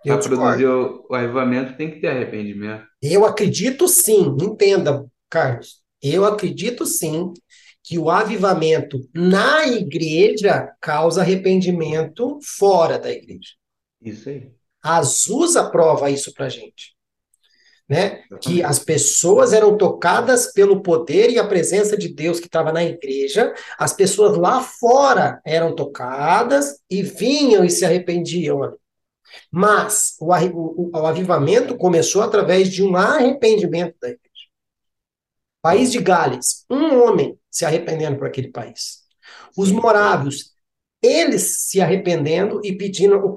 Para 0.04 0.18
produzir 0.18 0.66
o, 0.66 1.06
o 1.10 1.16
avivamento 1.16 1.78
tem 1.78 1.92
que 1.92 2.00
ter 2.00 2.08
arrependimento. 2.08 2.86
Eu 3.02 3.26
acredito 3.26 3.88
sim, 3.88 4.36
entenda, 4.42 5.06
Carlos. 5.30 5.82
Eu 6.02 6.26
acredito 6.26 6.86
sim 6.86 7.32
que 7.84 7.98
o 8.00 8.10
avivamento 8.10 9.00
na 9.14 9.68
igreja 9.68 10.72
causa 10.80 11.22
arrependimento 11.22 12.40
fora 12.58 12.98
da 12.98 13.12
igreja. 13.12 13.52
Isso 14.02 14.30
aí, 14.30 14.52
A 14.84 14.98
Azusa 14.98 15.70
prova 15.70 16.10
isso 16.10 16.34
pra 16.34 16.50
gente. 16.50 16.96
né? 17.88 18.24
Que 18.42 18.64
as 18.64 18.80
pessoas 18.80 19.52
eram 19.54 19.78
tocadas 19.78 20.54
pelo 20.54 20.82
poder 20.82 21.30
e 21.30 21.38
a 21.38 21.46
presença 21.48 21.98
de 21.98 22.08
Deus 22.14 22.40
que 22.40 22.46
estava 22.48 22.72
na 22.72 22.84
igreja, 22.84 23.54
as 23.78 23.94
pessoas 23.94 24.38
lá 24.38 24.62
fora 24.62 25.42
eram 25.46 25.76
tocadas 25.76 26.80
e 26.90 27.04
vinham 27.04 27.66
e 27.66 27.70
se 27.70 27.84
arrependiam. 27.84 28.74
Mas 29.52 30.16
o, 30.20 30.34
o- 30.34 30.92
o- 30.94 31.06
avivamento 31.08 31.78
começou 31.78 32.22
através 32.22 32.70
de 32.72 32.84
um 32.84 32.96
arrependimento 32.96 33.96
da 34.02 34.10
igreja. 34.10 34.22
País 35.62 35.92
de 35.92 36.00
Gales, 36.00 36.66
um 36.70 37.02
homem 37.04 37.38
se 37.50 37.66
arrependendo 37.66 38.18
por 38.18 38.28
aquele 38.28 38.50
país. 38.52 39.02
Os 39.56 39.72
morávios, 39.72 40.54
eles 41.02 41.68
se 41.70 41.80
arrependendo 41.82 42.62
e 42.64 42.76
pedindo, 42.76 43.34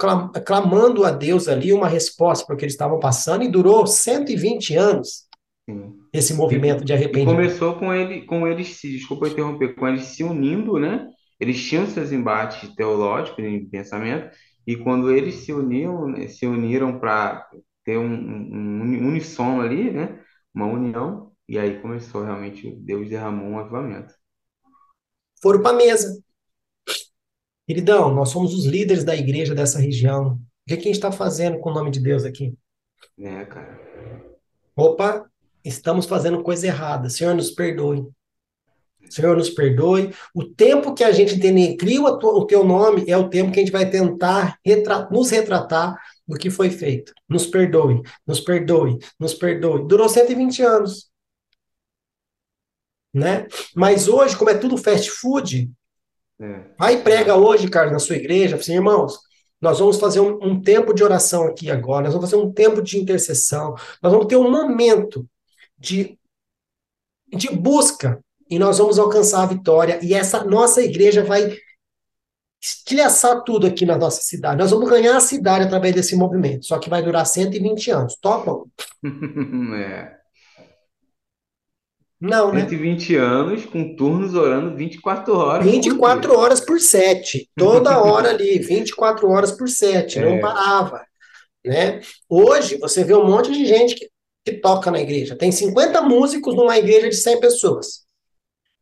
clamando 0.47 1.05
a 1.05 1.11
Deus 1.11 1.49
ali 1.49 1.73
uma 1.73 1.89
resposta 1.89 2.47
para 2.47 2.55
o 2.55 2.59
que 2.59 2.65
eles 2.65 2.75
estavam 2.75 2.99
passando, 2.99 3.45
e 3.45 3.49
durou 3.51 3.87
120 3.87 4.75
anos 4.77 5.27
Sim. 5.69 5.99
esse 6.13 6.35
movimento 6.35 6.85
de 6.85 6.93
e 7.11 7.19
arrependimento. 7.19 7.25
começou 7.25 7.77
com 7.79 7.93
ele, 7.93 8.23
com 8.27 8.47
eles 8.47 8.77
se, 8.77 8.91
desculpa 8.91 9.29
interromper, 9.29 9.75
com 9.75 9.89
eles 9.89 10.03
se 10.05 10.25
unindo, 10.25 10.79
né? 10.79 11.09
Eles 11.41 11.63
tinham 11.63 11.87
seus 11.87 12.13
embates 12.13 12.75
teológicos 12.75 13.45
em 13.45 13.69
pensamento, 13.69 14.31
e 14.67 14.77
quando 14.77 15.11
eles 15.11 15.37
se 15.37 15.53
uniam, 15.53 16.09
né, 16.09 16.27
se 16.29 16.47
uniram 16.47 16.99
para 16.99 17.49
ter 17.85 17.99
um, 17.99 18.15
um, 18.15 19.09
unissono 19.09 19.61
ali, 19.61 19.91
né? 19.91 20.21
Uma 20.55 20.67
união, 20.67 21.33
e 21.49 21.59
aí 21.59 21.81
começou 21.81 22.25
realmente, 22.25 22.75
Deus 22.77 23.09
derramou 23.09 23.49
um 23.49 23.59
avivamento. 23.59 24.15
foram 25.43 25.61
para 25.61 25.73
a 25.73 25.77
mesa. 25.77 26.23
Queridão, 27.67 28.15
nós 28.15 28.31
somos 28.31 28.55
os 28.55 28.67
líderes 28.67 29.05
da 29.05 29.17
igreja 29.17 29.55
dessa 29.55 29.79
região. 29.79 30.35
O 30.35 30.39
que, 30.69 30.77
que 30.77 30.83
a 30.83 30.87
gente 30.87 30.95
está 30.95 31.13
fazendo 31.13 31.59
com 31.61 31.71
o 31.71 31.75
nome 31.75 31.91
de 31.91 32.01
Deus 32.01 32.25
aqui? 32.25 32.57
É, 33.19 33.45
cara. 33.45 33.81
Opa, 34.77 35.31
estamos 35.65 36.07
fazendo 36.07 36.43
coisa 36.43 36.67
errada. 36.67 37.09
Senhor, 37.11 37.35
nos 37.35 37.51
perdoe. 37.51 38.09
Senhor, 39.11 39.37
nos 39.37 39.51
perdoe. 39.51 40.13
O 40.35 40.45
tempo 40.45 40.95
que 40.95 41.05
a 41.05 41.13
gente 41.13 41.37
denegriu 41.37 42.05
o 42.05 42.47
teu 42.47 42.65
nome 42.65 43.05
é 43.09 43.17
o 43.17 43.29
tempo 43.29 43.53
que 43.53 43.61
a 43.61 43.63
gente 43.63 43.73
vai 43.73 43.89
tentar 43.89 44.59
retra 44.65 45.09
nos 45.11 45.31
retratar 45.31 45.97
do 46.27 46.37
que 46.37 46.51
foi 46.51 46.71
feito. 46.71 47.13
Nos 47.29 47.47
perdoe, 47.47 48.03
nos 48.27 48.41
perdoe, 48.41 48.99
nos 49.19 49.35
perdoe. 49.35 49.87
Durou 49.87 50.09
120 50.09 50.63
anos. 50.63 51.11
Né? 53.13 53.47
Mas 53.77 54.09
hoje, 54.09 54.37
como 54.37 54.51
é 54.51 54.55
tudo 54.55 54.77
fast 54.77 55.11
food, 55.11 55.71
é. 56.41 56.65
vai 56.77 56.95
e 56.95 57.03
prega 57.03 57.37
hoje, 57.37 57.69
Carlos, 57.69 57.93
na 57.93 58.01
sua 58.01 58.17
igreja, 58.17 58.57
assim, 58.57 58.75
irmãos, 58.75 59.19
nós 59.61 59.79
vamos 59.79 59.99
fazer 59.99 60.21
um, 60.21 60.37
um, 60.43 60.61
tempo 60.61 60.93
de 60.93 61.05
oração 61.05 61.45
aqui 61.47 61.71
agora, 61.71 62.05
nós 62.05 62.13
vamos 62.13 62.29
fazer 62.29 62.43
um 62.43 62.53
tempo 62.53 62.83
de 62.83 62.99
intercessão, 62.99 63.75
nós 64.03 64.13
vamos 64.13 64.27
ter 64.27 64.37
um 64.37 64.51
momento 64.51 65.29
de, 65.79 66.19
de 67.29 67.49
busca 67.51 68.24
e 68.49 68.59
nós 68.59 68.79
vamos 68.79 68.99
alcançar 68.99 69.43
a 69.43 69.47
vitória. 69.47 69.99
E 70.03 70.15
essa 70.15 70.45
nossa 70.45 70.83
igreja 70.83 71.25
vai 71.25 71.57
estilhaçar 72.63 73.43
tudo 73.45 73.67
aqui 73.67 73.85
na 73.85 73.99
nossa 73.99 74.23
cidade. 74.23 74.57
Nós 74.57 74.71
vamos 74.71 74.89
ganhar 74.89 75.17
a 75.17 75.21
cidade 75.21 75.65
através 75.65 75.95
desse 75.95 76.17
movimento, 76.17 76.65
só 76.65 76.79
que 76.79 76.89
vai 76.89 77.03
durar 77.03 77.27
120 77.27 77.91
anos. 77.91 78.17
Topam? 78.21 78.65
é. 79.77 80.25
Não, 82.21 82.53
né? 82.53 82.61
120 82.61 83.17
anos 83.17 83.67
com 83.67 83.95
turnos 83.95 84.35
orando 84.35 84.75
24 84.75 85.37
horas. 85.37 85.67
24 85.67 86.31
por 86.31 86.39
horas 86.39 86.61
por 86.61 86.81
7. 86.81 87.51
Toda 87.55 87.99
hora 87.99 88.31
ali, 88.31 88.59
24 88.65 89.29
horas 89.29 89.53
por 89.53 89.69
7. 89.69 90.19
É. 90.19 90.25
Não 90.25 90.41
parava. 90.41 91.05
Né? 91.65 92.01
Hoje, 92.29 92.79
você 92.79 93.05
vê 93.05 93.15
um 93.15 93.27
monte 93.27 93.53
de 93.53 93.67
gente 93.67 93.95
que, 93.95 94.09
que 94.43 94.53
toca 94.55 94.91
na 94.91 95.01
igreja. 95.01 95.37
Tem 95.37 95.53
50 95.53 96.01
músicos 96.01 96.55
numa 96.55 96.79
igreja 96.79 97.11
de 97.11 97.17
100 97.17 97.41
pessoas. 97.41 98.04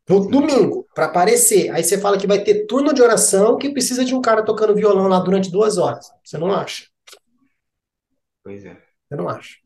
No 0.09 0.28
domingo, 0.28 0.86
para 0.94 1.07
aparecer. 1.07 1.70
Aí 1.70 1.82
você 1.82 1.98
fala 1.98 2.18
que 2.18 2.26
vai 2.26 2.42
ter 2.42 2.66
turno 2.66 2.92
de 2.92 3.00
oração 3.00 3.57
que 3.57 3.70
precisa 3.70 4.05
de 4.05 4.14
um 4.14 4.20
cara 4.20 4.44
tocando 4.44 4.74
violão 4.74 5.07
lá 5.07 5.20
durante 5.20 5.50
duas 5.50 5.78
horas. 5.78 6.11
Você 6.24 6.36
não 6.38 6.53
acha? 6.53 6.86
Pois 8.42 8.64
é. 8.64 8.74
Você 8.74 9.16
não 9.16 9.28
acha? 9.28 9.59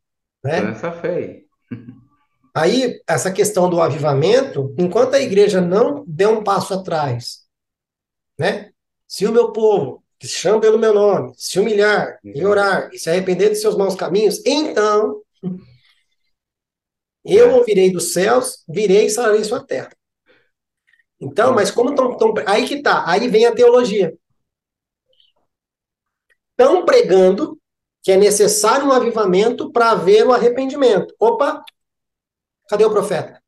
Né? 0.44 0.60
Nessa 0.60 0.92
fé 0.92 1.14
aí. 1.14 1.46
Aí, 2.56 3.02
essa 3.06 3.30
questão 3.30 3.68
do 3.68 3.82
avivamento, 3.82 4.74
enquanto 4.78 5.12
a 5.12 5.20
igreja 5.20 5.60
não 5.60 6.02
der 6.06 6.28
um 6.28 6.42
passo 6.42 6.72
atrás, 6.72 7.40
né? 8.38 8.70
Se 9.06 9.26
o 9.26 9.32
meu 9.32 9.52
povo, 9.52 10.02
que 10.18 10.26
se 10.26 10.36
chama 10.36 10.58
pelo 10.58 10.78
meu 10.78 10.94
nome, 10.94 11.34
se 11.36 11.60
humilhar 11.60 12.18
e 12.24 12.42
orar 12.46 12.88
e 12.94 12.98
se 12.98 13.10
arrepender 13.10 13.50
de 13.50 13.56
seus 13.56 13.76
maus 13.76 13.94
caminhos, 13.94 14.40
então 14.46 15.20
eu 17.22 17.50
é. 17.50 17.54
ouvirei 17.54 17.92
dos 17.92 18.14
céus, 18.14 18.64
virei 18.66 19.04
e 19.04 19.10
sararei 19.10 19.44
sua 19.44 19.62
terra. 19.62 19.90
Então, 21.26 21.54
mas 21.54 21.70
como 21.70 21.90
estão. 21.90 22.34
Aí 22.46 22.66
que 22.66 22.82
tá, 22.82 23.04
aí 23.08 23.28
vem 23.28 23.46
a 23.46 23.54
teologia. 23.54 24.16
Estão 26.50 26.84
pregando 26.84 27.60
que 28.02 28.12
é 28.12 28.16
necessário 28.16 28.86
um 28.86 28.92
avivamento 28.92 29.70
para 29.70 29.90
haver 29.90 30.26
o 30.26 30.32
arrependimento. 30.32 31.14
Opa, 31.18 31.62
Cadê 32.68 32.84
o 32.84 32.90
profeta? 32.90 33.42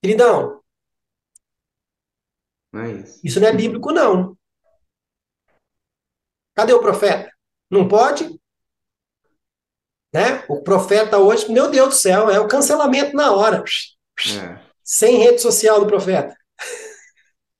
Queridão. 0.00 0.62
Não 2.72 2.82
é 2.82 2.92
isso. 2.92 3.20
isso 3.22 3.40
não 3.40 3.48
é 3.48 3.52
bíblico, 3.52 3.92
não. 3.92 4.36
Cadê 6.54 6.72
o 6.72 6.80
profeta? 6.80 7.30
Não 7.70 7.86
pode? 7.86 8.40
Né? 10.12 10.44
O 10.48 10.62
profeta 10.62 11.18
hoje, 11.18 11.50
meu 11.50 11.70
Deus 11.70 11.88
do 11.90 11.94
céu, 11.94 12.30
é 12.30 12.40
o 12.40 12.48
cancelamento 12.48 13.14
na 13.14 13.32
hora. 13.32 13.62
É. 14.26 14.72
Sem 14.82 15.18
rede 15.18 15.40
social 15.40 15.80
do 15.80 15.86
profeta. 15.86 16.34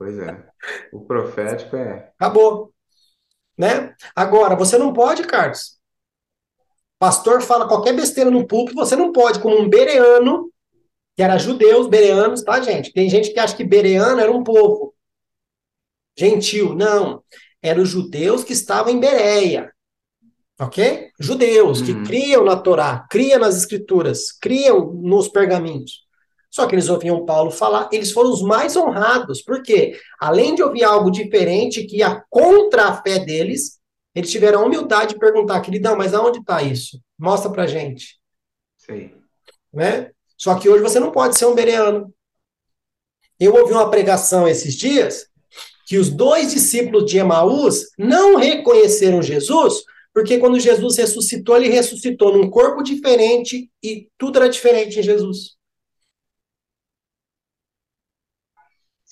Pois 0.02 0.18
é. 0.18 0.44
O 0.92 1.04
profético 1.04 1.76
é. 1.76 2.10
Acabou. 2.18 2.74
Né? 3.56 3.94
Agora, 4.16 4.56
você 4.56 4.76
não 4.76 4.92
pode, 4.92 5.22
Carlos, 5.22 5.78
Pastor 6.98 7.40
fala 7.40 7.68
qualquer 7.68 7.94
besteira 7.94 8.28
no 8.28 8.44
púlpito, 8.44 8.74
você 8.74 8.96
não 8.96 9.12
pode, 9.12 9.38
como 9.38 9.56
um 9.56 9.68
bereano, 9.68 10.50
que 11.14 11.22
era 11.22 11.38
judeus, 11.38 11.86
bereanos, 11.86 12.42
tá, 12.42 12.60
gente? 12.60 12.92
Tem 12.92 13.08
gente 13.08 13.32
que 13.32 13.38
acha 13.38 13.56
que 13.56 13.62
bereano 13.62 14.20
era 14.20 14.32
um 14.32 14.42
povo 14.42 14.92
gentil. 16.18 16.74
Não. 16.74 17.22
Eram 17.62 17.84
os 17.84 17.88
judeus 17.88 18.42
que 18.42 18.52
estavam 18.52 18.92
em 18.92 18.98
Bereia. 18.98 19.72
Ok? 20.58 21.10
Judeus 21.20 21.80
uhum. 21.80 21.86
que 21.86 22.02
criam 22.08 22.44
na 22.44 22.56
Torá, 22.56 23.06
criam 23.08 23.38
nas 23.38 23.56
escrituras, 23.56 24.32
criam 24.32 24.92
nos 24.94 25.28
pergaminhos. 25.28 26.04
Só 26.52 26.66
que 26.66 26.74
eles 26.74 26.90
ouviam 26.90 27.24
Paulo 27.24 27.50
falar, 27.50 27.88
eles 27.90 28.12
foram 28.12 28.30
os 28.30 28.42
mais 28.42 28.76
honrados, 28.76 29.40
porque 29.40 29.98
além 30.20 30.54
de 30.54 30.62
ouvir 30.62 30.84
algo 30.84 31.10
diferente 31.10 31.84
que 31.84 31.96
ia 31.96 32.22
contra 32.28 32.88
a 32.88 33.02
fé 33.02 33.18
deles, 33.18 33.80
eles 34.14 34.30
tiveram 34.30 34.60
a 34.60 34.66
humildade 34.66 35.14
de 35.14 35.18
perguntar, 35.18 35.62
queridão, 35.62 35.96
mas 35.96 36.12
aonde 36.12 36.40
está 36.40 36.62
isso? 36.62 37.00
Mostra 37.18 37.50
pra 37.50 37.66
gente. 37.66 38.20
Sim. 38.76 39.12
Né? 39.72 40.10
Só 40.36 40.54
que 40.54 40.68
hoje 40.68 40.82
você 40.82 41.00
não 41.00 41.10
pode 41.10 41.38
ser 41.38 41.46
um 41.46 41.54
bereano. 41.54 42.12
Eu 43.40 43.54
ouvi 43.54 43.72
uma 43.72 43.90
pregação 43.90 44.46
esses 44.46 44.74
dias 44.74 45.26
que 45.86 45.96
os 45.96 46.10
dois 46.10 46.52
discípulos 46.52 47.10
de 47.10 47.16
Emaús 47.16 47.86
não 47.98 48.36
reconheceram 48.36 49.22
Jesus, 49.22 49.84
porque 50.12 50.36
quando 50.36 50.60
Jesus 50.60 50.98
ressuscitou, 50.98 51.56
ele 51.56 51.70
ressuscitou 51.70 52.36
num 52.36 52.50
corpo 52.50 52.82
diferente 52.82 53.70
e 53.82 54.06
tudo 54.18 54.36
era 54.36 54.50
diferente 54.50 54.98
em 54.98 55.02
Jesus. 55.02 55.56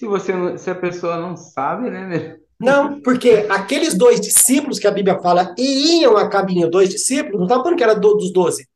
Se 0.00 0.06
você 0.06 0.32
se 0.56 0.70
a 0.70 0.74
pessoa 0.74 1.18
não 1.18 1.36
sabe, 1.36 1.90
né? 1.90 2.38
Não, 2.58 3.02
porque 3.02 3.46
aqueles 3.50 3.92
dois 3.92 4.18
discípulos 4.18 4.78
que 4.78 4.86
a 4.86 4.90
Bíblia 4.90 5.20
fala 5.20 5.54
iam 5.58 6.16
a 6.16 6.26
caminho, 6.26 6.70
dois 6.70 6.88
discípulos, 6.88 7.36
não 7.36 7.44
está 7.44 7.56
falando 7.56 7.76
que 7.76 7.82
era 7.82 7.94
do, 7.94 8.14
dos 8.14 8.32
doze. 8.32 8.66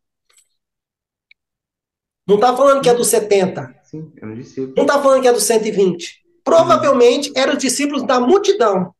Não 2.28 2.34
está 2.34 2.54
falando 2.54 2.82
que 2.82 2.90
é 2.90 2.94
dos 2.94 3.08
70. 3.08 3.74
Sim, 3.84 4.12
é 4.20 4.26
um 4.26 4.34
discípulo. 4.34 4.74
Não 4.76 4.84
está 4.84 5.00
falando 5.00 5.22
que 5.22 5.28
é 5.28 5.32
dos 5.32 5.44
120. 5.44 6.22
Provavelmente 6.44 7.32
eram 7.34 7.54
os 7.54 7.58
discípulos 7.58 8.02
da 8.02 8.20
multidão 8.20 8.94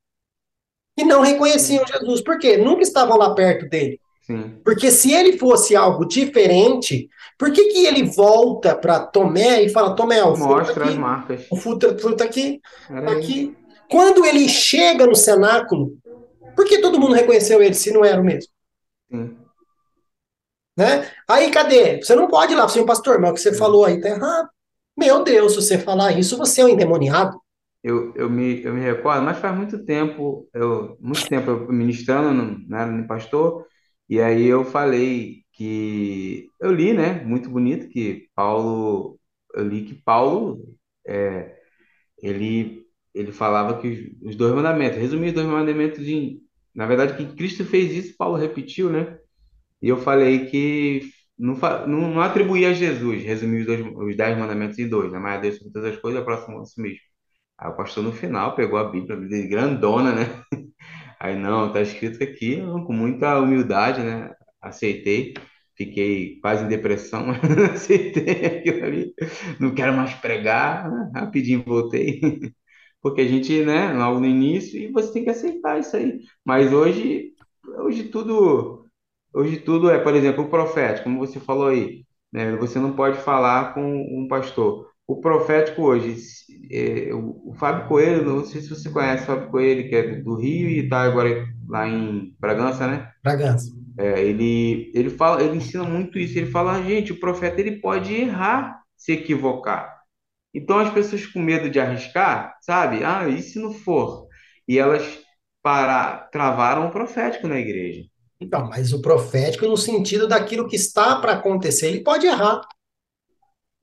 que 0.97 1.05
não 1.05 1.21
reconheciam 1.21 1.85
Jesus. 1.87 2.23
Por 2.23 2.39
quê? 2.39 2.57
Nunca 2.57 2.81
estavam 2.81 3.19
lá 3.19 3.35
perto 3.35 3.69
dele. 3.69 4.01
Sim. 4.23 4.59
Porque 4.65 4.91
se 4.91 5.13
ele 5.13 5.37
fosse 5.37 5.77
algo 5.77 6.07
diferente, 6.07 7.07
por 7.39 7.53
que, 7.53 7.65
que 7.65 7.87
ele 7.87 8.05
volta 8.05 8.75
para 8.75 9.01
Tomé 9.01 9.63
e 9.63 9.69
fala, 9.69 9.97
Tomé, 9.97 10.23
o 10.23 10.37
Mostra 10.37 10.85
tá 10.85 10.91
as 10.91 10.97
marcas. 10.97 11.47
O 11.51 11.57
fruto, 11.57 11.87
está 11.87 12.25
aqui, 12.25 12.61
tá 12.89 13.13
aqui. 13.13 13.57
Quando 13.91 14.25
ele 14.25 14.49
chega 14.49 15.07
no 15.07 15.15
cenáculo, 15.15 15.97
por 16.55 16.65
que 16.65 16.81
todo 16.81 16.99
mundo 16.99 17.15
reconheceu 17.15 17.63
ele 17.63 17.75
se 17.75 17.93
não 17.93 18.05
era 18.05 18.21
o 18.21 18.25
mesmo? 18.25 18.51
Sim. 19.11 19.37
Né? 20.77 21.09
Aí, 21.29 21.51
cadê? 21.51 22.03
Você 22.03 22.15
não 22.15 22.29
pode 22.29 22.53
ir 22.53 22.57
lá, 22.57 22.69
você 22.69 22.81
é 22.81 22.85
pastor, 22.85 23.21
mas 23.21 23.31
o 23.31 23.35
que 23.35 23.41
você 23.41 23.55
falou 23.55 23.85
aí 23.85 24.01
tá 24.01 24.09
errado. 24.09 24.49
Meu 24.97 25.23
Deus, 25.23 25.53
se 25.53 25.63
você 25.63 25.79
falar 25.79 26.19
isso, 26.19 26.37
você 26.37 26.61
é 26.61 26.65
um 26.65 26.69
endemoniado. 26.69 27.41
Eu, 27.83 28.13
eu, 28.15 28.31
me, 28.31 28.63
eu 28.63 28.73
me 28.73 28.81
recordo, 28.81 29.23
mas 29.23 29.39
faz 29.39 29.55
muito 29.55 29.85
tempo, 29.85 30.49
eu, 30.55 30.97
muito 31.01 31.29
tempo 31.29 31.51
eu 31.51 31.69
ministrando, 31.69 32.33
no, 32.33 32.69
né, 32.69 32.87
no 32.87 33.07
pastor, 33.07 33.67
e 34.09 34.21
aí 34.21 34.47
eu 34.47 34.65
falei 34.65 35.44
que 35.55 36.49
eu 36.61 36.73
li, 36.73 36.93
né, 36.93 37.25
muito 37.25 37.49
bonito 37.51 37.89
que 37.89 38.29
Paulo, 38.35 39.19
eu 39.55 39.67
li 39.67 39.85
que 39.85 39.95
Paulo, 39.95 40.77
é, 41.07 41.57
ele 42.23 42.85
ele 43.15 43.33
falava 43.33 43.81
que 43.81 44.17
os, 44.23 44.37
dois 44.37 44.55
mandamentos, 44.55 44.99
resumir 44.99 45.29
os 45.29 45.35
dois 45.35 45.47
mandamentos 45.47 46.05
de, 46.05 46.41
na 46.75 46.87
verdade, 46.87 47.17
que 47.17 47.37
Cristo 47.37 47.65
fez 47.65 47.93
isso, 47.93 48.17
Paulo 48.19 48.37
repetiu, 48.37 48.91
né? 48.91 49.19
E 49.83 49.89
eu 49.89 49.99
falei 49.99 50.47
que 50.47 51.03
não, 51.39 51.55
não, 51.87 52.15
não 52.15 52.21
atribuía 52.23 52.71
a 52.71 52.73
Jesus, 52.75 53.23
resumir 53.23 53.61
os, 53.61 53.67
dois, 53.67 53.81
os 53.97 54.17
dez 54.17 54.39
mandamentos 54.39 54.79
em 54.79 54.89
dois, 54.89 55.13
né? 55.13 55.19
Mas 55.19 55.39
a 55.39 55.41
Deus 55.43 55.59
sobre 55.59 55.73
todas 55.73 55.95
as 55.95 56.01
coisas, 56.01 56.21
a 56.21 56.25
próxima 56.25 56.63
é 56.63 56.65
si 56.67 56.81
mesmo. 56.81 57.01
Aí 57.59 57.71
o 57.71 57.77
pastor 57.77 58.05
no 58.05 58.13
final 58.13 58.55
pegou 58.57 58.79
a 58.79 58.91
Bíblia, 58.91 59.17
a 59.17 59.21
Bíblia 59.21 59.49
grandona, 59.49 60.13
né? 60.15 60.25
Aí 61.21 61.37
não, 61.39 61.73
tá 61.73 61.81
escrito 61.83 62.23
aqui, 62.23 62.59
com 62.87 62.93
muita 62.93 63.39
humildade, 63.41 64.03
né? 64.03 64.31
Aceitei, 64.65 65.35
fiquei 65.77 66.39
quase 66.41 66.65
em 66.65 66.69
depressão, 66.69 67.27
aceitei 67.75 68.47
aquilo 68.47 68.85
ali. 68.85 69.15
Não 69.61 69.75
quero 69.75 69.95
mais 69.95 70.15
pregar, 70.15 70.91
rapidinho 71.15 71.65
voltei 71.67 72.21
porque 73.03 73.21
a 73.21 73.29
gente, 73.29 73.63
né, 73.65 73.93
logo 73.93 74.19
no 74.21 74.27
início, 74.27 74.81
e 74.81 74.91
você 74.91 75.13
tem 75.13 75.25
que 75.25 75.31
aceitar 75.31 75.79
isso 75.79 75.95
aí. 75.97 76.21
Mas 76.45 76.73
hoje, 76.73 77.33
hoje 77.79 78.05
tudo, 78.05 78.87
hoje 79.35 79.59
tudo 79.59 79.91
é, 79.91 79.99
por 79.99 80.15
exemplo, 80.15 80.45
o 80.45 80.49
profeta, 80.51 81.03
como 81.03 81.19
você 81.19 81.39
falou 81.39 81.69
aí, 81.69 82.05
né, 82.33 82.57
você 82.57 82.79
não 82.79 82.95
pode 82.97 83.19
falar 83.19 83.75
com 83.75 83.83
um 83.85 84.27
pastor. 84.29 84.89
o 85.07 85.21
profético 85.21 85.83
hoje, 85.83 86.17
é, 86.71 87.11
o 87.15 87.53
Fábio 87.59 87.87
Coelho, 87.89 88.25
não 88.25 88.45
sei 88.45 88.63
se 88.63 88.71
você 88.71 88.91
conhece 88.91 89.25
o 89.25 89.27
Fábio 89.27 89.51
Coelho, 89.51 89.89
que 89.89 89.95
é 89.97 90.17
do 90.23 90.37
Rio 90.37 90.69
e 90.71 90.85
está 90.85 91.03
agora 91.03 91.47
lá 91.69 91.87
em 91.87 92.35
Bragança, 92.41 92.87
né? 92.87 93.11
Bragança. 93.23 93.74
É, 93.99 94.21
ele, 94.23 94.91
ele 94.95 95.11
fala, 95.11 95.43
ele 95.43 95.57
ensina 95.57 95.85
muito 95.85 96.19
isso. 96.19 96.39
Ele 96.39 96.51
fala, 96.51 96.83
gente, 96.83 97.13
o 97.13 97.21
profeta 97.21 97.61
ele 97.61 97.81
pode 97.81 98.15
errar, 98.15 98.81
se 98.97 99.13
equivocar. 99.13 99.95
Então 100.55 100.79
as 100.79 100.93
pessoas 100.93 101.27
com 101.27 101.41
medo 101.41 101.71
de 101.71 101.81
arriscar, 101.81 102.57
sabe? 102.63 103.05
Ah, 103.05 103.29
e 103.29 103.43
se 103.43 103.59
não 103.59 103.73
for? 103.73 104.29
E 104.69 104.79
elas 104.79 105.05
para, 105.63 106.29
travaram 106.33 106.89
o 106.89 106.91
profético 106.93 107.49
na 107.49 107.59
igreja. 107.59 108.05
Então, 108.41 108.69
mas 108.69 108.93
o 108.93 109.01
profético 109.01 109.67
no 109.67 109.77
sentido 109.77 110.29
daquilo 110.29 110.69
que 110.69 110.77
está 110.77 111.17
para 111.17 111.33
acontecer, 111.33 111.89
ele 111.89 112.03
pode 112.03 112.27
errar. 112.27 112.61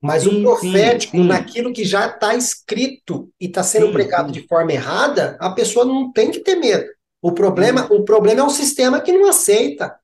Mas 0.00 0.26
o 0.26 0.30
Sim, 0.30 0.46
sim, 0.48 0.48
profético, 0.48 1.16
sim, 1.16 1.24
naquilo 1.24 1.72
que 1.72 1.84
já 1.84 2.06
está 2.08 2.34
escrito 2.34 3.30
e 3.40 3.46
está 3.46 3.62
sendo 3.62 3.88
sim, 3.88 3.92
pregado 3.92 4.32
sim, 4.32 4.32
de 4.32 4.46
forma 4.48 4.72
errada, 4.72 5.36
a 5.40 5.50
pessoa 5.50 5.84
não 5.84 6.12
tem 6.12 6.30
que 6.30 6.40
ter 6.40 6.56
medo. 6.56 6.84
O 7.20 7.32
problema, 7.32 7.86
sim, 7.86 7.90
o 7.90 8.04
problema 8.04 8.40
é 8.40 8.44
um 8.44 8.50
sistema 8.50 9.00
que 9.00 9.12
não 9.12 9.28
aceita, 9.28 9.94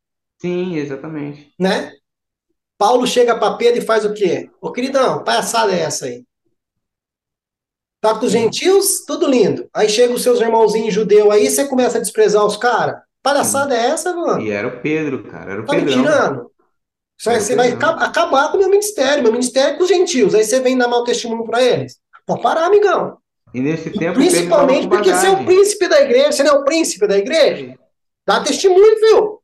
sim, 0.40 0.76
exatamente. 0.76 1.54
né? 1.58 1.92
Paulo 2.78 3.06
chega 3.06 3.36
para 3.38 3.56
Pedro 3.56 3.80
e 3.82 3.84
faz 3.84 4.04
o 4.04 4.14
quê? 4.14 4.50
Ô, 4.60 4.70
queridão, 4.72 5.24
palhaçada 5.24 5.72
é 5.72 5.80
essa 5.80 6.06
aí? 6.06 6.24
Tá 8.00 8.14
com 8.16 8.26
os 8.26 8.32
gentios? 8.32 9.04
Tudo 9.04 9.26
lindo. 9.26 9.68
Aí 9.74 9.88
chega 9.88 10.14
os 10.14 10.22
seus 10.22 10.40
irmãozinhos 10.40 10.94
judeus 10.94 11.30
aí, 11.30 11.50
você 11.50 11.66
começa 11.66 11.98
a 11.98 12.00
desprezar 12.00 12.44
os 12.46 12.56
caras. 12.56 13.00
Palhaçada 13.22 13.74
é 13.76 13.88
essa, 13.88 14.10
E 14.10 14.14
mano? 14.14 14.50
era 14.50 14.68
o 14.68 14.80
Pedro, 14.80 15.24
cara, 15.24 15.52
era 15.52 15.62
o 15.62 15.66
Tá 15.66 15.72
me 15.74 15.80
Pedrão, 15.80 16.02
tirando? 16.02 16.50
Você 17.18 17.56
vai, 17.56 17.70
você 17.70 17.84
acabar 17.84 18.50
com 18.50 18.56
o 18.56 18.60
meu 18.60 18.70
ministério. 18.70 19.24
Meu 19.24 19.32
ministério 19.32 19.74
é 19.74 19.76
com 19.76 19.82
os 19.82 19.88
gentios. 19.88 20.34
Aí 20.36 20.44
você 20.44 20.60
vem 20.60 20.78
dar 20.78 20.86
mau 20.86 21.02
testemunho 21.02 21.44
para 21.44 21.60
eles. 21.60 21.98
Pode 22.24 22.42
parar, 22.42 22.66
amigão. 22.66 23.18
E 23.52 23.60
nesse 23.60 23.88
E 23.88 23.98
tempo 23.98 24.14
principalmente 24.14 24.86
porque 24.88 25.12
você 25.12 25.26
é 25.26 25.30
o 25.30 25.44
príncipe 25.44 25.88
da 25.88 26.00
igreja. 26.00 26.30
Você 26.32 26.42
não 26.44 26.54
é 26.54 26.58
o 26.60 26.64
príncipe 26.64 27.06
da 27.08 27.18
igreja? 27.18 27.74
Dá 28.24 28.40
testemunho, 28.40 29.00
viu? 29.00 29.37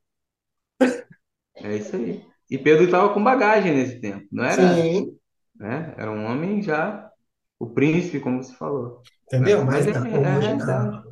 É 1.54 1.76
isso 1.76 1.96
aí. 1.96 2.24
E 2.50 2.58
Pedro 2.58 2.84
estava 2.84 3.12
com 3.14 3.22
bagagem 3.22 3.74
nesse 3.74 4.00
tempo, 4.00 4.26
não 4.30 4.44
era, 4.44 4.92
Sim. 4.92 5.18
né? 5.56 5.94
Era 5.96 6.10
um 6.10 6.26
homem 6.26 6.62
já, 6.62 7.10
o 7.58 7.70
príncipe, 7.70 8.20
como 8.20 8.42
você 8.42 8.54
falou, 8.56 9.02
Entendeu? 9.26 9.64
né? 9.64 9.64
Mas 9.64 9.86
Mas 9.86 9.88
é, 9.88 10.00
não, 10.00 10.24
é 10.24 10.38
hoje 10.38 10.54
realidade. 10.56 10.90
não. 10.92 11.02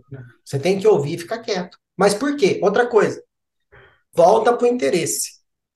Você 0.44 0.58
tem 0.58 0.78
que 0.78 0.86
ouvir 0.86 1.14
e 1.14 1.18
ficar 1.18 1.40
quieto. 1.40 1.78
Mas 1.96 2.14
por 2.14 2.36
quê? 2.36 2.58
Outra 2.62 2.86
coisa. 2.88 3.22
Volta 4.14 4.56
para 4.56 4.66
o 4.66 4.70
interesse. 4.70 5.32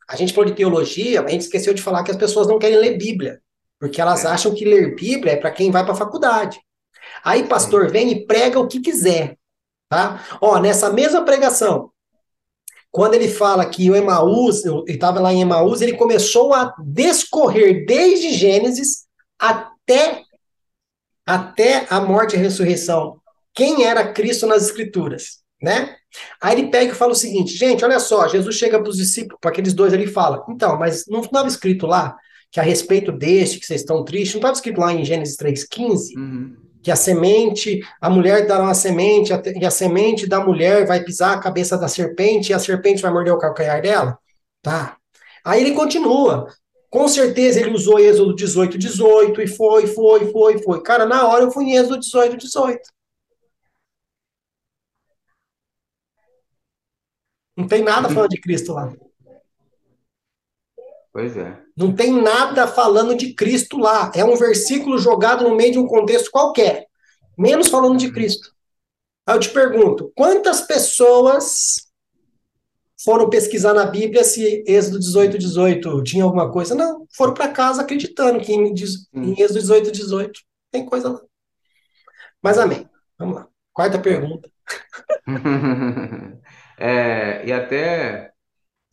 A 0.09 0.17
gente 0.17 0.33
falou 0.35 0.51
de 0.51 0.57
teologia, 0.57 1.23
mas 1.23 1.31
a 1.31 1.33
gente 1.33 1.43
esqueceu 1.43 1.75
de 1.75 1.83
falar 1.83 2.05
que 2.05 2.11
as 2.11 2.17
pessoas 2.17 2.47
não 2.49 2.59
querem 2.59 2.79
ler 2.79 2.99
Bíblia. 2.99 3.41
Porque 3.81 4.01
elas 4.01 4.25
É, 4.25 4.29
acham 4.29 4.55
que 4.55 4.65
ler 4.65 4.95
Bíblia 4.95 5.35
é 5.35 5.37
para 5.37 5.51
quem 5.51 5.71
vai 5.71 5.85
para 5.85 5.93
a 5.95 5.97
faculdade. 5.97 6.61
Aí. 7.25 7.45
pastor 7.49 7.91
vem 7.91 8.11
e 8.13 8.27
prega 8.27 8.61
o 8.61 8.69
que 8.69 8.81
quiser, 8.81 9.39
tá? 9.89 10.25
Ó, 10.41 10.61
nessa 10.61 10.93
mesma 10.93 11.25
pregação, 11.25 11.93
quando 12.97 13.13
ele 13.13 13.29
fala 13.29 13.67
que 13.67 13.91
o 13.91 13.95
Emaús, 13.95 14.65
ele 14.65 14.83
estava 14.87 15.21
lá 15.21 15.31
em 15.31 15.43
Emaús, 15.43 15.83
ele 15.83 15.99
começou 15.99 16.55
a 16.55 16.75
descorrer 16.83 17.85
desde 17.85 18.33
Gênesis 18.33 19.05
até 19.39 20.23
até 21.27 21.87
a 21.91 22.01
morte 22.01 22.35
e 22.35 22.39
a 22.39 22.41
ressurreição. 22.41 23.21
Quem 23.53 23.85
era 23.85 24.15
Cristo 24.15 24.47
nas 24.47 24.65
escrituras, 24.65 25.41
né? 25.63 25.95
Aí 26.41 26.59
ele 26.59 26.71
pega 26.71 26.93
e 26.93 26.95
fala 26.95 27.13
o 27.13 27.17
seguinte, 27.17 27.55
gente, 27.55 27.85
olha 27.85 28.01
só, 28.01 28.29
Jesus 28.29 28.57
chega 28.57 28.81
para 28.81 28.89
os 28.89 28.97
discípulos, 28.97 29.41
para 29.43 29.51
aqueles 29.51 29.75
dois 29.75 29.93
ali 29.93 30.05
e 30.05 30.11
fala, 30.11 30.43
então, 30.49 30.79
mas 30.79 31.05
não 31.07 31.21
estava 31.21 31.49
escrito 31.49 31.87
lá 31.87 32.17
que 32.51 32.59
a 32.59 32.63
respeito 32.63 33.13
deste 33.13 33.61
que 33.61 33.67
vocês 33.67 33.83
estão 33.83 34.07
tristes, 34.07 34.33
não 34.33 34.39
estava 34.39 34.55
escrito 34.55 34.81
lá 34.81 34.95
em 34.95 35.05
Gênesis 35.05 35.37
3,15? 35.37 36.17
Uhum. 36.17 36.57
Que 36.87 36.93
a 36.93 36.95
semente, 36.95 37.81
a 38.01 38.09
mulher 38.09 38.47
dará 38.47 38.63
uma 38.63 38.73
semente, 38.73 39.33
e 39.61 39.67
a 39.67 39.71
semente 39.73 40.25
da 40.25 40.39
mulher 40.39 40.87
vai 40.87 41.03
pisar 41.03 41.35
a 41.35 41.41
cabeça 41.41 41.77
da 41.77 41.89
serpente, 41.89 42.53
e 42.53 42.55
a 42.55 42.61
serpente 42.61 43.03
vai 43.03 43.13
morder 43.13 43.35
o 43.35 43.39
calcanhar 43.39 43.83
dela? 43.83 44.17
Tá. 44.63 44.97
Aí 45.45 45.63
ele 45.63 45.75
continua. 45.75 46.47
Com 46.89 47.09
certeza 47.09 47.59
ele 47.59 47.75
usou 47.75 47.99
Êxodo 47.99 48.37
18, 48.37 48.79
18, 48.79 49.43
e 49.43 49.49
foi, 49.49 49.89
foi, 49.89 50.31
foi, 50.31 50.63
foi. 50.63 50.81
Cara, 50.85 51.05
na 51.05 51.27
hora 51.27 51.43
eu 51.43 51.51
fui 51.51 51.65
em 51.65 51.77
Êxodo 51.77 51.99
18, 51.99 52.37
18. 52.37 52.81
Não 57.57 57.67
tem 57.67 57.83
nada 57.83 58.09
falando 58.09 58.31
de 58.31 58.41
Cristo 58.41 58.73
lá. 58.73 58.93
Pois 61.17 61.35
é. 61.35 61.59
Não 61.75 61.95
tem 61.95 62.13
nada 62.13 62.67
falando 62.67 63.17
de 63.17 63.33
Cristo 63.33 63.79
lá. 63.79 64.13
É 64.15 64.23
um 64.23 64.37
versículo 64.37 64.99
jogado 64.99 65.49
no 65.49 65.57
meio 65.57 65.73
de 65.73 65.79
um 65.79 65.87
contexto 65.87 66.31
qualquer. 66.31 66.85
Menos 67.39 67.69
falando 67.69 67.97
de. 67.97 68.13
Cristo. 68.13 68.53
Aí 69.27 69.35
eu 69.35 69.41
te 69.41 69.49
pergunto: 69.49 70.13
quantas 70.15 70.61
pessoas 70.61 71.77
foram 73.03 73.31
pesquisar 73.31 73.73
na 73.73 73.87
Bíblia 73.87 74.25
se 74.25 74.63
Êxodo 74.67 74.99
18, 74.99 75.39
18 75.39 76.03
tinha 76.03 76.23
alguma 76.23 76.53
coisa. 76.53 76.75
Não, 76.75 77.07
foram 77.17 77.33
para 77.33 77.49
casa 77.49 77.81
acreditando 77.81 78.39
que 78.39 78.53
em, 78.53 78.75
em 78.75 78.77
Sim. 78.77 79.35
Êxodo 79.39 79.61
18, 79.61 79.93
18 79.93 80.41
tem 80.71 80.85
coisa 80.85 81.09
lá. 81.09 81.21
Mas 82.43 82.59
amém. 82.59 82.87
Vamos 83.19 83.37
lá. 83.37 83.49
Quarta 83.73 83.99
pergunta. 83.99 84.51
É, 86.79 87.47
e 87.47 87.53
até, 87.55 88.33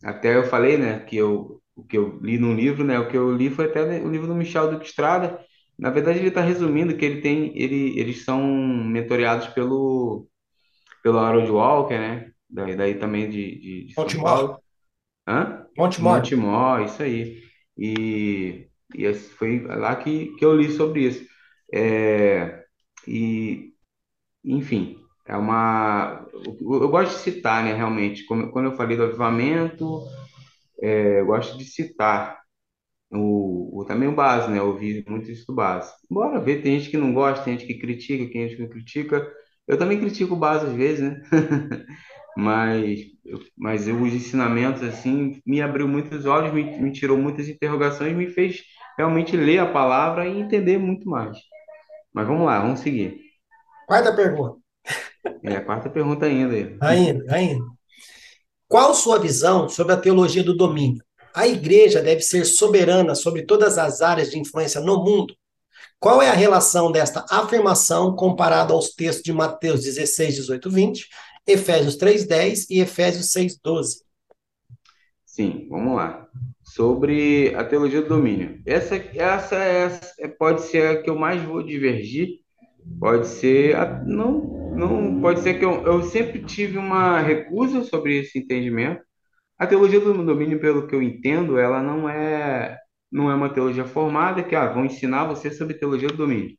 até 0.02 0.34
eu 0.34 0.44
falei, 0.44 0.78
né, 0.78 1.00
que 1.00 1.18
eu, 1.18 1.62
o 1.76 1.84
que 1.84 1.96
eu 1.98 2.18
li 2.22 2.38
num 2.38 2.54
livro, 2.54 2.84
né, 2.84 2.98
o 2.98 3.08
que 3.08 3.16
eu 3.16 3.34
li 3.34 3.50
foi 3.50 3.66
até 3.66 3.82
o 4.02 4.10
livro 4.10 4.26
do 4.26 4.34
Michel 4.34 4.70
Duque 4.70 4.86
Estrada. 4.86 5.38
Na 5.78 5.90
verdade, 5.90 6.18
ele 6.20 6.28
está 6.28 6.40
resumindo 6.40 6.96
que 6.96 7.04
ele 7.04 7.20
tem, 7.20 7.52
ele, 7.58 7.98
eles 7.98 8.24
são 8.24 8.40
mentoreados 8.42 9.48
pelo, 9.48 10.28
pelo 11.02 11.18
Harold 11.18 11.50
Walker, 11.50 11.98
né, 11.98 12.30
daí, 12.48 12.76
daí 12.76 12.94
também 12.96 13.28
de, 13.28 13.60
de, 13.60 13.86
de 13.86 13.94
São. 13.94 14.06
Paulo. 14.22 14.58
Hã? 15.26 15.66
Montemor. 15.76 16.16
Montemor, 16.18 16.82
isso 16.82 17.02
aí. 17.02 17.42
E, 17.76 18.68
e 18.94 19.04
esse 19.04 19.30
foi 19.30 19.60
lá 19.62 19.96
que, 19.96 20.34
que 20.36 20.44
eu 20.44 20.54
li 20.56 20.70
sobre 20.70 21.06
isso. 21.06 21.26
É, 21.72 22.64
e 23.08 23.72
enfim, 24.44 24.98
é 25.26 25.36
uma. 25.36 26.26
Eu, 26.32 26.82
eu 26.82 26.88
gosto 26.88 27.14
de 27.16 27.22
citar, 27.22 27.64
né, 27.64 27.74
realmente. 27.74 28.24
Como- 28.26 28.50
Quando 28.50 28.66
eu 28.70 28.76
falei 28.76 28.96
do 28.96 29.04
avivamento, 29.04 30.02
é, 30.82 31.20
eu 31.20 31.26
gosto 31.26 31.56
de 31.58 31.64
citar 31.64 32.40
o, 33.12 33.80
o- 33.82 33.84
também 33.86 34.08
o 34.08 34.14
base, 34.14 34.50
né? 34.50 34.58
Eu 34.58 34.68
ouvi 34.68 35.04
muito 35.08 35.30
isso 35.30 35.46
do 35.46 35.54
base. 35.54 35.92
Bora 36.10 36.40
ver, 36.40 36.62
tem 36.62 36.78
gente 36.78 36.90
que 36.90 36.96
não 36.98 37.12
gosta, 37.14 37.44
tem 37.44 37.58
gente 37.58 37.66
que 37.72 37.78
critica, 37.80 38.32
tem 38.32 38.42
gente 38.48 38.56
que 38.56 38.62
não 38.62 38.68
critica. 38.70 39.32
Eu 39.68 39.78
também 39.78 39.98
critico 40.00 40.34
o 40.34 40.38
base 40.38 40.66
às 40.66 40.72
vezes, 40.74 41.00
né? 41.02 41.22
Mas, 42.36 43.00
mas 43.56 43.86
eu, 43.88 44.00
os 44.02 44.12
ensinamentos, 44.12 44.82
assim, 44.82 45.40
me 45.46 45.62
abriu 45.62 45.86
muitos 45.88 46.26
olhos, 46.26 46.52
me, 46.52 46.64
me 46.80 46.92
tirou 46.92 47.16
muitas 47.18 47.48
interrogações, 47.48 48.16
me 48.16 48.28
fez 48.28 48.62
realmente 48.98 49.36
ler 49.36 49.58
a 49.60 49.72
palavra 49.72 50.26
e 50.28 50.38
entender 50.40 50.78
muito 50.78 51.08
mais. 51.08 51.38
Mas 52.14 52.26
vamos 52.26 52.46
lá, 52.46 52.60
vamos 52.60 52.80
seguir. 52.80 53.20
Quarta 53.86 54.14
pergunta. 54.14 54.60
É 55.44 55.54
a 55.56 55.64
quarta 55.64 55.88
pergunta 55.88 56.26
ainda. 56.26 56.56
Ainda, 56.80 57.24
ainda. 57.34 57.64
Qual 58.68 58.94
sua 58.94 59.18
visão 59.18 59.68
sobre 59.68 59.92
a 59.92 59.96
teologia 59.96 60.42
do 60.42 60.56
domínio? 60.56 61.02
A 61.34 61.46
igreja 61.46 62.02
deve 62.02 62.20
ser 62.22 62.44
soberana 62.44 63.14
sobre 63.14 63.42
todas 63.42 63.78
as 63.78 64.00
áreas 64.02 64.30
de 64.30 64.38
influência 64.38 64.80
no 64.80 65.02
mundo? 65.04 65.34
Qual 66.00 66.22
é 66.22 66.30
a 66.30 66.34
relação 66.34 66.92
desta 66.92 67.24
afirmação 67.30 68.14
comparada 68.16 68.72
aos 68.74 68.90
textos 68.90 69.24
de 69.24 69.32
Mateus 69.32 69.82
16, 69.82 70.36
18, 70.36 70.70
20, 70.70 71.08
Efésios 71.46 71.96
3, 71.96 72.26
10 72.26 72.70
e 72.70 72.80
Efésios 72.80 73.32
6, 73.32 73.58
12? 73.62 74.02
Sim, 75.24 75.66
vamos 75.68 75.96
lá. 75.96 76.28
Sobre 76.62 77.54
a 77.56 77.64
teologia 77.64 78.02
do 78.02 78.08
domínio. 78.08 78.62
Essa, 78.64 78.96
essa, 78.96 79.56
é, 80.18 80.28
pode 80.28 80.62
ser 80.62 80.86
a 80.86 81.02
que 81.02 81.10
eu 81.10 81.16
mais 81.18 81.42
vou 81.42 81.62
divergir. 81.62 82.40
Pode 83.00 83.26
ser, 83.26 83.76
a- 83.76 84.02
não, 84.04 84.63
não 84.76 85.20
pode 85.20 85.40
ser 85.40 85.54
que 85.58 85.64
eu, 85.64 85.82
eu 85.84 86.02
sempre 86.02 86.44
tive 86.44 86.78
uma 86.78 87.20
recusa 87.20 87.82
sobre 87.84 88.18
esse 88.18 88.38
entendimento. 88.38 89.02
A 89.58 89.66
teologia 89.66 90.00
do 90.00 90.24
domínio, 90.24 90.60
pelo 90.60 90.86
que 90.86 90.94
eu 90.94 91.02
entendo, 91.02 91.58
ela 91.58 91.82
não 91.82 92.08
é, 92.08 92.78
não 93.10 93.30
é 93.30 93.34
uma 93.34 93.52
teologia 93.52 93.84
formada 93.86 94.42
que 94.42 94.54
ah, 94.56 94.66
vão 94.72 94.84
ensinar 94.86 95.26
você 95.26 95.50
sobre 95.50 95.74
teologia 95.74 96.08
do 96.08 96.16
domínio 96.16 96.56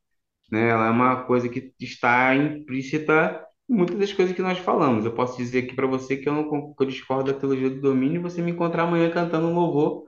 né? 0.50 0.68
Ela 0.68 0.86
é 0.86 0.90
uma 0.90 1.24
coisa 1.24 1.48
que 1.48 1.72
está 1.80 2.34
implícita 2.34 3.44
em 3.68 3.74
muitas 3.74 3.98
das 3.98 4.12
coisas 4.12 4.34
que 4.34 4.42
nós 4.42 4.58
falamos. 4.58 5.04
Eu 5.04 5.14
posso 5.14 5.36
dizer 5.36 5.64
aqui 5.64 5.74
para 5.74 5.86
você 5.86 6.16
que 6.16 6.28
eu, 6.28 6.34
não, 6.34 6.74
que 6.74 6.82
eu 6.82 6.86
discordo 6.86 7.32
da 7.32 7.38
teologia 7.38 7.70
do 7.70 7.80
domínio 7.80 8.16
e 8.20 8.22
você 8.22 8.40
me 8.42 8.52
encontrar 8.52 8.84
amanhã 8.84 9.10
cantando 9.10 9.48
um 9.48 9.54
louvor 9.54 10.04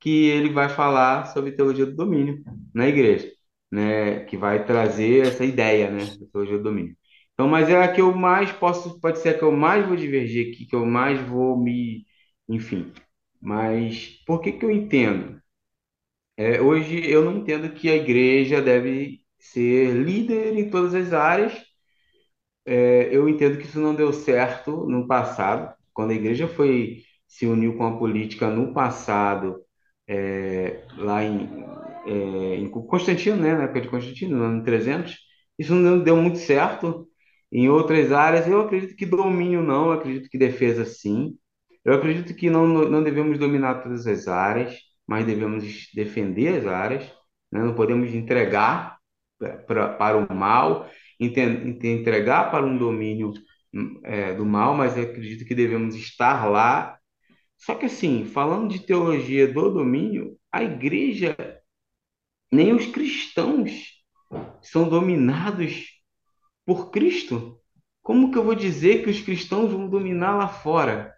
que 0.00 0.26
ele 0.28 0.50
vai 0.52 0.68
falar 0.68 1.26
sobre 1.26 1.52
teologia 1.52 1.86
do 1.86 1.96
domínio 1.96 2.42
na 2.74 2.88
igreja, 2.88 3.30
né? 3.70 4.20
Que 4.26 4.36
vai 4.36 4.64
trazer 4.66 5.26
essa 5.26 5.44
ideia, 5.44 5.90
né? 5.90 6.04
Da 6.06 6.26
teologia 6.32 6.58
do 6.58 6.64
domínio. 6.64 6.96
Então, 7.36 7.48
mas 7.48 7.70
é 7.70 7.76
a 7.84 7.92
que 7.92 8.02
eu 8.02 8.14
mais 8.14 8.52
posso, 8.52 9.00
pode 9.00 9.20
ser 9.20 9.30
a 9.30 9.38
que 9.38 9.44
eu 9.44 9.52
mais 9.52 9.86
vou 9.86 9.96
divergir 9.96 10.48
aqui, 10.52 10.66
que 10.66 10.74
eu 10.76 10.86
mais 10.86 11.20
vou 11.28 11.58
me, 11.58 12.06
enfim. 12.48 12.92
Mas 13.40 14.22
por 14.26 14.40
que 14.40 14.52
que 14.52 14.64
eu 14.64 14.70
entendo? 14.70 15.40
É, 16.36 16.60
hoje 16.60 17.08
eu 17.10 17.24
não 17.24 17.38
entendo 17.38 17.72
que 17.74 17.88
a 17.90 17.96
igreja 17.96 18.60
deve 18.62 19.20
ser 19.38 19.92
líder 19.94 20.56
em 20.58 20.70
todas 20.70 20.94
as 20.94 21.12
áreas. 21.12 21.54
É, 22.64 23.08
eu 23.14 23.28
entendo 23.28 23.58
que 23.58 23.64
isso 23.64 23.78
não 23.80 23.94
deu 23.94 24.12
certo 24.12 24.86
no 24.88 25.06
passado, 25.06 25.74
quando 25.94 26.10
a 26.10 26.14
igreja 26.14 26.46
foi 26.48 27.02
se 27.26 27.46
uniu 27.46 27.76
com 27.76 27.84
a 27.86 27.96
política 27.98 28.48
no 28.50 28.72
passado, 28.74 29.60
é, 30.08 30.84
lá 30.96 31.22
em, 31.24 31.48
é, 32.06 32.56
em 32.56 32.68
Constantino, 32.70 33.36
né, 33.36 33.54
na 33.54 33.64
época 33.64 33.80
de 33.82 33.88
Constantino, 33.88 34.36
no 34.36 34.44
ano 34.44 34.64
300, 34.64 35.16
isso 35.58 35.74
não 35.74 36.02
deu 36.02 36.16
muito 36.16 36.38
certo. 36.38 37.08
Em 37.56 37.70
outras 37.70 38.12
áreas, 38.12 38.46
eu 38.46 38.60
acredito 38.60 38.94
que 38.94 39.06
domínio 39.06 39.62
não, 39.62 39.86
eu 39.86 39.92
acredito 39.92 40.28
que 40.28 40.36
defesa 40.36 40.84
sim. 40.84 41.38
Eu 41.82 41.94
acredito 41.94 42.34
que 42.34 42.50
não, 42.50 42.66
não 42.66 43.02
devemos 43.02 43.38
dominar 43.38 43.82
todas 43.82 44.06
as 44.06 44.28
áreas, 44.28 44.78
mas 45.06 45.24
devemos 45.24 45.64
defender 45.94 46.58
as 46.58 46.66
áreas, 46.66 47.04
né? 47.50 47.62
Não 47.62 47.74
podemos 47.74 48.12
entregar 48.12 48.98
pra, 49.66 49.88
para 49.88 50.18
o 50.18 50.34
mal, 50.34 50.86
entregar 51.18 52.50
para 52.50 52.66
um 52.66 52.76
domínio 52.76 53.32
é, 54.04 54.34
do 54.34 54.44
mal, 54.44 54.74
mas 54.74 54.94
eu 54.94 55.04
acredito 55.04 55.46
que 55.46 55.54
devemos 55.54 55.94
estar 55.94 56.44
lá. 56.50 56.98
Só 57.56 57.74
que 57.74 57.86
assim, 57.86 58.26
falando 58.26 58.70
de 58.70 58.80
teologia 58.80 59.50
do 59.50 59.72
domínio, 59.72 60.36
a 60.52 60.62
igreja, 60.62 61.34
nem 62.52 62.74
os 62.74 62.84
cristãos 62.84 63.94
são 64.60 64.86
dominados 64.86 65.95
por 66.66 66.90
Cristo. 66.92 67.60
Como 68.02 68.30
que 68.32 68.38
eu 68.38 68.44
vou 68.44 68.54
dizer 68.56 69.04
que 69.04 69.10
os 69.10 69.20
cristãos 69.22 69.72
vão 69.72 69.88
dominar 69.88 70.36
lá 70.36 70.48
fora? 70.48 71.14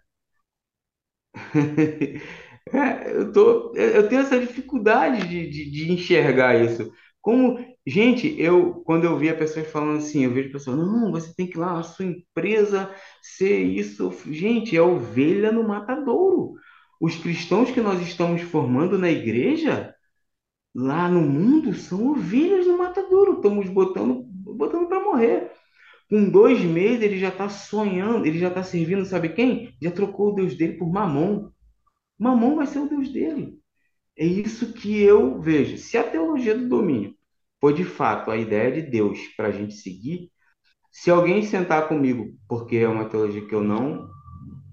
É, 2.71 3.11
eu 3.15 3.31
tô, 3.33 3.73
eu 3.75 4.07
tenho 4.07 4.21
essa 4.21 4.39
dificuldade 4.39 5.27
de, 5.27 5.49
de, 5.49 5.71
de 5.71 5.91
enxergar 5.91 6.55
isso. 6.63 6.91
Como, 7.19 7.57
gente, 7.85 8.39
eu 8.39 8.81
quando 8.83 9.05
eu 9.05 9.17
vi 9.17 9.27
a 9.29 9.35
pessoas 9.35 9.67
falando 9.71 9.97
assim, 9.97 10.23
eu 10.25 10.31
vejo 10.33 10.51
pessoas, 10.51 10.77
não, 10.77 11.11
você 11.11 11.33
tem 11.35 11.47
que 11.47 11.57
ir 11.57 11.59
lá 11.61 11.73
na 11.73 11.83
sua 11.83 12.05
empresa 12.05 12.93
ser 13.23 13.59
isso. 13.63 14.11
Gente, 14.31 14.77
é 14.77 14.81
ovelha 14.81 15.51
no 15.51 15.67
matadouro. 15.67 16.53
Os 17.01 17.15
cristãos 17.15 17.71
que 17.71 17.81
nós 17.81 17.99
estamos 18.01 18.41
formando 18.43 18.97
na 18.99 19.09
igreja, 19.09 19.95
lá 20.75 21.09
no 21.09 21.21
mundo, 21.21 21.73
são 21.75 22.11
ovelhas 22.11 22.67
no 22.67 22.77
matadouro. 22.77 23.35
Estamos 23.37 23.69
botando, 23.69 24.25
botando 24.59 24.87
para 24.87 25.03
morrer. 25.03 25.51
Com 26.09 26.29
dois 26.29 26.59
meses 26.61 27.01
ele 27.01 27.17
já 27.17 27.29
está 27.29 27.47
sonhando, 27.47 28.25
ele 28.25 28.37
já 28.37 28.49
está 28.49 28.61
servindo, 28.61 29.05
sabe 29.05 29.29
quem? 29.29 29.75
Já 29.81 29.89
trocou 29.89 30.29
o 30.29 30.35
Deus 30.35 30.55
dele 30.55 30.73
por 30.73 30.91
Mamon. 30.91 31.49
Mamon 32.17 32.57
vai 32.57 32.67
ser 32.67 32.79
o 32.79 32.89
Deus 32.89 33.09
dele. 33.09 33.57
É 34.17 34.25
isso 34.25 34.73
que 34.73 35.01
eu 35.01 35.39
vejo. 35.39 35.77
Se 35.77 35.97
a 35.97 36.03
teologia 36.03 36.57
do 36.57 36.67
domínio 36.67 37.15
for 37.61 37.73
de 37.73 37.85
fato 37.85 38.29
a 38.29 38.37
ideia 38.37 38.71
de 38.71 38.81
Deus 38.81 39.19
para 39.37 39.47
a 39.47 39.51
gente 39.51 39.75
seguir, 39.75 40.29
se 40.91 41.09
alguém 41.09 41.43
sentar 41.43 41.87
comigo, 41.87 42.35
porque 42.47 42.77
é 42.77 42.87
uma 42.87 43.05
teologia 43.05 43.45
que 43.45 43.53
eu 43.55 43.63
não 43.63 44.09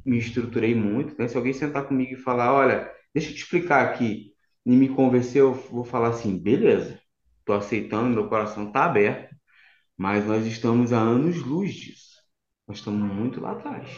me 0.04 0.18
estruturei 0.18 0.74
muito, 0.74 1.14
né? 1.18 1.28
Se 1.28 1.36
alguém 1.36 1.52
sentar 1.52 1.86
comigo 1.86 2.14
e 2.14 2.16
falar, 2.16 2.52
olha, 2.54 2.90
deixa 3.14 3.30
eu 3.30 3.34
te 3.34 3.42
explicar 3.42 3.84
aqui, 3.84 4.32
e 4.64 4.72
me 4.74 4.88
convencer, 4.88 5.42
eu 5.42 5.52
vou 5.52 5.84
falar 5.84 6.08
assim, 6.08 6.36
beleza, 6.38 6.98
estou 7.38 7.54
aceitando, 7.54 8.14
meu 8.14 8.28
coração 8.28 8.68
está 8.68 8.84
aberto, 8.84 9.35
mas 9.96 10.26
nós 10.26 10.46
estamos 10.46 10.92
a 10.92 10.98
anos-luz 10.98 11.74
disso. 11.74 12.16
Nós 12.68 12.78
estamos 12.78 13.10
muito 13.10 13.40
lá 13.40 13.52
atrás. 13.52 13.88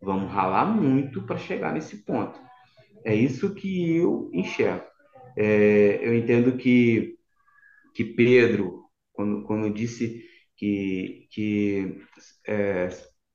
Vamos 0.00 0.30
ralar 0.30 0.66
muito 0.66 1.22
para 1.22 1.38
chegar 1.38 1.72
nesse 1.72 2.04
ponto. 2.04 2.38
É 3.04 3.14
isso 3.14 3.54
que 3.54 3.96
eu 3.96 4.30
enxergo. 4.32 4.84
É, 5.36 5.98
eu 6.02 6.14
entendo 6.14 6.56
que, 6.56 7.16
que 7.94 8.04
Pedro, 8.04 8.84
quando, 9.12 9.42
quando 9.44 9.72
disse 9.72 10.24
que, 10.56 11.26
que 11.30 12.02
é, 12.46 12.88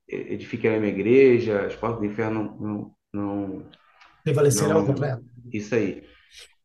edificarei 0.08 0.78
a 0.78 0.80
minha 0.80 0.92
igreja, 0.92 1.66
as 1.66 1.76
portas 1.76 2.00
do 2.00 2.06
inferno 2.06 2.56
não, 2.60 2.94
não, 3.12 3.70
Prevalecerão 4.24 4.80
não, 4.80 4.86
contra 4.86 5.08
ela. 5.08 5.22
isso 5.52 5.74
aí. 5.74 6.02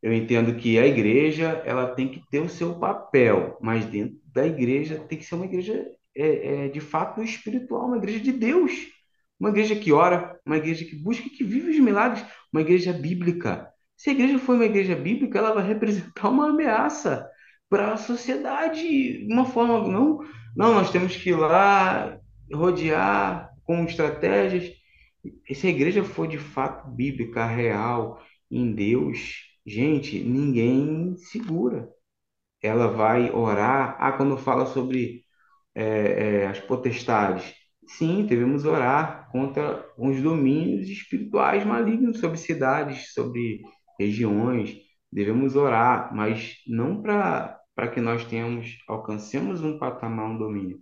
Eu 0.01 0.13
entendo 0.13 0.55
que 0.55 0.77
a 0.77 0.85
igreja 0.85 1.61
ela 1.65 1.87
tem 1.87 2.07
que 2.07 2.21
ter 2.29 2.39
o 2.39 2.49
seu 2.49 2.77
papel, 2.77 3.57
mas 3.61 3.85
dentro 3.85 4.17
da 4.37 4.45
igreja 4.45 5.03
tem 5.09 5.17
que 5.17 5.25
ser 5.25 5.33
uma 5.33 5.45
igreja 5.45 5.83
é, 6.15 6.65
é, 6.65 6.67
de 6.67 6.79
fato 6.79 7.23
espiritual, 7.23 7.87
uma 7.87 7.97
igreja 7.97 8.19
de 8.19 8.31
Deus, 8.31 8.71
uma 9.39 9.49
igreja 9.49 9.75
que 9.75 9.91
ora, 9.91 10.39
uma 10.45 10.57
igreja 10.57 10.85
que 10.85 10.95
busca, 10.95 11.27
que 11.27 11.43
vive 11.43 11.71
os 11.71 11.79
milagres, 11.79 12.23
uma 12.53 12.61
igreja 12.61 12.93
bíblica. 12.93 13.67
Se 13.95 14.11
a 14.11 14.13
igreja 14.13 14.37
for 14.37 14.53
uma 14.53 14.65
igreja 14.65 14.95
bíblica, 14.95 15.39
ela 15.39 15.55
vai 15.55 15.65
representar 15.65 16.29
uma 16.29 16.49
ameaça 16.49 17.27
para 17.67 17.93
a 17.93 17.97
sociedade, 17.97 19.27
uma 19.27 19.45
forma 19.45 19.87
não, 19.87 20.19
não, 20.55 20.73
nós 20.75 20.91
temos 20.91 21.15
que 21.15 21.31
ir 21.31 21.35
lá 21.35 22.19
rodear 22.53 23.49
com 23.63 23.83
estratégias. 23.85 24.71
Se 25.51 25.65
a 25.65 25.71
igreja 25.71 26.03
for 26.03 26.27
de 26.27 26.37
fato 26.37 26.87
bíblica, 26.91 27.43
real, 27.43 28.21
em 28.51 28.71
Deus, 28.71 29.47
gente, 29.65 30.19
ninguém 30.19 31.17
segura. 31.17 31.89
Ela 32.67 32.87
vai 32.87 33.31
orar. 33.31 33.97
Ah, 33.99 34.11
quando 34.11 34.37
fala 34.37 34.65
sobre 34.67 35.23
é, 35.75 36.43
é, 36.43 36.47
as 36.47 36.59
potestades, 36.59 37.53
sim, 37.87 38.25
devemos 38.25 38.65
orar 38.65 39.29
contra 39.31 39.85
os 39.97 40.21
domínios 40.21 40.89
espirituais 40.89 41.65
malignos 41.65 42.19
sobre 42.19 42.37
cidades, 42.37 43.13
sobre 43.13 43.61
regiões. 43.99 44.75
Devemos 45.11 45.55
orar, 45.55 46.13
mas 46.15 46.57
não 46.67 47.01
para 47.01 47.57
para 47.75 47.89
que 47.89 48.01
nós 48.01 48.25
tenhamos, 48.25 48.75
alcancemos 48.87 49.63
um 49.63 49.77
patamar, 49.77 50.31
um 50.31 50.37
domínio, 50.39 50.79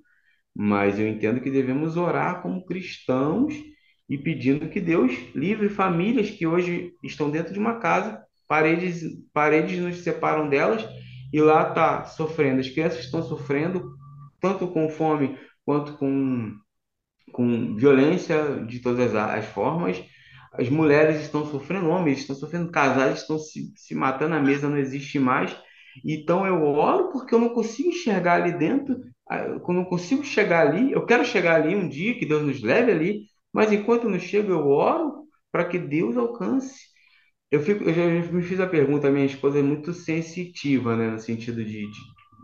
mas 0.55 0.97
eu 0.97 1.05
entendo 1.05 1.41
que 1.41 1.51
devemos 1.51 1.97
orar 1.97 2.41
como 2.41 2.65
cristãos 2.65 3.53
e 4.07 4.17
pedindo 4.17 4.69
que 4.69 4.79
Deus 4.79 5.11
livre 5.35 5.67
famílias 5.67 6.29
que 6.31 6.47
hoje 6.47 6.93
estão 7.03 7.29
dentro 7.29 7.51
de 7.51 7.59
uma 7.59 7.79
casa, 7.79 8.23
paredes, 8.47 9.03
paredes 9.33 9.77
nos 9.79 9.97
separam 9.97 10.47
delas 10.47 10.87
e 11.35 11.41
lá 11.41 11.67
está 11.67 12.05
sofrendo. 12.05 12.61
As 12.61 12.69
crianças 12.69 12.99
estão 13.01 13.21
sofrendo 13.21 13.93
tanto 14.39 14.69
com 14.69 14.87
fome 14.87 15.37
quanto 15.65 15.97
com, 15.97 16.55
com 17.33 17.75
violência 17.75 18.65
de 18.65 18.79
todas 18.79 19.13
as 19.13 19.39
as 19.39 19.45
formas. 19.47 20.01
As 20.53 20.69
mulheres 20.69 21.21
estão 21.21 21.45
sofrendo, 21.45 21.89
homens 21.89 22.19
estão 22.19 22.37
sofrendo, 22.37 22.71
casais 22.71 23.19
estão 23.19 23.37
se, 23.37 23.73
se 23.75 23.93
matando, 23.93 24.35
a 24.35 24.39
mesa 24.39 24.69
não 24.69 24.77
existe 24.77 25.19
mais. 25.19 25.53
Então 26.05 26.47
eu 26.47 26.63
oro 26.63 27.11
porque 27.11 27.35
eu 27.35 27.39
não 27.39 27.49
consigo 27.49 27.89
enxergar 27.89 28.35
ali 28.41 28.57
dentro, 28.57 28.97
ah, 29.29 29.39
eu 29.39 29.61
não 29.73 29.83
consigo 29.83 30.23
chegar 30.23 30.65
ali. 30.65 30.93
Eu 30.93 31.05
quero 31.05 31.25
chegar 31.25 31.55
ali 31.55 31.75
um 31.75 31.89
dia, 31.89 32.17
que 32.17 32.25
Deus 32.25 32.43
nos 32.43 32.61
leve 32.61 32.93
ali, 32.93 33.23
mas 33.51 33.73
enquanto 33.73 34.05
eu 34.05 34.09
não 34.09 34.19
chego, 34.19 34.53
eu 34.53 34.69
oro 34.69 35.25
para 35.51 35.65
que 35.65 35.77
Deus 35.77 36.15
alcance. 36.15 36.94
Eu 37.55 37.61
fico, 37.61 37.83
eu 37.83 37.93
já 37.93 38.05
me 38.31 38.41
fiz 38.43 38.59
a 38.59 38.67
pergunta, 38.67 39.09
minha 39.09 39.25
esposa 39.25 39.59
é 39.59 39.61
muito 39.61 39.93
sensitiva, 39.93 40.95
né, 40.95 41.09
no 41.11 41.19
sentido 41.19 41.63
de, 41.63 41.71
de, 41.71 41.87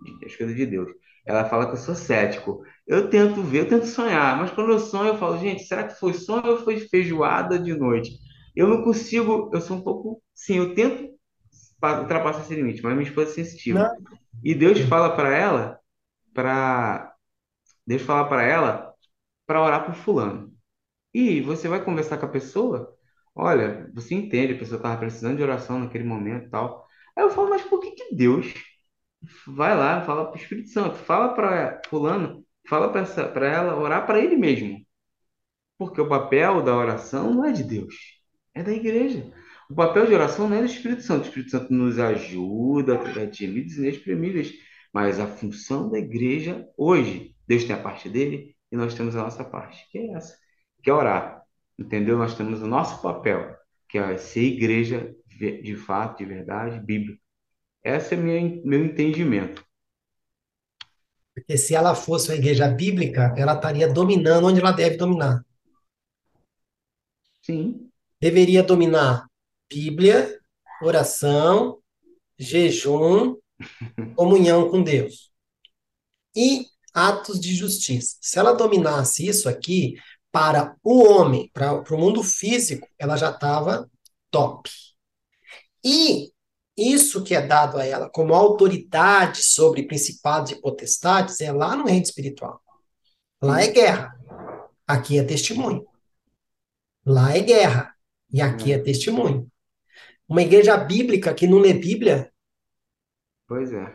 de 0.05 0.19
das 0.21 0.35
coisas 0.35 0.55
de 0.55 0.65
Deus. 0.65 0.91
Ela 1.25 1.45
fala 1.45 1.65
que 1.67 1.73
eu 1.73 1.77
sou 1.77 1.95
cético. 1.95 2.63
Eu 2.87 3.09
tento 3.09 3.41
ver, 3.43 3.59
eu 3.61 3.69
tento 3.69 3.85
sonhar, 3.87 4.37
mas 4.37 4.51
quando 4.51 4.71
eu 4.71 4.79
sonho, 4.79 5.09
eu 5.09 5.17
falo, 5.17 5.37
gente, 5.39 5.63
será 5.63 5.83
que 5.87 5.95
foi 5.99 6.13
sonho 6.13 6.45
ou 6.51 6.57
foi 6.63 6.79
feijoada 6.79 7.59
de 7.59 7.73
noite? 7.75 8.11
Eu 8.55 8.67
não 8.67 8.83
consigo, 8.83 9.49
eu 9.53 9.61
sou 9.61 9.77
um 9.77 9.81
pouco, 9.83 10.21
sim, 10.33 10.57
eu 10.57 10.73
tento 10.75 11.11
pa- 11.79 12.01
ultrapassar 12.01 12.41
esse 12.41 12.55
limite, 12.55 12.81
mas 12.83 12.93
minha 12.95 13.07
esposa 13.09 13.31
é 13.31 13.33
sensitiva. 13.35 13.85
Não, 13.85 14.11
E 14.43 14.55
Deus 14.55 14.79
fala 14.81 15.15
para 15.15 15.35
ela, 15.37 15.79
para 16.33 17.13
Deus 17.87 18.01
fala 18.03 18.27
para 18.29 18.43
ela 18.43 18.93
para 19.47 19.61
orar 19.63 19.85
por 19.85 19.95
fulano. 19.95 20.53
E 21.13 21.41
você 21.41 21.67
vai 21.69 21.83
conversar 21.83 22.17
com 22.19 22.25
a 22.27 22.29
pessoa, 22.29 22.95
olha, 23.35 23.89
você 23.93 24.15
entende, 24.15 24.53
a 24.53 24.57
pessoa 24.57 24.77
estava 24.77 24.97
precisando 24.99 25.37
de 25.37 25.43
oração 25.43 25.79
naquele 25.79 26.03
momento 26.03 26.47
e 26.47 26.49
tal. 26.49 26.87
Aí 27.15 27.23
eu 27.23 27.29
falo, 27.31 27.49
mas 27.49 27.61
por 27.63 27.79
que 27.79 27.91
que 27.91 28.15
Deus 28.15 28.53
vai 29.47 29.75
lá, 29.77 30.01
fala 30.03 30.25
para 30.25 30.39
o 30.39 30.41
Espírito 30.41 30.69
Santo, 30.69 30.95
fala 30.97 31.33
para 31.33 31.81
fulano, 31.87 32.45
fala 32.67 32.89
para 32.89 33.47
ela 33.47 33.79
orar 33.79 34.05
para 34.05 34.19
ele 34.19 34.35
mesmo. 34.35 34.85
Porque 35.77 35.99
o 36.01 36.07
papel 36.07 36.61
da 36.63 36.75
oração 36.75 37.33
não 37.33 37.45
é 37.45 37.51
de 37.51 37.63
Deus, 37.63 37.95
é 38.53 38.63
da 38.63 38.71
igreja. 38.71 39.31
O 39.69 39.75
papel 39.75 40.05
de 40.05 40.13
oração 40.13 40.49
não 40.49 40.57
é 40.57 40.59
do 40.59 40.65
Espírito 40.65 41.01
Santo. 41.01 41.23
O 41.23 41.27
Espírito 41.27 41.51
Santo 41.51 41.73
nos 41.73 41.97
ajuda 41.97 42.95
através 42.95 43.31
de 43.31 43.45
gemidos 43.45 43.77
inexprimíveis. 43.77 44.53
Mas 44.93 45.19
a 45.19 45.25
função 45.27 45.89
da 45.89 45.97
igreja 45.97 46.67
hoje, 46.77 47.35
Deus 47.47 47.63
tem 47.63 47.75
a 47.75 47.81
parte 47.81 48.09
dele 48.09 48.55
e 48.71 48.75
nós 48.75 48.93
temos 48.93 49.15
a 49.15 49.23
nossa 49.23 49.43
parte, 49.45 49.87
que 49.89 49.97
é 49.97 50.11
essa, 50.13 50.37
que 50.83 50.89
é 50.89 50.93
orar. 50.93 51.40
Entendeu? 51.81 52.17
Nós 52.17 52.35
temos 52.35 52.61
o 52.61 52.67
nosso 52.67 53.01
papel, 53.01 53.55
que 53.89 53.97
é 53.97 54.17
ser 54.17 54.43
igreja 54.43 55.15
de 55.27 55.75
fato, 55.75 56.19
de 56.19 56.25
verdade, 56.25 56.79
bíblica. 56.79 57.19
Esse 57.83 58.13
é 58.13 58.17
meu, 58.17 58.61
meu 58.63 58.85
entendimento. 58.85 59.65
porque 61.33 61.57
se 61.57 61.73
ela 61.75 61.95
fosse 61.95 62.29
uma 62.29 62.35
igreja 62.37 62.67
bíblica, 62.67 63.33
ela 63.37 63.55
estaria 63.55 63.91
dominando 63.91 64.47
onde 64.47 64.59
ela 64.59 64.71
deve 64.71 64.97
dominar. 64.97 65.43
Sim, 67.41 67.89
Deveria 68.19 68.61
dominar 68.61 69.25
Bíblia, 69.69 70.39
oração, 70.83 71.81
jejum, 72.37 73.37
comunhão 74.15 74.69
com 74.69 74.83
Deus. 74.83 75.31
E 76.35 76.65
atos 76.93 77.39
de 77.39 77.55
justiça. 77.55 78.17
Se 78.21 78.37
ela 78.37 78.53
dominasse 78.53 79.25
isso 79.25 79.49
aqui, 79.49 79.95
para 80.31 80.75
o 80.83 81.03
homem, 81.03 81.49
para 81.53 81.73
o 81.73 81.97
mundo 81.97 82.23
físico, 82.23 82.87
ela 82.97 83.17
já 83.17 83.31
estava 83.31 83.89
top. 84.29 84.69
E 85.83 86.31
isso 86.77 87.23
que 87.23 87.35
é 87.35 87.45
dado 87.45 87.77
a 87.77 87.85
ela 87.85 88.09
como 88.09 88.33
autoridade 88.33 89.43
sobre 89.43 89.83
principados 89.83 90.51
e 90.51 90.61
potestades 90.61 91.41
é 91.41 91.51
lá 91.51 91.75
no 91.75 91.85
reino 91.85 92.03
espiritual. 92.03 92.61
Lá 93.41 93.61
é 93.61 93.67
guerra. 93.67 94.15
Aqui 94.87 95.19
é 95.19 95.23
testemunho. 95.23 95.85
Lá 97.05 97.35
é 97.35 97.41
guerra. 97.41 97.93
E 98.31 98.41
aqui 98.41 98.71
é 98.71 98.79
testemunho. 98.79 99.51
Uma 100.27 100.41
igreja 100.41 100.77
bíblica 100.77 101.33
que 101.33 101.47
não 101.47 101.57
lê 101.57 101.73
Bíblia. 101.73 102.31
Pois 103.47 103.73
é. 103.73 103.93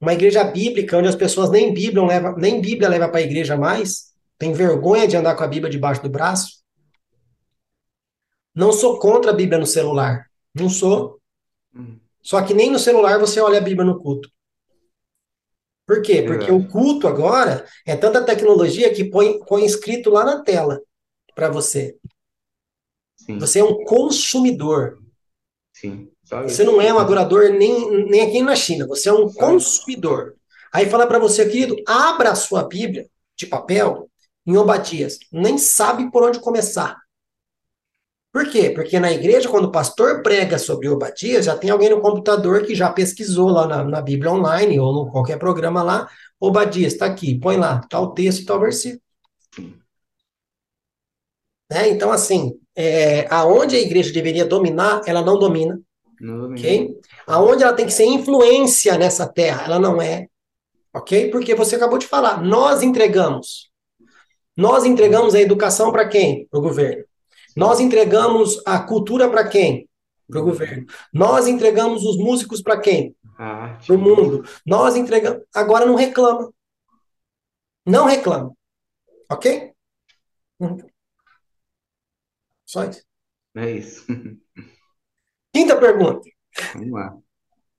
Uma 0.00 0.14
igreja 0.14 0.42
bíblica 0.42 0.98
onde 0.98 1.08
as 1.08 1.14
pessoas 1.14 1.50
nem 1.50 1.72
Bíblia 1.72 2.04
leva, 2.04 2.34
nem 2.36 2.60
Bíblia 2.60 2.88
leva 2.88 3.08
para 3.08 3.18
a 3.20 3.22
igreja 3.22 3.56
mais. 3.56 4.11
Tem 4.38 4.52
vergonha 4.52 5.06
de 5.06 5.16
andar 5.16 5.36
com 5.36 5.44
a 5.44 5.48
Bíblia 5.48 5.70
debaixo 5.70 6.02
do 6.02 6.10
braço. 6.10 6.62
Não 8.54 8.72
sou 8.72 8.98
contra 8.98 9.30
a 9.30 9.34
Bíblia 9.34 9.58
no 9.58 9.66
celular. 9.66 10.30
Não 10.54 10.68
sou. 10.68 11.20
Uhum. 11.74 11.98
Só 12.20 12.42
que 12.42 12.54
nem 12.54 12.70
no 12.70 12.78
celular 12.78 13.18
você 13.18 13.40
olha 13.40 13.58
a 13.58 13.62
Bíblia 13.62 13.84
no 13.84 14.00
culto. 14.00 14.30
Por 15.86 16.02
quê? 16.02 16.22
Porque 16.22 16.50
é. 16.50 16.52
o 16.52 16.66
culto 16.68 17.08
agora 17.08 17.66
é 17.86 17.96
tanta 17.96 18.24
tecnologia 18.24 18.92
que 18.92 19.04
põe, 19.04 19.38
põe 19.44 19.64
escrito 19.64 20.10
lá 20.10 20.24
na 20.24 20.42
tela 20.42 20.80
para 21.34 21.48
você. 21.48 21.96
Sim. 23.16 23.38
Você 23.38 23.58
é 23.58 23.64
um 23.64 23.84
consumidor. 23.84 25.02
Sim. 25.72 26.08
Você 26.24 26.64
não 26.64 26.80
é 26.80 26.92
um 26.92 26.98
adorador 26.98 27.50
nem, 27.50 28.06
nem 28.06 28.22
aqui 28.22 28.40
na 28.42 28.56
China, 28.56 28.86
você 28.86 29.08
é 29.08 29.12
um 29.12 29.30
consumidor. 29.32 30.36
Aí 30.72 30.88
fala 30.88 31.06
para 31.06 31.18
você, 31.18 31.44
querido, 31.46 31.76
abra 31.86 32.30
a 32.30 32.34
sua 32.34 32.64
Bíblia 32.64 33.06
de 33.36 33.46
papel 33.46 34.08
em 34.46 34.56
Obadias. 34.56 35.18
Nem 35.30 35.58
sabe 35.58 36.10
por 36.10 36.22
onde 36.22 36.40
começar. 36.40 37.00
Por 38.32 38.48
quê? 38.48 38.70
Porque 38.70 38.98
na 38.98 39.12
igreja, 39.12 39.48
quando 39.48 39.66
o 39.66 39.70
pastor 39.72 40.22
prega 40.22 40.58
sobre 40.58 40.88
Obadias, 40.88 41.44
já 41.44 41.56
tem 41.56 41.68
alguém 41.68 41.90
no 41.90 42.00
computador 42.00 42.64
que 42.64 42.74
já 42.74 42.90
pesquisou 42.90 43.50
lá 43.50 43.66
na, 43.66 43.84
na 43.84 44.00
Bíblia 44.00 44.32
online 44.32 44.80
ou 44.80 44.92
no 44.92 45.10
qualquer 45.12 45.38
programa 45.38 45.82
lá. 45.82 46.08
Obadias, 46.40 46.94
está 46.94 47.06
aqui, 47.06 47.38
põe 47.38 47.58
lá, 47.58 47.82
tal 47.90 48.14
texto, 48.14 48.46
tal 48.46 48.58
versículo. 48.58 49.02
Né? 51.70 51.88
Então, 51.90 52.10
assim, 52.10 52.58
é, 52.74 53.26
aonde 53.30 53.76
a 53.76 53.80
igreja 53.80 54.12
deveria 54.12 54.46
dominar, 54.46 55.02
ela 55.06 55.22
não 55.22 55.38
domina. 55.38 55.78
Não 56.18 56.40
domina. 56.40 56.58
Okay? 56.58 57.00
Aonde 57.26 57.64
ela 57.64 57.74
tem 57.74 57.86
que 57.86 57.92
ser 57.92 58.04
influência 58.04 58.96
nessa 58.96 59.26
terra, 59.26 59.64
ela 59.66 59.78
não 59.78 60.00
é. 60.00 60.26
Ok? 60.94 61.30
Porque 61.30 61.54
você 61.54 61.76
acabou 61.76 61.98
de 61.98 62.06
falar, 62.06 62.42
nós 62.42 62.82
entregamos. 62.82 63.71
Nós 64.56 64.84
entregamos 64.84 65.34
a 65.34 65.40
educação 65.40 65.90
para 65.90 66.08
quem? 66.08 66.46
Para 66.46 66.58
o 66.58 66.62
governo. 66.62 67.04
Nós 67.56 67.80
entregamos 67.80 68.60
a 68.66 68.80
cultura 68.80 69.28
para 69.30 69.48
quem? 69.48 69.88
Para 70.28 70.40
o 70.40 70.44
governo. 70.44 70.86
Nós 71.12 71.46
entregamos 71.46 72.04
os 72.04 72.16
músicos 72.16 72.62
para 72.62 72.80
quem? 72.80 73.14
Para 73.36 73.78
o 73.90 73.98
mundo. 73.98 74.44
Nós 74.64 74.96
entregamos. 74.96 75.42
Agora 75.54 75.84
não 75.84 75.94
reclama. 75.94 76.52
Não 77.86 78.06
reclama. 78.06 78.54
Ok? 79.30 79.72
Só 82.64 82.84
isso. 82.84 83.04
É 83.56 83.70
isso. 83.70 84.06
Quinta 85.52 85.78
pergunta. 85.78 86.28
Vamos 86.74 86.92
lá. 86.92 87.18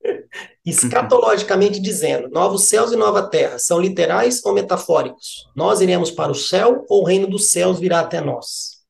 Escatologicamente 0.66 1.80
dizendo, 1.80 2.30
novos 2.30 2.70
céus 2.70 2.94
e 2.94 2.96
nova 2.96 3.30
terra 3.30 3.60
são 3.60 3.82
literais 3.82 4.44
ou 4.46 4.54
metafóricos? 4.54 5.50
Nós 5.56 5.82
iremos 5.82 6.10
para 6.10 6.32
o 6.32 6.36
céu 6.36 6.86
ou 6.88 7.02
o 7.02 7.06
reino 7.06 7.28
dos 7.28 7.50
céus 7.50 7.80
virá 7.80 8.00
até 8.00 8.22
nós? 8.22 8.82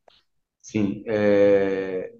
Sim, 0.62 1.04
é... 1.08 2.12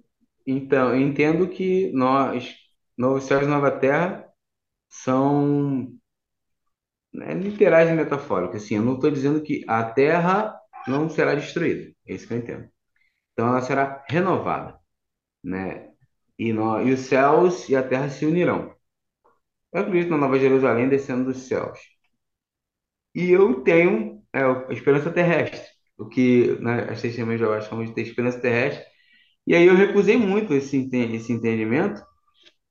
então, 0.46 0.90
eu 0.90 1.00
entendo 1.00 1.48
que 1.48 1.90
nós, 1.92 2.54
Novos 2.96 3.24
Céus 3.24 3.44
e 3.44 3.46
Nova 3.46 3.70
Terra, 3.70 4.28
são 4.88 5.88
né, 7.12 7.34
literais 7.34 7.88
e 7.88 7.92
metafóricos. 7.92 8.62
Assim, 8.62 8.76
eu 8.76 8.82
não 8.82 8.94
estou 8.94 9.10
dizendo 9.10 9.40
que 9.40 9.64
a 9.68 9.84
Terra 9.84 10.58
não 10.86 11.08
será 11.08 11.34
destruída, 11.34 11.92
é 12.06 12.14
isso 12.14 12.26
que 12.26 12.34
eu 12.34 12.38
entendo. 12.38 12.68
Então, 13.32 13.48
ela 13.48 13.62
será 13.62 14.04
renovada, 14.08 14.78
né? 15.42 15.90
E, 16.38 16.52
nós, 16.52 16.86
e 16.86 16.92
os 16.92 17.00
céus 17.00 17.68
e 17.68 17.76
a 17.76 17.82
Terra 17.82 18.08
se 18.10 18.26
unirão. 18.26 18.74
Eu 19.74 19.82
acredito 19.82 20.10
na 20.10 20.16
Nova 20.18 20.38
Jerusalém 20.38 20.88
descendo 20.88 21.24
dos 21.26 21.48
céus. 21.48 21.78
E 23.14 23.30
eu 23.30 23.62
tenho 23.62 24.22
é, 24.32 24.42
a 24.42 24.72
esperança 24.72 25.10
terrestre 25.10 25.74
o 25.96 26.08
que 26.08 26.58
né, 26.60 26.88
as 26.90 27.00
testemunhas 27.00 27.40
de 27.40 27.46
Jeová 27.46 27.60
chamam 27.60 27.84
de 27.84 27.94
ter 27.94 28.02
esperança 28.02 28.40
terrestre. 28.40 28.84
E 29.46 29.54
aí 29.54 29.66
eu 29.66 29.76
recusei 29.76 30.16
muito 30.16 30.54
esse, 30.54 30.88
esse 30.92 31.32
entendimento, 31.32 32.02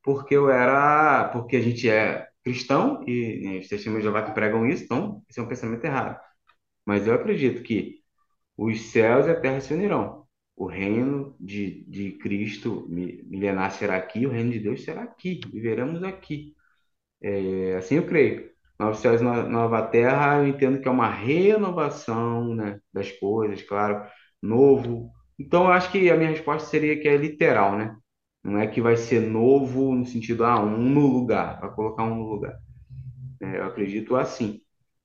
porque 0.03 0.35
eu 0.35 0.49
era, 0.49 1.29
porque 1.29 1.57
a 1.57 1.61
gente 1.61 1.89
é 1.89 2.27
cristão 2.43 3.03
e 3.07 3.41
né, 3.43 3.59
os 3.59 3.67
testemunhos 3.67 4.03
de 4.03 4.09
Jeová 4.09 4.23
que 4.23 4.33
pregam 4.33 4.67
isso, 4.67 4.83
então 4.83 5.23
esse 5.29 5.39
é 5.39 5.43
um 5.43 5.47
pensamento 5.47 5.85
errado. 5.85 6.19
Mas 6.85 7.07
eu 7.07 7.13
acredito 7.15 7.63
que 7.63 8.01
os 8.57 8.81
céus 8.91 9.27
e 9.27 9.31
a 9.31 9.39
terra 9.39 9.61
se 9.61 9.73
unirão. 9.73 10.25
O 10.55 10.67
reino 10.67 11.35
de, 11.39 11.83
de 11.85 12.13
Cristo 12.13 12.87
milenar 12.89 13.71
será 13.71 13.97
aqui, 13.97 14.25
o 14.27 14.31
reino 14.31 14.51
de 14.51 14.59
Deus 14.59 14.83
será 14.83 15.03
aqui, 15.03 15.41
viveremos 15.51 16.03
aqui. 16.03 16.53
É, 17.23 17.75
assim 17.77 17.95
eu 17.95 18.05
creio. 18.07 18.51
Novos 18.79 18.99
Céus 18.99 19.21
e 19.21 19.23
Nova 19.23 19.81
Terra, 19.83 20.37
eu 20.39 20.47
entendo 20.47 20.79
que 20.81 20.87
é 20.87 20.91
uma 20.91 21.09
renovação, 21.09 22.55
né, 22.55 22.79
das 22.93 23.11
coisas, 23.11 23.61
claro, 23.63 24.05
novo. 24.41 25.11
Então, 25.39 25.65
eu 25.65 25.71
acho 25.71 25.91
que 25.91 26.09
a 26.09 26.17
minha 26.17 26.29
resposta 26.31 26.69
seria 26.69 26.99
que 26.99 27.07
é 27.07 27.15
literal, 27.17 27.77
né? 27.77 27.95
Não 28.43 28.59
é 28.59 28.67
que 28.67 28.81
vai 28.81 28.97
ser 28.97 29.21
novo 29.21 29.95
no 29.95 30.05
sentido, 30.05 30.43
ah, 30.45 30.61
um 30.61 30.77
no 30.89 31.07
lugar, 31.07 31.61
vai 31.61 31.71
colocar 31.73 32.03
um 32.03 32.15
no 32.15 32.23
lugar. 32.29 32.57
É, 33.41 33.57
eu 33.59 33.65
acredito 33.65 34.15
assim. 34.15 34.59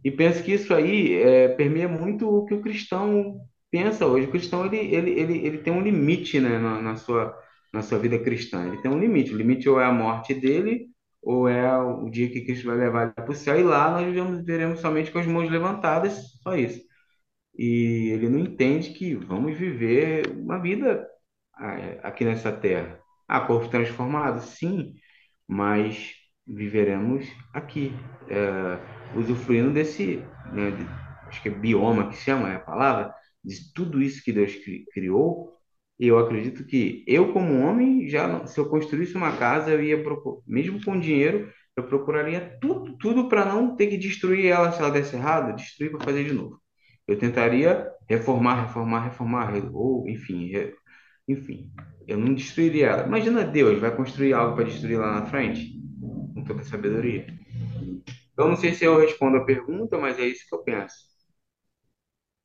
E 0.05 0.11
penso 0.11 0.43
que 0.43 0.53
isso 0.53 0.75
aí 0.75 1.15
é, 1.15 1.49
permeia 1.49 1.89
muito 1.89 2.29
o 2.29 2.45
que 2.47 2.55
o 2.55 2.63
cristão 2.63 3.41
pensa 3.71 4.07
hoje. 4.07 4.27
O 4.27 4.31
cristão, 4.31 4.65
ele, 4.67 4.79
ele, 4.79 5.11
ele, 5.13 5.47
ele 5.47 5.59
tem 5.59 5.73
um 5.73 5.83
limite, 5.83 6.41
né, 6.41 6.59
na, 6.59 6.81
na 6.81 6.97
sua, 6.97 7.35
na 7.73 7.83
sua 7.83 7.99
vida 7.99 8.19
cristã. 8.19 8.67
Ele 8.67 8.81
tem 8.83 8.91
um 8.91 8.99
limite. 8.99 9.35
O 9.35 9.37
limite 9.37 9.69
ou 9.69 9.81
é 9.81 9.85
a 9.85 9.93
morte 9.93 10.35
dele 10.35 10.89
ou 11.29 11.47
é 11.47 11.79
o 11.79 12.09
dia 12.09 12.31
que 12.31 12.41
Cristo 12.41 12.67
vai 12.69 12.79
levar 12.79 13.13
para 13.15 13.31
o 13.31 13.35
céu, 13.35 13.61
e 13.61 13.63
lá 13.63 13.91
nós 13.91 14.07
vivemos, 14.07 14.43
veremos 14.47 14.81
somente 14.81 15.11
com 15.13 15.19
as 15.19 15.27
mãos 15.27 15.51
levantadas, 15.51 16.15
só 16.43 16.57
isso. 16.57 16.83
E 17.55 18.11
ele 18.15 18.31
não 18.31 18.39
entende 18.39 18.93
que 18.95 19.15
vamos 19.15 19.59
viver 19.59 20.27
uma 20.31 20.59
vida 20.59 21.07
ah, 21.55 21.77
aqui 22.05 22.25
nessa 22.25 22.51
terra. 22.51 22.99
Ah, 23.29 23.41
corpo 23.43 23.69
transformado? 23.69 24.41
Sim, 24.41 24.95
mas 25.47 26.15
viveremos 26.47 27.27
aqui, 27.53 27.93
é, 28.31 29.19
usufruindo 29.19 29.71
desse, 29.71 30.25
né, 30.51 30.71
de, 30.71 30.85
acho 31.29 31.43
que 31.43 31.51
é 31.51 31.53
bioma 31.53 32.09
que 32.09 32.17
chama 32.17 32.51
é 32.51 32.57
a 32.57 32.61
palavra, 32.61 33.15
de 33.45 33.73
tudo 33.75 34.01
isso 34.01 34.25
que 34.25 34.33
Deus 34.33 34.55
criou, 34.95 35.58
e 35.99 36.07
eu 36.07 36.19
acredito 36.19 36.65
que 36.65 37.05
eu, 37.07 37.33
como 37.33 37.61
homem, 37.61 38.09
já 38.09 38.47
se 38.47 38.59
eu 38.59 38.69
construísse 38.69 39.15
uma 39.17 39.37
casa, 39.37 39.71
eu 39.71 39.83
ia 39.83 40.03
procurar, 40.03 40.41
mesmo 40.47 40.83
com 40.85 40.99
dinheiro, 40.99 41.53
eu 41.77 41.85
procuraria 41.85 42.57
tudo, 42.61 42.97
tudo 42.99 43.29
para 43.29 43.45
não 43.45 43.75
ter 43.75 43.89
que 43.89 43.97
destruir 43.97 44.47
ela 44.47 44.71
se 44.73 44.81
ela 44.81 44.91
desse 44.91 45.17
errado, 45.17 45.57
destruir 45.57 45.91
para 45.91 46.05
fazer 46.05 46.25
de 46.25 46.33
novo. 46.33 46.61
Eu 47.07 47.19
tentaria 47.19 47.91
reformar, 48.09 48.67
reformar, 48.67 49.05
reformar, 49.05 49.53
ou 49.73 50.09
enfim, 50.09 50.51
enfim, 51.27 51.71
eu 52.07 52.17
não 52.17 52.33
destruiria 52.33 52.87
ela. 52.87 53.07
Imagina 53.07 53.45
Deus 53.45 53.81
vai 53.81 53.95
construir 53.95 54.33
algo 54.35 54.55
para 54.55 54.65
destruir 54.65 54.99
lá 54.99 55.21
na 55.21 55.27
frente, 55.27 55.73
com 56.35 56.45
toda 56.45 56.63
sabedoria. 56.63 57.27
Então, 58.33 58.49
não 58.49 58.57
sei 58.57 58.73
se 58.73 58.85
eu 58.85 58.99
respondo 58.99 59.37
a 59.37 59.45
pergunta, 59.45 59.99
mas 59.99 60.19
é 60.19 60.27
isso 60.27 60.47
que 60.49 60.55
eu 60.55 60.63
penso. 60.63 61.08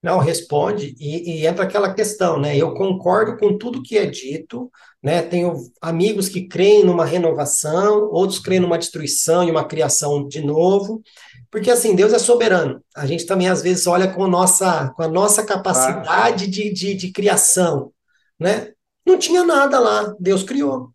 Não, 0.04 0.20
responde 0.20 0.94
e, 1.00 1.40
e, 1.40 1.48
entra 1.48 1.64
aquela 1.64 1.94
questão, 1.94 2.38
né? 2.38 2.58
Eu 2.58 2.74
concordo 2.74 3.38
com 3.38 3.58
tudo 3.58 3.82
que 3.82 3.98
é 3.98 4.06
dito, 4.06 4.70
né? 5.02 5.22
Tenho 5.22 5.56
amigos 5.82 6.28
que 6.28 6.46
creem 6.46 6.84
numa 6.84 7.06
renovação, 7.06 8.10
outros 8.12 8.38
creem 8.38 8.60
numa 8.60 8.78
destruição 8.78 9.48
e 9.48 9.50
uma 9.50 9.64
criação 9.66 10.28
de 10.28 10.42
novo, 10.42 11.02
porque 11.50 11.72
assim, 11.72 11.96
Deus 11.96 12.12
é 12.12 12.20
soberano. 12.20 12.84
A 12.94 13.06
gente 13.06 13.26
também 13.26 13.48
às 13.48 13.62
vezes 13.62 13.88
olha 13.88 14.12
com, 14.12 14.28
nossa, 14.28 14.90
com 14.90 15.04
a 15.04 15.08
nossa 15.08 15.46
capacidade 15.46 16.48
de, 16.48 16.74
de, 16.74 16.94
de 16.96 17.10
criação, 17.10 17.94
né? 18.38 18.74
Não 19.06 19.18
tinha 19.18 19.46
nada 19.46 19.80
lá, 19.80 20.14
Deus 20.20 20.44
criou. 20.44 20.90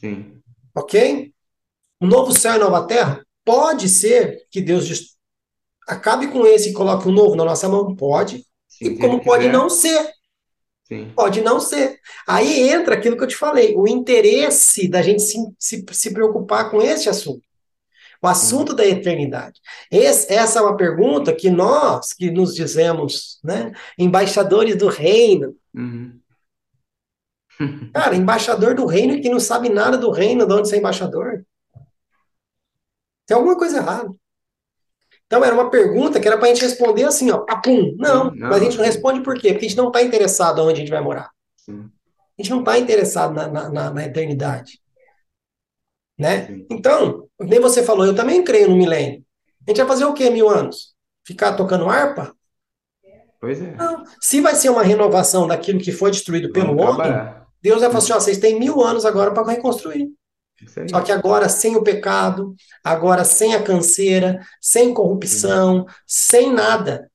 Sim. 0.00 0.40
Ok? 0.74 1.32
Um 2.00 2.08
novo 2.08 2.32
céu 2.36 2.56
e 2.56 2.58
nova 2.58 2.84
terra? 2.88 3.24
Pode 3.44 3.88
ser 3.88 4.46
que 4.50 4.60
Deus 4.60 5.16
acabe 5.86 6.26
com 6.26 6.44
esse 6.44 6.70
e 6.70 6.72
coloque 6.72 7.08
um 7.08 7.12
novo 7.12 7.36
na 7.36 7.44
nossa 7.44 7.68
mão? 7.68 7.94
Pode, 7.94 8.47
Sim, 8.78 8.92
e 8.92 8.98
como 8.98 9.22
pode 9.22 9.48
não 9.48 9.68
ser. 9.68 10.12
Sim. 10.84 11.12
Pode 11.14 11.42
não 11.42 11.60
ser. 11.60 11.98
Aí 12.26 12.70
entra 12.70 12.94
aquilo 12.94 13.16
que 13.16 13.24
eu 13.24 13.28
te 13.28 13.36
falei, 13.36 13.74
o 13.76 13.86
interesse 13.86 14.88
da 14.88 15.02
gente 15.02 15.20
se, 15.20 15.36
se, 15.58 15.84
se 15.90 16.14
preocupar 16.14 16.70
com 16.70 16.80
esse 16.80 17.08
assunto. 17.08 17.42
O 18.22 18.26
assunto 18.26 18.74
da 18.74 18.86
eternidade. 18.86 19.60
Esse, 19.90 20.32
essa 20.32 20.58
é 20.58 20.62
uma 20.62 20.76
pergunta 20.76 21.32
que 21.32 21.50
nós, 21.50 22.12
que 22.12 22.30
nos 22.30 22.54
dizemos 22.54 23.38
né, 23.44 23.72
embaixadores 23.98 24.76
do 24.76 24.88
reino, 24.88 25.54
Uhum. 25.74 26.20
cara, 27.92 28.16
embaixador 28.16 28.74
do 28.74 28.86
reino 28.86 29.20
que 29.20 29.28
não 29.28 29.40
sabe 29.40 29.68
nada 29.68 29.96
do 29.96 30.10
reino, 30.10 30.46
de 30.46 30.52
onde 30.52 30.68
ser 30.68 30.78
embaixador. 30.78 31.44
Tem 33.26 33.36
alguma 33.36 33.56
coisa 33.56 33.78
errada. 33.78 34.12
Então, 35.28 35.44
era 35.44 35.54
uma 35.54 35.70
pergunta 35.70 36.18
que 36.18 36.26
era 36.26 36.38
para 36.38 36.48
a 36.48 36.54
gente 36.54 36.64
responder 36.64 37.04
assim, 37.04 37.30
ó, 37.30 37.40
papum. 37.40 37.94
Não, 37.98 38.30
não, 38.30 38.48
mas 38.48 38.56
a 38.56 38.64
gente 38.64 38.78
não 38.78 38.84
responde 38.84 39.20
por 39.20 39.34
quê? 39.34 39.52
Porque 39.52 39.66
a 39.66 39.68
gente 39.68 39.76
não 39.76 39.88
está 39.88 40.02
interessado 40.02 40.62
onde 40.62 40.72
a 40.72 40.76
gente 40.76 40.90
vai 40.90 41.02
morar. 41.02 41.30
Sim. 41.54 41.90
A 42.38 42.42
gente 42.42 42.50
não 42.50 42.60
está 42.60 42.78
interessado 42.78 43.34
na, 43.34 43.46
na, 43.46 43.68
na, 43.68 43.90
na 43.90 44.04
eternidade. 44.04 44.80
Né? 46.18 46.46
Sim. 46.46 46.66
Então, 46.70 47.28
nem 47.38 47.60
você 47.60 47.82
falou, 47.82 48.06
eu 48.06 48.14
também 48.14 48.42
creio 48.42 48.70
no 48.70 48.76
milênio. 48.76 49.22
A 49.66 49.70
gente 49.70 49.76
vai 49.76 49.86
fazer 49.86 50.06
o 50.06 50.14
quê 50.14 50.30
mil 50.30 50.48
anos? 50.48 50.94
Ficar 51.26 51.52
tocando 51.52 51.90
harpa? 51.90 52.34
Pois 53.38 53.60
é. 53.60 53.76
Não. 53.76 54.02
Se 54.18 54.40
vai 54.40 54.54
ser 54.54 54.70
uma 54.70 54.82
renovação 54.82 55.46
daquilo 55.46 55.78
que 55.78 55.92
foi 55.92 56.10
destruído 56.10 56.50
pelo 56.52 56.74
Vamos 56.74 56.98
homem. 56.98 57.12
Deus 57.62 57.80
vai 57.80 57.90
falar 57.90 57.98
assim: 57.98 58.12
ó, 58.12 58.20
vocês 58.20 58.38
têm 58.38 58.58
mil 58.58 58.82
anos 58.82 59.04
agora 59.04 59.32
para 59.32 59.52
reconstruir. 59.52 60.08
Só 60.90 61.00
que 61.02 61.12
agora 61.12 61.48
sem 61.48 61.76
o 61.76 61.82
pecado, 61.82 62.54
agora 62.82 63.24
sem 63.24 63.54
a 63.54 63.62
canseira, 63.62 64.40
sem 64.60 64.92
corrupção, 64.92 65.86
sem 66.06 66.52
nada. 66.52 67.08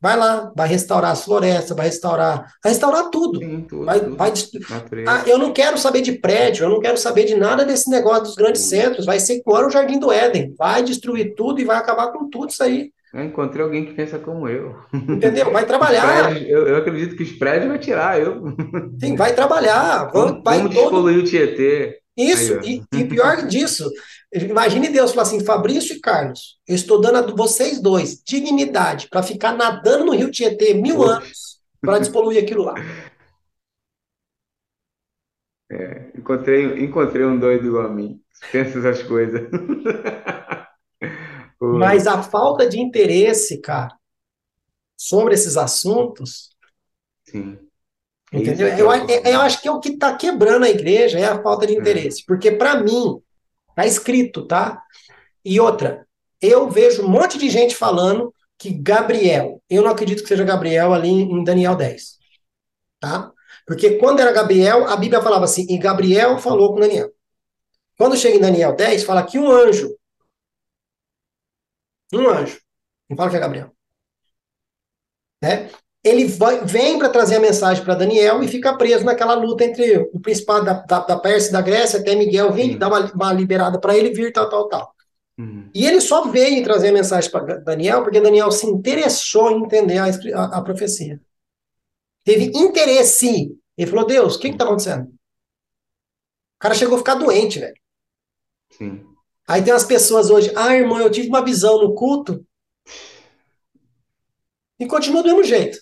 Vai 0.00 0.16
lá, 0.16 0.52
vai 0.56 0.66
restaurar 0.66 1.12
as 1.12 1.24
florestas, 1.24 1.76
vai 1.76 1.86
restaurar, 1.86 2.38
vai 2.62 2.72
restaurar 2.72 3.08
tudo. 3.08 3.38
Sim, 3.38 3.60
tudo, 3.68 3.84
Vai, 3.84 4.00
tudo. 4.00 4.16
vai. 4.16 4.32
Ah, 5.06 5.22
eu 5.28 5.38
não 5.38 5.52
quero 5.52 5.78
saber 5.78 6.00
de 6.00 6.12
prédio, 6.18 6.64
eu 6.64 6.70
não 6.70 6.80
quero 6.80 6.98
saber 6.98 7.24
de 7.24 7.36
nada 7.36 7.64
desse 7.64 7.88
negócio 7.88 8.24
dos 8.24 8.34
grandes 8.34 8.62
centros. 8.62 9.06
Vai 9.06 9.20
ser 9.20 9.36
igual 9.36 9.64
o 9.66 9.70
Jardim 9.70 10.00
do 10.00 10.10
Éden. 10.10 10.56
Vai 10.58 10.82
destruir 10.82 11.36
tudo 11.36 11.60
e 11.60 11.64
vai 11.64 11.76
acabar 11.76 12.10
com 12.10 12.28
tudo 12.28 12.50
isso 12.50 12.64
aí. 12.64 12.90
Eu 13.12 13.24
encontrei 13.24 13.62
alguém 13.62 13.84
que 13.84 13.92
pensa 13.92 14.18
como 14.18 14.48
eu. 14.48 14.74
Entendeu? 14.92 15.52
Vai 15.52 15.66
trabalhar. 15.66 16.34
eu, 16.40 16.66
eu 16.66 16.76
acredito 16.76 17.14
que 17.14 17.22
os 17.22 17.32
prédios 17.32 17.68
vai 17.68 17.78
tirar 17.78 18.18
eu. 18.18 18.42
Sim, 18.98 19.16
vai 19.16 19.34
trabalhar. 19.34 20.10
Vamos, 20.12 20.42
vai 20.42 20.58
vamos 20.58 20.74
todo. 20.74 20.82
despoluir 20.84 21.18
o 21.18 21.24
Tietê. 21.24 22.00
Isso, 22.16 22.58
Aí, 22.60 22.82
e, 22.92 22.98
e 22.98 23.04
pior 23.06 23.46
disso, 23.46 23.90
imagine 24.32 24.88
Deus 24.88 25.10
falar 25.12 25.22
assim: 25.22 25.44
Fabrício 25.44 25.96
e 25.96 26.00
Carlos, 26.00 26.58
eu 26.66 26.74
estou 26.74 27.00
dando 27.00 27.16
a 27.18 27.34
vocês 27.34 27.80
dois 27.80 28.22
dignidade 28.24 29.08
para 29.08 29.22
ficar 29.22 29.52
nadando 29.52 30.06
no 30.06 30.12
Rio 30.12 30.30
Tietê 30.30 30.74
mil 30.74 31.00
Oxe. 31.00 31.10
anos 31.10 31.60
para 31.80 31.98
despoluir 31.98 32.42
aquilo 32.42 32.64
lá. 32.64 32.74
Encontrei, 36.16 36.84
encontrei 36.84 37.24
um 37.24 37.38
doido 37.38 37.66
igual 37.66 37.86
a 37.86 37.88
mim. 37.88 38.20
Pensa 38.50 38.78
essas 38.78 39.02
coisas. 39.02 39.42
Pô, 41.62 41.74
Mas 41.74 42.08
a 42.08 42.20
falta 42.20 42.68
de 42.68 42.80
interesse, 42.80 43.60
cara, 43.60 43.96
sobre 44.96 45.34
esses 45.34 45.56
assuntos, 45.56 46.50
Sim. 47.24 47.56
É 48.32 48.38
entendeu? 48.38 48.66
Eu, 48.66 48.90
é 48.90 49.32
eu 49.32 49.40
acho 49.42 49.62
que 49.62 49.68
é 49.68 49.70
o 49.70 49.78
que 49.78 49.90
está 49.90 50.16
quebrando 50.16 50.64
a 50.64 50.68
igreja 50.68 51.20
é 51.20 51.24
a 51.24 51.40
falta 51.40 51.64
de 51.64 51.72
interesse. 51.72 52.24
Porque, 52.26 52.50
para 52.50 52.82
mim, 52.82 53.22
tá 53.76 53.86
escrito, 53.86 54.44
tá? 54.44 54.82
E 55.44 55.60
outra, 55.60 56.04
eu 56.40 56.68
vejo 56.68 57.04
um 57.04 57.08
monte 57.08 57.38
de 57.38 57.48
gente 57.48 57.76
falando 57.76 58.34
que 58.58 58.72
Gabriel, 58.72 59.62
eu 59.70 59.82
não 59.82 59.90
acredito 59.92 60.22
que 60.22 60.28
seja 60.28 60.42
Gabriel 60.42 60.92
ali 60.92 61.10
em 61.10 61.44
Daniel 61.44 61.76
10, 61.76 62.18
tá? 62.98 63.30
Porque 63.64 63.98
quando 63.98 64.18
era 64.18 64.32
Gabriel, 64.32 64.88
a 64.88 64.96
Bíblia 64.96 65.22
falava 65.22 65.44
assim, 65.44 65.64
e 65.68 65.78
Gabriel 65.78 66.38
falou 66.38 66.74
com 66.74 66.80
Daniel. 66.80 67.12
Quando 67.96 68.16
chega 68.16 68.36
em 68.36 68.40
Daniel 68.40 68.74
10, 68.74 69.04
fala 69.04 69.22
que 69.22 69.38
um 69.38 69.48
anjo, 69.48 69.96
um 72.18 72.28
anjo, 72.28 72.60
não 73.08 73.16
fala 73.16 73.30
que 73.30 73.36
é 73.36 73.40
Gabriel, 73.40 73.72
né? 75.42 75.70
Ele 76.04 76.24
vai- 76.26 76.64
vem 76.64 76.98
para 76.98 77.08
trazer 77.08 77.36
a 77.36 77.40
mensagem 77.40 77.84
para 77.84 77.94
Daniel 77.94 78.42
e 78.42 78.48
fica 78.48 78.76
preso 78.76 79.04
naquela 79.04 79.34
luta 79.34 79.64
entre 79.64 79.98
o 80.12 80.18
principado 80.18 80.64
da, 80.64 80.72
da, 80.74 80.98
da 81.00 81.16
Pérsia 81.18 81.50
e 81.50 81.52
da 81.52 81.60
Grécia, 81.60 82.00
até 82.00 82.16
Miguel 82.16 82.52
vir, 82.52 82.72
Sim. 82.72 82.78
dar 82.78 82.88
uma, 82.88 83.12
uma 83.12 83.32
liberada 83.32 83.78
para 83.78 83.96
ele 83.96 84.10
vir, 84.12 84.32
tal, 84.32 84.48
tal, 84.48 84.68
tal. 84.68 84.92
Uhum. 85.38 85.70
E 85.72 85.86
ele 85.86 86.00
só 86.00 86.26
veio 86.28 86.62
trazer 86.64 86.88
a 86.88 86.92
mensagem 86.92 87.30
para 87.30 87.58
Daniel 87.58 88.02
porque 88.02 88.20
Daniel 88.20 88.50
se 88.50 88.66
interessou 88.66 89.50
em 89.52 89.62
entender 89.62 89.98
a, 89.98 90.06
a- 90.06 90.58
a 90.58 90.62
profecia. 90.62 91.20
Teve 92.24 92.46
interesse. 92.54 93.56
Ele 93.76 93.90
falou: 93.90 94.06
Deus, 94.06 94.34
o 94.34 94.38
que 94.40 94.48
está 94.48 94.64
acontecendo? 94.64 95.04
O 95.06 96.58
cara 96.58 96.74
chegou 96.74 96.94
a 96.96 96.98
ficar 96.98 97.16
doente, 97.16 97.58
velho. 97.58 97.74
Sim. 98.70 99.11
Aí 99.52 99.62
tem 99.62 99.70
umas 99.70 99.84
pessoas 99.84 100.30
hoje, 100.30 100.50
ah, 100.56 100.74
irmão, 100.74 100.98
eu 100.98 101.10
tive 101.10 101.28
uma 101.28 101.44
visão 101.44 101.78
no 101.78 101.94
culto 101.94 102.42
e 104.80 104.86
continua 104.86 105.22
do 105.22 105.28
mesmo 105.28 105.44
jeito. 105.44 105.78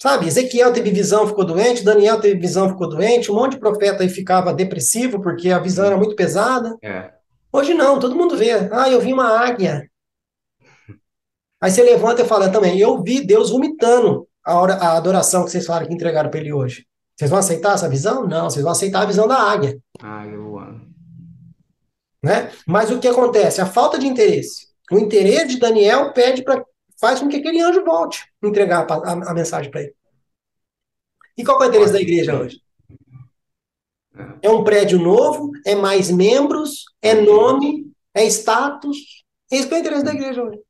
Sabe, 0.00 0.28
Ezequiel 0.28 0.72
teve 0.72 0.92
visão, 0.92 1.26
ficou 1.26 1.44
doente, 1.44 1.82
Daniel 1.82 2.20
teve 2.20 2.38
visão, 2.38 2.68
ficou 2.68 2.88
doente, 2.88 3.32
um 3.32 3.34
monte 3.34 3.54
de 3.54 3.58
profeta 3.58 4.04
aí 4.04 4.08
ficava 4.08 4.54
depressivo 4.54 5.20
porque 5.20 5.50
a 5.50 5.58
visão 5.58 5.86
era 5.86 5.96
muito 5.96 6.14
pesada. 6.14 6.78
É. 6.80 7.12
Hoje 7.52 7.74
não, 7.74 7.98
todo 7.98 8.14
mundo 8.14 8.36
vê. 8.36 8.52
Ah, 8.70 8.88
eu 8.88 9.00
vi 9.00 9.12
uma 9.12 9.36
águia. 9.36 9.90
Aí 11.60 11.72
você 11.72 11.82
levanta 11.82 12.22
e 12.22 12.28
fala 12.28 12.48
também, 12.48 12.78
eu 12.78 13.02
vi 13.02 13.26
Deus 13.26 13.50
vomitando 13.50 14.28
a, 14.44 14.56
hora, 14.56 14.74
a 14.74 14.96
adoração 14.96 15.44
que 15.44 15.50
vocês 15.50 15.66
falaram 15.66 15.88
que 15.88 15.94
entregaram 15.94 16.30
para 16.30 16.38
ele 16.38 16.52
hoje. 16.52 16.86
Vocês 17.16 17.28
vão 17.28 17.40
aceitar 17.40 17.74
essa 17.74 17.88
visão? 17.88 18.24
Não, 18.24 18.48
vocês 18.48 18.62
vão 18.62 18.70
aceitar 18.70 19.02
a 19.02 19.06
visão 19.06 19.26
da 19.26 19.36
águia. 19.36 19.76
Ah, 20.00 20.24
eu 20.28 20.60
amo. 20.60 20.93
Né? 22.24 22.50
Mas 22.66 22.90
o 22.90 22.98
que 22.98 23.06
acontece? 23.08 23.60
A 23.60 23.66
falta 23.66 23.98
de 23.98 24.06
interesse. 24.06 24.68
O 24.90 24.98
interesse 24.98 25.48
de 25.48 25.58
Daniel 25.58 26.12
pede 26.12 26.42
para 26.42 26.64
faz 27.00 27.20
com 27.20 27.28
que 27.28 27.36
aquele 27.36 27.60
anjo 27.60 27.84
volte 27.84 28.24
entregar 28.42 28.86
a, 28.90 28.94
a- 28.94 29.30
a 29.30 29.34
mensagem 29.34 29.70
para 29.70 29.82
ele. 29.82 29.94
E 31.36 31.44
qual 31.44 31.60
é 31.62 31.66
o 31.66 31.68
interesse 31.68 31.92
da 31.92 32.00
igreja 32.00 32.38
hoje? 32.40 32.60
É 34.40 34.48
um 34.48 34.62
prédio 34.62 34.98
novo, 34.98 35.50
é 35.66 35.74
mais 35.74 36.10
membros, 36.10 36.84
é 37.02 37.14
nome, 37.14 37.90
é 38.14 38.24
status. 38.26 39.24
Esse 39.50 39.72
é 39.72 39.76
o 39.76 39.80
interesse 39.80 40.04
da 40.04 40.14
igreja 40.14 40.42
hoje. 40.42 40.60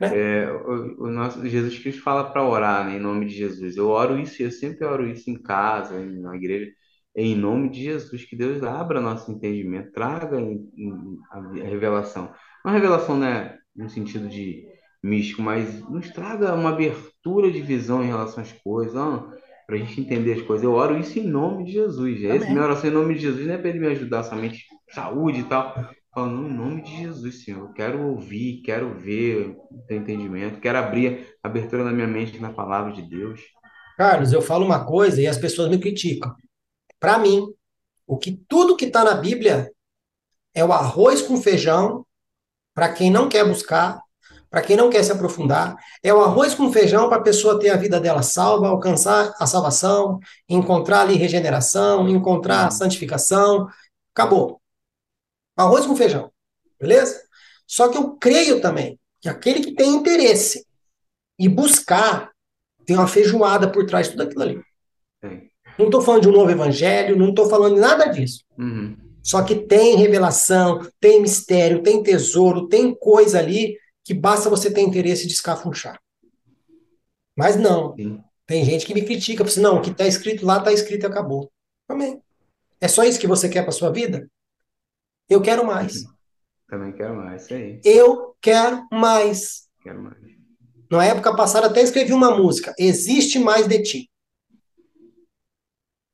É, 0.00 0.50
o, 0.50 1.04
o 1.04 1.06
nosso 1.10 1.46
Jesus 1.46 1.78
Cristo 1.78 2.02
fala 2.02 2.24
para 2.30 2.42
orar, 2.48 2.86
né, 2.86 2.96
em 2.96 3.00
nome 3.00 3.26
de 3.26 3.34
Jesus. 3.34 3.76
Eu 3.76 3.88
oro 3.88 4.18
isso, 4.18 4.42
eu 4.42 4.50
sempre 4.50 4.84
oro 4.86 5.06
isso 5.06 5.28
em 5.30 5.36
casa, 5.40 5.98
na 6.00 6.34
igreja, 6.34 6.72
em 7.22 7.34
nome 7.36 7.70
de 7.70 7.82
Jesus, 7.84 8.24
que 8.24 8.36
Deus 8.36 8.62
abra 8.62 9.00
nosso 9.00 9.30
entendimento, 9.30 9.92
traga 9.92 10.40
em- 10.40 10.68
em- 10.76 11.18
a 11.30 11.68
revelação. 11.68 12.30
Uma 12.64 12.72
revelação, 12.74 13.18
né, 13.18 13.56
no 13.74 13.88
sentido 13.88 14.28
de 14.28 14.64
místico, 15.02 15.42
mas 15.42 15.80
nos 15.88 16.10
traga 16.10 16.54
uma 16.54 16.70
abertura 16.70 17.50
de 17.50 17.60
visão 17.60 18.02
em 18.02 18.06
relação 18.08 18.42
às 18.42 18.52
coisas, 18.52 18.94
para 19.66 19.76
a 19.76 19.78
gente 19.78 20.00
entender 20.00 20.32
as 20.34 20.42
coisas. 20.42 20.64
Eu 20.64 20.72
oro 20.72 20.98
isso 20.98 21.18
em 21.18 21.26
nome 21.26 21.64
de 21.64 21.72
Jesus. 21.72 22.18
Esse, 22.22 22.44
Amém. 22.44 22.50
minha 22.50 22.64
oração 22.64 22.90
em 22.90 22.92
nome 22.92 23.14
de 23.14 23.20
Jesus 23.20 23.46
não 23.46 23.54
é 23.54 23.58
para 23.58 23.70
ele 23.70 23.78
me 23.78 23.86
ajudar 23.86 24.24
somente 24.24 24.64
saúde 24.90 25.40
e 25.40 25.44
tal. 25.44 25.74
Falo, 26.12 26.32
não, 26.32 26.48
em 26.50 26.52
nome 26.52 26.82
de 26.82 26.96
Jesus, 26.98 27.44
Senhor. 27.44 27.60
Eu 27.68 27.72
quero 27.72 28.02
ouvir, 28.08 28.62
quero 28.64 28.92
ver 28.98 29.54
o 29.70 29.78
teu 29.86 29.96
entendimento, 29.96 30.60
quero 30.60 30.76
abrir 30.78 31.28
a 31.42 31.48
abertura 31.48 31.84
na 31.84 31.92
minha 31.92 32.08
mente 32.08 32.40
na 32.40 32.52
palavra 32.52 32.92
de 32.92 33.02
Deus. 33.02 33.40
Carlos, 33.96 34.32
eu 34.32 34.42
falo 34.42 34.66
uma 34.66 34.84
coisa 34.84 35.22
e 35.22 35.26
as 35.28 35.38
pessoas 35.38 35.68
me 35.70 35.78
criticam. 35.78 36.34
Para 37.00 37.18
mim, 37.18 37.52
o 38.06 38.18
que 38.18 38.32
tudo 38.46 38.76
que 38.76 38.84
está 38.84 39.02
na 39.02 39.14
Bíblia 39.14 39.72
é 40.54 40.64
o 40.64 40.72
arroz 40.72 41.22
com 41.22 41.40
feijão 41.40 42.06
para 42.74 42.92
quem 42.92 43.10
não 43.10 43.28
quer 43.28 43.44
buscar, 43.44 44.00
para 44.50 44.62
quem 44.62 44.76
não 44.76 44.90
quer 44.90 45.02
se 45.02 45.12
aprofundar, 45.12 45.76
é 46.02 46.12
o 46.12 46.20
arroz 46.20 46.54
com 46.54 46.72
feijão 46.72 47.08
para 47.08 47.18
a 47.18 47.22
pessoa 47.22 47.58
ter 47.58 47.70
a 47.70 47.76
vida 47.76 48.00
dela 48.00 48.22
salva, 48.22 48.68
alcançar 48.68 49.32
a 49.38 49.46
salvação, 49.46 50.18
encontrar 50.48 51.02
ali 51.02 51.14
regeneração, 51.14 52.08
encontrar 52.08 52.66
a 52.66 52.70
santificação. 52.70 53.68
Acabou. 54.14 54.60
Arroz 55.56 55.86
com 55.86 55.96
feijão. 55.96 56.32
Beleza? 56.80 57.22
Só 57.66 57.88
que 57.88 57.96
eu 57.96 58.16
creio 58.16 58.60
também 58.60 58.98
que 59.20 59.28
aquele 59.28 59.60
que 59.60 59.74
tem 59.74 59.94
interesse 59.94 60.66
e 61.38 61.48
buscar 61.48 62.32
tem 62.84 62.96
uma 62.96 63.06
feijoada 63.06 63.70
por 63.70 63.86
trás 63.86 64.06
de 64.06 64.12
tudo 64.12 64.24
aquilo 64.24 64.42
ali. 64.42 64.64
Tem. 65.20 65.49
Não 65.78 65.86
estou 65.86 66.00
falando 66.00 66.22
de 66.22 66.28
um 66.28 66.32
novo 66.32 66.50
evangelho, 66.50 67.16
não 67.16 67.30
estou 67.30 67.48
falando 67.48 67.74
de 67.74 67.80
nada 67.80 68.06
disso. 68.06 68.44
Uhum. 68.58 68.96
Só 69.22 69.42
que 69.42 69.54
tem 69.54 69.96
revelação, 69.96 70.86
tem 70.98 71.20
mistério, 71.20 71.82
tem 71.82 72.02
tesouro, 72.02 72.68
tem 72.68 72.94
coisa 72.94 73.38
ali 73.38 73.78
que 74.04 74.14
basta 74.14 74.50
você 74.50 74.72
ter 74.72 74.80
interesse 74.80 75.26
de 75.26 75.32
escafunchar. 75.32 76.00
Mas 77.36 77.56
não. 77.56 77.94
Sim. 77.94 78.22
Tem 78.46 78.64
gente 78.64 78.84
que 78.84 78.94
me 78.94 79.02
critica, 79.02 79.44
assim, 79.44 79.60
não, 79.60 79.76
o 79.76 79.80
que 79.80 79.90
está 79.90 80.06
escrito 80.06 80.44
lá 80.44 80.58
está 80.58 80.72
escrito 80.72 81.04
e 81.04 81.06
acabou. 81.06 81.50
Amém. 81.88 82.20
É 82.80 82.88
só 82.88 83.04
isso 83.04 83.20
que 83.20 83.26
você 83.26 83.48
quer 83.48 83.62
para 83.62 83.72
sua 83.72 83.92
vida? 83.92 84.28
Eu 85.28 85.40
quero 85.40 85.64
mais. 85.64 86.04
Também 86.68 86.92
quero 86.92 87.14
mais, 87.14 87.44
isso 87.44 87.54
aí. 87.54 87.80
Eu 87.84 88.34
quero 88.40 88.86
mais. 88.90 89.68
Quero 89.82 90.02
mais. 90.02 90.18
Na 90.90 91.04
época 91.04 91.36
passada 91.36 91.68
até 91.68 91.82
escrevi 91.82 92.12
uma 92.12 92.36
música, 92.36 92.74
Existe 92.76 93.38
Mais 93.38 93.68
de 93.68 93.80
Ti. 93.82 94.10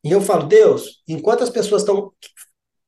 E 0.07 0.11
eu 0.13 0.21
falo, 0.21 0.47
Deus, 0.47 1.03
enquanto 1.09 1.43
as 1.43 1.51
pessoas 1.51 1.83
estão 1.83 2.13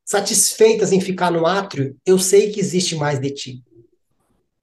satisfeitas 0.04 0.92
em 0.92 1.00
ficar 1.00 1.32
no 1.32 1.46
átrio, 1.46 1.96
eu 2.06 2.16
sei 2.16 2.52
que 2.52 2.60
existe 2.60 2.94
mais 2.94 3.18
de 3.18 3.30
ti. 3.32 3.62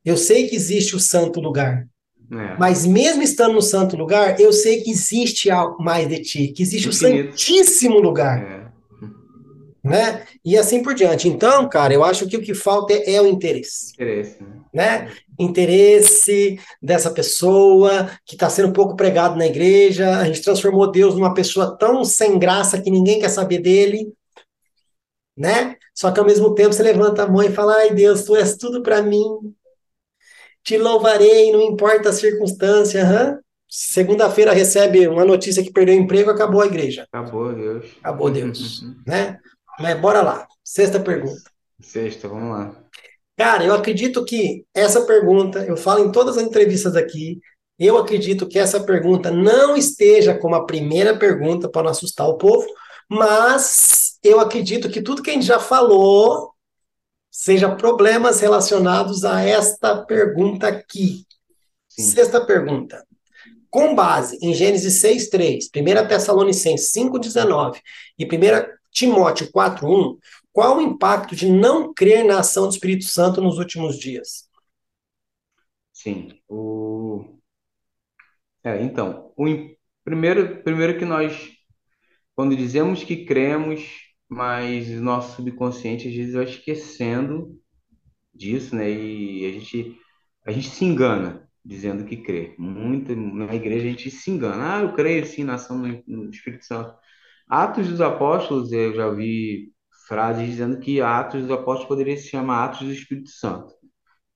Eu 0.06 0.16
sei 0.16 0.48
que 0.48 0.56
existe 0.56 0.96
o 0.96 1.00
santo 1.00 1.42
lugar. 1.42 1.86
É. 2.32 2.58
Mas 2.58 2.86
mesmo 2.86 3.22
estando 3.22 3.56
no 3.56 3.62
santo 3.62 3.98
lugar, 3.98 4.40
eu 4.40 4.54
sei 4.54 4.82
que 4.82 4.90
existe 4.90 5.50
mais 5.80 6.08
de 6.08 6.22
ti, 6.22 6.48
que 6.48 6.64
existe 6.64 6.88
Infinito. 6.88 7.28
o 7.28 7.32
santíssimo 7.32 8.00
lugar. 8.00 8.42
É. 8.42 8.66
Né? 9.84 10.26
E 10.44 10.58
assim 10.58 10.82
por 10.82 10.96
diante. 10.96 11.28
Então, 11.28 11.68
cara, 11.68 11.94
eu 11.94 12.06
acho 12.06 12.26
que 12.26 12.38
o 12.38 12.42
que 12.42 12.54
falta 12.54 12.94
é, 12.94 13.16
é 13.16 13.22
o 13.22 13.28
interesse. 13.28 13.92
Interesse. 13.94 14.38
Né? 14.74 15.12
Interesse 15.40 16.60
dessa 16.82 17.12
pessoa 17.12 18.10
que 18.26 18.36
está 18.36 18.50
sendo 18.50 18.74
pouco 18.74 18.96
pregado 18.96 19.36
na 19.36 19.46
igreja. 19.46 20.18
A 20.18 20.26
gente 20.26 20.42
transformou 20.42 20.92
Deus 20.92 21.16
numa 21.16 21.34
pessoa 21.34 21.78
tão 21.78 22.04
sem 22.04 22.40
graça 22.40 22.82
que 22.82 22.90
ninguém 22.90 23.20
quer 23.20 23.30
saber 23.30 23.60
dele 23.60 24.14
né? 25.38 25.76
Só 25.94 26.12
que 26.12 26.20
ao 26.20 26.26
mesmo 26.26 26.54
tempo 26.56 26.74
você 26.74 26.84
levanta 26.84 27.24
a 27.24 27.28
mão 27.28 27.44
e 27.44 27.52
fala: 27.52 27.76
Ai 27.76 27.94
Deus, 27.94 28.24
tu 28.24 28.36
és 28.36 28.56
tudo 28.56 28.82
para 28.82 29.02
mim. 29.02 29.24
Te 30.64 30.78
louvarei, 30.78 31.52
não 31.52 31.62
importa 31.62 32.10
a 32.10 32.14
circunstância. 32.14 33.04
Uhum. 33.04 33.40
Segunda-feira 33.68 34.54
recebe 34.54 35.08
uma 35.08 35.26
notícia 35.26 35.62
que 35.62 35.72
perdeu 35.72 35.96
o 35.96 36.00
emprego, 36.00 36.32
acabou 36.32 36.62
a 36.62 36.66
igreja. 36.66 37.06
Acabou 37.12 37.54
Deus. 37.54 37.86
Acabou 38.00 38.32
Deus, 38.32 38.82
né? 39.06 39.40
Mas 39.80 40.00
bora 40.00 40.22
lá. 40.22 40.48
Sexta 40.64 41.00
pergunta. 41.00 41.42
Sexta, 41.82 42.28
vamos 42.28 42.50
lá. 42.50 42.85
Cara, 43.38 43.66
eu 43.66 43.74
acredito 43.74 44.24
que 44.24 44.66
essa 44.74 45.02
pergunta, 45.06 45.60
eu 45.66 45.76
falo 45.76 46.06
em 46.06 46.12
todas 46.12 46.38
as 46.38 46.44
entrevistas 46.44 46.96
aqui, 46.96 47.40
eu 47.78 47.98
acredito 47.98 48.48
que 48.48 48.58
essa 48.58 48.80
pergunta 48.80 49.30
não 49.30 49.76
esteja 49.76 50.38
como 50.38 50.56
a 50.56 50.66
primeira 50.66 51.18
pergunta 51.18 51.70
para 51.70 51.84
não 51.84 51.92
assustar 51.92 52.28
o 52.28 52.38
povo, 52.38 52.66
mas 53.10 54.18
eu 54.24 54.40
acredito 54.40 54.90
que 54.90 55.02
tudo 55.02 55.22
que 55.22 55.30
a 55.30 55.34
gente 55.34 55.46
já 55.46 55.60
falou 55.60 56.54
seja 57.30 57.76
problemas 57.76 58.40
relacionados 58.40 59.26
a 59.26 59.42
esta 59.42 60.04
pergunta 60.06 60.70
aqui. 60.70 61.26
Sim. 61.90 62.04
Sexta 62.04 62.46
pergunta. 62.46 63.06
Com 63.70 63.94
base 63.94 64.38
em 64.42 64.54
Gênesis 64.54 65.02
6:3, 65.02 65.70
1 65.70 66.08
Tessalonicenses 66.08 66.92
5:19 66.94 67.82
e 68.18 68.26
1 68.26 68.30
Timóteo 68.90 69.52
4:1, 69.52 70.18
qual 70.56 70.78
o 70.78 70.82
impacto 70.82 71.36
de 71.36 71.52
não 71.52 71.94
crer 71.94 72.24
na 72.24 72.40
ação 72.40 72.66
do 72.66 72.72
Espírito 72.72 73.04
Santo 73.04 73.42
nos 73.42 73.58
últimos 73.58 74.00
dias? 74.00 74.50
Sim, 75.92 76.40
o 76.48 77.38
é, 78.64 78.82
então, 78.82 79.34
o 79.36 79.46
primeiro 80.04 80.64
primeiro 80.64 80.98
que 80.98 81.04
nós 81.04 81.52
quando 82.34 82.56
dizemos 82.56 83.04
que 83.04 83.26
cremos, 83.26 83.82
mas 84.30 84.90
o 84.90 85.02
nosso 85.02 85.36
subconsciente 85.36 86.08
às 86.08 86.16
vezes 86.16 86.34
vai 86.36 86.46
esquecendo 86.46 87.60
disso, 88.34 88.76
né? 88.78 88.90
E 88.90 89.46
a 89.46 89.52
gente, 89.52 89.98
a 90.46 90.52
gente 90.54 90.70
se 90.70 90.86
engana 90.86 91.50
dizendo 91.66 92.06
que 92.06 92.18
crê. 92.18 92.56
Muito 92.58 93.14
na 93.16 93.54
igreja 93.56 93.88
a 93.88 93.90
gente 93.90 94.10
se 94.12 94.32
engana. 94.32 94.78
Ah, 94.78 94.82
eu 94.84 94.94
creio 94.94 95.26
sim 95.26 95.44
na 95.44 95.56
ação 95.56 95.82
do 95.82 96.30
Espírito 96.30 96.66
Santo. 96.66 96.98
Atos 97.48 97.90
dos 97.90 98.02
Apóstolos, 98.02 98.72
eu 98.72 98.96
já 98.96 99.10
vi 99.12 99.75
frases 100.08 100.48
dizendo 100.48 100.80
que 100.80 101.02
Atos 101.02 101.42
dos 101.44 101.52
Apóstolos 101.52 101.88
poderia 101.88 102.18
se 102.18 102.30
chamar 102.30 102.66
Atos 102.66 102.82
do 102.82 102.94
Espírito 102.94 103.30
Santo. 103.30 103.74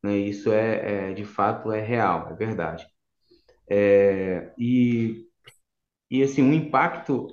Né? 0.03 0.17
Isso 0.17 0.51
é, 0.51 1.11
é 1.11 1.13
de 1.13 1.25
fato 1.25 1.71
é 1.71 1.81
real, 1.81 2.29
é 2.31 2.35
verdade. 2.35 2.85
É, 3.69 4.53
e, 4.57 5.25
e 6.09 6.23
assim, 6.23 6.41
o 6.49 6.53
impacto 6.53 7.27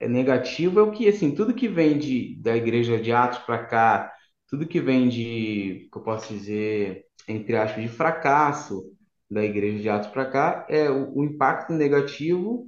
negativo 0.00 0.80
é 0.80 0.82
o 0.82 0.90
que, 0.92 1.08
assim, 1.08 1.34
tudo 1.34 1.54
que 1.54 1.68
vem 1.68 1.98
de, 1.98 2.36
da 2.42 2.56
igreja 2.56 3.00
de 3.00 3.12
Atos 3.12 3.38
para 3.40 3.64
cá, 3.66 4.12
tudo 4.48 4.66
que 4.66 4.80
vem 4.80 5.08
de, 5.08 5.88
que 5.92 5.98
eu 5.98 6.02
posso 6.02 6.32
dizer, 6.32 7.06
entre 7.28 7.56
aspas, 7.56 7.82
de 7.82 7.88
fracasso 7.88 8.82
da 9.30 9.42
igreja 9.44 9.80
de 9.80 9.88
Atos 9.88 10.10
para 10.10 10.26
cá, 10.30 10.66
é 10.68 10.90
o, 10.90 11.18
o, 11.18 11.24
impacto 11.24 11.72
negativo 11.72 12.66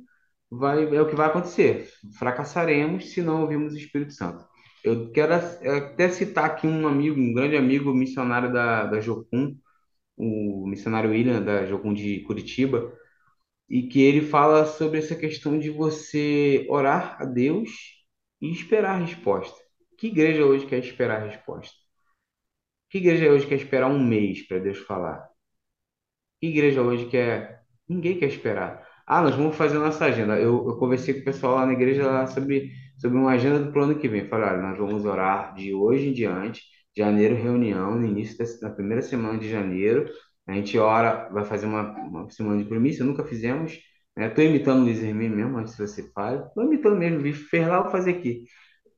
vai, 0.50 0.84
é 0.94 1.02
o 1.02 1.08
que 1.08 1.16
vai 1.16 1.26
acontecer. 1.28 1.90
Fracassaremos 2.18 3.12
se 3.12 3.22
não 3.22 3.42
ouvirmos 3.42 3.74
o 3.74 3.78
Espírito 3.78 4.14
Santo. 4.14 4.46
Eu 4.84 5.10
quero 5.12 5.34
até 5.34 6.08
citar 6.10 6.44
aqui 6.44 6.66
um 6.66 6.86
amigo, 6.86 7.18
um 7.20 7.32
grande 7.32 7.56
amigo 7.56 7.92
missionário 7.94 8.52
da, 8.52 8.86
da 8.86 9.00
Jocum, 9.00 9.56
o 10.16 10.66
missionário 10.68 11.10
William 11.10 11.42
da 11.42 11.66
Jocum 11.66 11.94
de 11.94 12.20
Curitiba, 12.22 12.92
e 13.68 13.88
que 13.88 14.02
ele 14.02 14.22
fala 14.22 14.66
sobre 14.66 14.98
essa 14.98 15.16
questão 15.16 15.58
de 15.58 15.70
você 15.70 16.66
orar 16.70 17.16
a 17.20 17.24
Deus 17.26 17.70
e 18.40 18.50
esperar 18.52 18.96
a 18.96 19.04
resposta. 19.04 19.58
Que 19.98 20.08
igreja 20.08 20.44
hoje 20.46 20.66
quer 20.66 20.78
esperar 20.80 21.22
a 21.22 21.26
resposta? 21.26 21.74
Que 22.90 22.98
igreja 22.98 23.30
hoje 23.30 23.46
quer 23.46 23.56
esperar 23.56 23.88
um 23.90 24.02
mês 24.02 24.46
para 24.46 24.58
Deus 24.58 24.78
falar? 24.78 25.28
Que 26.40 26.48
igreja 26.48 26.82
hoje 26.82 27.06
quer. 27.06 27.64
Ninguém 27.88 28.18
quer 28.18 28.28
esperar. 28.28 28.83
Ah, 29.06 29.22
nós 29.22 29.34
vamos 29.34 29.56
fazer 29.56 29.78
nossa 29.78 30.04
agenda. 30.06 30.38
Eu, 30.38 30.66
eu 30.66 30.76
conversei 30.76 31.14
com 31.14 31.20
o 31.20 31.24
pessoal 31.24 31.56
lá 31.56 31.66
na 31.66 31.72
igreja 31.74 32.06
lá 32.06 32.26
sobre, 32.26 32.72
sobre 32.98 33.18
uma 33.18 33.32
agenda 33.32 33.58
do 33.60 33.72
plano 33.72 33.98
que 33.98 34.08
vem. 34.08 34.28
Falaram, 34.28 34.62
nós 34.62 34.78
vamos 34.78 35.04
orar 35.04 35.54
de 35.54 35.74
hoje 35.74 36.08
em 36.08 36.12
diante, 36.12 36.62
janeiro, 36.96 37.34
reunião, 37.34 37.96
no 37.98 38.06
início 38.06 38.38
da, 38.60 38.70
primeira 38.70 39.02
semana 39.02 39.38
de 39.38 39.50
janeiro, 39.50 40.08
a 40.46 40.52
gente 40.54 40.78
ora, 40.78 41.28
vai 41.30 41.44
fazer 41.44 41.66
uma, 41.66 41.90
uma 42.02 42.30
semana 42.30 42.62
de 42.62 42.68
premissa, 42.68 43.04
nunca 43.04 43.24
fizemos. 43.24 43.78
Estou 44.16 44.44
né? 44.44 44.50
imitando 44.50 44.80
o 44.80 44.84
Luiz 44.84 45.02
Hermínio 45.02 45.36
mesmo, 45.36 45.58
antes 45.58 45.76
você 45.76 46.10
fale. 46.12 46.42
Estou 46.46 46.64
imitando 46.64 46.96
mesmo, 46.96 47.20
vi 47.20 47.34
lá, 47.60 47.82
vou 47.82 47.90
fazer 47.90 48.12
aqui. 48.12 48.44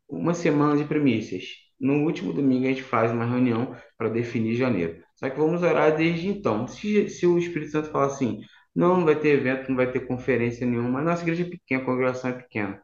Uma 0.09 0.35
semana 0.35 0.77
de 0.77 0.85
premissas. 0.85 1.45
No 1.81 2.05
último 2.05 2.33
domingo 2.33 2.65
a 2.67 2.69
gente 2.69 2.83
faz 2.83 3.13
uma 3.13 3.25
reunião 3.25 3.75
para 3.99 4.09
definir 4.09 4.55
janeiro. 4.57 5.03
Só 5.15 5.31
que 5.31 5.39
vamos 5.39 5.63
orar 5.63 5.97
desde 5.97 6.29
então. 6.29 6.67
Se, 6.69 7.09
se 7.09 7.27
o 7.27 7.39
Espírito 7.39 7.73
Santo 7.73 7.91
falar 7.91 8.07
assim, 8.07 8.41
não, 8.77 8.99
não 8.99 9.05
vai 9.07 9.19
ter 9.19 9.31
evento, 9.31 9.69
não 9.69 9.77
vai 9.77 9.91
ter 9.91 10.01
conferência 10.07 10.67
nenhuma, 10.67 11.03
nossa 11.03 11.23
igreja 11.23 11.45
é 11.45 11.51
pequena, 11.51 11.83
a 11.83 11.87
congregação 11.87 12.31
é 12.31 12.35
pequena. 12.35 12.83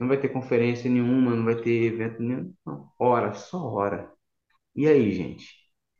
Não 0.00 0.08
vai 0.08 0.18
ter 0.18 0.28
conferência 0.28 0.90
nenhuma, 0.90 1.34
não 1.34 1.44
vai 1.44 1.56
ter 1.56 1.84
evento 1.84 2.22
nenhum. 2.22 2.54
Não, 2.66 2.90
ora, 2.98 3.34
só 3.34 3.58
ora. 3.64 4.12
E 4.74 4.86
aí, 4.88 5.12
gente? 5.12 5.46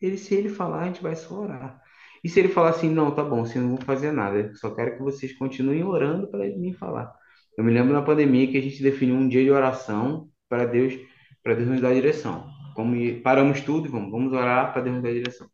Ele, 0.01 0.17
se 0.19 0.35
ele 0.35 0.49
falar, 0.49 0.83
a 0.83 0.87
gente 0.87 1.03
vai 1.03 1.17
só 1.17 1.35
orar. 1.41 1.81
E 2.23 2.29
se 2.29 2.41
ele 2.41 2.49
falar 2.49 2.71
assim, 2.71 2.91
não, 2.91 3.15
tá 3.15 3.23
bom, 3.25 3.45
vocês 3.45 3.63
não 3.63 3.77
vão 3.77 3.87
fazer 3.87 4.13
nada, 4.13 4.53
só 4.57 4.75
quero 4.75 4.97
que 4.97 5.03
vocês 5.03 5.37
continuem 5.37 5.85
orando 5.85 6.29
para 6.31 6.45
mim 6.57 6.73
falar. 6.73 7.13
Eu 7.57 7.65
me 7.65 7.73
lembro 7.73 7.93
na 7.93 8.03
pandemia 8.03 8.51
que 8.51 8.59
a 8.59 8.63
gente 8.63 8.83
definiu 8.83 9.17
um 9.17 9.29
dia 9.29 9.43
de 9.45 9.51
oração 9.51 10.31
para 10.49 10.65
Deus, 10.65 10.95
para 11.43 11.55
Deus 11.55 11.69
nos 11.69 11.81
dar 11.81 11.95
direção. 11.95 12.49
Como 12.75 12.95
paramos 13.23 13.61
tudo 13.63 13.91
vamos, 13.91 14.11
vamos 14.11 14.33
orar 14.33 14.73
para 14.73 14.83
Deus 14.83 14.97
nos 14.97 15.05
dar 15.05 15.13
direção. 15.13 15.49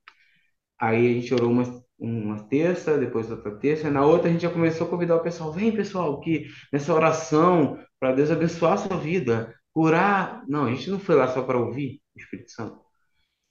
Aí 0.78 1.10
a 1.10 1.14
gente 1.14 1.34
orou 1.34 1.50
uma, 1.50 1.83
uma 1.98 2.42
terça, 2.44 2.98
depois 2.98 3.30
outra 3.30 3.56
terça, 3.56 3.90
na 3.90 4.04
outra 4.04 4.28
a 4.28 4.32
gente 4.32 4.42
já 4.42 4.50
começou 4.50 4.86
a 4.86 4.90
convidar 4.90 5.16
o 5.16 5.22
pessoal, 5.22 5.52
vem 5.52 5.72
pessoal, 5.72 6.20
que 6.20 6.48
nessa 6.72 6.92
oração 6.92 7.78
para 8.00 8.12
Deus 8.14 8.30
abençoar 8.30 8.74
a 8.74 8.76
sua 8.76 8.98
vida, 8.98 9.54
curar. 9.72 10.44
Não, 10.48 10.66
a 10.66 10.70
gente 10.70 10.90
não 10.90 10.98
foi 10.98 11.14
lá 11.14 11.28
só 11.28 11.42
para 11.42 11.58
ouvir 11.58 12.00
o 12.14 12.18
Espírito 12.20 12.50
Santo. 12.50 12.78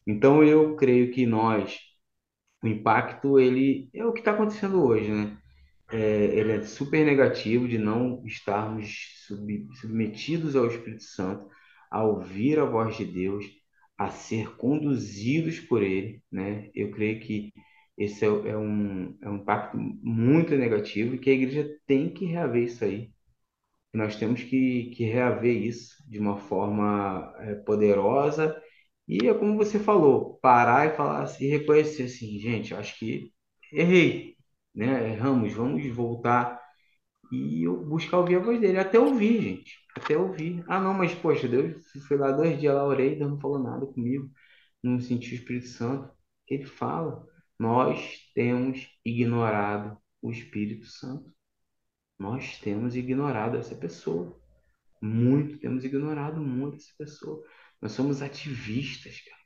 Então 0.06 0.44
eu 0.44 0.76
creio 0.76 1.12
que 1.12 1.26
nós 1.26 1.80
o 2.64 2.68
impacto 2.68 3.40
ele 3.40 3.90
é 3.94 4.06
o 4.06 4.14
que 4.14 4.20
está 4.20 4.32
acontecendo 4.32 4.84
hoje, 4.84 5.12
né? 5.12 5.38
É, 5.92 6.26
ele 6.38 6.54
é 6.54 6.62
super 6.64 7.06
negativo 7.06 7.68
de 7.68 7.78
não 7.78 8.26
estarmos 8.26 9.26
sub, 9.28 9.68
submetidos 9.82 10.56
ao 10.56 10.68
Espírito 10.68 11.04
Santo, 11.04 11.48
a 11.92 12.04
ouvir 12.04 12.58
a 12.60 12.66
voz 12.66 12.96
de 12.98 13.06
Deus, 13.06 13.46
a 13.98 14.10
ser 14.10 14.56
conduzidos 14.56 15.60
por 15.60 15.84
Ele, 15.84 16.24
né? 16.32 16.70
Eu 16.74 16.90
creio 16.92 17.20
que 17.20 17.54
esse 17.98 18.26
é, 18.26 18.28
é 18.28 18.58
um, 18.58 19.18
é 19.22 19.30
um 19.30 19.38
impacto 19.38 19.78
muito 19.78 20.56
negativo 20.56 21.16
e 21.16 21.20
que 21.20 21.30
a 21.30 21.34
igreja 21.34 21.70
tem 21.86 22.14
que 22.14 22.26
reaver 22.26 22.64
isso 22.64 22.84
aí. 22.84 23.12
Nós 23.94 24.16
temos 24.18 24.44
que, 24.44 24.92
que 24.96 25.06
reaver 25.06 25.56
isso 25.56 25.96
de 26.10 26.20
uma 26.20 26.38
forma 26.38 27.34
é, 27.40 27.56
poderosa 27.56 28.56
e 29.08 29.28
é 29.28 29.34
como 29.34 29.58
você 29.58 29.80
falou, 29.80 30.40
parar 30.42 30.88
e 30.88 30.96
falar 30.96 31.24
assim, 31.24 31.48
reconhecer 31.48 32.04
assim, 32.04 32.40
gente, 32.40 32.74
acho 32.74 32.98
que 32.98 33.32
errei, 33.72 34.38
né? 34.74 35.12
Erramos, 35.12 35.54
vamos 35.54 35.86
voltar 35.94 36.60
e 37.32 37.68
buscar 37.68 38.20
ouvir 38.20 38.36
a 38.38 38.40
voz 38.40 38.60
dele, 38.60 38.78
até 38.80 39.00
ouvir, 39.00 39.42
gente, 39.42 39.80
até 39.96 40.18
ouvir. 40.18 40.64
Ah, 40.68 40.80
não, 40.80 40.94
mas 40.94 41.14
poxa, 41.16 41.48
Deus 41.48 41.84
foi 42.08 42.18
lá 42.18 42.32
dois 42.32 42.60
dias 42.60 42.74
lá, 42.76 42.86
orei, 42.86 43.16
Deus 43.16 43.32
não 43.32 43.40
falou 43.40 43.60
nada 43.60 43.86
comigo, 43.88 44.30
não 44.84 45.00
senti 45.00 45.34
o 45.34 45.36
Espírito 45.36 45.68
Santo. 45.68 46.12
Ele 46.48 46.66
fala, 46.66 47.26
nós 47.58 48.32
temos 48.34 48.88
ignorado 49.06 49.98
o 50.22 50.32
Espírito 50.32 50.86
Santo. 50.86 51.32
Nós 52.18 52.58
temos 52.60 52.96
ignorado 52.96 53.58
essa 53.58 53.76
pessoa. 53.76 54.40
Muito, 55.02 55.58
temos 55.60 55.84
ignorado 55.84 56.42
muito 56.42 56.78
essa 56.78 56.94
pessoa. 56.98 57.44
Nós 57.82 57.92
somos 57.92 58.22
ativistas, 58.22 59.20
cara. 59.22 59.42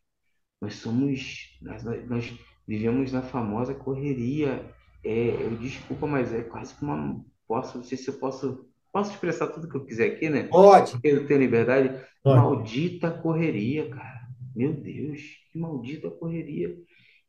Nós 0.61 0.75
somos. 0.75 1.57
Nós, 1.61 1.83
nós 1.83 2.33
vivemos 2.67 3.11
na 3.11 3.21
famosa 3.21 3.73
correria 3.73 4.73
é, 5.03 5.41
eu 5.41 5.55
desculpa, 5.55 6.05
mas 6.05 6.33
é 6.33 6.41
quase 6.41 6.75
que 6.75 6.83
uma. 6.83 7.23
Posso, 7.47 7.77
não 7.77 7.83
sei 7.85 7.97
se 7.97 8.09
eu 8.09 8.15
posso. 8.15 8.67
Posso 8.91 9.11
expressar 9.11 9.47
tudo 9.47 9.69
que 9.69 9.75
eu 9.75 9.85
quiser 9.85 10.13
aqui, 10.13 10.29
né? 10.29 10.49
Porque 10.91 11.07
eu 11.07 11.27
tenho 11.27 11.39
liberdade. 11.39 11.89
Maldita 12.25 13.11
correria, 13.11 13.89
cara. 13.89 14.27
Meu 14.55 14.73
Deus, 14.73 15.21
que 15.51 15.59
maldita 15.59 16.09
correria. 16.09 16.75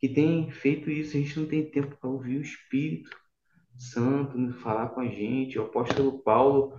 Que 0.01 0.09
tem 0.09 0.51
feito 0.51 0.91
isso, 0.91 1.17
a 1.17 1.21
gente 1.21 1.39
não 1.39 1.47
tem 1.47 1.71
tempo 1.71 1.97
para 1.97 2.11
ouvir 2.11 2.39
o 2.39 2.43
Espírito 2.43 3.11
Santo 3.77 4.39
né, 4.39 4.53
falar 4.55 4.89
com 4.91 5.01
a 5.01 5.07
gente. 5.07 5.59
O 5.59 5.65
apóstolo 5.65 6.23
Paulo, 6.23 6.79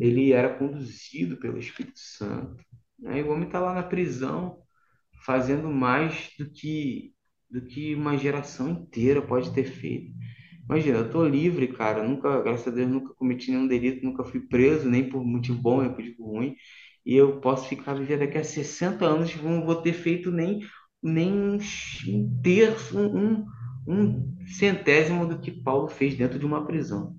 ele 0.00 0.32
era 0.32 0.54
conduzido 0.58 1.36
pelo 1.36 1.58
Espírito 1.58 1.98
Santo. 1.98 2.62
Aí 3.06 3.22
o 3.22 3.30
homem 3.30 3.46
está 3.46 3.60
lá 3.60 3.74
na 3.74 3.82
prisão, 3.82 4.62
fazendo 5.24 5.68
mais 5.70 6.32
do 6.38 6.50
que 6.50 7.14
do 7.50 7.62
que 7.62 7.94
uma 7.94 8.16
geração 8.16 8.68
inteira 8.68 9.22
pode 9.22 9.52
ter 9.54 9.64
feito. 9.64 10.12
Imagina, 10.64 10.98
eu 10.98 11.10
tô 11.10 11.26
livre, 11.26 11.68
cara. 11.68 12.02
Nunca, 12.02 12.42
graças 12.42 12.68
a 12.68 12.70
Deus, 12.70 12.90
nunca 12.90 13.14
cometi 13.14 13.50
nenhum 13.50 13.66
delito, 13.66 14.04
nunca 14.04 14.22
fui 14.22 14.40
preso, 14.40 14.88
nem 14.88 15.08
por 15.08 15.24
motivo 15.24 15.58
bom, 15.58 15.80
nem 15.80 15.90
por 15.90 16.00
motivo 16.00 16.26
ruim. 16.26 16.54
E 17.06 17.16
eu 17.16 17.40
posso 17.40 17.68
ficar 17.68 17.94
vivendo 17.94 18.20
daqui 18.20 18.36
a 18.36 18.44
60 18.44 19.04
anos, 19.06 19.34
e 19.34 19.38
não 19.38 19.64
vou 19.64 19.76
ter 19.76 19.94
feito 19.94 20.30
nem, 20.30 20.60
nem 21.02 21.58
um 22.08 22.40
terço, 22.42 22.98
um, 22.98 23.46
um, 23.86 24.36
centésimo 24.46 25.26
do 25.26 25.38
que 25.38 25.50
Paulo 25.50 25.88
fez 25.88 26.16
dentro 26.16 26.38
de 26.38 26.46
uma 26.46 26.66
prisão. 26.66 27.16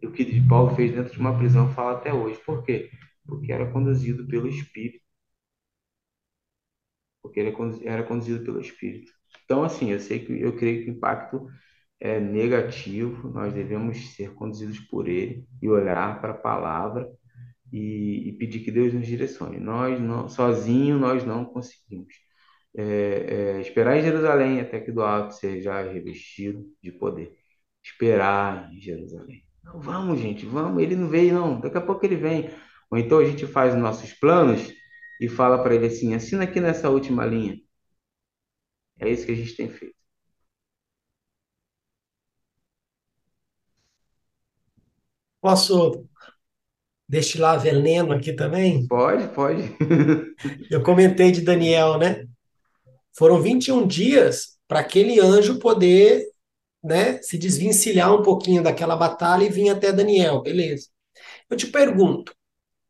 E 0.00 0.06
o 0.06 0.12
que 0.12 0.40
Paulo 0.48 0.74
fez 0.74 0.92
dentro 0.92 1.12
de 1.12 1.20
uma 1.20 1.36
prisão 1.36 1.72
fala 1.72 1.98
até 1.98 2.12
hoje. 2.12 2.40
Por 2.44 2.64
quê? 2.64 2.90
Porque 3.24 3.52
era 3.52 3.70
conduzido 3.70 4.26
pelo 4.26 4.48
Espírito. 4.48 5.02
Porque 7.22 7.40
ele 7.40 7.54
era 7.84 8.02
conduzido 8.02 8.44
pelo 8.44 8.60
Espírito. 8.60 9.12
Então, 9.44 9.62
assim, 9.62 9.90
eu 9.90 10.00
sei 10.00 10.24
que 10.24 10.32
eu 10.40 10.56
creio 10.56 10.84
que 10.84 10.90
o 10.90 10.94
impacto 10.94 11.48
é 12.00 12.18
negativo, 12.18 13.28
nós 13.28 13.54
devemos 13.54 14.14
ser 14.14 14.34
conduzidos 14.34 14.80
por 14.80 15.08
ele 15.08 15.46
e 15.62 15.68
olhar 15.68 16.20
para 16.20 16.32
a 16.32 16.36
palavra 16.36 17.08
e, 17.72 18.28
e 18.28 18.32
pedir 18.32 18.60
que 18.60 18.72
Deus 18.72 18.92
nos 18.92 19.06
direcione. 19.06 19.60
Nós 19.60 20.00
não, 20.00 20.28
sozinho 20.28 20.98
nós 20.98 21.24
não 21.24 21.44
conseguimos. 21.44 22.12
É, 22.74 23.56
é, 23.58 23.60
esperar 23.60 23.98
em 23.98 24.02
Jerusalém 24.02 24.60
até 24.60 24.80
que 24.80 24.90
do 24.92 25.02
alto 25.02 25.34
seja 25.34 25.82
revestido 25.82 26.64
de 26.82 26.90
poder. 26.92 27.36
Esperar 27.82 28.72
em 28.72 28.80
Jerusalém. 28.80 29.44
Não, 29.62 29.80
vamos, 29.80 30.20
gente, 30.20 30.46
vamos. 30.46 30.82
Ele 30.82 30.96
não 30.96 31.08
veio, 31.08 31.34
não. 31.34 31.60
Daqui 31.60 31.78
a 31.78 31.80
pouco 31.80 32.04
ele 32.06 32.16
vem. 32.16 32.50
Ou 32.90 32.98
então 32.98 33.18
a 33.18 33.24
gente 33.24 33.46
faz 33.46 33.74
nossos 33.74 34.12
planos 34.14 34.72
e 35.20 35.28
fala 35.28 35.62
para 35.62 35.74
ele 35.74 35.86
assim: 35.86 36.14
assina 36.14 36.44
aqui 36.44 36.60
nessa 36.60 36.90
última 36.90 37.24
linha. 37.26 37.58
É 38.98 39.08
isso 39.10 39.26
que 39.26 39.32
a 39.32 39.34
gente 39.36 39.54
tem 39.56 39.68
feito. 39.68 39.94
Posso 45.40 46.06
destilar 47.08 47.60
veneno 47.60 48.12
aqui 48.12 48.32
também? 48.32 48.86
Pode, 48.86 49.28
pode. 49.34 49.62
Eu 50.70 50.82
comentei 50.82 51.30
de 51.32 51.42
Daniel, 51.42 51.98
né? 51.98 52.26
Foram 53.14 53.40
21 53.40 53.86
dias 53.86 54.58
para 54.66 54.80
aquele 54.80 55.20
anjo 55.20 55.58
poder, 55.58 56.26
né, 56.82 57.20
se 57.22 57.36
desvencilhar 57.36 58.14
um 58.14 58.22
pouquinho 58.22 58.62
daquela 58.62 58.96
batalha 58.96 59.44
e 59.44 59.50
vir 59.50 59.68
até 59.68 59.92
Daniel, 59.92 60.42
beleza. 60.42 60.88
Eu 61.48 61.56
te 61.56 61.66
pergunto, 61.66 62.34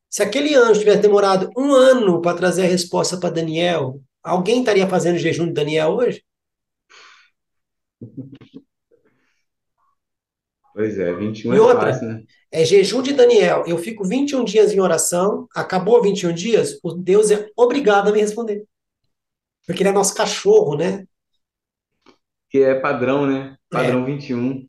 se 0.08 0.22
aquele 0.22 0.54
anjo 0.54 0.80
tivesse 0.80 1.02
demorado 1.02 1.50
um 1.56 1.72
ano 1.72 2.20
para 2.20 2.36
trazer 2.36 2.62
a 2.62 2.68
resposta 2.68 3.18
para 3.18 3.30
Daniel, 3.30 4.00
alguém 4.22 4.60
estaria 4.60 4.86
fazendo 4.86 5.18
jejum 5.18 5.46
de 5.46 5.52
Daniel 5.52 5.90
hoje? 5.90 6.22
Pois 10.74 10.98
é, 10.98 11.12
21 11.12 11.52
E 11.52 11.56
é 11.56 11.60
outra, 11.60 11.92
fácil, 11.92 12.08
né? 12.08 12.22
é 12.50 12.64
jejum 12.64 13.02
de 13.02 13.12
Daniel. 13.12 13.64
Eu 13.66 13.76
fico 13.76 14.04
21 14.04 14.44
dias 14.44 14.72
em 14.72 14.80
oração, 14.80 15.46
acabou 15.54 16.02
21 16.02 16.32
dias, 16.32 16.78
o 16.82 16.94
Deus 16.94 17.30
é 17.30 17.48
obrigado 17.56 18.08
a 18.08 18.12
me 18.12 18.20
responder. 18.20 18.64
Porque 19.72 19.82
ele 19.82 19.88
é 19.88 19.92
nosso 19.92 20.14
cachorro, 20.14 20.76
né? 20.76 21.06
Que 22.50 22.58
é 22.62 22.74
padrão, 22.74 23.26
né? 23.26 23.56
É. 23.72 23.76
Padrão 23.76 24.04
21. 24.04 24.68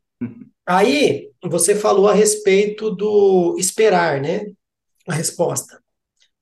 Aí, 0.66 1.30
você 1.42 1.74
falou 1.74 2.08
a 2.08 2.14
respeito 2.14 2.90
do 2.90 3.54
esperar, 3.58 4.20
né? 4.20 4.46
A 5.06 5.12
resposta. 5.12 5.78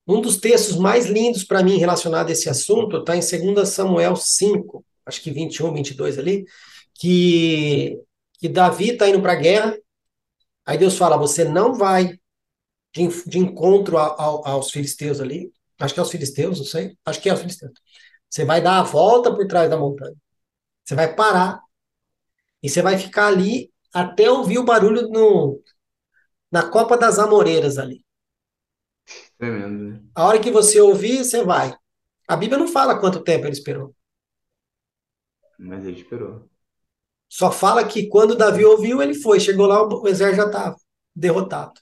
Um 0.07 0.21
dos 0.21 0.37
textos 0.37 0.77
mais 0.77 1.07
lindos 1.07 1.43
para 1.43 1.61
mim 1.61 1.77
relacionado 1.77 2.29
a 2.29 2.31
esse 2.31 2.49
assunto 2.49 2.97
está 2.97 3.17
em 3.17 3.19
2 3.21 3.67
Samuel 3.69 4.15
5, 4.15 4.85
acho 5.05 5.21
que 5.21 5.31
21, 5.31 5.73
22 5.73 6.17
ali, 6.17 6.45
que, 6.93 7.97
que 8.39 8.47
Davi 8.47 8.91
está 8.91 9.09
indo 9.09 9.21
para 9.21 9.33
a 9.33 9.35
guerra, 9.35 9.77
aí 10.65 10.77
Deus 10.77 10.97
fala, 10.97 11.17
você 11.17 11.43
não 11.43 11.73
vai 11.73 12.17
de, 12.93 13.07
de 13.25 13.39
encontro 13.39 13.97
a- 13.97 14.15
ao- 14.17 14.47
aos 14.47 14.71
filisteus 14.71 15.19
ali, 15.19 15.51
acho 15.79 15.93
que 15.93 15.99
é 15.99 16.03
os 16.03 16.11
filisteus, 16.11 16.59
não 16.59 16.65
sei, 16.65 16.97
acho 17.05 17.21
que 17.21 17.29
é 17.29 17.33
os 17.33 17.39
filisteus. 17.41 17.73
Você 18.33 18.45
vai 18.45 18.63
dar 18.63 18.79
a 18.79 18.83
volta 18.83 19.31
por 19.31 19.45
trás 19.45 19.69
da 19.69 19.77
montanha, 19.77 20.15
você 20.83 20.95
vai 20.95 21.15
parar, 21.15 21.61
e 22.63 22.67
você 22.67 22.81
vai 22.81 22.97
ficar 22.97 23.27
ali 23.27 23.71
até 23.93 24.27
ouvir 24.27 24.57
o 24.57 24.65
barulho 24.65 25.07
no, 25.09 25.61
na 26.51 26.67
Copa 26.67 26.97
das 26.97 27.19
Amoreiras 27.19 27.77
ali. 27.77 28.03
Tremendo, 29.37 29.83
né? 29.83 30.01
A 30.15 30.25
hora 30.25 30.41
que 30.41 30.49
você 30.49 30.81
ouvir, 30.81 31.23
você 31.23 31.43
vai. 31.43 31.77
A 32.27 32.35
Bíblia 32.35 32.57
não 32.57 32.67
fala 32.67 32.99
quanto 32.99 33.23
tempo 33.23 33.45
ele 33.45 33.53
esperou. 33.53 33.95
Mas 35.59 35.85
ele 35.85 36.01
esperou. 36.01 36.49
Só 37.29 37.51
fala 37.51 37.87
que 37.87 38.07
quando 38.07 38.35
Davi 38.35 38.65
ouviu, 38.65 38.99
ele 38.99 39.13
foi. 39.13 39.39
Chegou 39.39 39.67
lá, 39.67 39.83
o 39.87 40.07
exército 40.07 40.41
já 40.41 40.47
estava 40.47 40.75
derrotado. 41.15 41.79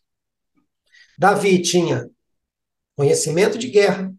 Davi 1.18 1.61
tinha 1.61 2.10
conhecimento 2.98 3.57
de 3.57 3.69
guerra, 3.69 4.14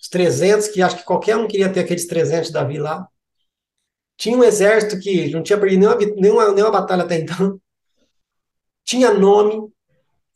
os 0.00 0.08
300, 0.08 0.68
que 0.68 0.82
acho 0.82 0.96
que 0.98 1.04
qualquer 1.04 1.36
um 1.36 1.48
queria 1.48 1.72
ter 1.72 1.80
aqueles 1.80 2.06
300 2.06 2.48
de 2.48 2.52
Davi 2.52 2.78
lá. 2.78 3.08
Tinha 4.16 4.36
um 4.36 4.44
exército 4.44 4.98
que 4.98 5.30
não 5.30 5.42
tinha 5.42 5.58
perdido 5.58 5.80
nenhuma, 5.80 5.96
nenhuma, 6.20 6.52
nenhuma 6.52 6.72
batalha 6.72 7.04
até 7.04 7.18
então. 7.18 7.60
Tinha 8.84 9.12
nome, 9.12 9.70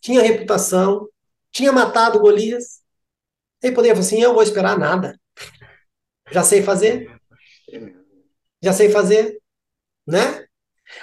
tinha 0.01 0.22
reputação, 0.22 1.09
tinha 1.51 1.72
matado 1.72 2.20
Golias. 2.20 2.82
Ele 3.62 3.74
poderia 3.74 3.94
falar 3.94 4.06
assim: 4.06 4.20
eu 4.22 4.34
vou 4.34 4.43
esperar 4.43 4.78
nada. 4.78 5.18
Já 6.30 6.43
sei 6.43 6.62
fazer, 6.62 7.10
já 8.62 8.72
sei 8.72 8.89
fazer, 8.90 9.39
né? 10.06 10.47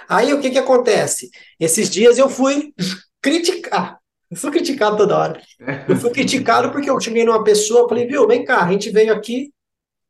Aí 0.07 0.33
o 0.33 0.41
que 0.41 0.49
que 0.49 0.57
acontece? 0.57 1.29
Esses 1.59 1.89
dias 1.89 2.17
eu 2.17 2.29
fui 2.29 2.73
criticar. 3.21 3.98
Eu 4.29 4.37
sou 4.37 4.51
criticado 4.51 4.97
toda 4.97 5.17
hora. 5.17 5.41
Eu 5.87 5.95
fui 5.95 6.11
criticado 6.11 6.71
porque 6.71 6.89
eu 6.89 6.99
cheguei 6.99 7.25
numa 7.25 7.43
pessoa, 7.43 7.89
falei, 7.89 8.05
viu, 8.05 8.27
vem 8.27 8.45
cá, 8.45 8.63
a 8.63 8.71
gente 8.71 8.91
veio 8.91 9.11
aqui, 9.11 9.51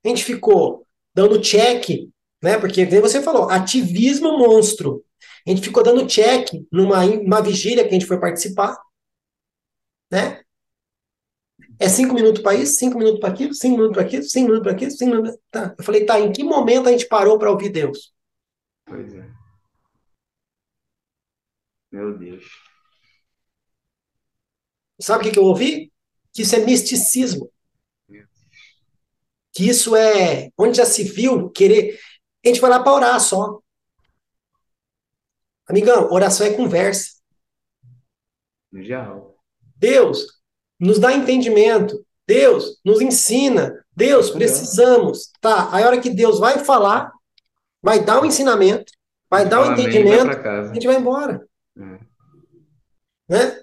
a 0.03 0.09
gente 0.09 0.23
ficou 0.23 0.85
dando 1.15 1.39
check, 1.41 2.09
né? 2.43 2.57
Porque 2.57 2.85
você 2.85 3.21
falou, 3.21 3.49
ativismo 3.49 4.37
monstro. 4.37 5.03
A 5.47 5.49
gente 5.49 5.61
ficou 5.61 5.81
dando 5.81 6.05
check 6.05 6.49
numa 6.71 7.05
uma 7.05 7.41
vigília 7.41 7.83
que 7.83 7.89
a 7.89 7.93
gente 7.93 8.05
foi 8.05 8.19
participar, 8.19 8.77
né? 10.11 10.41
É 11.79 11.87
cinco 11.87 12.13
minutos 12.13 12.41
para 12.41 12.55
isso, 12.55 12.73
cinco 12.73 12.97
minutos 12.97 13.21
para 13.21 13.29
aquilo, 13.29 13.53
cinco 13.53 13.77
minutos 13.77 13.95
para 13.95 14.05
aquilo, 14.05 14.23
cinco 14.23 14.47
minutos 14.47 14.63
para 14.63 14.71
aquilo, 14.73 14.91
cinco 14.91 15.11
minutos. 15.11 15.39
Tá. 15.49 15.75
Eu 15.77 15.83
falei, 15.83 16.05
tá, 16.05 16.19
em 16.19 16.31
que 16.31 16.43
momento 16.43 16.89
a 16.89 16.91
gente 16.91 17.07
parou 17.07 17.39
para 17.39 17.49
ouvir 17.49 17.69
Deus? 17.69 18.13
Pois 18.85 19.13
é. 19.13 19.29
Meu 21.91 22.17
Deus. 22.17 22.68
Sabe 24.99 25.21
o 25.21 25.23
que, 25.27 25.33
que 25.33 25.39
eu 25.39 25.45
ouvi? 25.45 25.91
Que 26.33 26.41
isso 26.41 26.55
é 26.55 26.59
misticismo. 26.59 27.49
Que 29.51 29.67
isso 29.67 29.95
é 29.95 30.51
onde 30.57 30.77
já 30.77 30.85
se 30.85 31.03
viu 31.03 31.49
querer. 31.49 31.99
A 32.43 32.47
gente 32.47 32.61
vai 32.61 32.69
lá 32.69 32.81
para 32.81 32.93
orar 32.93 33.19
só. 33.19 33.59
Amigão, 35.67 36.11
oração 36.11 36.45
é 36.45 36.53
conversa. 36.53 37.19
No 38.71 38.83
geral. 38.83 39.37
Deus 39.75 40.39
nos 40.79 40.99
dá 40.99 41.13
entendimento. 41.13 42.05
Deus 42.27 42.79
nos 42.85 43.01
ensina. 43.01 43.83
Deus, 43.95 44.29
precisamos. 44.29 45.31
Tá, 45.41 45.73
aí 45.73 45.83
a 45.83 45.87
hora 45.87 45.99
que 45.99 46.09
Deus 46.09 46.39
vai 46.39 46.63
falar, 46.63 47.11
vai 47.81 48.03
dar 48.03 48.21
o 48.21 48.25
ensinamento, 48.25 48.91
vai 49.29 49.47
dar 49.47 49.61
o 49.61 49.65
vai 49.65 49.73
entendimento, 49.73 50.29
a 50.47 50.73
gente 50.73 50.87
vai 50.87 50.95
embora. 50.95 51.45
É. 51.77 51.99
Né? 53.27 53.58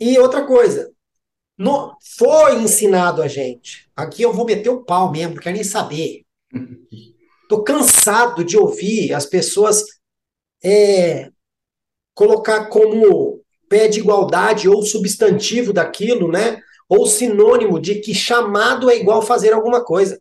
E 0.00 0.18
outra 0.18 0.46
coisa, 0.46 0.90
no, 1.58 1.94
foi 2.16 2.62
ensinado 2.62 3.22
a 3.22 3.28
gente. 3.28 3.86
Aqui 3.94 4.22
eu 4.22 4.32
vou 4.32 4.46
meter 4.46 4.70
o 4.70 4.82
pau 4.82 5.12
mesmo, 5.12 5.34
não 5.34 5.42
quero 5.42 5.56
nem 5.56 5.64
saber. 5.64 6.24
Tô 7.50 7.62
cansado 7.62 8.42
de 8.42 8.56
ouvir 8.56 9.12
as 9.12 9.26
pessoas 9.26 9.84
é, 10.64 11.30
colocar 12.14 12.66
como 12.66 13.42
pé 13.68 13.88
de 13.88 14.00
igualdade 14.00 14.68
ou 14.68 14.82
substantivo 14.82 15.72
daquilo, 15.72 16.30
né? 16.30 16.60
Ou 16.88 17.06
sinônimo 17.06 17.78
de 17.78 17.96
que 17.96 18.14
chamado 18.14 18.90
é 18.90 18.96
igual 18.96 19.20
fazer 19.20 19.52
alguma 19.52 19.84
coisa. 19.84 20.20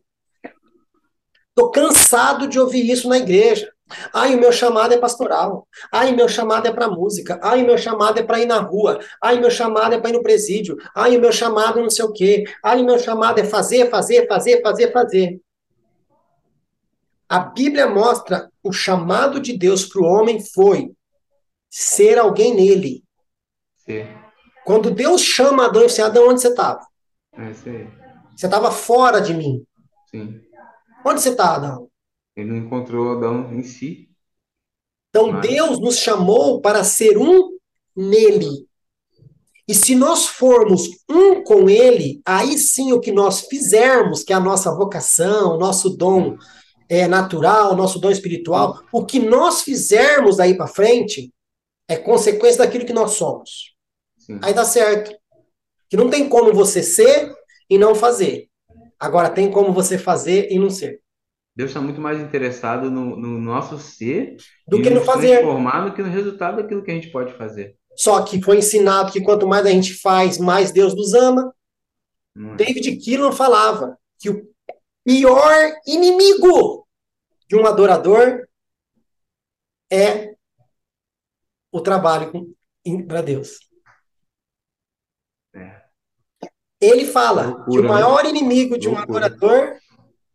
Tô 1.56 1.72
cansado 1.72 2.48
de 2.48 2.60
ouvir 2.60 2.90
isso 2.90 3.08
na 3.08 3.18
igreja. 3.18 3.72
Ai, 4.14 4.36
o 4.36 4.40
meu 4.40 4.52
chamado 4.52 4.94
é 4.94 4.98
pastoral. 4.98 5.68
Ai, 5.92 6.12
meu 6.16 6.28
chamado 6.28 6.68
é 6.68 6.72
para 6.72 6.88
música. 6.88 7.40
Ai, 7.44 7.64
meu 7.64 7.78
chamado 7.78 8.20
é 8.20 8.24
para 8.24 8.40
ir 8.40 8.46
na 8.46 8.60
rua. 8.60 9.00
Ai, 9.22 9.40
meu 9.40 9.50
chamado 9.50 9.96
é 9.96 10.00
para 10.00 10.10
ir 10.10 10.14
no 10.14 10.24
presídio. 10.24 10.78
Ai, 10.96 11.18
o 11.18 11.22
meu 11.22 11.32
chamado 11.32 11.82
não 11.82 11.90
sei 11.90 12.06
o 12.06 12.12
quê. 12.12 12.44
Ai, 12.64 12.84
meu 12.84 13.00
chamado 13.00 13.40
é 13.40 13.44
fazer, 13.44 13.90
fazer, 13.90 14.28
fazer, 14.28 14.62
fazer, 14.62 14.92
fazer. 14.92 15.42
A 17.28 17.40
Bíblia 17.40 17.88
mostra 17.88 18.50
o 18.64 18.72
chamado 18.72 19.40
de 19.40 19.58
Deus 19.58 19.86
para 19.86 20.02
o 20.02 20.06
homem 20.06 20.44
foi 20.54 20.92
ser 21.70 22.18
alguém 22.18 22.56
nele. 22.56 23.04
Sim. 23.76 24.08
Quando 24.66 24.92
Deus 24.92 25.22
chama 25.22 25.66
Adão, 25.66 25.84
você, 25.84 26.02
Adão, 26.02 26.30
onde 26.30 26.42
você 26.42 26.50
estava? 26.50 26.80
É. 27.34 27.52
Você 27.52 28.46
estava 28.46 28.72
fora 28.72 29.20
de 29.20 29.34
mim. 29.34 29.64
Sim. 30.10 30.42
Onde 31.06 31.22
você 31.22 31.30
está, 31.30 31.56
Adão? 31.56 31.89
Ele 32.40 32.52
não 32.52 32.58
encontrou 32.58 33.12
Adão 33.12 33.54
em 33.54 33.64
si. 33.64 34.10
Então 35.10 35.32
Mas- 35.32 35.48
Deus 35.48 35.80
nos 35.80 35.98
chamou 35.98 36.62
para 36.62 36.84
ser 36.84 37.18
um 37.18 37.58
nele. 37.96 38.68
E 39.68 39.74
se 39.76 39.94
nós 39.94 40.26
formos 40.26 40.88
um 41.08 41.44
com 41.44 41.70
ele, 41.70 42.22
aí 42.26 42.58
sim 42.58 42.92
o 42.92 43.00
que 43.00 43.12
nós 43.12 43.42
fizermos, 43.42 44.24
que 44.24 44.34
é 44.34 44.36
a 44.36 44.40
nossa 44.40 44.74
vocação, 44.76 45.56
o 45.56 45.60
nosso 45.60 45.92
dom 45.92 46.38
é, 46.88 47.08
natural, 47.08 47.74
o 47.74 47.76
nosso 47.76 48.00
dom 48.00 48.10
espiritual, 48.10 48.82
o 48.92 49.06
que 49.06 49.20
nós 49.20 49.62
fizermos 49.62 50.38
daí 50.38 50.58
para 50.58 50.66
frente 50.66 51.32
é 51.88 51.96
consequência 51.96 52.60
daquilo 52.60 52.86
que 52.86 52.94
nós 52.94 53.12
somos. 53.12 53.76
Sim. 54.18 54.40
Aí 54.42 54.54
dá 54.54 54.66
certo. 54.66 55.16
Que 55.88 55.98
não 55.98 56.10
tem 56.10 56.28
como 56.28 56.52
você 56.54 56.82
ser 56.82 57.32
e 57.70 57.78
não 57.78 57.94
fazer. 57.94 58.48
Agora 59.00 59.30
tem 59.30 59.52
como 59.52 59.72
você 59.72 59.98
fazer 59.98 60.52
e 60.52 60.58
não 60.58 60.70
ser. 60.70 61.00
Deus 61.56 61.72
está 61.72 61.82
muito 61.82 62.00
mais 62.00 62.20
interessado 62.20 62.90
no, 62.90 63.16
no 63.18 63.40
nosso 63.40 63.78
ser 63.78 64.38
Do 64.68 64.82
que 64.82 64.90
no 64.90 65.02
fazer. 65.02 65.40
transformar 65.40 65.90
do 65.90 65.94
que 65.94 66.02
no 66.02 66.10
resultado 66.10 66.58
daquilo 66.58 66.84
que 66.84 66.92
a 66.92 66.94
gente 66.94 67.12
pode 67.12 67.34
fazer. 67.34 67.76
Só 67.96 68.24
que 68.24 68.42
foi 68.42 68.58
ensinado 68.60 69.12
que 69.12 69.22
quanto 69.22 69.46
mais 69.48 69.66
a 69.66 69.70
gente 69.70 69.94
faz, 69.96 70.38
mais 70.38 70.72
Deus 70.72 70.96
nos 70.96 71.14
ama. 71.14 71.54
É? 72.38 72.56
David 72.56 72.96
Keelan 72.98 73.34
falava 73.34 73.98
que 74.18 74.30
o 74.30 74.48
pior 75.04 75.74
inimigo 75.86 76.88
de 77.48 77.56
um 77.58 77.66
adorador 77.66 78.48
é 79.92 80.34
o 81.72 81.82
trabalho 81.82 82.32
para 83.08 83.22
Deus. 83.22 83.58
É. 85.54 85.82
Ele 86.80 87.06
fala 87.06 87.48
Loucura, 87.48 87.66
que 87.72 87.80
o 87.80 87.82
né? 87.84 87.90
maior 87.90 88.26
inimigo 88.26 88.78
de 88.78 88.88
um 88.88 88.94
Loucura. 88.94 89.26
adorador 89.26 89.78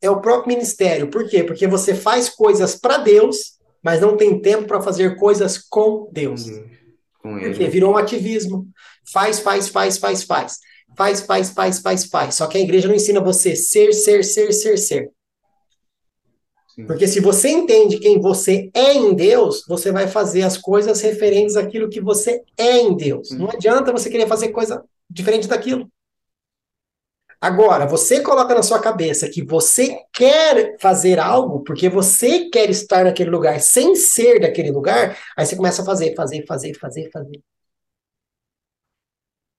é 0.00 0.10
o 0.10 0.20
próprio 0.20 0.54
ministério. 0.54 1.08
Por 1.08 1.28
quê? 1.28 1.42
Porque 1.42 1.66
você 1.66 1.94
faz 1.94 2.28
coisas 2.28 2.74
para 2.74 2.98
Deus, 2.98 3.54
mas 3.82 4.00
não 4.00 4.16
tem 4.16 4.40
tempo 4.40 4.66
para 4.66 4.82
fazer 4.82 5.16
coisas 5.16 5.58
com 5.58 6.08
Deus. 6.12 6.44
Deus. 6.44 6.70
Com 7.22 7.38
Porque 7.38 7.62
ele. 7.62 7.68
virou 7.68 7.92
um 7.92 7.96
ativismo. 7.96 8.66
Faz, 9.12 9.40
faz, 9.40 9.68
faz, 9.68 9.98
faz, 9.98 10.22
faz. 10.24 10.58
Faz, 10.96 11.20
faz, 11.22 11.50
faz, 11.50 11.78
faz, 11.80 12.04
faz. 12.04 12.34
Só 12.36 12.46
que 12.46 12.58
a 12.58 12.60
igreja 12.60 12.86
não 12.86 12.94
ensina 12.94 13.20
você 13.20 13.56
ser, 13.56 13.92
ser, 13.92 14.22
ser, 14.22 14.52
ser, 14.52 14.76
ser. 14.76 15.10
Sim. 16.74 16.86
Porque 16.86 17.06
se 17.06 17.20
você 17.20 17.48
entende 17.48 17.98
quem 17.98 18.20
você 18.20 18.68
é 18.74 18.94
em 18.94 19.14
Deus, 19.14 19.64
você 19.68 19.92
vai 19.92 20.08
fazer 20.08 20.42
as 20.42 20.58
coisas 20.58 21.00
referentes 21.00 21.56
àquilo 21.56 21.88
que 21.88 22.00
você 22.00 22.42
é 22.58 22.78
em 22.78 22.96
Deus. 22.96 23.30
Não 23.30 23.48
adianta 23.48 23.92
você 23.92 24.10
querer 24.10 24.26
fazer 24.26 24.48
coisa 24.48 24.82
diferente 25.08 25.46
daquilo. 25.46 25.88
Agora, 27.44 27.86
você 27.86 28.22
coloca 28.22 28.54
na 28.54 28.62
sua 28.62 28.80
cabeça 28.80 29.28
que 29.28 29.44
você 29.44 30.02
quer 30.14 30.78
fazer 30.80 31.18
algo 31.18 31.60
porque 31.62 31.90
você 31.90 32.48
quer 32.48 32.70
estar 32.70 33.04
naquele 33.04 33.28
lugar 33.28 33.60
sem 33.60 33.94
ser 33.94 34.40
daquele 34.40 34.70
lugar, 34.70 35.18
aí 35.36 35.44
você 35.44 35.54
começa 35.54 35.82
a 35.82 35.84
fazer, 35.84 36.14
fazer, 36.14 36.46
fazer, 36.46 36.72
fazer, 36.78 37.10
fazer. 37.10 37.42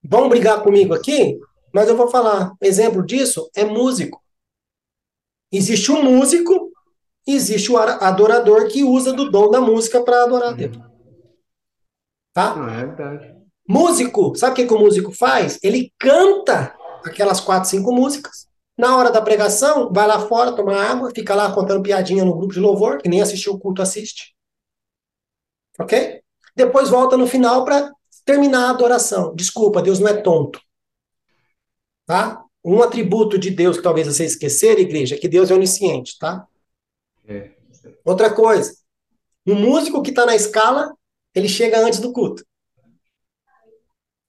Vão 0.03 0.27
brigar 0.27 0.63
comigo 0.63 0.95
aqui, 0.95 1.39
mas 1.71 1.87
eu 1.87 1.95
vou 1.95 2.07
falar. 2.07 2.53
Exemplo 2.59 3.05
disso 3.05 3.51
é 3.55 3.63
músico. 3.63 4.19
Existe 5.51 5.91
um 5.91 6.01
músico, 6.01 6.71
existe 7.27 7.71
o 7.71 7.77
adorador 7.77 8.67
que 8.67 8.83
usa 8.83 9.13
do 9.13 9.29
dom 9.29 9.51
da 9.51 9.61
música 9.61 10.03
para 10.03 10.23
adorar 10.23 10.49
a 10.49 10.53
Deus. 10.53 10.75
Tá? 12.33 12.55
Não, 12.55 12.67
é 12.67 12.83
verdade. 12.83 13.35
Músico, 13.69 14.35
sabe 14.35 14.53
o 14.53 14.55
que, 14.55 14.65
que 14.65 14.73
o 14.73 14.79
músico 14.79 15.11
faz? 15.11 15.59
Ele 15.61 15.93
canta 15.99 16.75
aquelas 17.05 17.39
quatro, 17.39 17.69
cinco 17.69 17.93
músicas. 17.93 18.47
Na 18.77 18.97
hora 18.97 19.09
da 19.09 19.21
pregação, 19.21 19.91
vai 19.93 20.05
lá 20.05 20.27
fora 20.27 20.51
tomar 20.51 20.83
água, 20.91 21.11
fica 21.15 21.33
lá 21.33 21.53
contando 21.53 21.83
piadinha 21.83 22.25
no 22.25 22.35
grupo 22.35 22.53
de 22.53 22.59
louvor, 22.59 23.01
que 23.01 23.07
nem 23.07 23.21
assistiu 23.21 23.53
o 23.53 23.59
culto 23.59 23.81
assiste. 23.81 24.35
Ok? 25.79 26.21
Depois 26.55 26.89
volta 26.89 27.15
no 27.15 27.27
final 27.27 27.63
para 27.63 27.91
terminar 28.25 28.67
a 28.67 28.69
adoração. 28.71 29.33
Desculpa, 29.35 29.81
Deus 29.81 29.99
não 29.99 30.07
é 30.07 30.13
tonto. 30.21 30.59
Tá? 32.05 32.43
Um 32.63 32.81
atributo 32.81 33.37
de 33.37 33.49
Deus 33.51 33.77
que 33.77 33.83
talvez 33.83 34.07
você 34.07 34.25
esquecer, 34.25 34.79
igreja, 34.79 35.15
é 35.15 35.17
que 35.17 35.27
Deus 35.27 35.51
é 35.51 35.53
onisciente, 35.53 36.17
tá? 36.17 36.47
É. 37.27 37.51
Outra 38.03 38.33
coisa, 38.33 38.75
um 39.45 39.55
músico 39.55 40.01
que 40.01 40.09
está 40.09 40.25
na 40.25 40.35
escala, 40.35 40.93
ele 41.33 41.47
chega 41.47 41.79
antes 41.79 41.99
do 41.99 42.11
culto. 42.11 42.45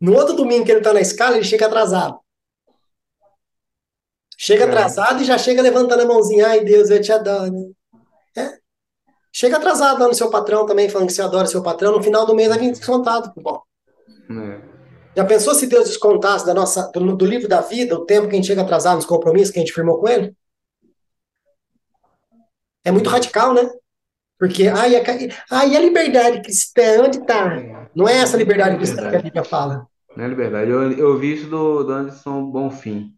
No 0.00 0.14
outro 0.14 0.36
domingo 0.36 0.64
que 0.64 0.70
ele 0.70 0.80
está 0.80 0.92
na 0.92 1.00
escala, 1.00 1.36
ele 1.36 1.44
chega 1.44 1.66
atrasado. 1.66 2.18
Chega 4.36 4.64
É. 4.64 4.68
atrasado 4.68 5.22
e 5.22 5.24
já 5.24 5.38
chega 5.38 5.62
levantando 5.62 6.02
a 6.02 6.06
mãozinha. 6.06 6.48
Ai, 6.48 6.64
Deus, 6.64 6.90
eu 6.90 7.00
te 7.00 7.10
adoro. 7.12 7.74
É. 8.36 8.58
Chega 9.32 9.56
atrasado 9.56 10.00
lá 10.00 10.08
no 10.08 10.14
seu 10.14 10.30
patrão 10.30 10.66
também, 10.66 10.88
falando 10.88 11.08
que 11.08 11.14
você 11.14 11.22
adora 11.22 11.46
seu 11.46 11.62
patrão. 11.62 11.92
No 11.92 12.02
final 12.02 12.26
do 12.26 12.34
mês 12.34 12.48
vai 12.48 12.58
vir 12.58 12.70
descontado. 12.72 13.32
Bom, 13.36 13.60
É. 14.30 14.60
já 15.16 15.24
pensou 15.24 15.54
se 15.54 15.66
Deus 15.66 15.88
descontasse 15.88 16.44
da 16.44 16.52
nossa, 16.54 16.90
do, 16.92 17.16
do 17.16 17.24
livro 17.26 17.48
da 17.48 17.60
vida 17.60 17.94
o 17.94 18.04
tempo 18.04 18.28
que 18.28 18.34
a 18.34 18.36
gente 18.36 18.46
chega 18.46 18.62
atrasado 18.62 18.96
nos 18.96 19.06
compromissos 19.06 19.50
que 19.52 19.58
a 19.58 19.62
gente 19.62 19.72
firmou 19.72 19.98
com 19.98 20.08
ele? 20.08 20.34
É 22.84 22.90
muito 22.92 23.08
radical, 23.10 23.52
né? 23.52 23.68
Porque, 24.38 24.68
ai, 24.68 24.94
a, 24.96 25.02
ai, 25.50 25.76
a 25.76 25.80
liberdade 25.80 26.42
cristã, 26.42 27.02
onde 27.02 27.18
está? 27.18 27.50
Não 27.94 28.06
é 28.06 28.18
essa 28.18 28.36
liberdade 28.36 28.76
cristã 28.76 29.08
que 29.10 29.16
a 29.16 29.22
Bíblia 29.22 29.42
fala. 29.44 29.86
Não 30.14 30.24
é 30.24 30.28
verdade. 30.34 30.70
Eu, 30.70 30.92
eu 30.92 31.18
vi 31.18 31.34
isso 31.34 31.48
do, 31.48 31.82
do 31.84 31.92
Anderson 31.92 32.44
Bonfim, 32.44 33.15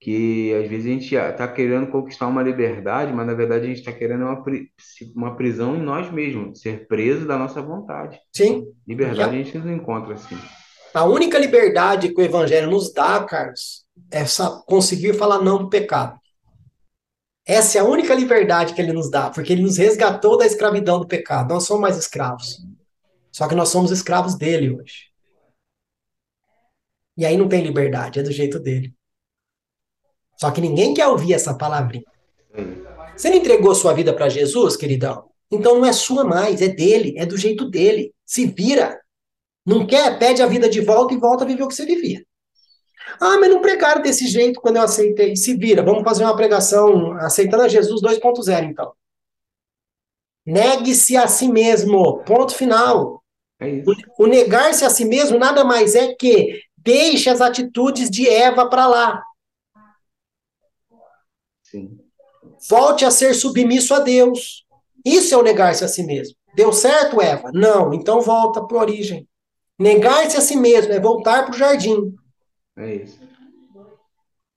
que 0.00 0.54
às 0.54 0.66
vezes 0.66 0.86
a 0.86 0.88
gente 0.88 1.14
está 1.14 1.46
querendo 1.46 1.86
conquistar 1.88 2.26
uma 2.26 2.42
liberdade, 2.42 3.12
mas 3.12 3.26
na 3.26 3.34
verdade 3.34 3.64
a 3.64 3.68
gente 3.68 3.80
está 3.80 3.92
querendo 3.92 4.22
uma, 4.24 4.42
pri- 4.42 4.72
uma 5.14 5.36
prisão 5.36 5.76
em 5.76 5.82
nós 5.82 6.10
mesmos, 6.10 6.60
ser 6.60 6.88
preso 6.88 7.26
da 7.26 7.36
nossa 7.36 7.60
vontade. 7.60 8.18
Sim. 8.34 8.66
Liberdade 8.88 9.36
a 9.36 9.42
gente 9.42 9.58
não 9.58 9.74
encontra 9.74 10.14
assim. 10.14 10.38
A 10.94 11.04
única 11.04 11.38
liberdade 11.38 12.14
que 12.14 12.20
o 12.20 12.24
Evangelho 12.24 12.70
nos 12.70 12.92
dá, 12.92 13.22
Carlos, 13.24 13.84
é 14.10 14.24
conseguir 14.66 15.12
falar 15.14 15.42
não 15.42 15.58
pro 15.58 15.68
pecado. 15.68 16.18
Essa 17.46 17.78
é 17.78 17.80
a 17.80 17.84
única 17.84 18.14
liberdade 18.14 18.74
que 18.74 18.80
ele 18.80 18.92
nos 18.92 19.10
dá, 19.10 19.28
porque 19.28 19.52
ele 19.52 19.62
nos 19.62 19.76
resgatou 19.76 20.38
da 20.38 20.46
escravidão 20.46 20.98
do 20.98 21.06
pecado. 21.06 21.52
Nós 21.52 21.64
somos 21.64 21.82
mais 21.82 21.98
escravos. 21.98 22.58
Só 23.30 23.46
que 23.46 23.54
nós 23.54 23.68
somos 23.68 23.90
escravos 23.90 24.34
dele 24.34 24.70
hoje. 24.70 25.10
E 27.16 27.26
aí 27.26 27.36
não 27.36 27.48
tem 27.48 27.62
liberdade, 27.62 28.18
é 28.18 28.22
do 28.22 28.32
jeito 28.32 28.58
dele. 28.58 28.94
Só 30.40 30.50
que 30.50 30.60
ninguém 30.60 30.94
quer 30.94 31.06
ouvir 31.06 31.34
essa 31.34 31.52
palavrinha. 31.52 32.04
Você 33.14 33.28
não 33.28 33.36
entregou 33.36 33.74
sua 33.74 33.92
vida 33.92 34.10
para 34.14 34.30
Jesus, 34.30 34.74
queridão? 34.74 35.28
Então 35.50 35.74
não 35.74 35.84
é 35.84 35.92
sua 35.92 36.24
mais, 36.24 36.62
é 36.62 36.68
dele, 36.68 37.14
é 37.18 37.26
do 37.26 37.36
jeito 37.36 37.68
dele. 37.68 38.14
Se 38.24 38.46
vira. 38.46 38.98
Não 39.66 39.86
quer? 39.86 40.18
Pede 40.18 40.40
a 40.40 40.46
vida 40.46 40.66
de 40.66 40.80
volta 40.80 41.12
e 41.12 41.18
volta 41.18 41.44
a 41.44 41.46
viver 41.46 41.62
o 41.62 41.68
que 41.68 41.74
você 41.74 41.84
vivia. 41.84 42.24
Ah, 43.20 43.36
mas 43.38 43.50
não 43.50 43.60
pregaram 43.60 44.00
desse 44.00 44.26
jeito 44.26 44.62
quando 44.62 44.76
eu 44.76 44.82
aceitei. 44.82 45.36
Se 45.36 45.54
vira, 45.54 45.82
vamos 45.82 46.04
fazer 46.04 46.24
uma 46.24 46.34
pregação 46.34 47.12
aceitando 47.18 47.64
a 47.64 47.68
Jesus 47.68 48.00
2.0, 48.00 48.64
então. 48.64 48.92
Negue-se 50.46 51.18
a 51.18 51.28
si 51.28 51.48
mesmo. 51.48 52.24
Ponto 52.24 52.54
final. 52.54 53.22
É. 53.60 53.82
O 54.18 54.26
negar-se 54.26 54.86
a 54.86 54.90
si 54.90 55.04
mesmo 55.04 55.38
nada 55.38 55.64
mais 55.64 55.94
é 55.94 56.14
que 56.14 56.62
deixe 56.78 57.28
as 57.28 57.42
atitudes 57.42 58.08
de 58.08 58.26
Eva 58.26 58.66
para 58.70 58.86
lá. 58.86 59.22
Sim. 61.70 61.98
Volte 62.68 63.04
a 63.04 63.10
ser 63.10 63.34
submisso 63.34 63.94
a 63.94 64.00
Deus. 64.00 64.66
Isso 65.04 65.34
é 65.34 65.38
o 65.38 65.42
negar-se 65.42 65.84
a 65.84 65.88
si 65.88 66.02
mesmo. 66.02 66.34
Deu 66.54 66.72
certo, 66.72 67.20
Eva? 67.20 67.50
Não. 67.54 67.94
Então 67.94 68.20
volta 68.20 68.64
para 68.64 68.76
a 68.76 68.80
origem. 68.80 69.28
Negar-se 69.78 70.36
a 70.36 70.40
si 70.40 70.56
mesmo 70.56 70.92
é 70.92 71.00
voltar 71.00 71.44
para 71.44 71.54
o 71.54 71.58
jardim. 71.58 72.14
É 72.76 72.96
isso. 72.96 73.20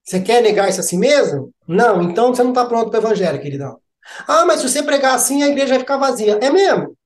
Você 0.03 0.19
quer 0.19 0.41
negar-se 0.41 0.80
a 0.80 0.84
si 0.84 0.98
mesmo? 0.98 1.53
Não. 1.68 2.02
Então 2.02 2.34
você 2.34 2.41
não 2.41 2.52
está 2.52 2.65
pronto 2.65 2.90
para 2.90 2.99
o 2.99 3.03
evangelho, 3.03 3.41
queridão. 3.41 3.80
Ah, 4.27 4.45
mas 4.45 4.60
se 4.60 4.69
você 4.69 4.84
pregar 4.84 5.15
assim, 5.15 5.44
a 5.44 5.48
igreja 5.48 5.69
vai 5.69 5.80
ficar 5.80 5.98
vazia. 5.98 6.40
É 6.41 6.49
mesmo. 6.49 6.98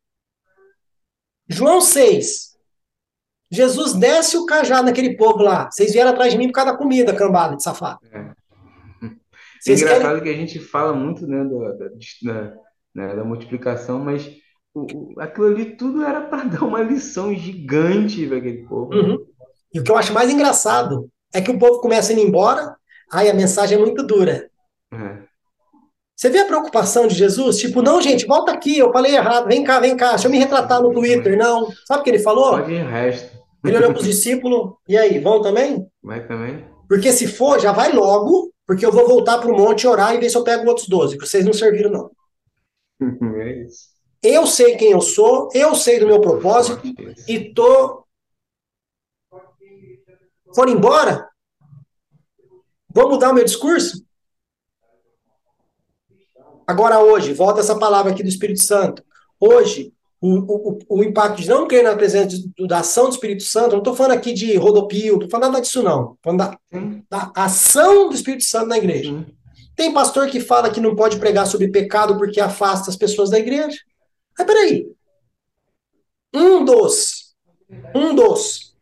João 1.48 1.82
6. 1.82 2.58
Jesus 3.52 3.94
desce 3.94 4.38
o 4.38 4.46
cajado 4.46 4.86
naquele 4.86 5.16
povo 5.16 5.40
lá. 5.40 5.70
Vocês 5.70 5.92
vieram 5.92 6.12
atrás 6.12 6.32
de 6.32 6.38
mim 6.38 6.48
por 6.48 6.54
causa 6.54 6.72
da 6.72 6.78
comida, 6.78 7.16
cambada 7.16 7.56
de 7.56 7.64
safado. 7.64 8.00
É 8.12 8.37
Vocês 9.68 9.82
engraçado 9.82 10.22
querem... 10.22 10.24
que 10.24 10.30
a 10.30 10.34
gente 10.46 10.60
fala 10.60 10.94
muito, 10.94 11.28
né, 11.28 11.44
da, 11.44 11.72
da- 11.74 12.54
né, 12.96 13.16
da 13.16 13.24
multiplicação, 13.24 14.00
mas 14.00 14.28
o, 14.74 15.14
o- 15.16 15.20
aquilo 15.20 15.48
ali 15.48 15.76
tudo 15.78 16.04
era 16.04 16.22
para 16.22 16.44
dar 16.50 16.64
uma 16.64 16.82
lição 16.82 17.34
gigante 17.34 18.26
para 18.28 18.38
aquele 18.38 18.66
povo, 18.68 18.90
né? 18.96 19.02
Uhum. 19.02 19.18
E 19.74 19.80
o 19.80 19.84
que 19.84 19.92
eu 19.92 19.98
acho 19.98 20.14
mais 20.14 20.30
engraçado 20.32 21.10
é 21.34 21.42
que 21.42 21.52
o 21.52 21.60
povo 21.60 21.80
começa 21.82 22.12
a 22.12 22.16
ir 22.16 22.20
embora, 22.26 22.76
aí 23.12 23.30
a 23.30 23.34
mensagem 23.34 23.78
é 23.78 23.82
muito 23.82 24.02
dura. 24.06 24.50
É, 24.94 25.18
Você 26.16 26.30
vê 26.30 26.40
a 26.40 26.46
preocupação 26.46 27.08
de 27.08 27.14
Jesus? 27.16 27.58
Tipo, 27.58 27.82
não, 27.82 28.02
gente, 28.02 28.26
volta 28.26 28.52
aqui, 28.52 28.78
eu 28.80 28.92
falei 28.92 29.16
errado, 29.16 29.48
vem 29.48 29.64
cá, 29.64 29.80
vem 29.80 29.96
cá, 29.96 30.12
deixa 30.12 30.28
eu 30.28 30.32
me 30.32 30.40
retratar 30.40 30.82
no 30.82 30.92
Twitter. 30.94 31.38
Não. 31.38 31.68
Sabe 31.86 32.02
o 32.02 32.04
que 32.04 32.10
ele 32.10 32.20
falou? 32.20 32.52
pode 32.52 32.72
ir 32.74 32.84
resto. 32.86 33.38
Ele 33.64 33.78
olhou 33.78 33.92
para 33.92 34.00
os 34.00 34.06
discípulos, 34.08 34.74
e 34.88 34.98
aí, 34.98 35.20
vão 35.20 35.42
também? 35.42 35.86
Vai 36.02 36.26
também? 36.26 36.66
Porque 36.88 37.12
se 37.12 37.28
for, 37.28 37.60
já 37.60 37.72
vai 37.74 37.92
logo, 37.92 38.52
porque 38.68 38.86
eu 38.86 38.92
vou 38.92 39.08
voltar 39.08 39.38
para 39.38 39.50
o 39.50 39.58
monte 39.58 39.88
orar 39.88 40.14
e 40.14 40.20
ver 40.20 40.30
se 40.30 40.38
eu 40.38 40.44
pego 40.44 40.68
outros 40.68 40.90
12, 40.90 41.18
que 41.18 41.26
vocês 41.26 41.46
não 41.46 41.54
serviram, 41.54 41.90
não. 41.90 42.12
É 43.40 43.64
isso. 43.64 43.96
Eu 44.22 44.46
sei 44.46 44.76
quem 44.76 44.92
eu 44.92 45.00
sou, 45.00 45.50
eu 45.54 45.74
sei 45.74 46.00
do 46.00 46.08
meu 46.08 46.20
propósito, 46.20 46.82
e 47.28 47.54
tô. 47.54 48.04
Foram 50.54 50.74
embora? 50.74 51.30
Vou 52.90 53.10
mudar 53.10 53.30
o 53.30 53.34
meu 53.34 53.46
discurso? 53.46 54.04
Agora, 56.66 57.00
hoje, 57.00 57.32
volta 57.32 57.60
essa 57.60 57.78
palavra 57.78 58.12
aqui 58.12 58.24
do 58.24 58.28
Espírito 58.28 58.64
Santo. 58.64 59.06
Hoje, 59.40 59.94
o, 60.20 60.72
o, 60.72 60.80
o 60.90 61.04
impacto 61.04 61.42
de 61.42 61.48
não 61.50 61.68
crer 61.68 61.84
na 61.84 61.96
presença 61.96 62.28
de- 62.28 62.52
da 62.68 62.80
ação 62.80 63.06
do 63.06 63.12
Espírito 63.12 63.44
Santo, 63.44 63.72
não 63.74 63.78
estou 63.80 63.96
falando 63.96 64.14
aqui 64.18 64.34
de 64.34 64.56
rodopio, 64.56 65.14
não 65.18 65.26
estou 65.26 65.30
falando 65.30 65.52
nada 65.54 65.62
disso, 65.62 65.84
não. 65.84 66.14
Estou 66.14 66.18
falando 66.24 66.40
da, 66.40 66.60
da 67.10 67.32
ação 67.36 68.10
do 68.10 68.16
Espírito 68.16 68.44
Santo 68.44 68.68
na 68.68 68.78
igreja. 68.78 69.10
sim. 69.10 69.26
Tem 69.76 69.94
pastor 69.94 70.28
que 70.28 70.40
fala 70.40 70.72
que 70.72 70.82
não 70.82 70.96
pode 70.96 71.18
pregar 71.20 71.46
sobre 71.46 71.68
pecado 71.68 72.18
porque 72.18 72.40
afasta 72.42 72.90
as 72.90 72.96
pessoas 72.96 73.30
da 73.30 73.38
igreja. 73.38 73.78
Mas 74.36 74.48
peraí. 74.48 74.88
Um 76.34 76.66
dos, 76.66 77.36
um 77.96 78.16
dos 78.16 78.76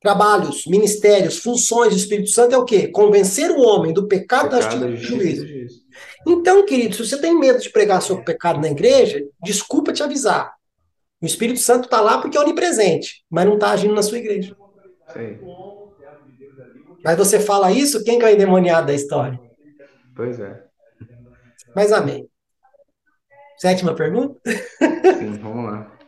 trabalhos, 0.00 0.64
ministérios, 0.66 1.38
funções 1.38 1.90
do 1.94 1.96
Espírito 1.98 2.30
Santo 2.30 2.52
é 2.54 2.58
o 2.58 2.64
quê? 2.64 2.88
Convencer 2.88 3.50
o 3.52 3.60
homem 3.60 3.92
do 3.92 4.08
pecado, 4.08 4.50
Pecado, 4.50 4.80
da 4.80 4.90
justiça 4.90 5.04
e 5.04 5.10
do 5.14 5.22
juízo. 5.46 5.46
Então, 6.26 6.64
querido, 6.66 6.94
se 6.94 7.06
você 7.06 7.20
tem 7.20 7.38
medo 7.38 7.58
de 7.58 7.70
pregar 7.70 8.02
sobre 8.02 8.24
pecado 8.24 8.60
na 8.60 8.68
igreja, 8.68 9.24
desculpa 9.42 9.92
te 9.92 10.02
avisar. 10.02 10.54
O 11.20 11.26
Espírito 11.26 11.60
Santo 11.60 11.84
está 11.84 12.00
lá 12.00 12.18
porque 12.18 12.36
é 12.36 12.40
onipresente, 12.40 13.24
mas 13.28 13.46
não 13.46 13.54
está 13.54 13.70
agindo 13.70 13.94
na 13.94 14.02
sua 14.02 14.18
igreja. 14.18 14.56
Aí. 15.14 15.38
Mas 17.04 17.16
você 17.16 17.40
fala 17.40 17.72
isso, 17.72 18.04
quem 18.04 18.18
que 18.18 18.24
é 18.24 18.28
o 18.28 18.32
endemoniado 18.32 18.86
da 18.86 18.94
história? 18.94 19.40
Pois 20.14 20.38
é. 20.38 20.64
Mas 21.74 21.92
amém. 21.92 22.28
Sétima 23.56 23.94
pergunta? 23.94 24.40
Sim, 25.18 25.38
vamos 25.38 25.64
lá. 25.64 25.98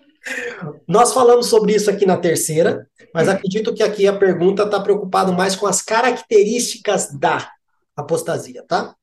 Nós 0.87 1.13
falamos 1.13 1.47
sobre 1.47 1.75
isso 1.75 1.91
aqui 1.91 2.07
na 2.07 2.17
terceira, 2.17 2.87
mas 3.15 3.29
acredito 3.29 3.75
que 3.75 3.83
aqui 3.83 4.07
a 4.07 4.17
pergunta 4.17 4.65
está 4.65 4.81
preocupado 4.81 5.33
mais 5.33 5.57
com 5.57 5.67
as 5.67 5.83
características 5.83 7.13
da 7.19 7.51
apostasia, 7.97 8.65
tá? 8.67 8.95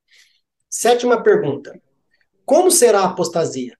Sétima 0.69 1.23
pergunta. 1.23 1.79
Como 2.45 2.69
será 2.69 3.01
a 3.01 3.05
apostasia? 3.05 3.77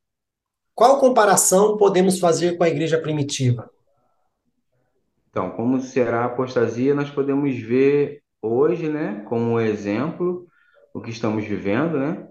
Qual 0.74 1.00
comparação 1.00 1.76
podemos 1.76 2.20
fazer 2.20 2.58
com 2.58 2.64
a 2.64 2.70
igreja 2.70 2.98
primitiva? 2.98 3.70
Então, 5.30 5.52
como 5.52 5.82
será 5.82 6.22
a 6.22 6.26
apostasia, 6.26 6.96
nós 6.96 7.10
podemos 7.10 7.58
ver 7.60 8.22
hoje, 8.42 8.88
né, 8.88 9.24
como 9.28 9.60
exemplo, 9.60 10.48
o 10.94 11.02
que 11.02 11.10
estamos 11.10 11.46
vivendo, 11.46 12.00
né? 12.00 12.26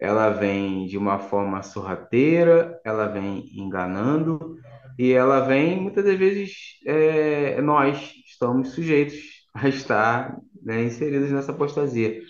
Ela 0.00 0.30
vem 0.30 0.86
de 0.86 0.96
uma 0.96 1.18
forma 1.18 1.62
sorrateira, 1.62 2.80
ela 2.84 3.06
vem 3.06 3.50
enganando, 3.54 4.56
e 4.98 5.12
ela 5.12 5.40
vem, 5.40 5.80
muitas 5.80 6.04
vezes, 6.16 6.78
é, 6.86 7.60
nós 7.60 8.12
estamos 8.26 8.70
sujeitos 8.70 9.46
a 9.52 9.68
estar, 9.68 10.38
né, 10.62 10.82
inseridos 10.82 11.30
nessa 11.30 11.52
apostasia. 11.52 12.20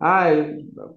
Ah, 0.00 0.26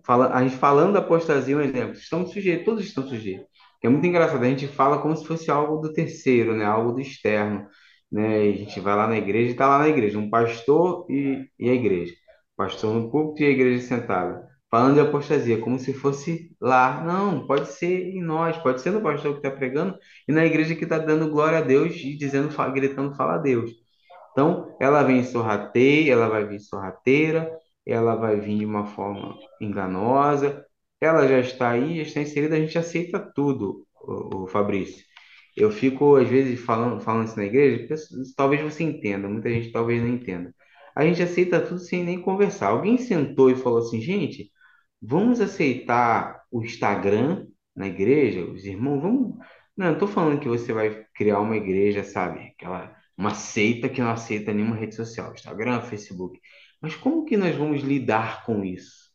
fala, 0.05 0.33
a 0.33 0.43
gente 0.43 0.57
falando 0.57 0.93
da 0.93 0.99
apostasia, 0.99 1.55
um 1.57 1.61
exemplo, 1.61 1.93
estamos 1.93 2.31
sujeitos, 2.31 2.65
todos 2.65 2.83
estão 2.85 3.07
sujeitos. 3.07 3.47
É 3.83 3.89
muito 3.89 4.05
engraçado, 4.05 4.43
a 4.43 4.47
gente 4.47 4.67
fala 4.67 5.01
como 5.01 5.15
se 5.15 5.25
fosse 5.25 5.49
algo 5.49 5.77
do 5.77 5.93
terceiro, 5.93 6.55
né, 6.55 6.65
algo 6.65 6.91
do 6.91 6.99
externo 7.01 7.67
né? 8.11 8.47
E 8.47 8.53
a 8.53 8.57
gente 8.57 8.79
vai 8.79 8.95
lá 8.95 9.07
na 9.07 9.17
igreja 9.17 9.49
e 9.49 9.51
está 9.51 9.67
lá 9.67 9.79
na 9.79 9.87
igreja, 9.89 10.17
um 10.17 10.29
pastor 10.29 11.05
e, 11.09 11.47
e 11.59 11.69
a 11.69 11.73
igreja. 11.73 12.13
Pastor 12.55 12.93
no 12.93 13.09
púlpito 13.11 13.43
e 13.43 13.45
a 13.47 13.49
igreja 13.49 13.85
sentada. 13.87 14.47
Falando 14.69 14.95
de 14.95 14.99
apostasia, 15.01 15.59
como 15.59 15.79
se 15.79 15.93
fosse 15.93 16.55
lá. 16.61 17.03
Não, 17.03 17.45
pode 17.47 17.69
ser 17.69 18.09
em 18.09 18.21
nós, 18.21 18.57
pode 18.57 18.81
ser 18.81 18.91
no 18.91 19.01
pastor 19.01 19.33
que 19.33 19.47
está 19.47 19.51
pregando 19.51 19.97
e 20.27 20.31
na 20.31 20.45
igreja 20.45 20.75
que 20.75 20.83
está 20.83 20.97
dando 20.97 21.29
glória 21.29 21.59
a 21.59 21.61
Deus 21.61 21.95
e 21.95 22.15
dizendo, 22.17 22.49
gritando, 22.73 23.15
fala 23.15 23.35
a 23.35 23.37
Deus. 23.37 23.71
Então, 24.31 24.75
ela 24.79 25.03
vem 25.03 25.23
sorrateira, 25.23 26.11
ela 26.13 26.29
vai 26.29 26.45
vir 26.47 26.59
sorrateira, 26.59 27.51
ela 27.85 28.15
vai 28.15 28.39
vir 28.39 28.59
de 28.59 28.65
uma 28.65 28.85
forma 28.85 29.37
enganosa, 29.61 30.65
ela 31.01 31.27
já 31.27 31.39
está 31.39 31.71
aí, 31.71 31.97
já 31.97 32.03
está 32.03 32.21
inserida, 32.21 32.55
a 32.55 32.59
gente 32.59 32.77
aceita 32.77 33.19
tudo, 33.19 33.85
o, 34.01 34.47
Fabrício. 34.47 35.03
Eu 35.55 35.71
fico, 35.71 36.15
às 36.15 36.27
vezes, 36.29 36.59
falando, 36.59 37.01
falando 37.01 37.27
isso 37.27 37.37
na 37.37 37.45
igreja, 37.45 37.95
talvez 38.35 38.61
você 38.61 38.83
entenda, 38.83 39.27
muita 39.27 39.49
gente 39.49 39.71
talvez 39.71 40.01
não 40.01 40.09
entenda. 40.09 40.53
A 40.95 41.05
gente 41.05 41.21
aceita 41.23 41.61
tudo 41.61 41.79
sem 41.79 42.03
nem 42.03 42.21
conversar. 42.21 42.67
Alguém 42.69 42.97
sentou 42.97 43.49
e 43.49 43.55
falou 43.55 43.79
assim, 43.79 44.01
gente, 44.01 44.51
vamos 45.01 45.39
aceitar 45.41 46.43
o 46.51 46.63
Instagram 46.63 47.47
na 47.75 47.87
igreja, 47.87 48.43
os 48.43 48.65
irmãos, 48.65 49.01
vamos. 49.01 49.37
Não, 49.77 49.87
não 49.87 49.93
estou 49.93 50.07
falando 50.07 50.39
que 50.39 50.47
você 50.49 50.73
vai 50.73 51.05
criar 51.15 51.39
uma 51.39 51.55
igreja, 51.55 52.03
sabe? 52.03 52.53
Aquela, 52.57 52.93
uma 53.17 53.33
seita 53.33 53.89
que 53.89 54.01
não 54.01 54.09
aceita 54.11 54.53
nenhuma 54.53 54.75
rede 54.75 54.95
social, 54.95 55.33
Instagram, 55.33 55.81
Facebook. 55.81 56.39
Mas 56.81 56.95
como 56.95 57.25
que 57.25 57.37
nós 57.37 57.55
vamos 57.55 57.81
lidar 57.81 58.45
com 58.45 58.63
isso? 58.63 59.09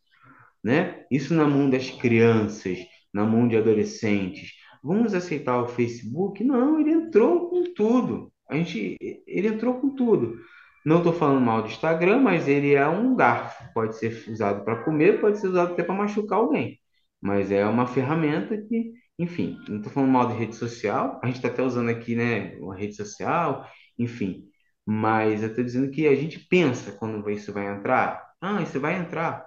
né? 0.65 1.05
Isso 1.11 1.35
na 1.35 1.47
mão 1.47 1.69
das 1.69 1.91
crianças, 1.91 2.79
na 3.13 3.25
mão 3.25 3.47
de 3.47 3.57
adolescentes. 3.57 4.53
Vamos 4.83 5.15
aceitar 5.15 5.63
o 5.63 5.69
Facebook? 5.69 6.43
Não, 6.43 6.81
ele 6.81 6.91
entrou 6.91 7.51
com 7.51 7.75
tudo. 7.75 8.33
A 8.49 8.57
gente, 8.57 8.97
ele 9.27 9.49
entrou 9.49 9.75
com 9.75 9.91
tudo. 9.95 10.39
Não 10.85 10.99
estou 10.99 11.13
falando 11.13 11.41
mal 11.41 11.63
do 11.63 11.69
Instagram, 11.69 12.21
mas 12.21 12.49
ele 12.49 12.75
é 12.75 12.87
um 12.89 13.15
garfo. 13.15 13.73
Pode 13.75 13.97
ser 13.99 14.25
usado 14.31 14.65
para 14.65 14.83
comer, 14.85 15.21
pode 15.21 15.39
ser 15.39 15.49
usado 15.49 15.73
até 15.73 15.83
para 15.83 15.95
machucar 15.95 16.39
alguém. 16.39 16.79
Mas 17.21 17.51
é 17.51 17.65
uma 17.67 17.87
ferramenta 17.87 18.57
que, 18.57 18.93
enfim, 19.19 19.59
não 19.69 19.79
estou 19.79 19.93
falando 19.93 20.11
mal 20.11 20.29
de 20.29 20.35
rede 20.35 20.57
social. 20.57 21.21
A 21.23 21.27
gente 21.27 21.37
está 21.37 21.49
até 21.49 21.63
usando 21.63 21.89
aqui, 21.91 22.15
né, 22.17 22.57
uma 22.59 22.77
rede 22.77 22.95
social, 22.95 23.67
enfim. 23.99 24.45
Mas 24.87 25.43
eu 25.43 25.49
estou 25.51 25.65
dizendo 25.65 25.91
que 25.91 26.07
a 26.07 26.15
gente 26.15 26.39
pensa 26.41 26.93
quando 26.93 27.29
isso 27.31 27.53
vai 27.53 27.67
entrar. 27.69 28.23
Ah, 28.41 28.63
isso 28.63 28.81
vai 28.81 28.97
entrar. 28.99 29.47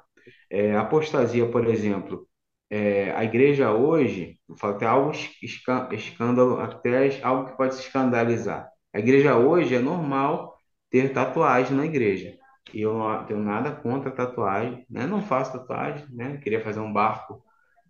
É, 0.50 0.76
apostasia, 0.78 1.50
por 1.50 1.68
exemplo, 1.68 2.28
é, 2.70 3.12
a 3.12 3.24
igreja 3.24 3.72
hoje, 3.72 4.40
eu 4.50 4.56
falo 4.58 4.76
até 4.76 4.86
algo 4.86 5.12
esca- 5.44 5.90
escândalo, 5.94 6.60
até 6.60 7.22
algo 7.24 7.50
que 7.52 7.58
pode 7.58 7.76
se 7.76 7.82
escandalizar. 7.82 8.70
A 8.94 9.00
igreja 9.00 9.38
hoje 9.38 9.76
é 9.76 9.80
normal 9.80 10.58
ter 10.90 11.14
tatuagem 11.14 11.76
na 11.78 11.86
igreja. 11.86 12.36
E 12.74 12.82
eu 12.82 12.94
não 12.98 13.26
tenho 13.26 13.40
nada 13.40 13.72
contra 13.72 14.12
tatuagem, 14.12 14.86
né? 14.90 15.06
Não 15.08 15.22
faço 15.22 15.54
tatuagem, 15.54 16.06
né? 16.12 16.38
Queria 16.38 16.62
fazer 16.64 16.80
um 16.80 16.92
barco 16.92 17.44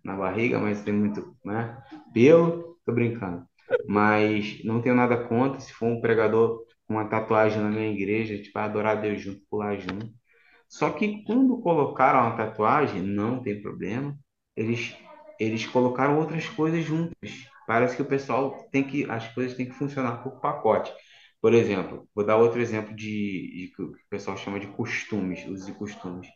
na 0.04 0.16
barriga, 0.16 0.58
mas 0.58 0.82
tem 0.82 0.94
muito, 0.94 1.36
né? 1.44 1.82
Pelo, 2.12 2.78
tô 2.84 2.92
brincando. 2.92 3.44
Mas 3.86 4.62
não 4.64 4.80
tenho 4.80 4.94
nada 4.94 5.16
contra 5.28 5.60
se 5.60 5.72
for 5.72 5.86
um 5.86 6.00
pregador 6.00 6.64
uma 6.88 7.08
tatuagem 7.08 7.62
na 7.62 7.68
minha 7.70 7.90
igreja, 7.90 8.34
a 8.34 8.36
gente 8.36 8.50
vai 8.52 8.64
adorar 8.64 9.00
Deus 9.00 9.20
junto, 9.20 9.40
pular 9.50 9.76
junto. 9.78 10.10
Só 10.68 10.90
que 10.90 11.22
quando 11.24 11.60
colocaram 11.60 12.20
a 12.20 12.36
tatuagem, 12.36 13.02
não 13.02 13.42
tem 13.42 13.60
problema, 13.62 14.16
eles, 14.56 14.94
eles 15.40 15.66
colocaram 15.66 16.18
outras 16.18 16.48
coisas 16.48 16.84
juntas. 16.84 17.48
Parece 17.66 17.96
que 17.96 18.02
o 18.02 18.06
pessoal 18.06 18.68
tem 18.70 18.84
que, 18.84 19.10
as 19.10 19.28
coisas 19.34 19.56
têm 19.56 19.66
que 19.66 19.74
funcionar 19.74 20.22
por 20.22 20.40
pacote. 20.40 20.92
Por 21.40 21.54
exemplo, 21.54 22.08
vou 22.14 22.24
dar 22.24 22.36
outro 22.36 22.60
exemplo 22.60 22.94
de, 22.94 23.04
de 23.04 23.72
que 23.74 23.82
o 23.82 23.92
pessoal 24.10 24.36
chama 24.36 24.58
de 24.60 24.66
costumes, 24.68 25.46
usos 25.46 25.68
e 25.68 25.72
costumes. 25.72 26.28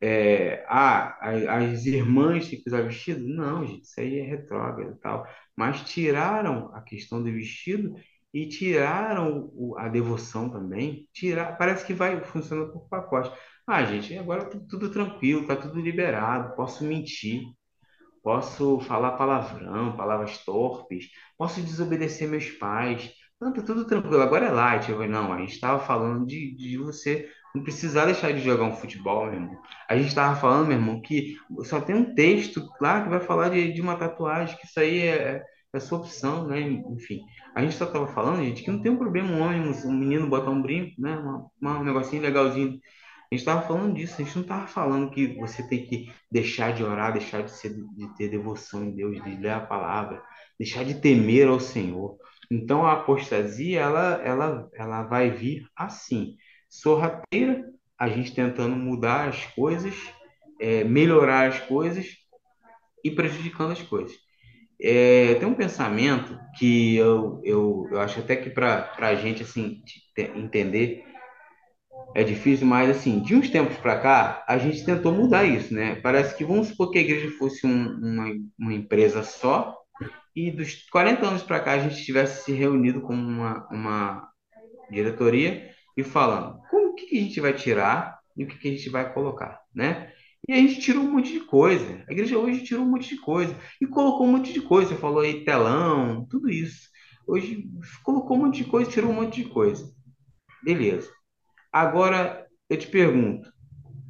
É, 0.00 0.64
ah, 0.68 1.16
as 1.56 1.86
irmãs 1.86 2.48
têm 2.48 2.60
que 2.60 2.68
usar 2.68 2.82
vestido? 2.82 3.26
Não, 3.26 3.66
gente, 3.66 3.84
isso 3.84 4.00
aí 4.00 4.18
é 4.18 4.22
retrógrado 4.22 4.92
e 4.92 5.00
tal. 5.00 5.26
Mas 5.56 5.82
tiraram 5.82 6.70
a 6.74 6.82
questão 6.82 7.22
do 7.22 7.32
vestido 7.32 7.94
e 8.34 8.48
tiraram 8.48 9.50
o- 9.54 9.76
a 9.78 9.88
devoção 9.88 10.50
também. 10.50 11.08
Tirar, 11.14 11.58
parece 11.58 11.86
que 11.86 11.94
vai 11.94 12.22
funcionando 12.24 12.72
por 12.74 12.88
pacote. 12.90 13.32
Ah, 13.68 13.84
gente, 13.84 14.18
agora 14.18 14.46
tá 14.50 14.60
tudo 14.70 14.90
tranquilo, 14.90 15.46
tá 15.48 15.56
tudo 15.56 15.80
liberado, 15.80 16.56
posso 16.56 16.84
mentir, 16.84 17.44
posso 18.22 18.80
falar 18.80 19.12
palavrão, 19.12 19.96
palavras 19.96 20.38
torpes, 20.44 21.06
posso 21.36 21.60
desobedecer 21.60 22.28
meus 22.28 22.50
pais. 22.50 23.10
Não, 23.40 23.52
tá 23.52 23.62
tudo 23.62 23.86
tranquilo, 23.86 24.22
agora 24.22 24.46
é 24.46 24.50
light. 24.50 24.90
Eu 24.90 25.06
não, 25.08 25.32
a 25.32 25.38
gente 25.40 25.52
estava 25.54 25.78
falando 25.84 26.26
de, 26.26 26.54
de 26.56 26.78
você 26.78 27.28
não 27.54 27.62
precisar 27.62 28.06
deixar 28.06 28.32
de 28.32 28.40
jogar 28.40 28.64
um 28.64 28.76
futebol, 28.76 29.26
meu 29.26 29.34
irmão. 29.34 29.62
A 29.88 29.96
gente 29.96 30.08
estava 30.08 30.36
falando, 30.40 30.68
meu 30.68 30.76
irmão, 30.78 31.00
que 31.02 31.36
só 31.64 31.80
tem 31.80 31.94
um 31.94 32.14
texto 32.14 32.66
lá 32.80 33.02
que 33.02 33.08
vai 33.10 33.20
falar 33.20 33.50
de, 33.50 33.72
de 33.72 33.80
uma 33.80 33.96
tatuagem, 33.96 34.56
que 34.56 34.66
isso 34.66 34.80
aí 34.80 35.00
é, 35.08 35.42
é 35.74 35.80
sua 35.80 35.98
opção, 35.98 36.46
né? 36.46 36.60
Enfim, 36.60 37.22
a 37.54 37.62
gente 37.62 37.74
só 37.74 37.84
estava 37.84 38.06
falando, 38.06 38.42
gente, 38.44 38.62
que 38.62 38.70
não 38.70 38.80
tem 38.80 38.92
um 38.92 38.96
problema 38.96 39.30
um 39.30 39.42
homem, 39.42 39.72
um 39.84 39.92
menino 39.92 40.28
botar 40.28 40.50
um 40.50 40.62
brinco, 40.62 41.00
né? 41.00 41.16
Uma, 41.16 41.46
uma, 41.60 41.78
um 41.80 41.84
negocinho 41.84 42.22
legalzinho. 42.22 42.78
A 43.30 43.34
gente 43.34 43.40
estava 43.40 43.62
falando 43.62 43.94
disso, 43.94 44.14
a 44.14 44.24
gente 44.24 44.34
não 44.36 44.42
estava 44.42 44.66
falando 44.66 45.10
que 45.10 45.34
você 45.36 45.66
tem 45.66 45.84
que 45.86 46.12
deixar 46.30 46.72
de 46.72 46.84
orar, 46.84 47.12
deixar 47.12 47.42
de, 47.42 47.50
ser, 47.50 47.74
de 47.74 48.14
ter 48.16 48.28
devoção 48.28 48.84
em 48.84 48.94
Deus, 48.94 49.22
de 49.22 49.36
ler 49.36 49.50
a 49.50 49.60
palavra, 49.60 50.22
deixar 50.58 50.84
de 50.84 50.94
temer 50.94 51.48
ao 51.48 51.58
Senhor. 51.58 52.16
Então 52.50 52.86
a 52.86 52.92
apostasia, 52.92 53.80
ela, 53.80 54.22
ela, 54.22 54.68
ela 54.74 55.02
vai 55.02 55.30
vir 55.30 55.66
assim, 55.74 56.36
sorrateira, 56.68 57.64
a 57.98 58.08
gente 58.08 58.34
tentando 58.34 58.76
mudar 58.76 59.28
as 59.28 59.44
coisas, 59.46 59.94
é, 60.60 60.84
melhorar 60.84 61.48
as 61.48 61.58
coisas 61.60 62.06
e 63.02 63.10
prejudicando 63.10 63.72
as 63.72 63.82
coisas. 63.82 64.23
É, 64.80 65.34
tem 65.34 65.48
um 65.48 65.54
pensamento 65.54 66.38
que 66.58 66.96
eu, 66.96 67.40
eu, 67.44 67.88
eu 67.90 68.00
acho 68.00 68.20
até 68.20 68.36
que 68.36 68.50
para 68.50 68.90
a 68.98 69.14
gente 69.14 69.42
assim 69.42 69.82
entender 70.16 71.04
é 72.14 72.22
difícil, 72.22 72.66
mas 72.66 72.88
assim, 72.88 73.20
de 73.20 73.34
uns 73.34 73.50
tempos 73.50 73.76
para 73.78 73.98
cá, 73.98 74.44
a 74.46 74.56
gente 74.56 74.84
tentou 74.84 75.12
mudar 75.12 75.44
isso, 75.44 75.74
né? 75.74 75.96
Parece 75.96 76.36
que 76.36 76.44
vamos 76.44 76.68
supor 76.68 76.90
que 76.90 76.98
a 76.98 77.00
igreja 77.00 77.30
fosse 77.36 77.66
um, 77.66 77.88
uma, 77.88 78.32
uma 78.56 78.72
empresa 78.72 79.24
só, 79.24 79.76
e 80.34 80.50
dos 80.50 80.88
40 80.90 81.26
anos 81.26 81.42
para 81.42 81.60
cá 81.60 81.72
a 81.72 81.78
gente 81.78 82.04
tivesse 82.04 82.44
se 82.44 82.52
reunido 82.52 83.00
com 83.00 83.14
uma, 83.14 83.68
uma 83.70 84.28
diretoria 84.90 85.70
e 85.96 86.02
falando 86.02 86.58
como 86.70 86.94
que, 86.94 87.06
que 87.06 87.18
a 87.18 87.20
gente 87.20 87.40
vai 87.40 87.52
tirar 87.52 88.18
e 88.36 88.44
o 88.44 88.46
que, 88.46 88.58
que 88.58 88.68
a 88.68 88.70
gente 88.70 88.88
vai 88.90 89.12
colocar, 89.12 89.60
né? 89.74 90.12
E 90.46 90.52
a 90.52 90.56
gente 90.56 90.80
tirou 90.80 91.02
um 91.02 91.10
monte 91.10 91.32
de 91.32 91.40
coisa. 91.40 92.04
A 92.06 92.12
igreja 92.12 92.38
hoje 92.38 92.64
tirou 92.64 92.84
um 92.84 92.90
monte 92.90 93.08
de 93.08 93.20
coisa. 93.20 93.56
E 93.80 93.86
colocou 93.86 94.26
um 94.26 94.32
monte 94.32 94.52
de 94.52 94.60
coisa. 94.60 94.90
Você 94.90 94.96
falou 94.96 95.20
aí 95.20 95.44
telão, 95.44 96.26
tudo 96.26 96.50
isso. 96.50 96.88
Hoje 97.26 97.66
colocou 98.02 98.36
um 98.36 98.40
monte 98.46 98.62
de 98.62 98.70
coisa, 98.70 98.90
tirou 98.90 99.10
um 99.10 99.14
monte 99.14 99.42
de 99.42 99.48
coisa. 99.48 99.90
Beleza. 100.62 101.10
Agora 101.72 102.46
eu 102.68 102.76
te 102.76 102.86
pergunto: 102.86 103.50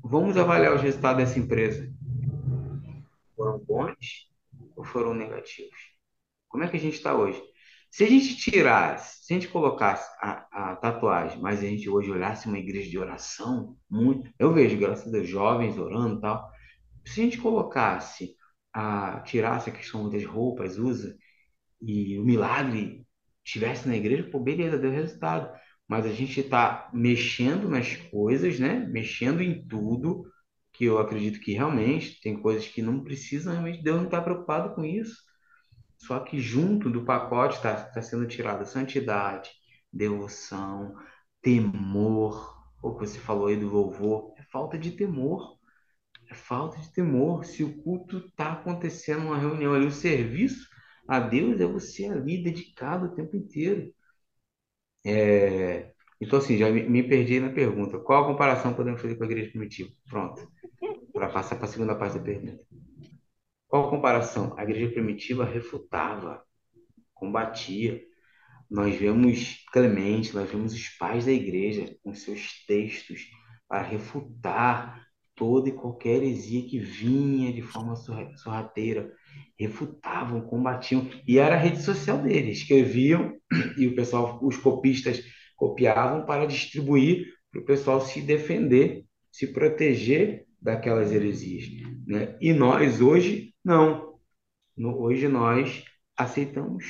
vamos 0.02 0.36
avaliar 0.36 0.74
os 0.74 0.82
resultados 0.82 1.24
dessa 1.24 1.38
empresa? 1.38 1.88
Foram 3.36 3.58
bons 3.58 4.28
ou 4.76 4.84
foram 4.84 5.14
negativos? 5.14 5.94
Como 6.48 6.64
é 6.64 6.68
que 6.68 6.76
a 6.76 6.80
gente 6.80 6.94
está 6.94 7.14
hoje? 7.14 7.40
Se 7.94 8.02
a 8.02 8.08
gente 8.08 8.34
tirasse, 8.34 9.24
se 9.24 9.32
a 9.32 9.38
gente 9.38 9.46
colocasse 9.52 10.10
a, 10.20 10.72
a, 10.72 10.76
tatuagem, 10.76 11.40
mas 11.40 11.60
a 11.60 11.62
gente 11.62 11.88
hoje 11.88 12.10
olhasse 12.10 12.48
uma 12.48 12.58
igreja 12.58 12.90
de 12.90 12.98
oração, 12.98 13.76
muito, 13.88 14.28
eu 14.36 14.52
vejo, 14.52 14.76
graças 14.76 15.06
a 15.06 15.10
Deus, 15.12 15.28
jovens 15.28 15.78
orando 15.78 16.18
e 16.18 16.20
tal. 16.20 16.50
Se 17.06 17.20
a 17.20 17.24
gente 17.24 17.38
colocasse, 17.38 18.34
a, 18.72 19.20
tirasse 19.20 19.70
a 19.70 19.72
questão 19.72 20.10
das 20.10 20.24
roupas, 20.24 20.76
usa, 20.76 21.16
e 21.80 22.18
o 22.18 22.24
milagre 22.24 23.06
tivesse 23.44 23.86
na 23.86 23.96
igreja, 23.96 24.28
pô, 24.28 24.40
beleza, 24.40 24.76
deu 24.76 24.90
resultado. 24.90 25.56
Mas 25.86 26.04
a 26.04 26.10
gente 26.10 26.40
está 26.40 26.90
mexendo 26.92 27.68
nas 27.68 27.94
coisas, 27.94 28.58
né? 28.58 28.88
Mexendo 28.90 29.40
em 29.40 29.64
tudo, 29.68 30.24
que 30.72 30.84
eu 30.86 30.98
acredito 30.98 31.38
que 31.38 31.52
realmente 31.52 32.20
tem 32.20 32.42
coisas 32.42 32.66
que 32.66 32.82
não 32.82 33.04
precisam, 33.04 33.52
realmente 33.52 33.84
Deus 33.84 33.98
não 33.98 34.06
está 34.06 34.20
preocupado 34.20 34.74
com 34.74 34.84
isso. 34.84 35.14
Só 35.98 36.20
que 36.20 36.38
junto 36.40 36.90
do 36.90 37.04
pacote 37.04 37.56
está 37.56 37.74
tá 37.74 38.02
sendo 38.02 38.26
tirada 38.26 38.64
santidade, 38.64 39.50
devoção, 39.92 40.94
temor. 41.42 42.54
O 42.82 42.94
que 42.94 43.06
você 43.06 43.18
falou 43.18 43.46
aí 43.46 43.56
do 43.56 43.68
louvor, 43.68 44.34
é 44.38 44.42
falta 44.44 44.78
de 44.78 44.92
temor. 44.92 45.58
É 46.30 46.34
falta 46.34 46.78
de 46.78 46.92
temor. 46.92 47.44
Se 47.44 47.64
o 47.64 47.82
culto 47.82 48.18
está 48.18 48.52
acontecendo 48.52 49.26
uma 49.26 49.38
reunião 49.38 49.74
ali, 49.74 49.86
o 49.86 49.90
serviço 49.92 50.68
a 51.08 51.20
Deus 51.20 51.60
é 51.60 51.66
você 51.66 52.06
ali 52.06 52.42
dedicado 52.42 53.06
o 53.06 53.14
tempo 53.14 53.36
inteiro. 53.36 53.92
É... 55.04 55.92
Então, 56.20 56.38
assim, 56.38 56.56
já 56.56 56.70
me, 56.70 56.82
me 56.88 57.02
perdi 57.02 57.40
na 57.40 57.50
pergunta. 57.50 57.98
Qual 57.98 58.24
a 58.24 58.26
comparação 58.26 58.74
podemos 58.74 59.00
fazer 59.00 59.16
com 59.16 59.24
a 59.24 59.26
igreja 59.26 59.50
primitiva? 59.50 59.90
Pronto. 60.08 60.50
Para 61.12 61.28
passar 61.28 61.56
para 61.56 61.66
a 61.66 61.68
segunda 61.68 61.94
parte 61.94 62.18
da 62.18 62.24
pergunta. 62.24 62.64
Qual 63.74 63.88
a 63.88 63.90
comparação? 63.90 64.54
A 64.56 64.62
igreja 64.62 64.88
primitiva 64.88 65.44
refutava, 65.44 66.40
combatia. 67.12 68.00
Nós 68.70 68.94
vemos 68.94 69.64
Clemente, 69.72 70.32
nós 70.32 70.48
vemos 70.48 70.72
os 70.72 70.90
pais 70.90 71.26
da 71.26 71.32
igreja 71.32 71.92
com 72.00 72.14
seus 72.14 72.64
textos 72.68 73.26
para 73.66 73.82
refutar 73.82 75.04
toda 75.34 75.68
e 75.68 75.72
qualquer 75.72 76.22
heresia 76.22 76.62
que 76.68 76.78
vinha 76.78 77.52
de 77.52 77.62
forma 77.62 77.96
sorrateira. 77.96 79.12
Refutavam, 79.58 80.42
combatiam. 80.42 81.10
E 81.26 81.40
era 81.40 81.56
a 81.56 81.58
rede 81.58 81.82
social 81.82 82.18
deles. 82.18 82.58
Escreviam 82.58 83.34
e 83.76 83.88
o 83.88 83.96
pessoal, 83.96 84.38
os 84.40 84.56
copistas, 84.56 85.20
copiavam 85.56 86.24
para 86.24 86.46
distribuir 86.46 87.26
para 87.50 87.60
o 87.60 87.64
pessoal 87.64 88.00
se 88.00 88.20
defender, 88.20 89.04
se 89.32 89.52
proteger 89.52 90.46
daquelas 90.62 91.10
heresias. 91.10 91.64
Né? 92.06 92.38
E 92.40 92.52
nós 92.52 93.00
hoje 93.00 93.52
não. 93.64 94.18
No, 94.76 94.98
hoje 95.00 95.28
nós 95.28 95.84
aceitamos 96.16 96.84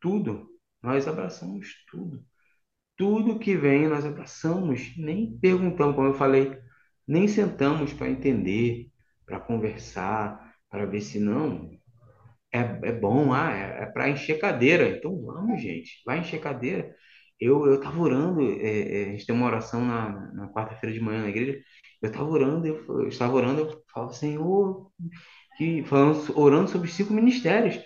tudo. 0.00 0.48
Nós 0.82 1.08
abraçamos 1.08 1.84
tudo. 1.90 2.24
Tudo 2.96 3.38
que 3.38 3.56
vem 3.56 3.88
nós 3.88 4.04
abraçamos, 4.04 4.96
nem 4.96 5.38
perguntamos, 5.38 5.96
como 5.96 6.08
eu 6.08 6.14
falei, 6.14 6.58
nem 7.08 7.28
sentamos 7.28 7.92
para 7.92 8.10
entender, 8.10 8.90
para 9.26 9.40
conversar, 9.40 10.54
para 10.70 10.86
ver 10.86 11.00
se 11.00 11.18
não 11.18 11.70
é, 12.52 12.60
é 12.60 12.92
bom, 12.92 13.32
ah, 13.32 13.52
é, 13.52 13.82
é 13.84 13.86
para 13.86 14.08
encher 14.10 14.38
cadeira. 14.38 14.88
Então 14.88 15.20
vamos, 15.24 15.60
gente, 15.62 16.02
vai 16.04 16.20
encher 16.20 16.40
cadeira. 16.40 16.94
Eu 17.38 17.66
eu 17.66 17.76
estava 17.76 17.98
orando, 18.00 18.42
é, 18.42 19.02
é, 19.04 19.08
a 19.08 19.12
gente 19.12 19.26
tem 19.26 19.34
uma 19.34 19.46
oração 19.46 19.84
na, 19.84 20.10
na 20.34 20.48
quarta-feira 20.52 20.94
de 20.94 21.00
manhã 21.00 21.22
na 21.22 21.28
igreja. 21.28 21.58
Eu 22.02 22.10
estava 22.10 22.28
orando, 22.30 22.66
eu, 22.66 22.76
eu 23.02 23.08
estava 23.08 23.34
orando, 23.34 23.60
eu 23.62 23.82
falo, 23.92 24.12
Senhor, 24.12 24.90
que 25.60 25.82
falando, 25.82 26.40
orando 26.40 26.70
sobre 26.70 26.88
cinco 26.88 27.12
ministérios, 27.12 27.78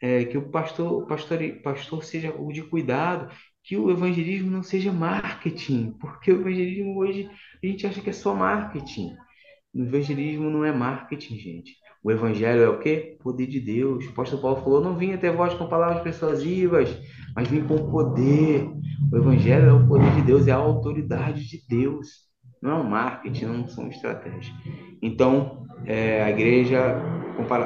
é, 0.00 0.24
que 0.24 0.38
o 0.38 0.50
pastor, 0.50 1.06
pastor, 1.06 1.38
pastor 1.62 2.02
seja 2.02 2.34
o 2.34 2.50
de 2.50 2.62
cuidado, 2.62 3.30
que 3.62 3.76
o 3.76 3.90
evangelismo 3.90 4.50
não 4.50 4.62
seja 4.62 4.90
marketing, 4.90 5.92
porque 6.00 6.32
o 6.32 6.40
evangelismo 6.40 6.98
hoje 6.98 7.28
a 7.62 7.66
gente 7.66 7.86
acha 7.86 8.00
que 8.00 8.08
é 8.08 8.14
só 8.14 8.34
marketing. 8.34 9.14
O 9.74 9.82
evangelismo 9.82 10.48
não 10.48 10.64
é 10.64 10.72
marketing, 10.72 11.36
gente. 11.36 11.76
O 12.02 12.10
evangelho 12.10 12.62
é 12.62 12.68
o 12.70 12.78
quê? 12.78 13.18
Poder 13.22 13.46
de 13.46 13.60
Deus. 13.60 14.06
O 14.06 14.08
apóstolo 14.08 14.40
Paulo 14.40 14.62
falou: 14.62 14.80
não 14.80 14.96
vim 14.96 15.12
até 15.12 15.30
vós 15.30 15.52
com 15.52 15.68
palavras 15.68 16.02
persuasivas, 16.02 16.88
mas 17.36 17.46
vim 17.46 17.62
com 17.62 17.90
poder. 17.90 18.66
O 19.12 19.16
evangelho 19.18 19.68
é 19.68 19.72
o 19.74 19.86
poder 19.86 20.10
de 20.14 20.22
Deus, 20.22 20.46
é 20.46 20.52
a 20.52 20.56
autoridade 20.56 21.46
de 21.46 21.62
Deus. 21.68 22.08
Não 22.62 22.70
é 22.70 22.74
um 22.76 22.88
marketing, 22.88 23.44
não 23.44 23.68
são 23.68 23.86
estratégias. 23.88 24.50
Então, 25.02 25.67
é, 25.86 26.22
a 26.22 26.30
igreja, 26.30 26.96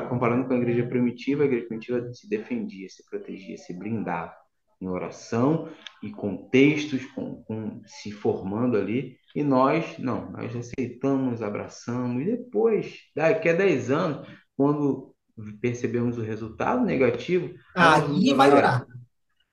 comparando 0.09 0.47
com 0.47 0.55
a 0.55 0.57
igreja 0.57 0.87
primitiva, 0.87 1.43
a 1.43 1.47
igreja 1.47 1.67
primitiva 1.67 2.13
se 2.13 2.29
defendia, 2.29 2.89
se 2.89 3.05
protegia, 3.09 3.57
se 3.57 3.73
blindava 3.73 4.33
em 4.81 4.89
oração 4.89 5.69
e 6.03 6.11
com 6.11 6.49
textos, 6.49 7.05
com, 7.07 7.43
com, 7.45 7.81
se 7.87 8.11
formando 8.11 8.77
ali. 8.77 9.17
E 9.35 9.43
nós, 9.43 9.97
não, 9.99 10.31
nós 10.31 10.55
aceitamos, 10.55 11.41
abraçamos, 11.41 12.23
e 12.23 12.37
depois, 12.37 12.99
daqui 13.15 13.49
a 13.49 13.55
10 13.55 13.91
anos, 13.91 14.29
quando 14.57 15.15
percebemos 15.61 16.19
o 16.19 16.23
resultado 16.23 16.85
negativo, 16.85 17.55
aí 17.75 18.35
vai 18.35 18.53
orar. 18.53 18.87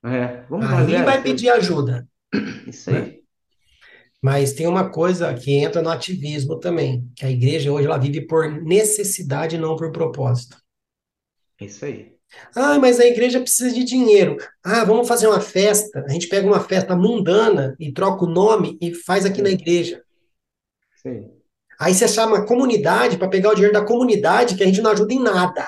É, 0.04 0.44
vamos 0.48 0.66
aí 0.66 1.02
vai 1.02 1.22
pedir 1.22 1.50
ajuda. 1.50 2.06
Isso 2.66 2.90
aí. 2.90 3.19
Mas 4.22 4.52
tem 4.52 4.66
uma 4.66 4.90
coisa 4.90 5.32
que 5.32 5.52
entra 5.52 5.80
no 5.80 5.88
ativismo 5.88 6.58
também, 6.58 7.10
que 7.16 7.24
a 7.24 7.30
igreja 7.30 7.72
hoje 7.72 7.86
ela 7.86 7.98
vive 7.98 8.26
por 8.26 8.50
necessidade, 8.50 9.56
não 9.56 9.76
por 9.76 9.90
propósito. 9.90 10.56
Isso 11.60 11.84
aí. 11.84 12.14
Ah, 12.54 12.78
mas 12.78 13.00
a 13.00 13.06
igreja 13.06 13.40
precisa 13.40 13.72
de 13.72 13.82
dinheiro. 13.82 14.36
Ah, 14.62 14.84
vamos 14.84 15.08
fazer 15.08 15.26
uma 15.26 15.40
festa. 15.40 16.04
A 16.06 16.12
gente 16.12 16.28
pega 16.28 16.46
uma 16.46 16.60
festa 16.60 16.94
mundana 16.94 17.74
e 17.78 17.92
troca 17.92 18.24
o 18.24 18.28
nome 18.28 18.78
e 18.80 18.94
faz 18.94 19.24
aqui 19.24 19.42
na 19.42 19.50
igreja. 19.50 20.02
Sim. 21.02 21.30
Aí 21.78 21.94
você 21.94 22.06
chama 22.06 22.38
a 22.38 22.46
comunidade 22.46 23.16
para 23.16 23.28
pegar 23.28 23.50
o 23.50 23.54
dinheiro 23.54 23.72
da 23.72 23.84
comunidade, 23.84 24.54
que 24.54 24.62
a 24.62 24.66
gente 24.66 24.82
não 24.82 24.90
ajuda 24.90 25.14
em 25.14 25.18
nada. 25.18 25.66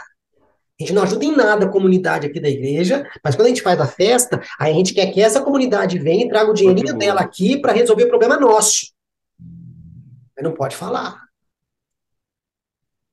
A 0.83 0.85
gente 0.85 0.95
não 0.95 1.03
ajuda 1.05 1.25
em 1.25 1.37
nada 1.37 1.65
a 1.65 1.69
comunidade 1.69 2.27
aqui 2.27 2.41
da 2.41 2.49
igreja, 2.49 3.09
mas 3.23 3.37
quando 3.37 3.47
a 3.47 3.49
gente 3.51 3.63
faz 3.63 3.81
a 3.81 3.87
festa, 3.87 4.43
a 4.59 4.67
gente 4.73 4.93
quer 4.93 5.13
que 5.13 5.21
essa 5.21 5.41
comunidade 5.41 5.97
venha 5.97 6.25
e 6.25 6.29
traga 6.29 6.51
o 6.51 6.55
dinheirinho 6.55 6.99
dela 6.99 7.21
aqui 7.21 7.57
para 7.57 7.73
resolver 7.73 8.05
o 8.05 8.09
problema 8.09 8.37
nosso. 8.37 8.93
Mas 9.39 10.43
não 10.43 10.53
pode 10.53 10.75
falar. 10.75 11.23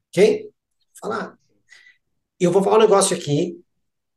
Ok? 0.07 0.49
Falar. 0.99 1.37
Eu 2.39 2.51
vou 2.51 2.63
falar 2.63 2.77
um 2.77 2.81
negócio 2.81 3.15
aqui. 3.15 3.61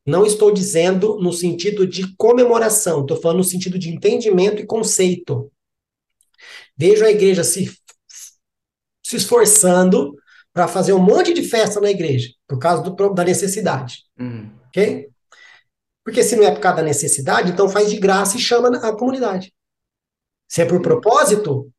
Não 0.07 0.24
estou 0.24 0.51
dizendo 0.51 1.19
no 1.19 1.33
sentido 1.33 1.87
de 1.87 2.16
comemoração, 2.16 3.03
estou 3.03 3.20
falando 3.20 3.39
no 3.39 3.45
sentido 3.45 3.79
de 3.79 3.91
entendimento 3.91 4.62
e 4.62 4.66
conceito. 4.66 5.53
Vejo 6.74 7.05
a 7.05 7.11
igreja 7.11 7.45
se, 7.45 7.70
se 9.03 9.16
esforçando 9.16 10.16
para 10.53 10.69
fazer 10.69 10.93
um 10.93 10.99
monte 10.99 11.33
de 11.33 11.43
festa 11.43 11.81
na 11.81 11.91
igreja, 11.91 12.29
por 12.47 12.59
causa 12.59 12.83
do, 12.83 13.15
da 13.15 13.24
necessidade. 13.24 14.05
Uhum. 14.19 14.51
Ok? 14.69 15.09
Porque 16.05 16.23
se 16.23 16.37
não 16.37 16.45
é 16.45 16.51
por 16.51 16.61
causa 16.61 16.79
da 16.79 16.83
necessidade, 16.83 17.51
então 17.51 17.69
faz 17.69 17.91
de 17.91 17.97
graça 17.99 18.37
e 18.37 18.41
chama 18.41 18.69
a 18.77 18.93
comunidade. 18.97 19.53
Se 20.49 20.61
é 20.62 20.65
por 20.66 20.83
propósito, 20.83 21.70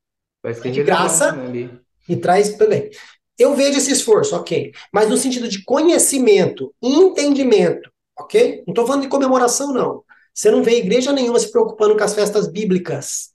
Vai 0.42 0.54
ser 0.54 0.62
faz 0.62 0.74
de 0.76 0.84
graça 0.84 1.32
ali. 1.34 1.80
e 2.08 2.16
traz 2.16 2.56
também. 2.56 2.90
Eu 3.38 3.56
vejo 3.56 3.78
esse 3.78 3.92
esforço, 3.92 4.36
ok. 4.36 4.72
Mas 4.92 5.10
no 5.10 5.18
sentido 5.18 5.48
de 5.48 5.64
conhecimento, 5.64 6.74
entendimento, 6.82 7.92
ok? 8.18 8.64
Não 8.66 8.72
estou 8.72 8.86
falando 8.88 9.04
de 9.04 9.08
comemoração, 9.10 9.74
não. 9.74 10.04
Você 10.34 10.50
não 10.50 10.64
vê 10.64 10.78
igreja 10.78 11.12
nenhuma 11.12 11.40
se 11.40 11.52
preocupando 11.52 11.96
com 11.98 12.04
as 12.04 12.14
festas 12.14 12.48
bíblicas. 12.48 13.32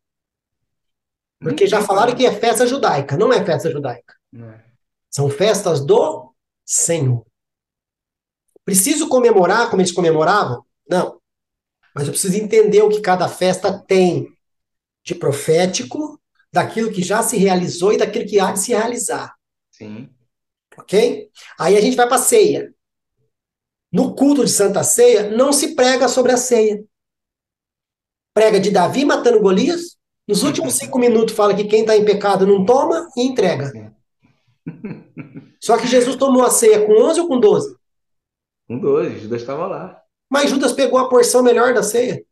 Porque 1.41 1.67
já 1.67 1.81
falaram 1.83 2.15
que 2.17 2.27
é 2.27 2.33
festa 2.33 2.67
judaica. 2.67 3.17
Não 3.17 3.33
é 3.33 3.45
festa 3.45 3.71
judaica. 3.71 4.15
Não 4.33 4.51
é. 4.51 4.65
São 5.11 5.31
festas 5.31 5.85
do 5.85 6.33
Senhor. 6.65 7.25
Preciso 8.65 9.09
comemorar 9.09 9.71
como 9.71 9.81
eles 9.81 9.93
comemoravam? 9.93 10.65
Não. 10.89 11.21
Mas 11.95 12.07
eu 12.07 12.13
preciso 12.13 12.37
entender 12.37 12.83
o 12.83 12.89
que 12.89 13.01
cada 13.01 13.29
festa 13.29 13.79
tem 13.79 14.29
de 15.03 15.15
profético, 15.15 16.21
daquilo 16.53 16.93
que 16.93 17.03
já 17.03 17.23
se 17.23 17.37
realizou 17.37 17.93
e 17.93 17.99
daquilo 17.99 18.27
que 18.27 18.39
há 18.39 18.53
de 18.53 18.61
se 18.61 18.73
realizar. 18.73 19.35
Sim. 19.71 20.11
Ok? 20.77 21.31
Aí 21.59 21.77
a 21.77 21.81
gente 21.81 21.97
vai 21.97 22.07
para 22.07 22.17
a 22.17 22.21
ceia. 22.21 22.75
No 23.91 24.15
culto 24.15 24.45
de 24.45 24.51
Santa 24.51 24.85
Ceia, 24.85 25.31
não 25.31 25.53
se 25.53 25.75
prega 25.75 26.09
sobre 26.09 26.33
a 26.33 26.37
ceia. 26.37 26.85
Prega 28.35 28.61
de 28.61 28.71
Davi 28.71 29.05
matando 29.05 29.41
Golias. 29.41 29.97
Nos 30.27 30.43
últimos 30.43 30.75
cinco 30.77 30.99
minutos 30.99 31.35
fala 31.35 31.55
que 31.55 31.65
quem 31.65 31.81
está 31.81 31.97
em 31.97 32.05
pecado 32.05 32.47
não 32.47 32.65
toma 32.65 33.09
e 33.17 33.23
entrega. 33.23 33.97
Só 35.61 35.77
que 35.77 35.87
Jesus 35.87 36.17
tomou 36.17 36.45
a 36.45 36.51
ceia 36.51 36.87
com 36.87 36.93
11 36.93 37.21
ou 37.21 37.29
com 37.29 37.41
12? 37.41 37.77
Um 38.69 38.79
dois, 38.79 39.23
Judas 39.23 39.41
estava 39.41 39.67
lá. 39.67 40.03
Mas 40.31 40.51
Judas 40.51 40.73
pegou 40.73 40.99
a 40.99 41.09
porção 41.09 41.43
melhor 41.43 41.73
da 41.73 41.83
ceia. 41.83 42.23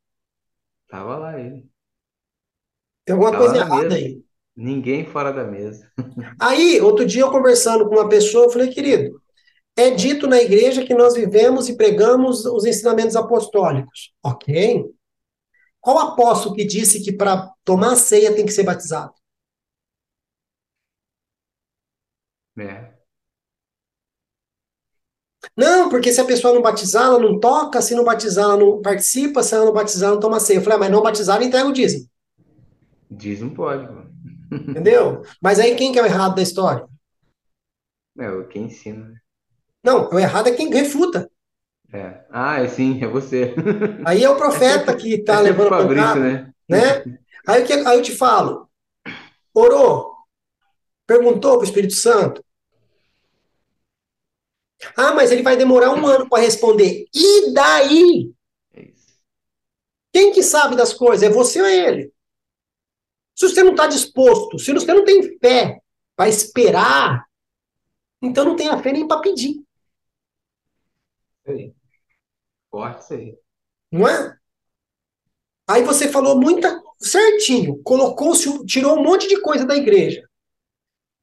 Tava 0.88 1.16
lá 1.16 1.38
ele. 1.40 1.68
Tem 3.04 3.14
alguma 3.14 3.32
Tava 3.32 3.44
coisa 3.44 3.60
errada 3.60 3.82
mesa. 3.84 3.96
aí. 3.96 4.22
Ninguém 4.54 5.04
fora 5.04 5.32
da 5.32 5.44
mesa. 5.44 5.90
Aí, 6.40 6.80
outro 6.80 7.04
dia 7.04 7.20
eu 7.22 7.30
conversando 7.30 7.86
com 7.86 7.94
uma 7.94 8.08
pessoa, 8.08 8.46
eu 8.46 8.50
falei, 8.50 8.68
querido, 8.68 9.20
é 9.76 9.90
dito 9.90 10.26
na 10.26 10.40
igreja 10.40 10.82
que 10.84 10.94
nós 10.94 11.14
vivemos 11.14 11.68
e 11.68 11.76
pregamos 11.76 12.46
os 12.46 12.64
ensinamentos 12.64 13.16
apostólicos. 13.16 14.14
Ok? 14.22 14.86
Qual 15.78 15.98
apóstolo 15.98 16.54
que 16.54 16.64
disse 16.64 17.04
que 17.04 17.12
para 17.12 17.50
tomar 17.64 17.92
a 17.92 17.96
ceia 17.96 18.34
tem 18.34 18.46
que 18.46 18.52
ser 18.52 18.62
batizado? 18.62 19.12
É. 22.58 22.96
Não, 25.56 25.88
porque 25.88 26.12
se 26.12 26.20
a 26.20 26.24
pessoa 26.24 26.54
não 26.54 26.62
batizar, 26.62 27.04
ela 27.06 27.18
não 27.18 27.38
toca, 27.38 27.80
se 27.80 27.94
não 27.94 28.04
batizar, 28.04 28.44
ela 28.44 28.56
não 28.56 28.80
participa, 28.82 29.42
se 29.42 29.54
ela 29.54 29.64
não 29.64 29.72
batizar, 29.72 30.08
ela 30.08 30.14
não 30.14 30.20
toma 30.20 30.40
ceia. 30.40 30.58
Eu 30.58 30.62
falei, 30.62 30.76
ah, 30.76 30.80
mas 30.80 30.90
não 30.90 31.02
batizar, 31.02 31.42
entrega 31.42 31.68
o 31.68 31.72
dízimo. 31.72 32.08
Diz 33.10 33.40
não 33.40 33.50
pode, 33.50 33.86
pô. 33.86 33.94
Entendeu? 34.52 35.22
Mas 35.40 35.58
aí 35.58 35.74
quem 35.76 35.92
que 35.92 35.98
é 35.98 36.02
o 36.02 36.06
errado 36.06 36.34
da 36.36 36.42
história? 36.42 36.86
É 38.18 38.30
o 38.30 38.46
que 38.48 38.58
ensina. 38.58 39.08
né? 39.08 39.14
Não, 39.82 40.08
o 40.10 40.18
errado 40.18 40.48
é 40.48 40.52
quem 40.52 40.68
refuta. 40.70 41.30
É. 41.92 42.24
Ah, 42.30 42.60
é 42.60 42.68
sim, 42.68 43.02
é 43.02 43.06
você. 43.06 43.54
Aí 44.04 44.24
é 44.24 44.28
o 44.30 44.36
profeta 44.36 44.94
que 44.96 45.14
está 45.14 45.38
É 45.40 45.42
levando 45.42 45.66
o 45.66 45.70
Fabrício, 45.70 46.04
pancada, 46.06 46.20
né? 46.20 46.52
né? 46.68 47.18
Aí, 47.46 47.64
aí 47.86 47.96
eu 47.98 48.02
te 48.02 48.14
falo, 48.14 48.68
orou, 49.54 50.12
perguntou 51.06 51.52
para 51.52 51.60
o 51.60 51.64
Espírito 51.64 51.94
Santo. 51.94 52.44
Ah, 54.96 55.14
mas 55.14 55.32
ele 55.32 55.42
vai 55.42 55.56
demorar 55.56 55.92
um 55.92 56.06
ano 56.06 56.28
para 56.28 56.42
responder. 56.42 57.06
E 57.14 57.52
daí? 57.52 58.32
É. 58.74 58.92
Quem 60.12 60.32
que 60.32 60.42
sabe 60.42 60.76
das 60.76 60.92
coisas? 60.92 61.22
É 61.22 61.32
você 61.32 61.60
ou 61.60 61.66
é 61.66 61.76
ele? 61.76 62.12
Se 63.34 63.48
você 63.48 63.62
não 63.62 63.72
está 63.72 63.86
disposto, 63.86 64.58
se 64.58 64.72
você 64.72 64.92
não 64.92 65.04
tem 65.04 65.38
fé 65.38 65.80
para 66.14 66.28
esperar, 66.28 67.26
então 68.22 68.44
não 68.44 68.56
tenha 68.56 68.78
fé 68.82 68.92
nem 68.92 69.06
para 69.06 69.20
pedir. 69.20 69.62
Forte 72.70 73.14
aí. 73.14 73.38
não 73.90 74.08
é? 74.08 74.36
Aí 75.68 75.82
você 75.82 76.08
falou 76.08 76.40
muita 76.40 76.80
certinho, 76.98 77.82
colocou, 77.82 78.32
tirou 78.66 78.98
um 78.98 79.02
monte 79.02 79.28
de 79.28 79.40
coisa 79.40 79.64
da 79.64 79.76
igreja. 79.76 80.28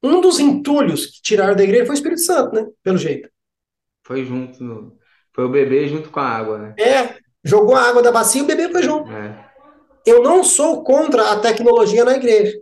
Um 0.02 0.20
dos 0.20 0.38
entulhos 0.38 1.06
que 1.06 1.22
tiraram 1.22 1.56
da 1.56 1.64
igreja 1.64 1.86
foi 1.86 1.94
o 1.94 1.98
Espírito 1.98 2.20
Santo, 2.20 2.54
né? 2.54 2.66
Pelo 2.82 2.98
jeito. 2.98 3.28
Foi 4.04 4.24
junto. 4.24 4.62
no- 4.62 4.96
Foi 5.32 5.44
o 5.44 5.48
bebê 5.48 5.88
junto 5.88 6.10
com 6.10 6.20
a 6.20 6.28
água, 6.28 6.58
né? 6.58 6.74
É, 6.78 7.16
jogou 7.42 7.74
a 7.74 7.82
água 7.82 8.00
da 8.02 8.12
bacia 8.12 8.40
e 8.40 8.44
o 8.44 8.46
bebê 8.46 8.68
foi 8.70 8.82
junto. 8.82 9.10
É. 9.10 9.50
Eu 10.06 10.22
não 10.22 10.44
sou 10.44 10.84
contra 10.84 11.32
a 11.32 11.40
tecnologia 11.40 12.04
na 12.04 12.14
igreja. 12.14 12.56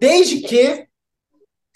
Desde 0.00 0.40
que 0.40 0.86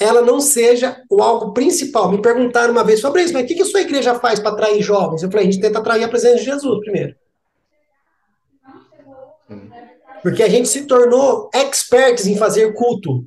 ela 0.01 0.23
não 0.23 0.41
seja 0.41 1.03
o 1.11 1.23
algo 1.23 1.53
principal. 1.53 2.11
Me 2.11 2.23
perguntaram 2.23 2.73
uma 2.73 2.83
vez 2.85 3.01
sobre 3.01 3.23
isso, 3.23 3.33
mas 3.35 3.45
o 3.45 3.47
que 3.47 3.55
que 3.55 3.63
a 3.63 3.67
sua 3.67 3.81
igreja 3.83 4.15
faz 4.19 4.41
para 4.41 4.51
atrair 4.53 4.81
jovens? 4.83 5.23
Eu 5.23 5.31
falei, 5.31 5.47
a 5.47 5.51
gente 5.51 5.61
tenta 5.61 5.79
atrair 5.79 6.05
a 6.05 6.09
presença 6.09 6.37
de 6.37 6.45
Jesus 6.45 6.81
primeiro. 6.81 7.15
Porque 10.23 10.43
a 10.43 10.49
gente 10.49 10.69
se 10.69 10.87
tornou 10.87 11.51
experts 11.55 12.27
em 12.27 12.37
fazer 12.37 12.73
culto, 12.73 13.27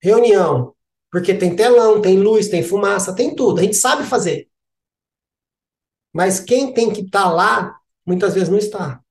reunião. 0.00 0.74
Porque 1.12 1.34
tem 1.34 1.54
telão, 1.54 2.00
tem 2.00 2.18
luz, 2.18 2.48
tem 2.48 2.62
fumaça, 2.62 3.14
tem 3.14 3.36
tudo. 3.36 3.60
A 3.60 3.62
gente 3.62 3.76
sabe 3.76 4.02
fazer. 4.04 4.48
Mas 6.10 6.40
quem 6.40 6.72
tem 6.72 6.90
que 6.90 7.02
estar 7.02 7.30
lá, 7.30 7.78
muitas 8.06 8.32
vezes 8.32 8.48
não 8.48 8.56
está. 8.56 9.02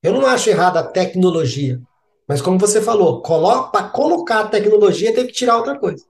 Eu 0.00 0.12
não 0.12 0.24
acho 0.24 0.48
errada 0.48 0.78
a 0.78 0.88
tecnologia. 0.88 1.82
Mas 2.28 2.40
como 2.40 2.56
você 2.56 2.80
falou, 2.80 3.20
para 3.20 3.88
colocar 3.88 4.40
a 4.40 4.48
tecnologia 4.48 5.12
tem 5.12 5.26
que 5.26 5.32
tirar 5.32 5.56
outra 5.56 5.76
coisa. 5.76 6.06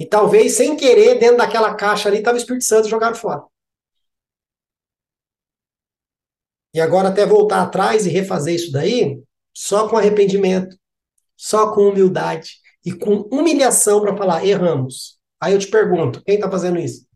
E 0.00 0.06
talvez, 0.06 0.54
sem 0.54 0.76
querer, 0.76 1.18
dentro 1.18 1.36
daquela 1.36 1.74
caixa 1.74 2.08
ali, 2.08 2.18
estava 2.18 2.36
o 2.36 2.40
Espírito 2.40 2.64
Santo 2.64 2.88
jogado 2.88 3.16
fora. 3.16 3.44
E 6.74 6.80
agora 6.80 7.08
até 7.08 7.26
voltar 7.26 7.62
atrás 7.62 8.06
e 8.06 8.10
refazer 8.10 8.54
isso 8.54 8.72
daí, 8.72 9.22
só 9.54 9.88
com 9.88 9.96
arrependimento, 9.96 10.76
só 11.36 11.72
com 11.72 11.88
humildade 11.88 12.56
e 12.84 12.92
com 12.92 13.28
humilhação 13.32 14.00
para 14.00 14.16
falar, 14.16 14.44
erramos. 14.44 15.18
Aí 15.40 15.52
eu 15.52 15.58
te 15.58 15.68
pergunto, 15.68 16.22
quem 16.24 16.36
está 16.36 16.50
fazendo 16.50 16.78
isso? 16.78 17.06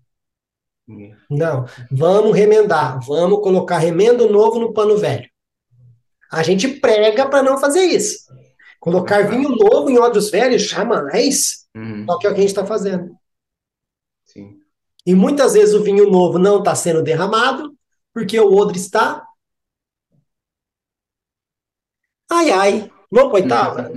Não, 1.31 1.67
vamos 1.91 2.35
remendar, 2.37 2.99
vamos 3.07 3.41
colocar 3.41 3.79
remendo 3.79 4.29
novo 4.29 4.59
no 4.59 4.73
pano 4.73 4.97
velho. 4.97 5.29
A 6.31 6.43
gente 6.43 6.69
prega 6.69 7.29
para 7.29 7.43
não 7.43 7.59
fazer 7.59 7.83
isso. 7.83 8.29
Colocar 8.81 9.29
vinho 9.29 9.51
novo 9.51 9.91
em 9.91 9.99
ódios 9.99 10.31
velhos, 10.31 10.63
jamais. 10.63 11.67
Uhum. 11.75 12.07
Só 12.07 12.19
que 12.19 12.27
é 12.27 12.31
o 12.31 12.35
que 12.35 12.39
a 12.39 12.43
gente 12.43 12.51
está 12.51 12.67
fazendo. 12.67 13.15
Sim. 14.25 14.59
E 15.05 15.15
muitas 15.15 15.55
vezes 15.55 15.75
o 15.75 15.83
vinho 15.83 16.11
novo 16.11 16.39
não 16.39 16.59
está 16.59 16.75
sendo 16.75 17.03
derramado, 17.03 17.77
porque 18.13 18.39
o 18.39 18.55
odre 18.55 18.79
está. 18.79 19.27
Ai, 22.31 22.51
ai. 22.51 22.93
Vamos 23.11 23.31
para 23.33 23.41
oitava? 23.43 23.93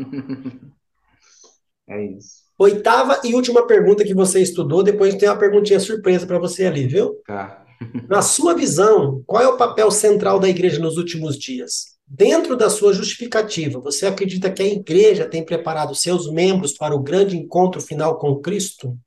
É 1.87 2.01
isso. 2.05 2.43
Oitava 2.57 3.19
e 3.23 3.33
última 3.33 3.65
pergunta 3.67 4.03
que 4.03 4.13
você 4.13 4.41
estudou, 4.41 4.83
depois 4.83 5.15
tem 5.15 5.27
uma 5.27 5.37
perguntinha 5.37 5.79
surpresa 5.79 6.25
para 6.25 6.39
você 6.39 6.65
ali, 6.65 6.87
viu? 6.87 7.15
Tá. 7.25 7.65
Na 8.07 8.21
sua 8.21 8.53
visão, 8.53 9.23
qual 9.25 9.41
é 9.41 9.47
o 9.47 9.57
papel 9.57 9.89
central 9.89 10.39
da 10.39 10.47
igreja 10.49 10.79
nos 10.79 10.97
últimos 10.97 11.37
dias? 11.37 11.93
Dentro 12.07 12.55
da 12.55 12.69
sua 12.69 12.93
justificativa, 12.93 13.79
você 13.79 14.05
acredita 14.05 14.51
que 14.51 14.61
a 14.61 14.67
igreja 14.67 15.25
tem 15.27 15.43
preparado 15.43 15.95
seus 15.95 16.31
membros 16.31 16.73
para 16.73 16.95
o 16.95 17.01
grande 17.01 17.37
encontro 17.37 17.81
final 17.81 18.19
com 18.19 18.39
Cristo? 18.39 18.97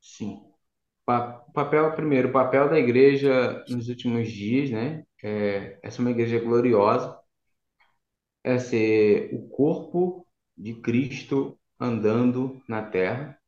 Sim. 0.00 0.40
Pa- 1.06 1.44
papel, 1.54 1.92
primeiro, 1.94 2.28
o 2.28 2.32
papel 2.32 2.68
da 2.68 2.78
igreja 2.78 3.64
nos 3.68 3.88
últimos 3.88 4.30
dias, 4.30 4.70
né? 4.70 5.04
É, 5.22 5.78
essa 5.82 6.00
é 6.00 6.02
uma 6.02 6.10
igreja 6.10 6.38
gloriosa. 6.38 7.18
É 8.44 8.58
ser 8.58 9.30
o 9.32 9.48
corpo 9.48 10.26
de 10.56 10.74
Cristo 10.74 11.58
andando 11.80 12.62
na 12.68 12.82
terra, 12.82 13.38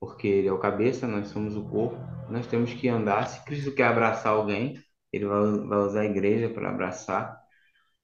porque 0.00 0.26
ele 0.26 0.48
é 0.48 0.52
o 0.52 0.58
cabeça, 0.58 1.06
nós 1.06 1.28
somos 1.28 1.56
o 1.56 1.68
corpo. 1.68 1.96
Nós 2.28 2.46
temos 2.46 2.74
que 2.74 2.88
andar. 2.88 3.26
Se 3.28 3.44
Cristo 3.44 3.72
quer 3.72 3.84
abraçar 3.84 4.32
alguém, 4.32 4.82
ele 5.12 5.26
vai, 5.26 5.38
usar 5.86 6.00
a 6.00 6.06
igreja 6.06 6.48
para 6.48 6.70
abraçar. 6.70 7.38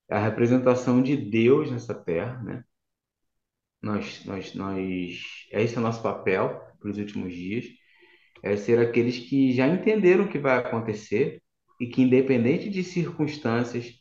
É 0.09 0.16
a 0.16 0.20
representação 0.20 1.02
de 1.02 1.16
Deus 1.16 1.70
nessa 1.70 1.94
terra, 1.94 2.40
né? 2.43 2.65
Nós, 3.82 4.24
nós, 4.24 4.55
nós, 4.55 5.20
esse 5.51 5.77
é 5.77 5.78
o 5.78 5.82
nosso 5.82 6.02
papel 6.02 6.60
para 6.78 6.90
os 6.90 6.98
últimos 6.98 7.35
dias, 7.35 7.65
é 8.43 8.56
ser 8.56 8.78
aqueles 8.78 9.19
que 9.19 9.52
já 9.52 9.66
entenderam 9.66 10.24
o 10.24 10.28
que 10.28 10.39
vai 10.39 10.59
acontecer, 10.59 11.43
e 11.81 11.86
que, 11.86 12.02
independente 12.02 12.69
de 12.69 12.82
circunstâncias, 12.82 13.93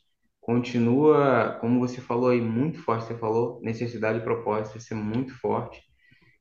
continua, 0.48 1.58
como 1.60 1.78
você 1.78 2.00
falou 2.00 2.30
aí, 2.30 2.40
muito 2.40 2.80
forte. 2.82 3.08
Você 3.08 3.18
falou 3.18 3.60
necessidade 3.62 4.20
e 4.20 4.24
propósito, 4.24 4.78
isso 4.78 4.94
é 4.94 4.98
muito 4.98 5.38
forte. 5.40 5.82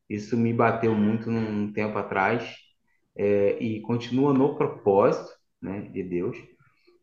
Isso 0.08 0.36
me 0.36 0.52
bateu 0.52 0.94
muito 0.94 1.28
num 1.28 1.72
tempo 1.72 1.98
atrás 1.98 2.54
é, 3.16 3.58
e 3.60 3.80
continua 3.80 4.32
no 4.32 4.56
propósito, 4.56 5.28
né, 5.60 5.80
de 5.92 6.04
Deus. 6.04 6.36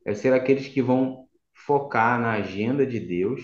É 0.05 0.13
ser 0.13 0.31
aqueles 0.33 0.67
que 0.69 0.81
vão 0.81 1.27
focar 1.53 2.19
na 2.21 2.33
agenda 2.33 2.85
de 2.87 3.01
Deus 3.01 3.41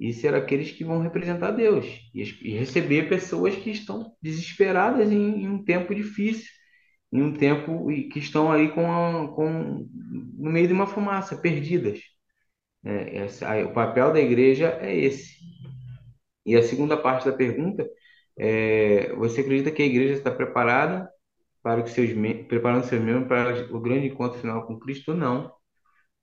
e 0.00 0.12
ser 0.14 0.34
aqueles 0.34 0.70
que 0.72 0.84
vão 0.84 1.00
representar 1.00 1.50
Deus 1.50 1.86
e, 2.14 2.22
e 2.22 2.58
receber 2.58 3.10
pessoas 3.10 3.54
que 3.56 3.70
estão 3.70 4.14
desesperadas 4.22 5.10
em, 5.12 5.42
em, 5.42 5.48
um 5.48 5.62
tempo 5.62 5.94
difícil, 5.94 6.50
em 7.12 7.22
um 7.22 7.34
tempo 7.34 7.88
que 8.10 8.18
estão 8.18 8.50
aí 8.50 8.70
com, 8.72 8.90
a, 8.90 9.28
com 9.34 9.86
no 10.38 10.50
meio 10.50 10.66
de 10.66 10.72
uma 10.72 10.86
fumaça, 10.86 11.36
perdidas. 11.36 12.00
É, 12.86 13.18
essa, 13.18 13.64
o 13.64 13.72
papel 13.72 14.12
da 14.12 14.20
igreja 14.20 14.78
é 14.80 14.94
esse. 14.96 15.36
E 16.46 16.56
a 16.56 16.62
segunda 16.62 16.96
parte 16.96 17.26
da 17.28 17.36
pergunta 17.36 17.88
é: 18.38 19.14
você 19.16 19.40
acredita 19.42 19.70
que 19.72 19.82
a 19.82 19.86
igreja 19.86 20.14
está 20.14 20.30
preparada 20.30 21.10
para 21.62 21.82
que 21.82 21.90
seus 21.90 22.10
preparando 22.48 22.84
seus 22.86 23.02
membros 23.02 23.28
para 23.28 23.76
o 23.76 23.80
grande 23.80 24.08
encontro 24.08 24.40
final 24.40 24.66
com 24.66 24.78
Cristo? 24.78 25.14
Não 25.14 25.52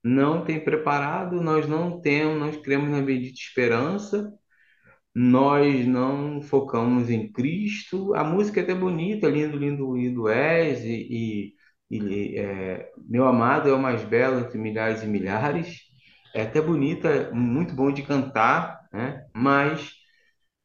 não 0.04 0.44
tem 0.46 0.60
preparado, 0.64 1.42
nós 1.42 1.68
não 1.68 2.02
temos, 2.02 2.38
nós 2.40 2.58
cremos 2.58 2.90
na 2.90 3.02
bendita 3.02 3.40
esperança, 3.40 4.32
nós 5.16 5.86
não 5.88 6.42
focamos 6.42 7.10
em 7.10 7.32
Cristo. 7.32 8.14
A 8.16 8.24
música 8.24 8.60
é 8.62 8.64
até 8.64 8.76
bonita, 8.76 9.28
lindo, 9.30 9.58
lindo, 9.58 9.96
lindo 9.96 10.30
és, 10.30 10.84
e, 10.84 11.56
e, 11.92 11.98
e 11.98 12.38
é, 12.40 12.92
meu 12.98 13.26
amado 13.28 13.70
é 13.70 13.74
o 13.74 13.80
mais 13.80 14.04
belo 14.04 14.40
entre 14.40 14.58
milhares 14.58 15.04
e 15.04 15.08
milhares. 15.08 15.83
É 16.34 16.42
até 16.44 16.62
bonita, 16.62 17.32
muito 17.32 17.74
bom 17.76 17.92
de 17.92 18.02
cantar, 18.04 18.88
né? 18.92 19.28
Mas 19.36 19.94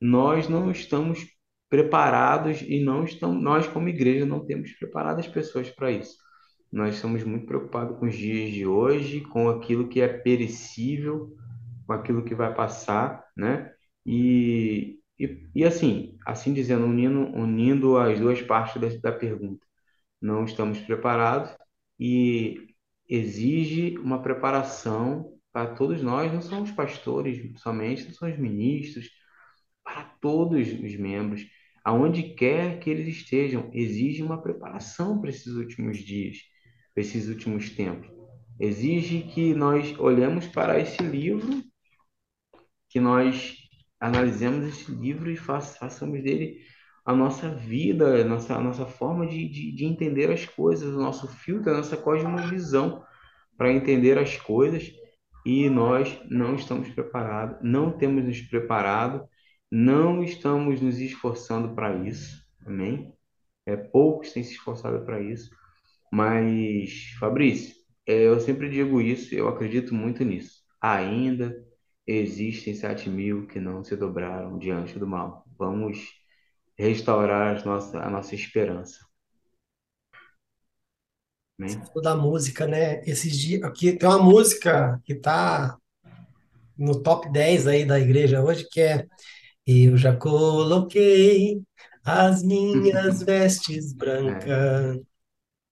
nós 0.00 0.48
não 0.48 0.70
estamos 0.70 1.26
preparados 1.68 2.62
e 2.62 2.82
não 2.82 3.04
estamos, 3.04 3.42
nós 3.42 3.66
como 3.68 3.88
igreja 3.88 4.24
não 4.26 4.44
temos 4.46 4.72
preparado 4.72 5.20
as 5.20 5.28
pessoas 5.28 5.70
para 5.70 5.90
isso. 5.90 6.16
Nós 6.72 6.94
estamos 6.96 7.24
muito 7.24 7.46
preocupados 7.46 7.98
com 7.98 8.06
os 8.06 8.16
dias 8.16 8.52
de 8.52 8.66
hoje, 8.66 9.22
com 9.22 9.48
aquilo 9.48 9.88
que 9.88 10.00
é 10.00 10.08
perecível, 10.08 11.34
com 11.86 11.92
aquilo 11.92 12.24
que 12.24 12.34
vai 12.34 12.54
passar, 12.54 13.24
né? 13.36 13.72
E, 14.06 14.98
e, 15.18 15.48
e 15.54 15.64
assim, 15.64 16.16
assim 16.26 16.52
dizendo, 16.54 16.86
unindo, 16.86 17.20
unindo 17.36 17.98
as 17.98 18.18
duas 18.20 18.40
partes 18.42 18.80
da, 18.80 19.10
da 19.10 19.18
pergunta, 19.18 19.66
não 20.20 20.44
estamos 20.44 20.78
preparados 20.80 21.50
e 22.00 22.68
exige 23.08 23.98
uma 23.98 24.22
preparação 24.22 25.37
para 25.58 25.74
todos 25.74 26.00
nós, 26.00 26.32
não 26.32 26.40
são 26.40 26.62
os 26.62 26.70
pastores 26.70 27.60
somente, 27.60 28.04
não 28.04 28.12
são 28.12 28.30
os 28.30 28.38
ministros, 28.38 29.10
para 29.82 30.04
todos 30.20 30.68
os 30.68 30.96
membros, 30.96 31.44
aonde 31.84 32.34
quer 32.34 32.78
que 32.78 32.88
eles 32.88 33.08
estejam, 33.08 33.68
exige 33.72 34.22
uma 34.22 34.40
preparação 34.40 35.20
para 35.20 35.30
esses 35.30 35.52
últimos 35.54 35.98
dias 35.98 36.36
esses 36.94 37.28
últimos 37.28 37.70
tempos. 37.70 38.08
Exige 38.58 39.22
que 39.22 39.52
nós 39.52 39.98
olhemos 39.98 40.46
para 40.46 40.78
esse 40.78 41.02
livro, 41.02 41.62
que 42.88 43.00
nós 43.00 43.56
analisemos 44.00 44.64
esse 44.64 44.92
livro 44.92 45.28
e 45.28 45.36
façamos 45.36 46.22
dele 46.22 46.58
a 47.04 47.12
nossa 47.14 47.52
vida, 47.52 48.20
a 48.20 48.24
nossa, 48.24 48.54
a 48.54 48.60
nossa 48.60 48.86
forma 48.86 49.26
de, 49.26 49.48
de, 49.48 49.72
de 49.72 49.84
entender 49.84 50.30
as 50.30 50.44
coisas, 50.44 50.94
o 50.94 51.00
nosso 51.00 51.26
filtro, 51.26 51.72
a 51.72 51.76
nossa 51.78 51.96
cosmovisão 51.96 53.04
para 53.56 53.72
entender 53.72 54.18
as 54.18 54.36
coisas 54.36 54.92
e 55.44 55.68
nós 55.70 56.18
não 56.30 56.54
estamos 56.54 56.88
preparados, 56.90 57.58
não 57.62 57.90
temos 57.90 58.24
nos 58.24 58.40
preparado, 58.42 59.28
não 59.70 60.22
estamos 60.22 60.80
nos 60.80 60.98
esforçando 60.98 61.74
para 61.74 61.96
isso, 62.06 62.42
amém? 62.66 63.12
É, 63.66 63.76
poucos 63.76 64.32
têm 64.32 64.42
se 64.42 64.52
esforçado 64.52 65.04
para 65.04 65.20
isso. 65.20 65.50
Mas, 66.12 67.14
Fabrício, 67.20 67.74
é, 68.06 68.26
eu 68.26 68.40
sempre 68.40 68.68
digo 68.70 69.00
isso, 69.00 69.34
eu 69.34 69.48
acredito 69.48 69.94
muito 69.94 70.24
nisso. 70.24 70.62
Ainda 70.80 71.54
existem 72.06 72.74
sete 72.74 73.10
mil 73.10 73.46
que 73.46 73.60
não 73.60 73.84
se 73.84 73.96
dobraram 73.96 74.58
diante 74.58 74.98
do 74.98 75.06
mal. 75.06 75.44
Vamos 75.58 76.08
restaurar 76.78 77.58
a 77.60 77.64
nossa, 77.64 77.98
a 78.00 78.10
nossa 78.10 78.34
esperança. 78.34 79.07
Amém? 81.58 81.80
Da 82.02 82.16
música, 82.16 82.66
né? 82.66 83.02
Esses 83.04 83.36
dias 83.36 83.62
aqui 83.62 83.92
tem 83.92 84.08
uma 84.08 84.22
música 84.22 85.00
que 85.04 85.14
está 85.14 85.76
no 86.76 87.02
top 87.02 87.30
10 87.30 87.66
aí 87.66 87.84
da 87.84 87.98
igreja 87.98 88.42
hoje, 88.42 88.66
que 88.70 88.80
é 88.80 89.06
Eu 89.66 89.96
já 89.96 90.14
coloquei 90.14 91.60
as 92.04 92.42
minhas 92.42 93.22
vestes 93.24 93.92
brancas 93.92 95.00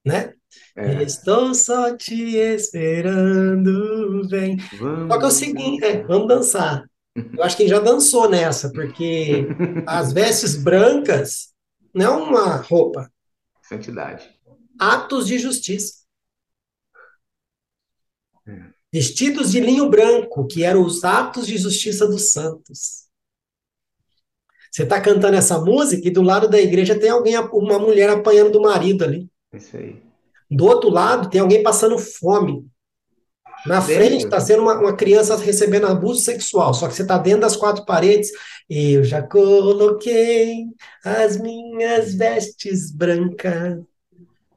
né? 0.06 0.32
É. 0.76 1.02
Estou 1.02 1.52
só 1.52 1.96
te 1.96 2.36
esperando, 2.36 4.26
vem. 4.28 4.56
Vamos 4.78 5.08
só 5.08 5.18
que 5.18 5.24
é 5.24 5.28
o 5.28 5.30
seguinte, 5.30 5.84
é, 5.84 6.02
vamos 6.04 6.28
dançar. 6.28 6.84
Eu 7.14 7.42
acho 7.42 7.56
que 7.56 7.66
já 7.66 7.80
dançou 7.80 8.30
nessa, 8.30 8.70
porque 8.70 9.46
as 9.86 10.12
vestes 10.12 10.56
brancas 10.56 11.48
não 11.92 12.04
é 12.04 12.22
uma 12.28 12.56
roupa. 12.56 13.10
Santidade. 13.62 14.35
Atos 14.78 15.26
de 15.26 15.38
justiça. 15.38 16.04
É. 18.46 18.70
Vestidos 18.92 19.50
de 19.50 19.60
linho 19.60 19.90
branco, 19.90 20.46
que 20.46 20.62
eram 20.62 20.84
os 20.84 21.04
atos 21.04 21.46
de 21.46 21.58
justiça 21.58 22.06
dos 22.06 22.32
santos. 22.32 23.06
Você 24.70 24.82
está 24.82 25.00
cantando 25.00 25.36
essa 25.36 25.58
música 25.58 26.06
e 26.06 26.10
do 26.10 26.22
lado 26.22 26.48
da 26.48 26.60
igreja 26.60 26.98
tem 26.98 27.10
alguém, 27.10 27.36
uma 27.38 27.78
mulher 27.78 28.10
apanhando 28.10 28.52
do 28.52 28.60
marido 28.60 29.04
ali. 29.04 29.30
Isso 29.52 29.76
aí. 29.76 30.02
Do 30.50 30.66
outro 30.66 30.90
lado, 30.90 31.30
tem 31.30 31.40
alguém 31.40 31.62
passando 31.62 31.98
fome. 31.98 32.66
Na 33.66 33.80
frente 33.80 34.24
está 34.24 34.38
sendo 34.38 34.62
uma, 34.62 34.78
uma, 34.78 34.94
criança 34.94 35.36
recebendo 35.36 35.86
abuso 35.86 36.20
sexual, 36.20 36.72
só 36.72 36.86
que 36.86 36.94
você 36.94 37.02
está 37.02 37.18
dentro 37.18 37.40
das 37.40 37.56
quatro 37.56 37.84
paredes. 37.84 38.30
Eu 38.68 39.02
já 39.02 39.22
coloquei 39.22 40.66
as 41.04 41.36
minhas 41.36 42.14
vestes 42.14 42.92
brancas. 42.92 43.78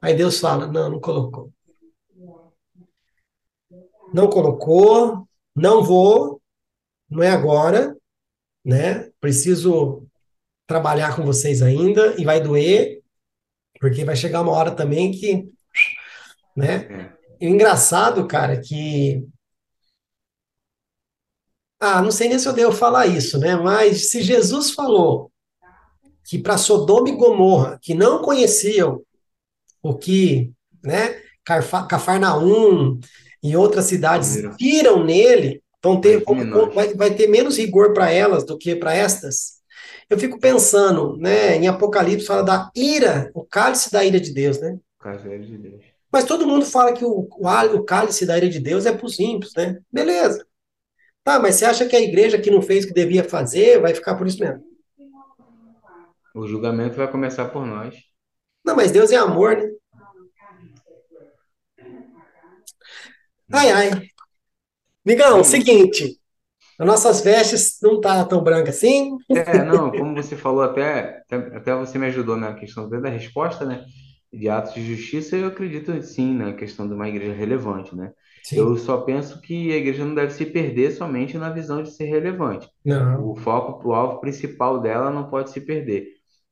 Aí 0.00 0.14
Deus 0.14 0.40
fala: 0.40 0.66
não, 0.66 0.90
não 0.90 1.00
colocou. 1.00 1.52
Não 4.12 4.28
colocou, 4.28 5.28
não 5.54 5.84
vou, 5.84 6.40
não 7.08 7.22
é 7.22 7.30
agora, 7.30 7.96
né? 8.64 9.10
Preciso 9.20 10.06
trabalhar 10.66 11.14
com 11.14 11.24
vocês 11.24 11.62
ainda 11.62 12.14
e 12.20 12.24
vai 12.24 12.40
doer, 12.40 13.02
porque 13.80 14.04
vai 14.04 14.16
chegar 14.16 14.42
uma 14.42 14.52
hora 14.52 14.72
também 14.74 15.12
que, 15.12 15.48
né? 16.56 17.12
E 17.40 17.46
o 17.46 17.50
engraçado, 17.50 18.26
cara, 18.26 18.60
que 18.60 19.26
ah, 21.80 22.02
não 22.02 22.10
sei 22.10 22.28
nem 22.28 22.38
se 22.38 22.46
eu 22.46 22.52
devo 22.52 22.72
falar 22.72 23.06
isso, 23.06 23.38
né? 23.38 23.56
Mas 23.56 24.10
se 24.10 24.22
Jesus 24.22 24.72
falou 24.72 25.32
que 26.24 26.38
para 26.38 26.58
Sodoma 26.58 27.08
e 27.08 27.16
Gomorra, 27.16 27.78
que 27.80 27.94
não 27.94 28.22
conheciam 28.22 29.02
o 29.82 29.94
que, 29.94 30.52
né, 30.82 31.20
Cafarnaum 31.88 32.98
e 33.42 33.56
outras 33.56 33.86
cidades 33.86 34.36
viram 34.58 35.04
nele, 35.04 35.62
vão 35.82 36.00
ter, 36.00 36.22
vai, 36.74 36.94
vai 36.94 37.14
ter 37.14 37.26
menos 37.26 37.56
rigor 37.56 37.92
para 37.92 38.10
elas 38.10 38.44
do 38.44 38.58
que 38.58 38.76
para 38.76 38.94
estas. 38.94 39.60
Eu 40.08 40.18
fico 40.18 40.38
pensando, 40.38 41.16
né, 41.16 41.56
em 41.56 41.68
Apocalipse 41.68 42.26
fala 42.26 42.42
da 42.42 42.70
ira, 42.74 43.30
o 43.34 43.44
cálice 43.44 43.90
da 43.90 44.04
ira 44.04 44.20
de 44.20 44.32
Deus, 44.32 44.60
né? 44.60 44.78
O 45.00 45.04
cálice 45.04 45.28
de 45.28 45.58
Deus. 45.58 45.82
Mas 46.12 46.24
todo 46.24 46.46
mundo 46.46 46.66
fala 46.66 46.92
que 46.92 47.04
o, 47.04 47.28
o, 47.30 47.76
o 47.76 47.84
cálice 47.84 48.26
da 48.26 48.36
ira 48.36 48.48
de 48.48 48.58
Deus 48.58 48.84
é 48.84 48.92
para 48.92 49.06
os 49.06 49.18
ímpios, 49.18 49.54
né? 49.54 49.78
Beleza. 49.90 50.44
Tá, 51.22 51.38
mas 51.38 51.54
você 51.56 51.64
acha 51.64 51.86
que 51.86 51.94
a 51.94 52.00
igreja 52.00 52.40
que 52.40 52.50
não 52.50 52.60
fez 52.60 52.84
o 52.84 52.88
que 52.88 52.94
devia 52.94 53.22
fazer 53.22 53.80
vai 53.80 53.94
ficar 53.94 54.16
por 54.16 54.26
isso 54.26 54.40
mesmo? 54.40 54.64
O 56.34 56.46
julgamento 56.46 56.96
vai 56.96 57.10
começar 57.10 57.46
por 57.46 57.64
nós. 57.66 57.94
Não, 58.64 58.76
mas 58.76 58.90
Deus 58.90 59.10
é 59.10 59.16
amor, 59.16 59.56
né? 59.56 59.70
Ai, 63.52 63.70
ai. 63.70 63.90
Migão, 65.04 65.42
seguinte. 65.42 66.18
As 66.78 66.86
nossas 66.86 67.20
vestes 67.20 67.78
não 67.82 68.00
tá 68.00 68.24
tão 68.24 68.42
branca 68.42 68.70
assim. 68.70 69.16
É, 69.28 69.64
não, 69.64 69.90
como 69.90 70.14
você 70.14 70.36
falou 70.36 70.62
até, 70.62 71.22
até 71.30 71.74
você 71.74 71.98
me 71.98 72.06
ajudou 72.06 72.36
na 72.36 72.54
questão 72.54 72.88
da 72.88 73.08
resposta, 73.08 73.66
né? 73.66 73.84
De 74.32 74.48
atos 74.48 74.74
de 74.74 74.94
justiça, 74.94 75.36
eu 75.36 75.48
acredito 75.48 76.00
sim 76.02 76.34
na 76.34 76.52
questão 76.52 76.86
de 76.86 76.94
uma 76.94 77.08
igreja 77.08 77.34
relevante, 77.34 77.94
né? 77.94 78.12
Sim. 78.44 78.56
Eu 78.56 78.76
só 78.76 78.98
penso 78.98 79.40
que 79.40 79.72
a 79.72 79.76
igreja 79.76 80.04
não 80.04 80.14
deve 80.14 80.32
se 80.32 80.46
perder 80.46 80.92
somente 80.92 81.36
na 81.36 81.50
visão 81.50 81.82
de 81.82 81.90
ser 81.90 82.04
relevante. 82.04 82.68
Não. 82.84 83.30
O 83.30 83.36
foco, 83.36 83.88
o 83.88 83.92
alvo 83.92 84.20
principal 84.20 84.80
dela 84.80 85.10
não 85.10 85.28
pode 85.28 85.50
se 85.50 85.60
perder. 85.60 86.06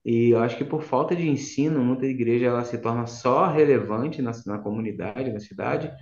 E 0.08 0.30
eu 0.30 0.40
acho 0.40 0.56
que 0.56 0.64
por 0.64 0.82
falta 0.82 1.14
de 1.16 1.28
ensino, 1.28 1.84
muita 1.84 2.06
igreja 2.06 2.46
ela 2.46 2.64
se 2.64 2.78
torna 2.78 3.06
só 3.06 3.46
relevante 3.48 4.22
na, 4.22 4.32
na 4.46 4.58
comunidade, 4.58 5.32
na 5.32 5.40
cidade, 5.40 5.92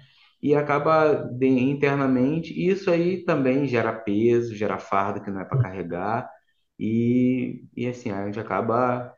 e 0.42 0.54
acaba 0.54 1.14
de- 1.14 1.46
internamente, 1.48 2.52
e 2.54 2.68
isso 2.68 2.90
aí 2.90 3.24
também 3.24 3.66
gera 3.66 3.92
peso, 3.92 4.54
gera 4.54 4.78
fardo 4.78 5.22
que 5.22 5.30
não 5.30 5.40
é 5.40 5.44
para 5.44 5.58
carregar, 5.62 6.30
e, 6.78 7.64
e 7.76 7.86
assim, 7.88 8.10
a 8.10 8.26
gente 8.26 8.38
acaba, 8.40 9.12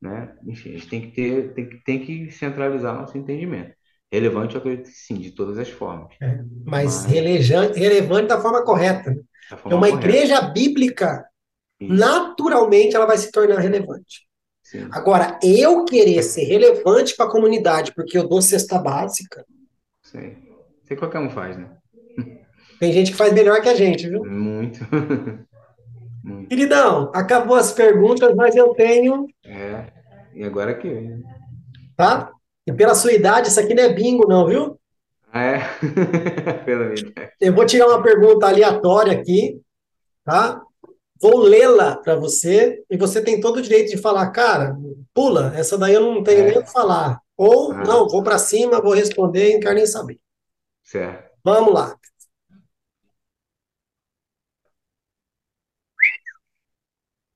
né? 0.00 0.36
Enfim, 0.46 0.70
a 0.70 0.72
gente 0.78 0.88
tem 0.88 1.02
que 1.02 1.12
ter, 1.12 1.54
tem 1.54 1.68
que, 1.70 1.78
tem 1.84 2.06
que 2.06 2.30
centralizar 2.32 2.94
nosso 2.94 3.18
entendimento. 3.18 3.74
Relevante, 4.12 4.54
eu 4.56 4.60
acredito 4.60 4.86
que 4.86 4.92
sim, 4.96 5.16
de 5.20 5.32
todas 5.32 5.58
as 5.58 5.70
formas, 5.70 6.14
É, 6.22 6.40
mas 6.64 7.04
mas 7.04 7.06
relejante, 7.06 7.78
relevante 7.78 8.28
da 8.28 8.40
forma 8.40 8.64
correta. 8.64 9.10
né? 9.10 9.22
da 9.48 9.56
forma 9.58 9.78
uma 9.78 9.88
correta. 9.88 10.18
igreja 10.18 10.40
bíblica, 10.42 11.26
naturalmente, 11.88 12.96
ela 12.96 13.06
vai 13.06 13.18
se 13.18 13.32
tornar 13.32 13.60
relevante. 13.60 14.28
Sim, 14.70 14.88
Agora, 14.92 15.38
eu 15.42 15.84
querer 15.84 16.22
ser 16.22 16.44
relevante 16.44 17.16
para 17.16 17.26
a 17.26 17.30
comunidade, 17.30 17.92
porque 17.94 18.16
eu 18.16 18.28
dou 18.28 18.40
cesta 18.40 18.78
básica. 18.78 19.44
Sei 20.02 20.36
que 20.86 20.96
qualquer 20.96 21.20
um 21.20 21.30
faz, 21.30 21.56
né? 21.56 21.70
tem 22.80 22.92
gente 22.92 23.12
que 23.12 23.16
faz 23.16 23.32
melhor 23.32 23.60
que 23.60 23.68
a 23.68 23.74
gente, 23.74 24.08
viu? 24.08 24.24
Muito, 24.24 24.80
muito. 26.24 26.48
Queridão, 26.48 27.10
acabou 27.14 27.56
as 27.56 27.72
perguntas, 27.72 28.34
mas 28.34 28.56
eu 28.56 28.74
tenho, 28.74 29.26
É, 29.44 29.86
e 30.34 30.42
agora 30.42 30.74
que 30.74 31.20
tá? 31.96 32.32
E 32.66 32.72
pela 32.72 32.94
sua 32.94 33.12
idade, 33.12 33.48
isso 33.48 33.60
aqui 33.60 33.74
não 33.74 33.82
é 33.82 33.92
bingo, 33.92 34.26
não, 34.26 34.46
viu? 34.46 34.80
Ah, 35.32 35.42
é? 35.42 35.60
Pela 36.64 36.86
minha 36.86 37.00
idade. 37.00 37.32
Eu 37.40 37.54
vou 37.54 37.64
tirar 37.64 37.86
uma 37.86 38.02
pergunta 38.02 38.48
aleatória 38.48 39.12
aqui, 39.12 39.60
tá? 40.24 40.60
Vou 41.20 41.38
lê-la 41.38 41.96
para 41.96 42.16
você 42.16 42.82
e 42.90 42.96
você 42.96 43.22
tem 43.22 43.40
todo 43.40 43.58
o 43.58 43.62
direito 43.62 43.90
de 43.90 43.98
falar, 43.98 44.30
cara, 44.30 44.76
pula, 45.14 45.52
essa 45.56 45.76
daí 45.78 45.94
eu 45.94 46.00
não 46.00 46.22
tenho 46.22 46.44
nem 46.44 46.58
o 46.58 46.60
É, 46.60 46.62
que 46.62 46.72
falar. 46.72 47.20
Ou, 47.36 47.72
ah, 47.72 47.84
não, 47.84 48.08
vou 48.08 48.22
para 48.22 48.38
cima, 48.38 48.80
vou 48.80 48.94
responder 48.94 49.50
e 49.50 49.54
não 49.54 49.60
quero 49.60 49.74
nem 49.76 49.86
saber. 49.86 50.18
certo. 50.82 51.30
Vamos 51.44 51.72
lá. 51.74 51.96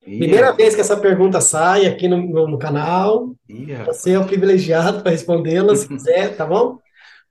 Ih, 0.07 0.19
Primeira 0.19 0.53
vez 0.53 0.75
que 0.75 0.81
essa 0.83 0.97
pergunta 1.01 1.41
sai 1.41 1.87
aqui 1.87 2.09
no, 2.09 2.49
no, 2.49 2.59
canal, 2.59 3.35
Ih, 3.49 3.73
você 3.87 4.13
é 4.13 4.19
o 4.19 4.27
privilegiado 4.27 5.03
para 5.03 5.11
respondê-la, 5.13 5.75
se 5.75 5.89
quiser, 5.89 6.37
tá 6.37 6.45
bom? 6.47 6.79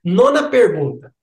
Nona 0.04 0.50
pergunta. 0.50 1.13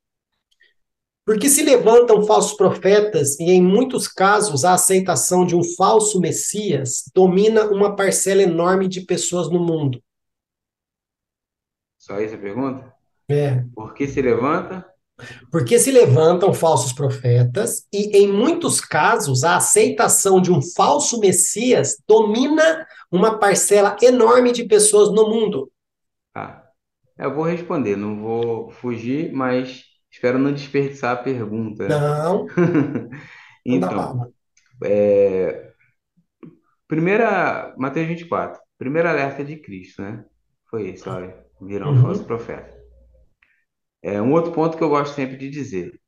Por 1.32 1.40
que 1.40 1.48
se 1.48 1.64
levantam 1.64 2.28
falsos 2.28 2.58
profetas 2.58 3.40
e, 3.40 3.52
em 3.52 3.62
muitos 3.62 4.06
casos, 4.06 4.66
a 4.66 4.74
aceitação 4.74 5.45
de 5.45 5.56
um 5.56 5.64
falso 5.64 6.20
Messias 6.20 7.10
domina 7.16 7.68
uma 7.72 7.95
parcela 7.95 8.41
enorme 8.41 8.86
de 8.86 8.99
pessoas 8.99 9.49
no 9.49 9.66
mundo? 9.66 10.03
Só 11.98 12.20
isso 12.20 12.36
a 12.36 12.38
pergunta? 12.38 12.94
É. 13.30 13.64
Por 13.74 13.94
que 13.94 14.10
se 14.10 14.22
levanta? 14.22 14.86
Por 15.49 15.64
que 15.64 15.80
se 15.80 15.90
levantam 15.90 16.53
falsos 16.53 16.91
profetas 16.91 17.88
e, 17.94 18.18
em 18.18 18.28
muitos 18.28 18.82
casos, 18.82 19.45
a 19.45 19.56
aceitação 19.56 20.41
de 20.41 20.52
um 20.52 20.62
falso 20.62 21.18
Messias 21.18 21.95
domina 22.06 22.86
uma 23.10 23.40
parcela 23.40 23.95
enorme 24.02 24.52
de 24.52 24.66
pessoas 24.66 25.10
no 25.10 25.30
mundo? 25.30 25.72
Ah, 26.36 26.62
eu 27.18 27.34
vou 27.34 27.45
responder, 27.45 27.95
não 27.95 28.22
vou 28.22 28.70
fugir, 28.70 29.32
mas 29.32 29.90
espero 30.22 30.39
não 30.39 30.53
desperdiçar 30.53 31.14
a 31.14 31.23
pergunta? 31.23 32.07
Não, 32.23 32.56
Então, 33.65 34.34
é, 34.84 35.73
primeira, 36.88 37.73
Mateus 37.77 38.07
24, 38.07 38.61
primeiro 38.77 39.07
alerta 39.10 39.43
de 39.43 39.57
Cristo, 39.57 40.02
né? 40.02 40.26
Foi 40.69 40.89
esse, 40.89 41.07
olha, 41.10 41.45
virão 41.60 41.93
Uhum. 41.93 42.26
profetas. 42.26 42.76
É 44.02 44.22
um 44.22 44.31
outro 44.34 44.52
ponto 44.52 44.77
que 44.77 44.84
eu 44.84 44.89
gosto 44.89 45.14
sempre 45.15 45.38
de 45.38 45.49
dizer. 45.49 45.99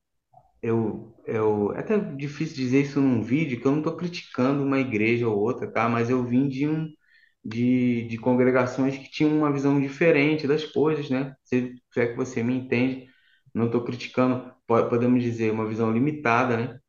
Eu, 0.61 1.15
eu, 1.27 1.73
é 1.76 1.80
até 1.81 1.98
difícil 1.99 2.56
dizer 2.57 2.84
isso 2.84 3.02
num 3.02 3.23
vídeo, 3.23 3.60
que 3.61 3.68
eu 3.68 3.72
não 3.72 3.80
estou 3.80 3.98
criticando 3.98 4.64
uma 4.64 4.80
igreja 4.80 5.27
ou 5.30 5.38
outra, 5.40 5.72
tá? 5.72 5.90
Mas 5.90 6.10
eu 6.10 6.23
vim 6.26 6.49
de 6.49 6.68
um, 6.68 6.90
de, 7.45 8.03
de 8.07 8.18
congregações 8.19 8.98
que 8.98 9.11
tinham 9.11 9.38
uma 9.38 9.53
visão 9.53 9.81
diferente 9.81 10.48
das 10.48 10.65
coisas, 10.65 11.10
né? 11.10 11.35
Se, 11.45 11.76
se 11.94 12.02
é 12.02 12.07
que 12.07 12.15
você 12.18 12.44
me 12.44 12.56
entende, 12.56 13.07
não 13.53 13.67
estou 13.67 13.84
criticando, 13.84 14.53
po- 14.67 14.85
podemos 14.89 15.21
dizer, 15.23 15.51
uma 15.51 15.67
visão 15.67 15.91
limitada, 15.91 16.57
né? 16.57 16.80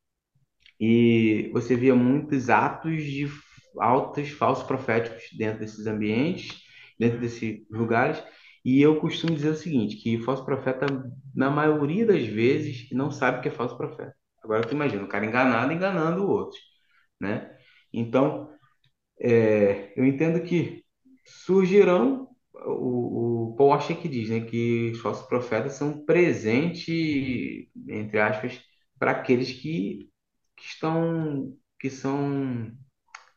E 0.80 1.50
você 1.52 1.76
via 1.76 1.94
muitos 1.94 2.50
atos 2.50 3.02
de 3.04 3.28
altos 3.78 4.30
falsos 4.30 4.64
proféticos 4.66 5.24
dentro 5.36 5.60
desses 5.60 5.86
ambientes, 5.86 6.62
dentro 6.98 7.18
desses 7.20 7.66
lugares. 7.70 8.22
E 8.64 8.80
eu 8.80 8.98
costumo 9.00 9.34
dizer 9.34 9.50
o 9.50 9.54
seguinte, 9.56 9.96
que 9.96 10.18
falso 10.20 10.44
profeta, 10.44 10.86
na 11.34 11.50
maioria 11.50 12.06
das 12.06 12.24
vezes, 12.26 12.88
não 12.92 13.10
sabe 13.10 13.38
o 13.38 13.42
que 13.42 13.48
é 13.48 13.50
falso 13.50 13.76
profeta. 13.76 14.14
Agora 14.42 14.66
tu 14.66 14.74
imagina, 14.74 15.04
o 15.04 15.08
cara 15.08 15.24
enganado 15.26 15.72
enganando 15.72 16.24
o 16.24 16.28
outro, 16.30 16.58
né? 17.20 17.56
Então, 17.92 18.50
é, 19.20 19.92
eu 19.96 20.04
entendo 20.06 20.42
que 20.42 20.84
surgirão, 21.26 22.28
o, 22.54 23.50
o 23.52 23.56
Paul 23.56 23.70
Washer 23.70 23.96
que 24.00 24.08
diz, 24.08 24.28
né, 24.30 24.40
que 24.40 24.90
os 24.92 25.00
falsos 25.00 25.26
profetas 25.26 25.74
são 25.74 25.90
um 25.90 26.04
presente, 26.04 27.70
entre 27.88 28.20
aspas, 28.20 28.60
para 28.98 29.12
aqueles 29.12 29.52
que, 29.52 30.10
que 30.56 30.64
estão, 30.66 31.56
que 31.78 31.90
são 31.90 32.72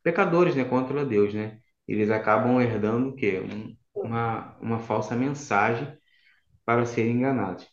pecadores, 0.03 0.56
né, 0.56 0.65
contra 0.65 1.06
Deus, 1.06 1.34
né? 1.34 1.60
Eles 1.88 2.10
acabam 2.11 2.61
herdando 2.61 3.10
o 3.10 3.15
quê? 3.15 3.39
Um- 3.41 3.77
uma, 3.95 4.57
uma 4.61 4.80
falsa 4.80 5.15
mensagem 5.15 5.98
para 6.65 6.85
serem 6.85 7.14
enganados. 7.18 7.68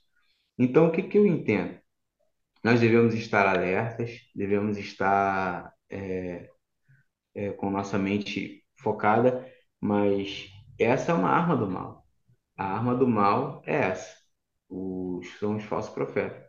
Então, 0.58 0.88
o 0.88 0.92
que 0.92 1.02
que 1.04 1.18
eu 1.18 1.26
entendo? 1.26 1.78
Nós 2.64 2.80
devemos 2.80 3.14
estar 3.14 3.46
alertas, 3.46 4.12
devemos 4.34 4.78
estar 4.78 5.72
é, 7.34 7.52
com 7.52 7.70
nossa 7.70 7.98
mente 7.98 8.64
focada, 8.76 9.46
mas 9.80 10.48
essa 10.78 11.12
é 11.12 11.14
uma 11.14 11.30
arma 11.30 11.56
do 11.56 11.70
mal. 11.70 12.04
A 12.56 12.64
arma 12.76 12.94
do 12.94 13.06
mal 13.08 13.62
é 13.66 13.74
essa. 13.76 14.14
Os, 14.68 15.28
são 15.38 15.56
os 15.56 15.64
falsos 15.64 15.92
profetas. 15.94 16.42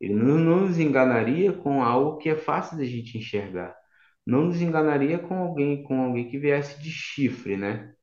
Ele 0.00 0.14
não, 0.14 0.38
não 0.38 0.60
nos 0.62 0.78
enganaria 0.78 1.52
com 1.52 1.82
algo 1.82 2.18
que 2.18 2.28
é 2.28 2.36
fácil 2.36 2.78
da 2.78 2.84
gente 2.84 3.18
enxergar. 3.18 3.76
Não 4.26 4.44
nos 4.46 4.60
enganaria 4.62 5.18
com 5.18 5.36
alguém, 5.36 5.82
com 5.84 6.02
alguém 6.02 6.28
que 6.30 6.38
viesse 6.38 6.82
de 6.82 6.90
chifre, 6.90 7.56
né? 7.56 7.94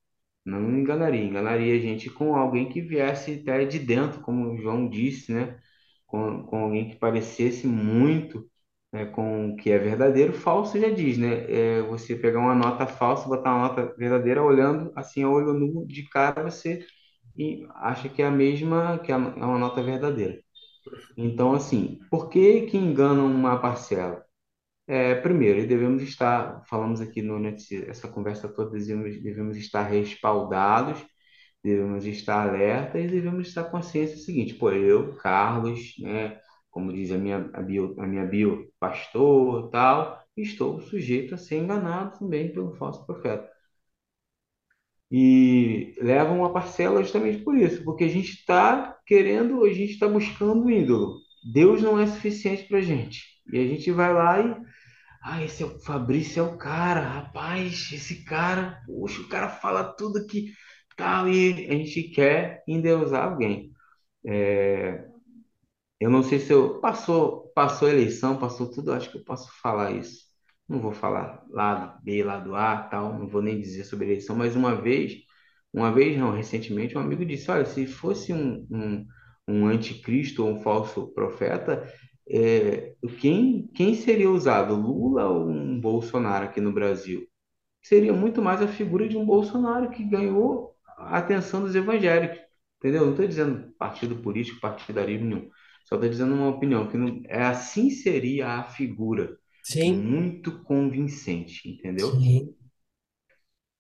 Não 0.46 0.80
enganaria, 0.80 1.24
enganaria 1.24 1.76
a 1.76 1.80
gente 1.80 2.10
com 2.10 2.36
alguém 2.36 2.70
que 2.70 2.82
viesse 2.82 3.42
até 3.42 3.66
de 3.66 3.80
dentro, 3.80 4.22
como 4.22 4.54
o 4.54 4.58
João 4.58 4.90
disse, 4.90 5.34
né? 5.34 5.60
Com, 6.08 6.44
com 6.46 6.58
alguém 6.66 6.90
que 6.90 6.98
parecesse 6.98 7.68
muito, 7.68 8.51
né, 8.92 9.06
com 9.06 9.52
o 9.52 9.56
que 9.58 9.72
é 9.72 9.80
verdadeiro. 9.80 10.34
Falso 10.34 10.80
já 10.80 10.90
diz, 10.90 11.18
né? 11.18 11.46
É 11.52 11.82
você 11.84 12.16
pegar 12.16 12.40
uma 12.40 12.56
nota 12.56 12.88
falsa, 12.88 13.28
botar 13.28 13.52
uma 13.56 13.68
nota 13.70 13.96
verdadeira, 13.98 14.44
olhando 14.44 14.92
assim 14.96 15.24
a 15.24 15.30
olho 15.30 15.54
nu 15.54 15.86
de 15.88 16.08
cara, 16.10 16.44
você 16.44 16.86
acha 17.76 18.10
que 18.10 18.22
é 18.22 18.26
a 18.28 18.32
mesma, 18.32 19.00
que 19.00 19.12
é 19.12 19.16
uma 19.16 19.58
nota 19.58 19.82
verdadeira. 19.82 20.40
Então, 21.18 21.54
assim, 21.54 22.00
por 22.10 22.30
que 22.30 22.64
que 22.64 22.78
enganam 22.78 23.28
uma 23.28 23.60
parcela? 23.60 24.24
É, 24.88 25.16
primeiro, 25.16 25.68
devemos 25.68 26.04
estar, 26.04 26.64
falamos 26.68 27.02
aqui 27.02 27.22
no 27.22 27.38
essa 27.88 28.08
conversa 28.10 28.50
toda, 28.50 28.72
devemos, 28.78 29.22
devemos 29.24 29.58
estar 29.58 29.84
respaldados, 29.84 31.00
devemos 31.64 32.06
estar 32.06 32.50
alertas 32.50 33.04
e 33.04 33.08
devemos 33.08 33.48
estar 33.48 33.66
conscientes 33.66 34.16
do 34.16 34.22
seguinte, 34.22 34.56
pô, 34.56 34.72
eu, 34.72 35.16
Carlos, 35.18 35.96
né, 36.00 36.40
como 36.72 36.94
diz 36.94 37.12
a 37.12 37.18
minha, 37.18 37.50
a 37.54 37.62
bio, 37.62 37.96
a 38.00 38.08
minha 38.08 38.26
bio, 38.26 38.72
pastor, 38.80 39.70
tal, 39.70 40.24
estou 40.36 40.82
sujeito 40.82 41.36
a 41.36 41.38
ser 41.38 41.58
enganado 41.58 42.20
também 42.20 42.52
pelo 42.54 42.76
falso 42.76 43.06
profeta. 43.06 43.50
E 45.12 45.94
levam 46.02 46.38
uma 46.40 46.54
parcela 46.54 47.04
justamente 47.04 47.44
por 47.44 47.58
isso, 47.58 47.84
porque 47.84 48.06
a 48.06 48.08
gente 48.08 48.32
está 48.32 48.98
querendo, 49.06 49.64
a 49.66 49.74
gente 49.74 49.94
está 49.94 50.08
buscando 50.08 50.64
um 50.64 50.70
ídolo. 50.70 51.18
Deus 51.54 51.82
não 51.82 52.00
é 52.00 52.08
suficiente 52.08 52.64
para 52.68 52.78
a 52.78 52.82
gente. 52.82 53.22
E 53.52 53.60
a 53.60 53.68
gente 53.68 53.92
vai 53.92 54.14
lá 54.14 54.40
e 54.40 54.56
ah, 55.24 55.44
esse 55.44 55.64
é 55.64 55.66
o 55.66 55.80
Fabrício, 55.82 56.40
é 56.40 56.44
o 56.44 56.58
cara, 56.58 57.02
rapaz, 57.02 57.92
esse 57.94 58.24
cara, 58.26 58.82
poxa, 58.88 59.22
o 59.22 59.28
cara 59.30 59.50
fala 59.50 59.84
tudo 59.84 60.26
que 60.26 60.52
tal, 60.98 61.28
e 61.30 61.68
a 61.70 61.74
gente 61.74 62.04
quer 62.10 62.64
endeusar 62.68 63.26
alguém. 63.26 63.72
Eu 66.02 66.10
não 66.10 66.24
sei 66.24 66.40
se 66.40 66.52
eu 66.52 66.80
passou, 66.82 67.52
passou 67.56 67.88
a 67.88 67.92
eleição, 67.92 68.38
passou 68.40 68.72
tudo, 68.72 68.92
acho 68.92 69.12
que 69.12 69.18
eu 69.20 69.24
posso 69.24 69.52
falar 69.62 69.92
isso. 69.92 70.26
Não 70.68 70.80
vou 70.82 70.92
falar 70.94 71.46
lado 71.50 72.02
B, 72.04 72.24
lado 72.24 72.56
A, 72.56 72.78
tal, 72.84 73.20
não 73.20 73.28
vou 73.28 73.42
nem 73.42 73.62
dizer 73.62 73.84
sobre 73.86 74.08
eleição, 74.08 74.36
mas 74.36 74.56
uma 74.56 74.76
vez, 74.76 75.16
uma 75.74 75.92
vez 75.94 76.18
não, 76.18 76.32
recentemente, 76.34 76.98
um 76.98 77.02
amigo 77.02 77.24
disse, 77.26 77.52
olha, 77.52 77.66
se 77.66 77.86
fosse 77.86 78.34
um, 78.34 78.66
um, 78.72 79.08
um 79.48 79.68
anticristo 79.68 80.44
ou 80.44 80.52
um 80.52 80.62
falso 80.62 81.08
profeta, 81.14 81.88
é, 82.28 82.96
quem, 83.20 83.68
quem 83.76 83.94
seria 83.96 84.30
usado, 84.32 84.76
Lula 84.76 85.28
ou 85.30 85.50
um 85.50 85.80
Bolsonaro 85.80 86.46
aqui 86.46 86.60
no 86.62 86.74
Brasil? 86.74 87.28
Seria 87.84 88.14
muito 88.14 88.42
mais 88.42 88.62
a 88.62 88.68
figura 88.68 89.08
de 89.08 89.18
um 89.18 89.26
Bolsonaro 89.26 89.90
que 89.92 90.04
ganhou 90.04 90.76
a 90.98 91.18
atenção 91.20 91.62
dos 91.62 91.76
evangélicos. 91.76 92.40
Entendeu? 92.80 93.04
Não 93.06 93.12
estou 93.12 93.28
dizendo 93.28 93.72
partido 93.78 94.16
político, 94.18 94.60
partidarismo 94.60 95.26
nenhum. 95.28 95.50
Só 95.86 95.96
estou 95.96 96.10
dizendo 96.10 96.34
uma 96.34 96.50
opinião, 96.50 96.88
que 96.90 96.98
não, 96.98 97.22
é 97.28 97.44
assim 97.44 97.90
seria 97.90 98.48
a 98.48 98.64
figura. 98.64 99.38
Sim, 99.64 99.94
Muito 99.94 100.64
convincente, 100.64 101.70
entendeu? 101.70 102.12
sim, 102.12 102.56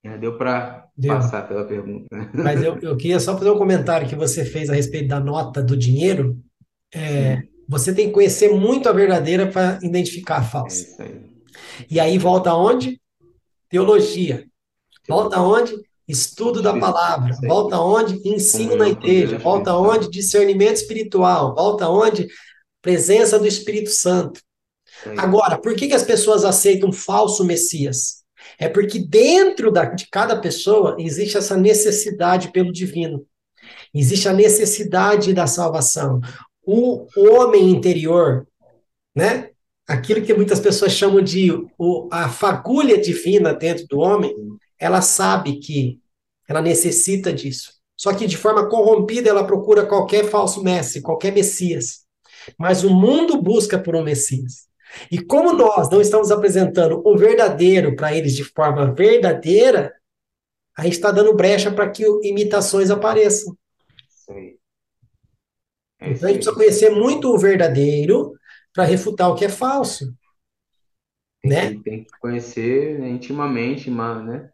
É, 0.03 0.17
deu 0.17 0.37
para 0.37 0.87
passar 1.05 1.47
pela 1.47 1.65
pergunta. 1.65 2.07
Mas 2.41 2.61
eu, 2.63 2.77
eu 2.81 2.97
queria 2.97 3.19
só 3.19 3.37
fazer 3.37 3.51
um 3.51 3.57
comentário 3.57 4.07
que 4.09 4.15
você 4.15 4.43
fez 4.43 4.69
a 4.69 4.73
respeito 4.73 5.07
da 5.07 5.19
nota 5.19 5.61
do 5.61 5.77
dinheiro. 5.77 6.39
É, 6.93 7.43
você 7.67 7.93
tem 7.93 8.07
que 8.07 8.13
conhecer 8.13 8.49
muito 8.51 8.89
a 8.89 8.93
verdadeira 8.93 9.47
para 9.47 9.79
identificar 9.83 10.37
a 10.37 10.43
é 10.43 10.43
falsa. 10.43 10.83
isso 10.83 11.01
aí. 11.01 11.41
E 11.89 11.99
aí 11.99 12.17
volta 12.17 12.49
aonde? 12.51 12.99
Teologia. 13.69 14.45
Volta 15.07 15.37
aonde? 15.37 15.73
Estudo 16.11 16.61
da 16.61 16.77
palavra. 16.77 17.35
Volta 17.47 17.75
aonde? 17.77 18.21
Ensino 18.27 18.75
na 18.75 18.85
com 18.93 18.99
Deus 18.99 19.03
igreja. 19.03 19.37
Volta? 19.39 19.71
Santo. 19.71 20.09
Discernimento 20.11 20.75
espiritual. 20.75 21.55
Volta 21.55 21.85
aonde? 21.85 22.27
Presença 22.81 23.39
do 23.39 23.47
Espírito 23.47 23.89
Santo. 23.89 24.41
Aí. 25.05 25.17
Agora, 25.17 25.57
por 25.57 25.73
que 25.75 25.87
que 25.87 25.93
as 25.93 26.03
pessoas 26.03 26.43
aceitam 26.43 26.89
um 26.89 26.93
falso 26.93 27.43
Messias? 27.45 28.21
É 28.59 28.67
porque 28.67 28.99
dentro 28.99 29.71
da- 29.71 29.85
de 29.85 30.07
cada 30.09 30.35
pessoa 30.39 30.95
existe 30.99 31.37
essa 31.37 31.55
necessidade 31.55 32.51
pelo 32.51 32.71
divino. 32.71 33.25
Existe 33.93 34.27
a 34.27 34.33
necessidade 34.33 35.33
da 35.33 35.47
salvação. 35.47 36.19
O 36.65 37.07
homem 37.17 37.69
interior, 37.69 38.45
né? 39.15 39.49
Aquilo 39.87 40.21
que 40.21 40.33
muitas 40.33 40.59
pessoas 40.59 40.91
chamam 40.91 41.21
de 41.21 41.51
o- 41.77 42.07
a 42.11 42.29
fagulha 42.29 42.99
divina 42.99 43.53
dentro 43.53 43.87
do 43.87 43.99
homem, 43.99 44.33
ela 44.79 45.01
sabe 45.01 45.59
que 45.59 45.99
ela 46.51 46.61
necessita 46.61 47.33
disso. 47.33 47.73
Só 47.97 48.13
que 48.13 48.27
de 48.27 48.37
forma 48.37 48.69
corrompida 48.69 49.29
ela 49.29 49.45
procura 49.45 49.85
qualquer 49.85 50.25
falso 50.25 50.63
mestre, 50.63 51.01
qualquer 51.01 51.31
Messias. 51.33 52.01
Mas 52.57 52.83
o 52.83 52.89
mundo 52.89 53.41
busca 53.41 53.79
por 53.79 53.95
um 53.95 54.03
Messias. 54.03 54.67
E 55.11 55.19
como 55.23 55.53
nós 55.53 55.89
não 55.89 56.01
estamos 56.01 56.31
apresentando 56.31 57.01
o 57.05 57.17
verdadeiro 57.17 57.95
para 57.95 58.15
eles 58.15 58.35
de 58.35 58.43
forma 58.43 58.93
verdadeira, 58.93 59.93
a 60.77 60.83
gente 60.83 60.93
está 60.93 61.11
dando 61.11 61.35
brecha 61.35 61.71
para 61.71 61.89
que 61.89 62.03
imitações 62.23 62.91
apareçam. 62.91 63.55
É 65.99 66.11
Então 66.13 66.29
a 66.29 66.31
gente 66.33 66.43
precisa 66.43 66.55
conhecer 66.55 66.89
muito 66.89 67.29
o 67.33 67.37
verdadeiro 67.37 68.33
para 68.73 68.83
refutar 68.85 69.29
o 69.29 69.35
que 69.35 69.45
é 69.45 69.49
falso, 69.49 70.13
Tem 71.41 71.53
né? 71.53 71.77
que, 71.77 71.83
tem 71.83 72.03
que 72.03 72.11
conhecer 72.19 72.99
intimamente, 73.01 73.89
ma- 73.91 74.21
né? 74.23 74.51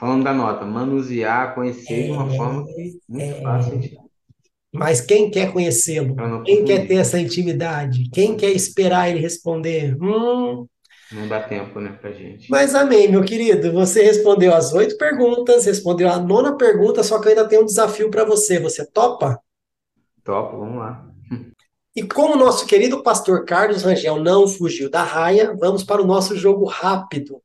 Falando 0.00 0.24
da 0.24 0.32
nota, 0.32 0.64
manusear, 0.64 1.54
conhecer 1.54 2.06
de 2.06 2.10
uma 2.10 2.28
forma 2.30 2.66
que 2.66 2.98
muito 3.08 3.42
fácil 3.42 3.72
a 3.78 3.80
gente 3.82 3.96
Mas 4.72 5.00
quem 5.00 5.30
quer 5.30 5.52
conhecê-lo? 5.52 6.16
Quem 6.44 6.64
quer 6.64 6.86
ter 6.88 6.94
essa 6.96 7.20
intimidade? 7.20 8.08
Quem 8.10 8.36
quer 8.36 8.50
esperar 8.50 9.10
ele 9.10 9.20
responder? 9.20 9.96
Hum, 10.02 10.66
Não 11.12 11.28
dá 11.28 11.42
tempo, 11.42 11.80
né, 11.80 11.92
pra 12.00 12.12
gente. 12.12 12.50
mas 12.50 12.74
amém, 12.74 13.10
meu 13.10 13.22
querido. 13.22 13.72
Você 13.72 14.02
respondeu 14.02 14.54
as 14.54 14.72
oito 14.72 14.96
perguntas, 14.96 15.66
respondeu 15.66 16.08
a 16.08 16.18
nona 16.18 16.56
pergunta, 16.56 17.02
só 17.02 17.20
que 17.20 17.26
eu 17.26 17.30
ainda 17.30 17.48
tenho 17.48 17.62
um 17.62 17.66
desafio 17.66 18.10
para 18.10 18.24
você. 18.24 18.58
Você 18.58 18.86
topa? 18.86 19.38
Top, 20.24 20.56
vamos 20.56 20.78
lá. 20.78 21.06
E 21.94 22.02
como 22.02 22.36
nosso 22.36 22.66
querido 22.66 23.02
pastor 23.02 23.44
Carlos 23.44 23.82
Rangel 23.82 24.18
não 24.22 24.46
fugiu 24.48 24.88
da 24.88 25.02
raia, 25.02 25.54
vamos 25.58 25.82
para 25.84 26.00
o 26.00 26.06
nosso 26.06 26.36
jogo 26.36 26.64
rápido. 26.64 27.42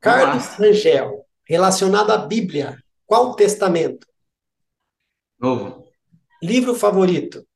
Carlos. 0.00 0.46
Rangel, 0.58 1.25
relacionado 1.46 2.10
à 2.10 2.18
Bíblia, 2.18 2.76
qual 3.06 3.30
o 3.30 3.36
testamento? 3.36 4.06
Novo. 5.38 5.86
Livro 6.42 6.74
favorito? 6.74 7.46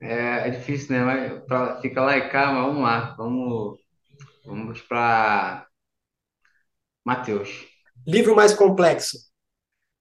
É, 0.00 0.48
é 0.48 0.50
difícil, 0.50 0.96
né? 0.96 1.04
Mas 1.04 1.44
pra, 1.44 1.80
fica 1.80 2.02
lá 2.02 2.16
e 2.16 2.28
cá, 2.28 2.52
mas 2.52 2.66
vamos 2.66 2.82
lá. 2.82 3.14
Vamos, 3.16 3.78
vamos 4.44 4.80
para 4.82 5.66
Mateus. 7.04 7.64
Livro 8.06 8.34
mais 8.34 8.52
complexo? 8.52 9.18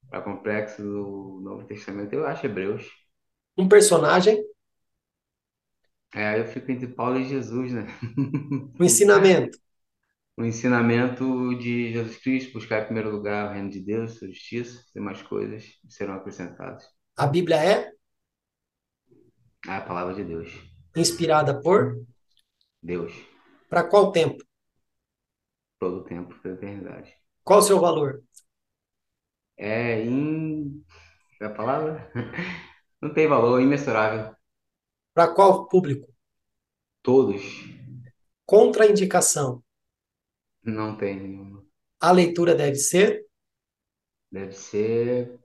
Para 0.09 0.21
complexo 0.21 0.81
do 0.81 1.39
Novo 1.43 1.65
Testamento, 1.65 2.13
eu 2.13 2.25
acho 2.25 2.45
Hebreus. 2.45 2.85
Um 3.57 3.67
personagem? 3.67 4.43
É, 6.13 6.39
eu 6.39 6.45
fico 6.45 6.71
entre 6.71 6.87
Paulo 6.87 7.19
e 7.19 7.25
Jesus, 7.25 7.73
né? 7.73 7.87
Um 8.79 8.83
ensinamento? 8.83 9.57
O 10.37 10.43
ensinamento 10.45 11.57
de 11.57 11.91
Jesus 11.91 12.17
Cristo, 12.17 12.53
buscar 12.53 12.81
em 12.81 12.85
primeiro 12.85 13.11
lugar 13.11 13.49
o 13.49 13.53
reino 13.53 13.69
de 13.69 13.81
Deus, 13.81 14.17
sua 14.17 14.27
justiça, 14.29 14.81
e 14.95 14.99
mais 14.99 15.21
coisas 15.21 15.65
serão 15.89 16.15
acrescentadas. 16.15 16.85
A 17.17 17.27
Bíblia 17.27 17.57
é 17.63 17.91
É 19.67 19.73
a 19.75 19.81
palavra 19.81 20.13
de 20.15 20.23
Deus. 20.23 20.49
inspirada 20.95 21.61
por? 21.61 21.95
Deus, 22.81 23.13
Para 23.69 23.83
qual 23.87 24.11
tempo? 24.11 24.43
todo 25.79 25.97
o 25.99 26.03
tempo, 26.03 26.33
toda 26.41 26.49
a 26.55 26.57
eternidade. 26.57 27.13
Qual 27.45 27.59
o 27.59 27.61
seu 27.63 27.79
valor? 27.79 28.21
É 29.57 30.03
in... 30.05 30.83
É 31.41 31.45
a 31.45 31.49
palavra? 31.49 32.11
Não 33.01 33.13
tem 33.13 33.27
valor, 33.27 33.61
imensurável. 33.61 34.35
Para 35.15 35.33
qual 35.33 35.67
público? 35.67 36.07
Todos 37.03 37.45
Contraindicação. 38.47 39.63
Não 40.65 40.97
tem 40.97 41.15
nenhuma. 41.19 41.63
A 41.99 42.09
leitura 42.13 42.55
deve 42.55 42.75
ser 42.75 43.25
Deve 44.31 44.53
ser, 44.53 45.39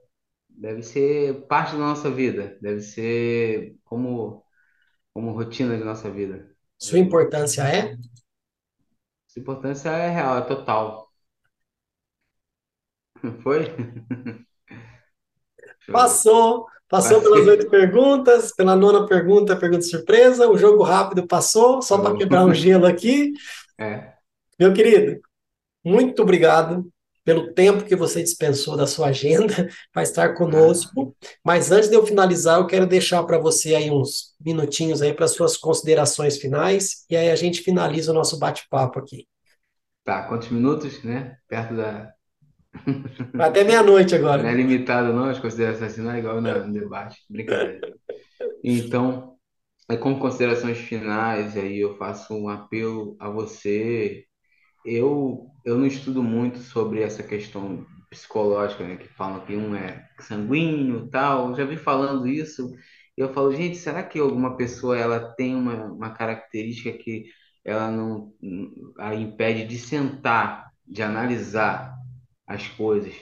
deve 0.49 0.83
ser 0.83 1.47
parte 1.47 1.73
da 1.73 1.79
nossa 1.79 2.11
vida. 2.11 2.59
Deve 2.61 2.81
ser 2.81 3.77
como, 3.85 4.45
como 5.15 5.33
rotina 5.33 5.79
de 5.79 5.85
nossa 5.85 6.11
vida. 6.11 6.55
sua 6.79 6.99
importância 6.99 7.63
é? 7.63 7.97
Sua 9.29 9.41
importância 9.41 9.89
é 9.89 10.11
real, 10.11 10.37
é 10.37 10.43
total. 10.43 11.11
Foi? 13.43 13.67
Passou. 15.91 16.67
Passou 16.89 17.23
pelas 17.23 17.39
Passei. 17.39 17.47
oito 17.47 17.71
perguntas, 17.71 18.53
pela 18.55 18.75
nona 18.75 19.07
pergunta, 19.07 19.57
pergunta 19.57 19.83
surpresa. 19.83 20.49
O 20.49 20.59
jogo 20.59 20.83
rápido 20.83 21.27
passou, 21.27 21.81
só 21.81 21.99
para 21.99 22.17
quebrar 22.17 22.45
um 22.45 22.53
gelo 22.57 22.87
aqui. 22.87 23.33
É, 23.79 24.20
Meu 24.61 24.74
querido, 24.74 25.20
muito 25.85 26.23
obrigado 26.23 26.91
pelo 27.24 27.53
tempo 27.55 27.85
que 27.85 27.97
você 27.97 28.23
dispensou 28.23 28.77
da 28.77 28.87
sua 28.87 29.09
agenda 29.09 29.69
para 29.93 30.03
estar 30.03 30.27
ah, 30.27 30.35
conosco. 30.35 31.16
Mas 31.45 31.73
antes 31.73 31.89
de 31.91 31.97
eu 31.97 32.07
finalizar, 32.07 32.59
eu 32.61 32.66
quero 32.66 32.87
deixar 32.87 33.23
para 33.24 33.39
você 33.39 33.74
aí 33.74 33.91
uns 33.91 34.35
minutinhos 34.45 35.03
aí 35.03 35.15
para 35.15 35.28
suas 35.28 35.57
considerações 35.57 36.39
finais 36.39 37.05
e 37.11 37.16
aí 37.16 37.31
a 37.31 37.37
gente 37.37 37.62
finaliza 37.62 38.12
o 38.12 38.15
nosso 38.15 38.39
bate-papo 38.39 38.99
aqui. 38.99 39.27
tá. 40.05 40.27
Quantos 40.28 40.49
minutos, 40.51 41.03
né? 41.03 41.39
Perto 41.49 41.74
da. 41.77 42.12
Até 43.39 43.65
meia-noite 43.65 44.15
Não 44.39 44.49
é 44.49 44.53
agora. 44.53 44.53
limitado, 44.55 45.12
não, 45.12 45.27
as 45.27 45.39
considerações 45.39 45.95
finais, 45.95 46.19
igual 46.19 46.41
na- 46.41 46.59
no 46.66 46.73
debate. 46.73 47.19
Brincadeira. 47.28 47.85
Então, 48.62 49.37
é 49.89 49.97
como 49.97 50.20
considerações 50.20 50.78
finais, 50.78 51.57
aí 51.57 51.81
eu 51.81 51.97
faço 51.99 52.35
um 52.35 52.49
apelo 52.49 53.16
a 53.20 53.31
você. 53.31 54.27
Eu, 54.85 55.51
eu 55.65 55.78
não 55.78 55.86
estudo 55.86 56.23
muito 56.23 56.59
sobre 56.61 57.02
essa 57.02 57.23
questão 57.23 57.86
psicológica, 58.11 58.86
né? 58.86 58.97
Que 58.97 59.09
falam 59.09 59.44
que 59.44 59.55
um 59.57 59.74
é 59.74 60.09
sanguíneo, 60.20 61.09
tal. 61.11 61.51
Eu 61.51 61.57
já 61.57 61.65
vi 61.65 61.77
falando 61.77 62.27
isso. 62.27 62.73
E 63.16 63.20
eu 63.20 63.32
falo, 63.32 63.52
gente, 63.55 63.77
será 63.77 64.02
que 64.02 64.19
alguma 64.19 64.57
pessoa 64.57 64.97
ela 64.98 65.35
tem 65.35 65.55
uma, 65.55 65.85
uma 65.86 66.11
característica 66.15 66.93
que 66.98 67.27
ela 67.65 67.90
não 67.90 68.32
a 68.98 69.15
impede 69.15 69.66
de 69.66 69.78
sentar, 69.78 70.70
de 70.86 71.02
analisar 71.02 71.94
as 72.47 72.66
coisas? 72.69 73.15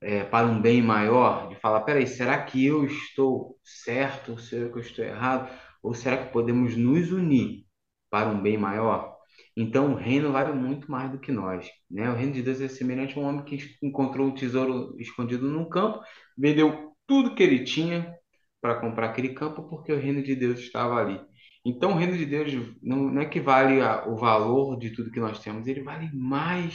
é, 0.00 0.24
para 0.24 0.46
um 0.46 0.60
bem 0.60 0.82
maior, 0.82 1.48
de 1.48 1.56
falar, 1.56 1.80
peraí, 1.82 2.06
será 2.06 2.42
que 2.44 2.64
eu 2.64 2.84
estou 2.84 3.58
certo, 3.64 4.38
será 4.38 4.68
que 4.70 4.76
eu 4.78 4.82
estou 4.82 5.04
errado? 5.04 5.50
Ou 5.82 5.94
será 5.94 6.16
que 6.18 6.32
podemos 6.32 6.76
nos 6.76 7.10
unir 7.12 7.64
para 8.10 8.28
um 8.28 8.40
bem 8.42 8.58
maior? 8.58 9.13
Então, 9.56 9.92
o 9.92 9.96
reino 9.96 10.32
vale 10.32 10.52
muito 10.52 10.90
mais 10.90 11.10
do 11.10 11.18
que 11.18 11.32
nós, 11.32 11.68
né? 11.90 12.10
O 12.10 12.14
reino 12.14 12.32
de 12.32 12.42
Deus 12.42 12.60
é 12.60 12.68
semelhante 12.68 13.16
a 13.16 13.20
um 13.20 13.24
homem 13.24 13.44
que 13.44 13.58
encontrou 13.82 14.26
um 14.28 14.34
tesouro 14.34 14.94
escondido 15.00 15.48
num 15.48 15.68
campo, 15.68 16.00
vendeu 16.36 16.92
tudo 17.06 17.34
que 17.34 17.42
ele 17.42 17.64
tinha 17.64 18.14
para 18.60 18.80
comprar 18.80 19.06
aquele 19.10 19.34
campo, 19.34 19.68
porque 19.68 19.92
o 19.92 19.98
reino 20.00 20.22
de 20.22 20.34
Deus 20.34 20.60
estava 20.60 20.96
ali. 20.96 21.20
Então, 21.64 21.92
o 21.92 21.96
reino 21.96 22.16
de 22.16 22.26
Deus 22.26 22.52
não, 22.82 22.96
não 23.12 23.22
é 23.22 23.26
que 23.26 23.40
vale 23.40 23.80
a- 23.80 24.06
o 24.08 24.16
valor 24.16 24.78
de 24.78 24.90
tudo 24.90 25.10
que 25.10 25.20
nós 25.20 25.38
temos, 25.40 25.66
ele 25.66 25.82
vale 25.82 26.10
mais, 26.14 26.74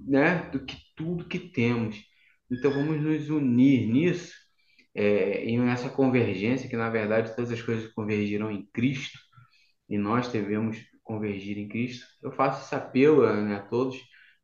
né, 0.00 0.48
do 0.50 0.64
que 0.64 0.76
tudo 0.96 1.26
que 1.28 1.38
temos. 1.38 1.96
Então 2.50 2.70
vamos 2.70 3.00
nos 3.02 3.28
unir 3.30 3.86
nisso, 3.88 4.32
é, 4.94 5.44
e 5.48 5.56
nessa 5.58 5.88
convergência, 5.90 6.68
que 6.68 6.76
na 6.76 6.88
verdade 6.90 7.34
todas 7.36 7.50
as 7.52 7.62
coisas 7.62 7.92
convergirão 7.92 8.50
em 8.50 8.66
Cristo, 8.72 9.18
e 9.88 9.98
nós 9.98 10.28
devemos 10.32 10.78
convergir 11.08 11.58
em 11.58 11.68
Cristo. 11.68 12.06
Eu 12.22 12.32
faço 12.32 12.64
esse 12.64 12.74
apelo, 12.74 13.26
né, 13.44 13.56
a 13.56 13.62
todos, 13.62 13.98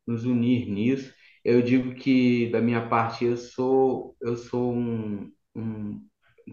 nos 0.06 0.24
unir 0.24 0.66
nisso. 0.68 1.12
Eu 1.44 1.62
digo 1.62 1.94
que 1.94 2.48
da 2.50 2.60
minha 2.60 2.88
parte 2.88 3.24
eu 3.24 3.36
sou 3.36 4.16
eu 4.20 4.36
sou 4.36 4.72
um, 4.74 5.30
um 5.54 6.00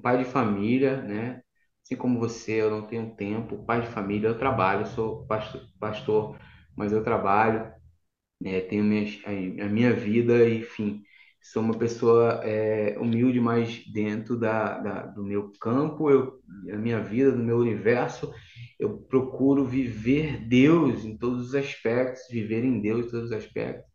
pai 0.02 0.18
de 0.20 0.26
família, 0.26 1.02
né? 1.02 1.42
Assim 1.84 1.96
como 1.96 2.20
você, 2.20 2.62
eu 2.62 2.70
não 2.72 2.86
tenho 2.88 3.16
tempo, 3.16 3.66
pai 3.66 3.82
de 3.82 3.88
família, 3.88 4.28
eu 4.30 4.38
trabalho, 4.38 4.82
eu 4.82 4.86
sou 4.86 5.26
pastor, 5.28 5.62
pastor, 5.80 6.40
mas 6.76 6.92
eu 6.94 7.04
trabalho, 7.04 7.72
né? 8.42 8.62
Tenho 8.62 8.84
minhas, 8.84 9.20
a, 9.26 9.66
minha 9.70 9.94
vida, 9.94 10.50
enfim, 10.50 11.04
sou 11.42 11.64
uma 11.64 11.78
pessoa 11.78 12.42
é, 12.44 12.98
humilde, 13.00 13.40
mas 13.40 13.84
dentro 13.92 14.38
da, 14.38 14.80
da, 14.80 15.06
do 15.08 15.24
meu 15.24 15.52
campo, 15.60 16.10
eu, 16.10 16.42
a 16.74 16.78
minha 16.78 17.02
vida, 17.02 17.32
do 17.32 17.44
meu 17.44 17.58
universo, 17.58 18.34
eu 18.82 18.98
procuro 19.04 19.66
viver 19.66 20.48
Deus 20.48 21.06
em 21.06 21.18
todos 21.18 21.50
os 21.50 21.56
aspectos, 21.56 22.24
viver 22.32 22.64
em 22.66 22.82
Deus 22.82 23.08
em 23.08 23.12
todos 23.12 23.26
os 23.28 23.32
aspectos. 23.32 23.86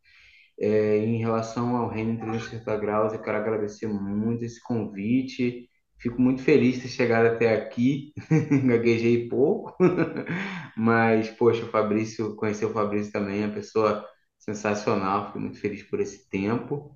É, 0.59 0.97
em 0.99 1.17
relação 1.19 1.75
ao 1.77 1.89
Reino 1.89 2.17
360 2.19 2.77
Graus, 2.77 3.13
eu 3.13 3.21
quero 3.21 3.37
agradecer 3.37 3.87
muito 3.87 4.45
esse 4.45 4.61
convite. 4.63 5.69
Fico 5.99 6.21
muito 6.21 6.41
feliz 6.43 6.77
de 6.77 6.83
ter 6.83 6.87
chegado 6.89 7.27
até 7.27 7.53
aqui. 7.55 8.13
Gaguejei 8.65 9.27
pouco, 9.29 9.75
mas, 10.77 11.29
poxa, 11.31 11.65
o 11.65 11.69
Fabrício, 11.69 12.35
conhecer 12.35 12.65
o 12.65 12.73
Fabrício 12.73 13.11
também 13.11 13.43
é 13.43 13.45
uma 13.47 13.53
pessoa 13.55 14.05
sensacional. 14.39 15.27
Fico 15.27 15.39
muito 15.39 15.59
feliz 15.59 15.83
por 15.83 15.99
esse 15.99 16.29
tempo. 16.29 16.91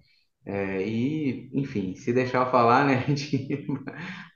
É, 0.46 0.82
e, 0.88 1.50
enfim, 1.54 1.96
se 1.96 2.14
deixar 2.14 2.46
eu 2.46 2.52
falar, 2.52 2.86
né, 2.86 2.96
a 3.06 3.10
gente 3.10 3.68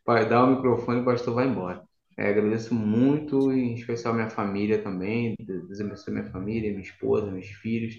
vai 0.06 0.28
dar 0.30 0.44
o 0.46 0.56
microfone 0.56 1.00
e 1.00 1.02
o 1.04 1.06
pastor 1.06 1.36
vai 1.36 1.48
embora. 1.48 1.85
É, 2.18 2.30
agradeço 2.30 2.74
muito, 2.74 3.52
em 3.52 3.74
especial 3.74 4.14
minha 4.14 4.30
família 4.30 4.82
também. 4.82 5.36
Deus 5.40 5.82
abençoe 5.82 6.14
minha 6.14 6.32
família, 6.32 6.70
minha 6.70 6.82
esposa, 6.82 7.30
meus 7.30 7.48
filhos. 7.48 7.94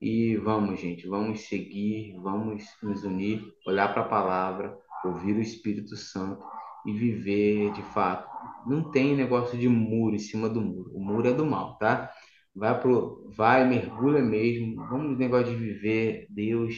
E 0.00 0.36
vamos, 0.36 0.80
gente, 0.80 1.08
vamos 1.08 1.48
seguir, 1.48 2.14
vamos 2.22 2.64
nos 2.82 3.02
unir, 3.02 3.42
olhar 3.66 3.92
para 3.92 4.02
a 4.02 4.08
palavra, 4.08 4.78
ouvir 5.04 5.34
o 5.34 5.40
Espírito 5.40 5.96
Santo 5.96 6.40
e 6.86 6.92
viver 6.92 7.72
de 7.72 7.82
fato. 7.82 8.28
Não 8.64 8.92
tem 8.92 9.16
negócio 9.16 9.58
de 9.58 9.68
muro 9.68 10.14
em 10.14 10.20
cima 10.20 10.48
do 10.48 10.60
muro. 10.60 10.92
O 10.94 11.00
muro 11.00 11.26
é 11.26 11.32
do 11.32 11.44
mal, 11.44 11.76
tá? 11.78 12.12
Vai 12.54 12.80
pro, 12.80 13.28
vai, 13.36 13.68
mergulha 13.68 14.22
mesmo. 14.22 14.76
Vamos 14.88 15.10
no 15.12 15.18
negócio 15.18 15.46
de 15.52 15.56
viver 15.56 16.26
Deus 16.30 16.76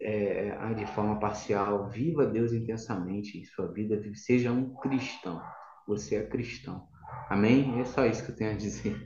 é, 0.00 0.74
de 0.74 0.86
forma 0.86 1.18
parcial. 1.18 1.88
Viva 1.88 2.24
Deus 2.24 2.52
intensamente 2.52 3.36
em 3.36 3.44
sua 3.44 3.66
vida. 3.72 4.00
Seja 4.14 4.52
um 4.52 4.74
cristão. 4.74 5.42
Você 5.90 6.14
é 6.14 6.22
cristão. 6.22 6.84
Amém? 7.28 7.80
É 7.80 7.84
só 7.84 8.06
isso 8.06 8.24
que 8.24 8.30
eu 8.30 8.36
tenho 8.36 8.52
a 8.52 8.56
dizer. 8.56 8.96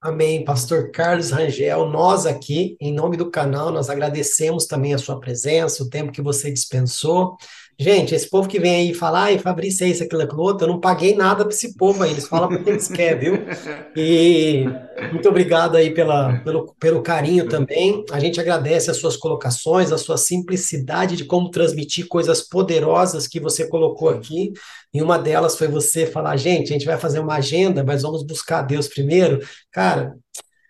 Amém, 0.00 0.44
Pastor 0.44 0.90
Carlos 0.90 1.30
Rangel. 1.30 1.88
Nós 1.88 2.26
aqui, 2.26 2.76
em 2.80 2.92
nome 2.92 3.16
do 3.16 3.30
canal, 3.30 3.70
nós 3.70 3.88
agradecemos 3.88 4.66
também 4.66 4.94
a 4.94 4.98
sua 4.98 5.20
presença, 5.20 5.84
o 5.84 5.88
tempo 5.88 6.10
que 6.10 6.20
você 6.20 6.50
dispensou. 6.50 7.36
Gente, 7.78 8.14
esse 8.14 8.28
povo 8.30 8.48
que 8.48 8.58
vem 8.58 8.74
aí 8.74 8.94
falar, 8.94 9.24
ai, 9.24 9.38
Fabrício, 9.38 9.84
é 9.84 9.90
isso, 9.90 10.02
aquilo, 10.02 10.22
aquilo 10.22 10.40
outro, 10.40 10.66
eu 10.66 10.72
não 10.72 10.80
paguei 10.80 11.14
nada 11.14 11.44
para 11.44 11.52
esse 11.52 11.76
povo 11.76 12.02
aí, 12.02 12.10
eles 12.10 12.26
falam 12.26 12.48
porque 12.48 12.70
eles 12.70 12.88
querem, 12.88 13.18
viu? 13.18 13.46
E 13.94 14.64
muito 15.12 15.28
obrigado 15.28 15.76
aí 15.76 15.92
pela, 15.92 16.38
pelo, 16.40 16.74
pelo 16.80 17.02
carinho 17.02 17.48
também. 17.48 18.02
A 18.10 18.18
gente 18.18 18.40
agradece 18.40 18.90
as 18.90 18.96
suas 18.96 19.16
colocações, 19.16 19.92
a 19.92 19.98
sua 19.98 20.16
simplicidade 20.16 21.16
de 21.16 21.24
como 21.24 21.50
transmitir 21.50 22.08
coisas 22.08 22.40
poderosas 22.40 23.28
que 23.28 23.38
você 23.38 23.68
colocou 23.68 24.08
aqui. 24.08 24.52
E 24.92 25.02
uma 25.02 25.18
delas 25.18 25.56
foi 25.58 25.68
você 25.68 26.06
falar, 26.06 26.36
gente, 26.36 26.70
a 26.70 26.72
gente 26.72 26.86
vai 26.86 26.98
fazer 26.98 27.18
uma 27.18 27.34
agenda, 27.34 27.84
mas 27.84 28.02
vamos 28.02 28.22
buscar 28.22 28.62
Deus 28.62 28.88
primeiro. 28.88 29.40
Cara, 29.70 30.14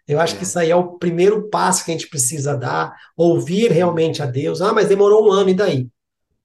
eu 0.08 0.20
acho 0.20 0.36
que 0.36 0.44
isso 0.44 0.58
aí 0.58 0.70
é 0.70 0.76
o 0.76 0.98
primeiro 0.98 1.48
passo 1.48 1.84
que 1.84 1.90
a 1.90 1.94
gente 1.94 2.08
precisa 2.08 2.56
dar, 2.56 2.92
ouvir 3.16 3.70
realmente 3.70 4.22
a 4.22 4.26
Deus. 4.26 4.60
Ah, 4.60 4.72
mas 4.72 4.88
demorou 4.88 5.28
um 5.28 5.32
ano, 5.32 5.50
e 5.50 5.54
daí? 5.54 5.88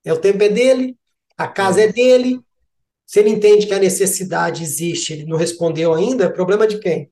É 0.04 0.12
o 0.14 0.18
tempo 0.18 0.44
é 0.44 0.50
dele, 0.50 0.98
a 1.38 1.48
casa 1.48 1.82
é 1.82 1.92
dele. 1.92 2.40
Se 3.06 3.20
ele 3.20 3.30
entende 3.30 3.68
que 3.68 3.74
a 3.74 3.80
necessidade 3.80 4.64
existe, 4.64 5.14
ele 5.14 5.26
não 5.26 5.38
respondeu 5.38 5.94
ainda, 5.94 6.26
é 6.26 6.30
problema 6.30 6.66
de 6.66 6.80
quem? 6.80 7.12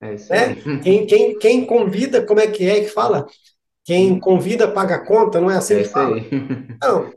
É 0.00 0.14
isso 0.14 0.30
né? 0.32 0.56
Quem, 0.82 1.06
quem, 1.06 1.38
quem 1.38 1.64
convida, 1.64 2.24
como 2.26 2.40
é 2.40 2.46
que 2.46 2.68
é 2.68 2.80
que 2.80 2.88
fala? 2.88 3.26
Quem 3.84 4.18
convida 4.18 4.70
paga 4.70 4.96
a 4.96 5.06
conta, 5.06 5.40
não 5.40 5.50
é 5.50 5.56
assim 5.56 5.74
é 5.74 5.82
que 5.82 5.88
fala? 5.88 6.16
Aí. 6.16 6.28
Não. 6.82 7.12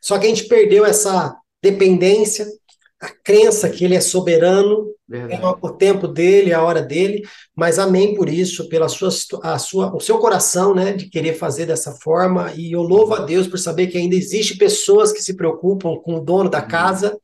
Só 0.00 0.18
que 0.18 0.26
a 0.26 0.28
gente 0.28 0.44
perdeu 0.44 0.84
essa 0.84 1.34
dependência, 1.62 2.46
a 3.02 3.08
crença 3.08 3.68
que 3.68 3.84
ele 3.84 3.96
é 3.96 4.00
soberano, 4.00 4.86
é 5.10 5.38
o 5.60 5.70
tempo 5.70 6.06
dele, 6.06 6.54
a 6.54 6.62
hora 6.62 6.80
dele, 6.80 7.22
mas 7.54 7.78
amém 7.78 8.14
por 8.14 8.28
isso, 8.28 8.68
pela 8.68 8.88
sua, 8.88 9.10
a 9.42 9.58
sua, 9.58 9.94
o 9.94 10.00
seu 10.00 10.18
coração, 10.18 10.72
né, 10.72 10.92
de 10.92 11.10
querer 11.10 11.34
fazer 11.34 11.66
dessa 11.66 11.92
forma, 11.92 12.52
e 12.54 12.72
eu 12.72 12.80
louvo 12.80 13.14
a 13.14 13.18
Deus 13.18 13.48
por 13.48 13.58
saber 13.58 13.88
que 13.88 13.98
ainda 13.98 14.14
existe 14.14 14.56
pessoas 14.56 15.12
que 15.12 15.20
se 15.20 15.34
preocupam 15.34 15.96
com 15.96 16.14
o 16.14 16.24
dono 16.24 16.48
da 16.48 16.62
casa, 16.62 17.18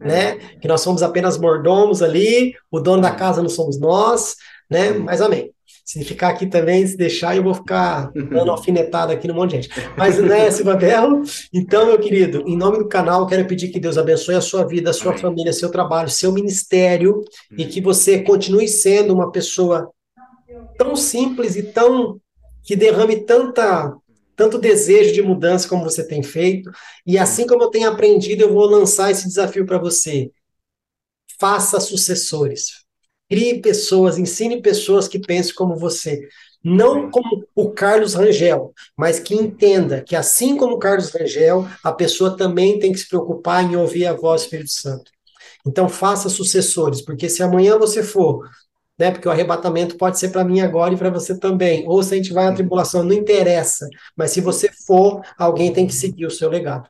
é. 0.00 0.06
né, 0.06 0.36
que 0.60 0.68
nós 0.68 0.80
somos 0.80 1.02
apenas 1.02 1.36
mordomos 1.36 2.00
ali, 2.00 2.54
o 2.70 2.78
dono 2.78 3.02
da 3.02 3.10
casa 3.10 3.42
não 3.42 3.48
somos 3.48 3.78
nós, 3.78 4.36
né, 4.70 4.92
mas 4.92 5.20
amém. 5.20 5.53
Se 5.84 6.02
ficar 6.02 6.28
aqui 6.28 6.46
também, 6.46 6.86
se 6.86 6.96
deixar, 6.96 7.36
eu 7.36 7.42
vou 7.42 7.52
ficar 7.52 8.10
dando 8.12 8.50
alfinetada 8.52 9.12
aqui 9.12 9.28
no 9.28 9.34
monte 9.34 9.50
de 9.50 9.62
gente. 9.62 9.70
Mas, 9.96 10.18
né, 10.18 10.50
Silva 10.50 10.74
Belo? 10.74 11.22
Então, 11.52 11.86
meu 11.86 11.98
querido, 11.98 12.42
em 12.46 12.56
nome 12.56 12.78
do 12.78 12.88
canal, 12.88 13.26
quero 13.26 13.46
pedir 13.46 13.68
que 13.68 13.78
Deus 13.78 13.98
abençoe 13.98 14.34
a 14.34 14.40
sua 14.40 14.66
vida, 14.66 14.90
a 14.90 14.94
sua 14.94 15.10
Amém. 15.10 15.20
família, 15.22 15.52
seu 15.52 15.70
trabalho, 15.70 16.08
seu 16.08 16.32
ministério, 16.32 17.22
e 17.56 17.66
que 17.66 17.82
você 17.82 18.22
continue 18.22 18.66
sendo 18.66 19.12
uma 19.12 19.30
pessoa 19.30 19.90
tão 20.78 20.96
simples 20.96 21.54
e 21.54 21.62
tão 21.62 22.18
que 22.62 22.74
derrame 22.74 23.16
tanta 23.24 23.94
tanto 24.36 24.58
desejo 24.58 25.12
de 25.12 25.22
mudança 25.22 25.68
como 25.68 25.84
você 25.84 26.04
tem 26.06 26.22
feito. 26.22 26.70
E 27.06 27.16
assim 27.16 27.46
como 27.46 27.62
eu 27.62 27.70
tenho 27.70 27.88
aprendido, 27.88 28.42
eu 28.42 28.52
vou 28.52 28.66
lançar 28.66 29.10
esse 29.10 29.28
desafio 29.28 29.64
para 29.64 29.78
você. 29.78 30.30
Faça 31.38 31.78
sucessores. 31.78 32.83
Crie 33.28 33.60
pessoas, 33.60 34.18
ensine 34.18 34.60
pessoas 34.60 35.08
que 35.08 35.18
pensem 35.18 35.54
como 35.54 35.76
você. 35.76 36.28
Não 36.62 37.10
como 37.10 37.44
o 37.54 37.70
Carlos 37.70 38.14
Rangel, 38.14 38.72
mas 38.96 39.18
que 39.18 39.34
entenda 39.34 40.02
que, 40.02 40.16
assim 40.16 40.56
como 40.56 40.76
o 40.76 40.78
Carlos 40.78 41.10
Rangel, 41.10 41.66
a 41.82 41.92
pessoa 41.92 42.36
também 42.36 42.78
tem 42.78 42.90
que 42.92 42.98
se 42.98 43.08
preocupar 43.08 43.62
em 43.64 43.76
ouvir 43.76 44.06
a 44.06 44.14
voz 44.14 44.42
do 44.42 44.44
Espírito 44.44 44.70
Santo. 44.70 45.10
Então, 45.66 45.88
faça 45.88 46.28
sucessores, 46.28 47.02
porque 47.02 47.28
se 47.28 47.42
amanhã 47.42 47.78
você 47.78 48.02
for, 48.02 48.48
né, 48.98 49.10
porque 49.10 49.28
o 49.28 49.30
arrebatamento 49.30 49.96
pode 49.96 50.18
ser 50.18 50.30
para 50.30 50.44
mim 50.44 50.60
agora 50.60 50.94
e 50.94 50.96
para 50.96 51.10
você 51.10 51.38
também, 51.38 51.86
ou 51.86 52.02
se 52.02 52.14
a 52.14 52.16
gente 52.16 52.32
vai 52.32 52.46
à 52.46 52.52
tribulação, 52.52 53.02
não 53.02 53.14
interessa, 53.14 53.88
mas 54.16 54.30
se 54.30 54.40
você 54.40 54.70
for, 54.86 55.22
alguém 55.36 55.72
tem 55.72 55.86
que 55.86 55.94
seguir 55.94 56.26
o 56.26 56.30
seu 56.30 56.48
legado. 56.48 56.88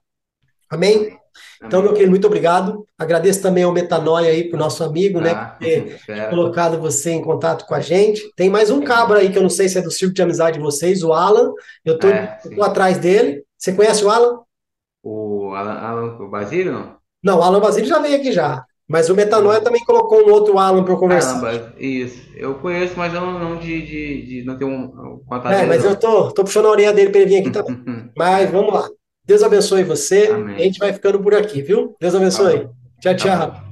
Amém? 0.70 1.16
Então, 1.62 1.82
meu 1.82 1.92
querido, 1.92 2.10
muito 2.10 2.26
obrigado. 2.26 2.86
Agradeço 2.98 3.42
também 3.42 3.64
ao 3.64 3.72
Metanoia 3.72 4.30
aí, 4.30 4.48
para 4.48 4.56
o 4.56 4.60
nosso 4.60 4.82
amigo, 4.84 5.20
né, 5.20 5.30
ah, 5.30 5.56
né, 5.60 5.80
por 5.80 6.06
ter 6.06 6.30
colocado 6.30 6.78
você 6.78 7.12
em 7.12 7.22
contato 7.22 7.66
com 7.66 7.74
a 7.74 7.80
gente. 7.80 8.22
Tem 8.34 8.50
mais 8.50 8.70
um 8.70 8.82
cabra 8.82 9.18
aí, 9.18 9.30
que 9.30 9.38
eu 9.38 9.42
não 9.42 9.50
sei 9.50 9.68
se 9.68 9.78
é 9.78 9.82
do 9.82 9.90
círculo 9.90 10.14
de 10.14 10.22
amizade 10.22 10.58
de 10.58 10.62
vocês, 10.62 11.02
o 11.02 11.12
Alan. 11.12 11.52
Eu 11.84 11.94
estou 11.94 12.10
é, 12.10 12.38
atrás 12.60 12.98
dele. 12.98 13.44
Você 13.56 13.72
conhece 13.72 14.04
o 14.04 14.10
Alan? 14.10 14.40
O 15.02 15.52
Alan, 15.54 15.78
Alan 15.78 16.16
o 16.18 16.28
Basílio, 16.28 16.72
não? 17.22 17.38
O 17.38 17.42
Alan 17.42 17.60
Basílio 17.60 17.88
já 17.88 17.98
veio 17.98 18.16
aqui 18.16 18.32
já. 18.32 18.64
Mas 18.86 19.08
o 19.08 19.14
Metanoia 19.14 19.60
também 19.62 19.82
colocou 19.84 20.26
um 20.26 20.30
outro 20.30 20.58
Alan 20.58 20.84
para 20.84 20.92
eu 20.92 20.98
conversar. 20.98 21.42
Ah, 21.42 21.72
isso. 21.78 22.22
Eu 22.36 22.56
conheço, 22.56 22.94
mas 22.96 23.12
não, 23.12 23.38
não 23.38 23.56
de, 23.56 23.80
de, 23.80 24.26
de 24.26 24.44
não 24.44 24.58
ter 24.58 24.66
um, 24.66 25.18
contato. 25.26 25.52
É, 25.52 25.64
mas 25.64 25.82
não. 25.82 25.90
eu 25.90 25.96
tô, 25.96 26.30
tô 26.32 26.44
puxando 26.44 26.66
a 26.66 26.70
orelha 26.70 26.92
dele 26.92 27.10
para 27.10 27.20
ele 27.20 27.30
vir 27.30 27.40
aqui 27.40 27.50
também. 27.50 28.10
mas 28.16 28.50
vamos 28.50 28.74
lá. 28.74 28.88
Deus 29.26 29.42
abençoe 29.42 29.82
você. 29.84 30.28
Amém. 30.28 30.56
A 30.56 30.58
gente 30.60 30.78
vai 30.78 30.92
ficando 30.92 31.20
por 31.20 31.34
aqui, 31.34 31.62
viu? 31.62 31.96
Deus 32.00 32.14
abençoe. 32.14 32.68
Tchau, 33.00 33.16
tchau. 33.16 33.63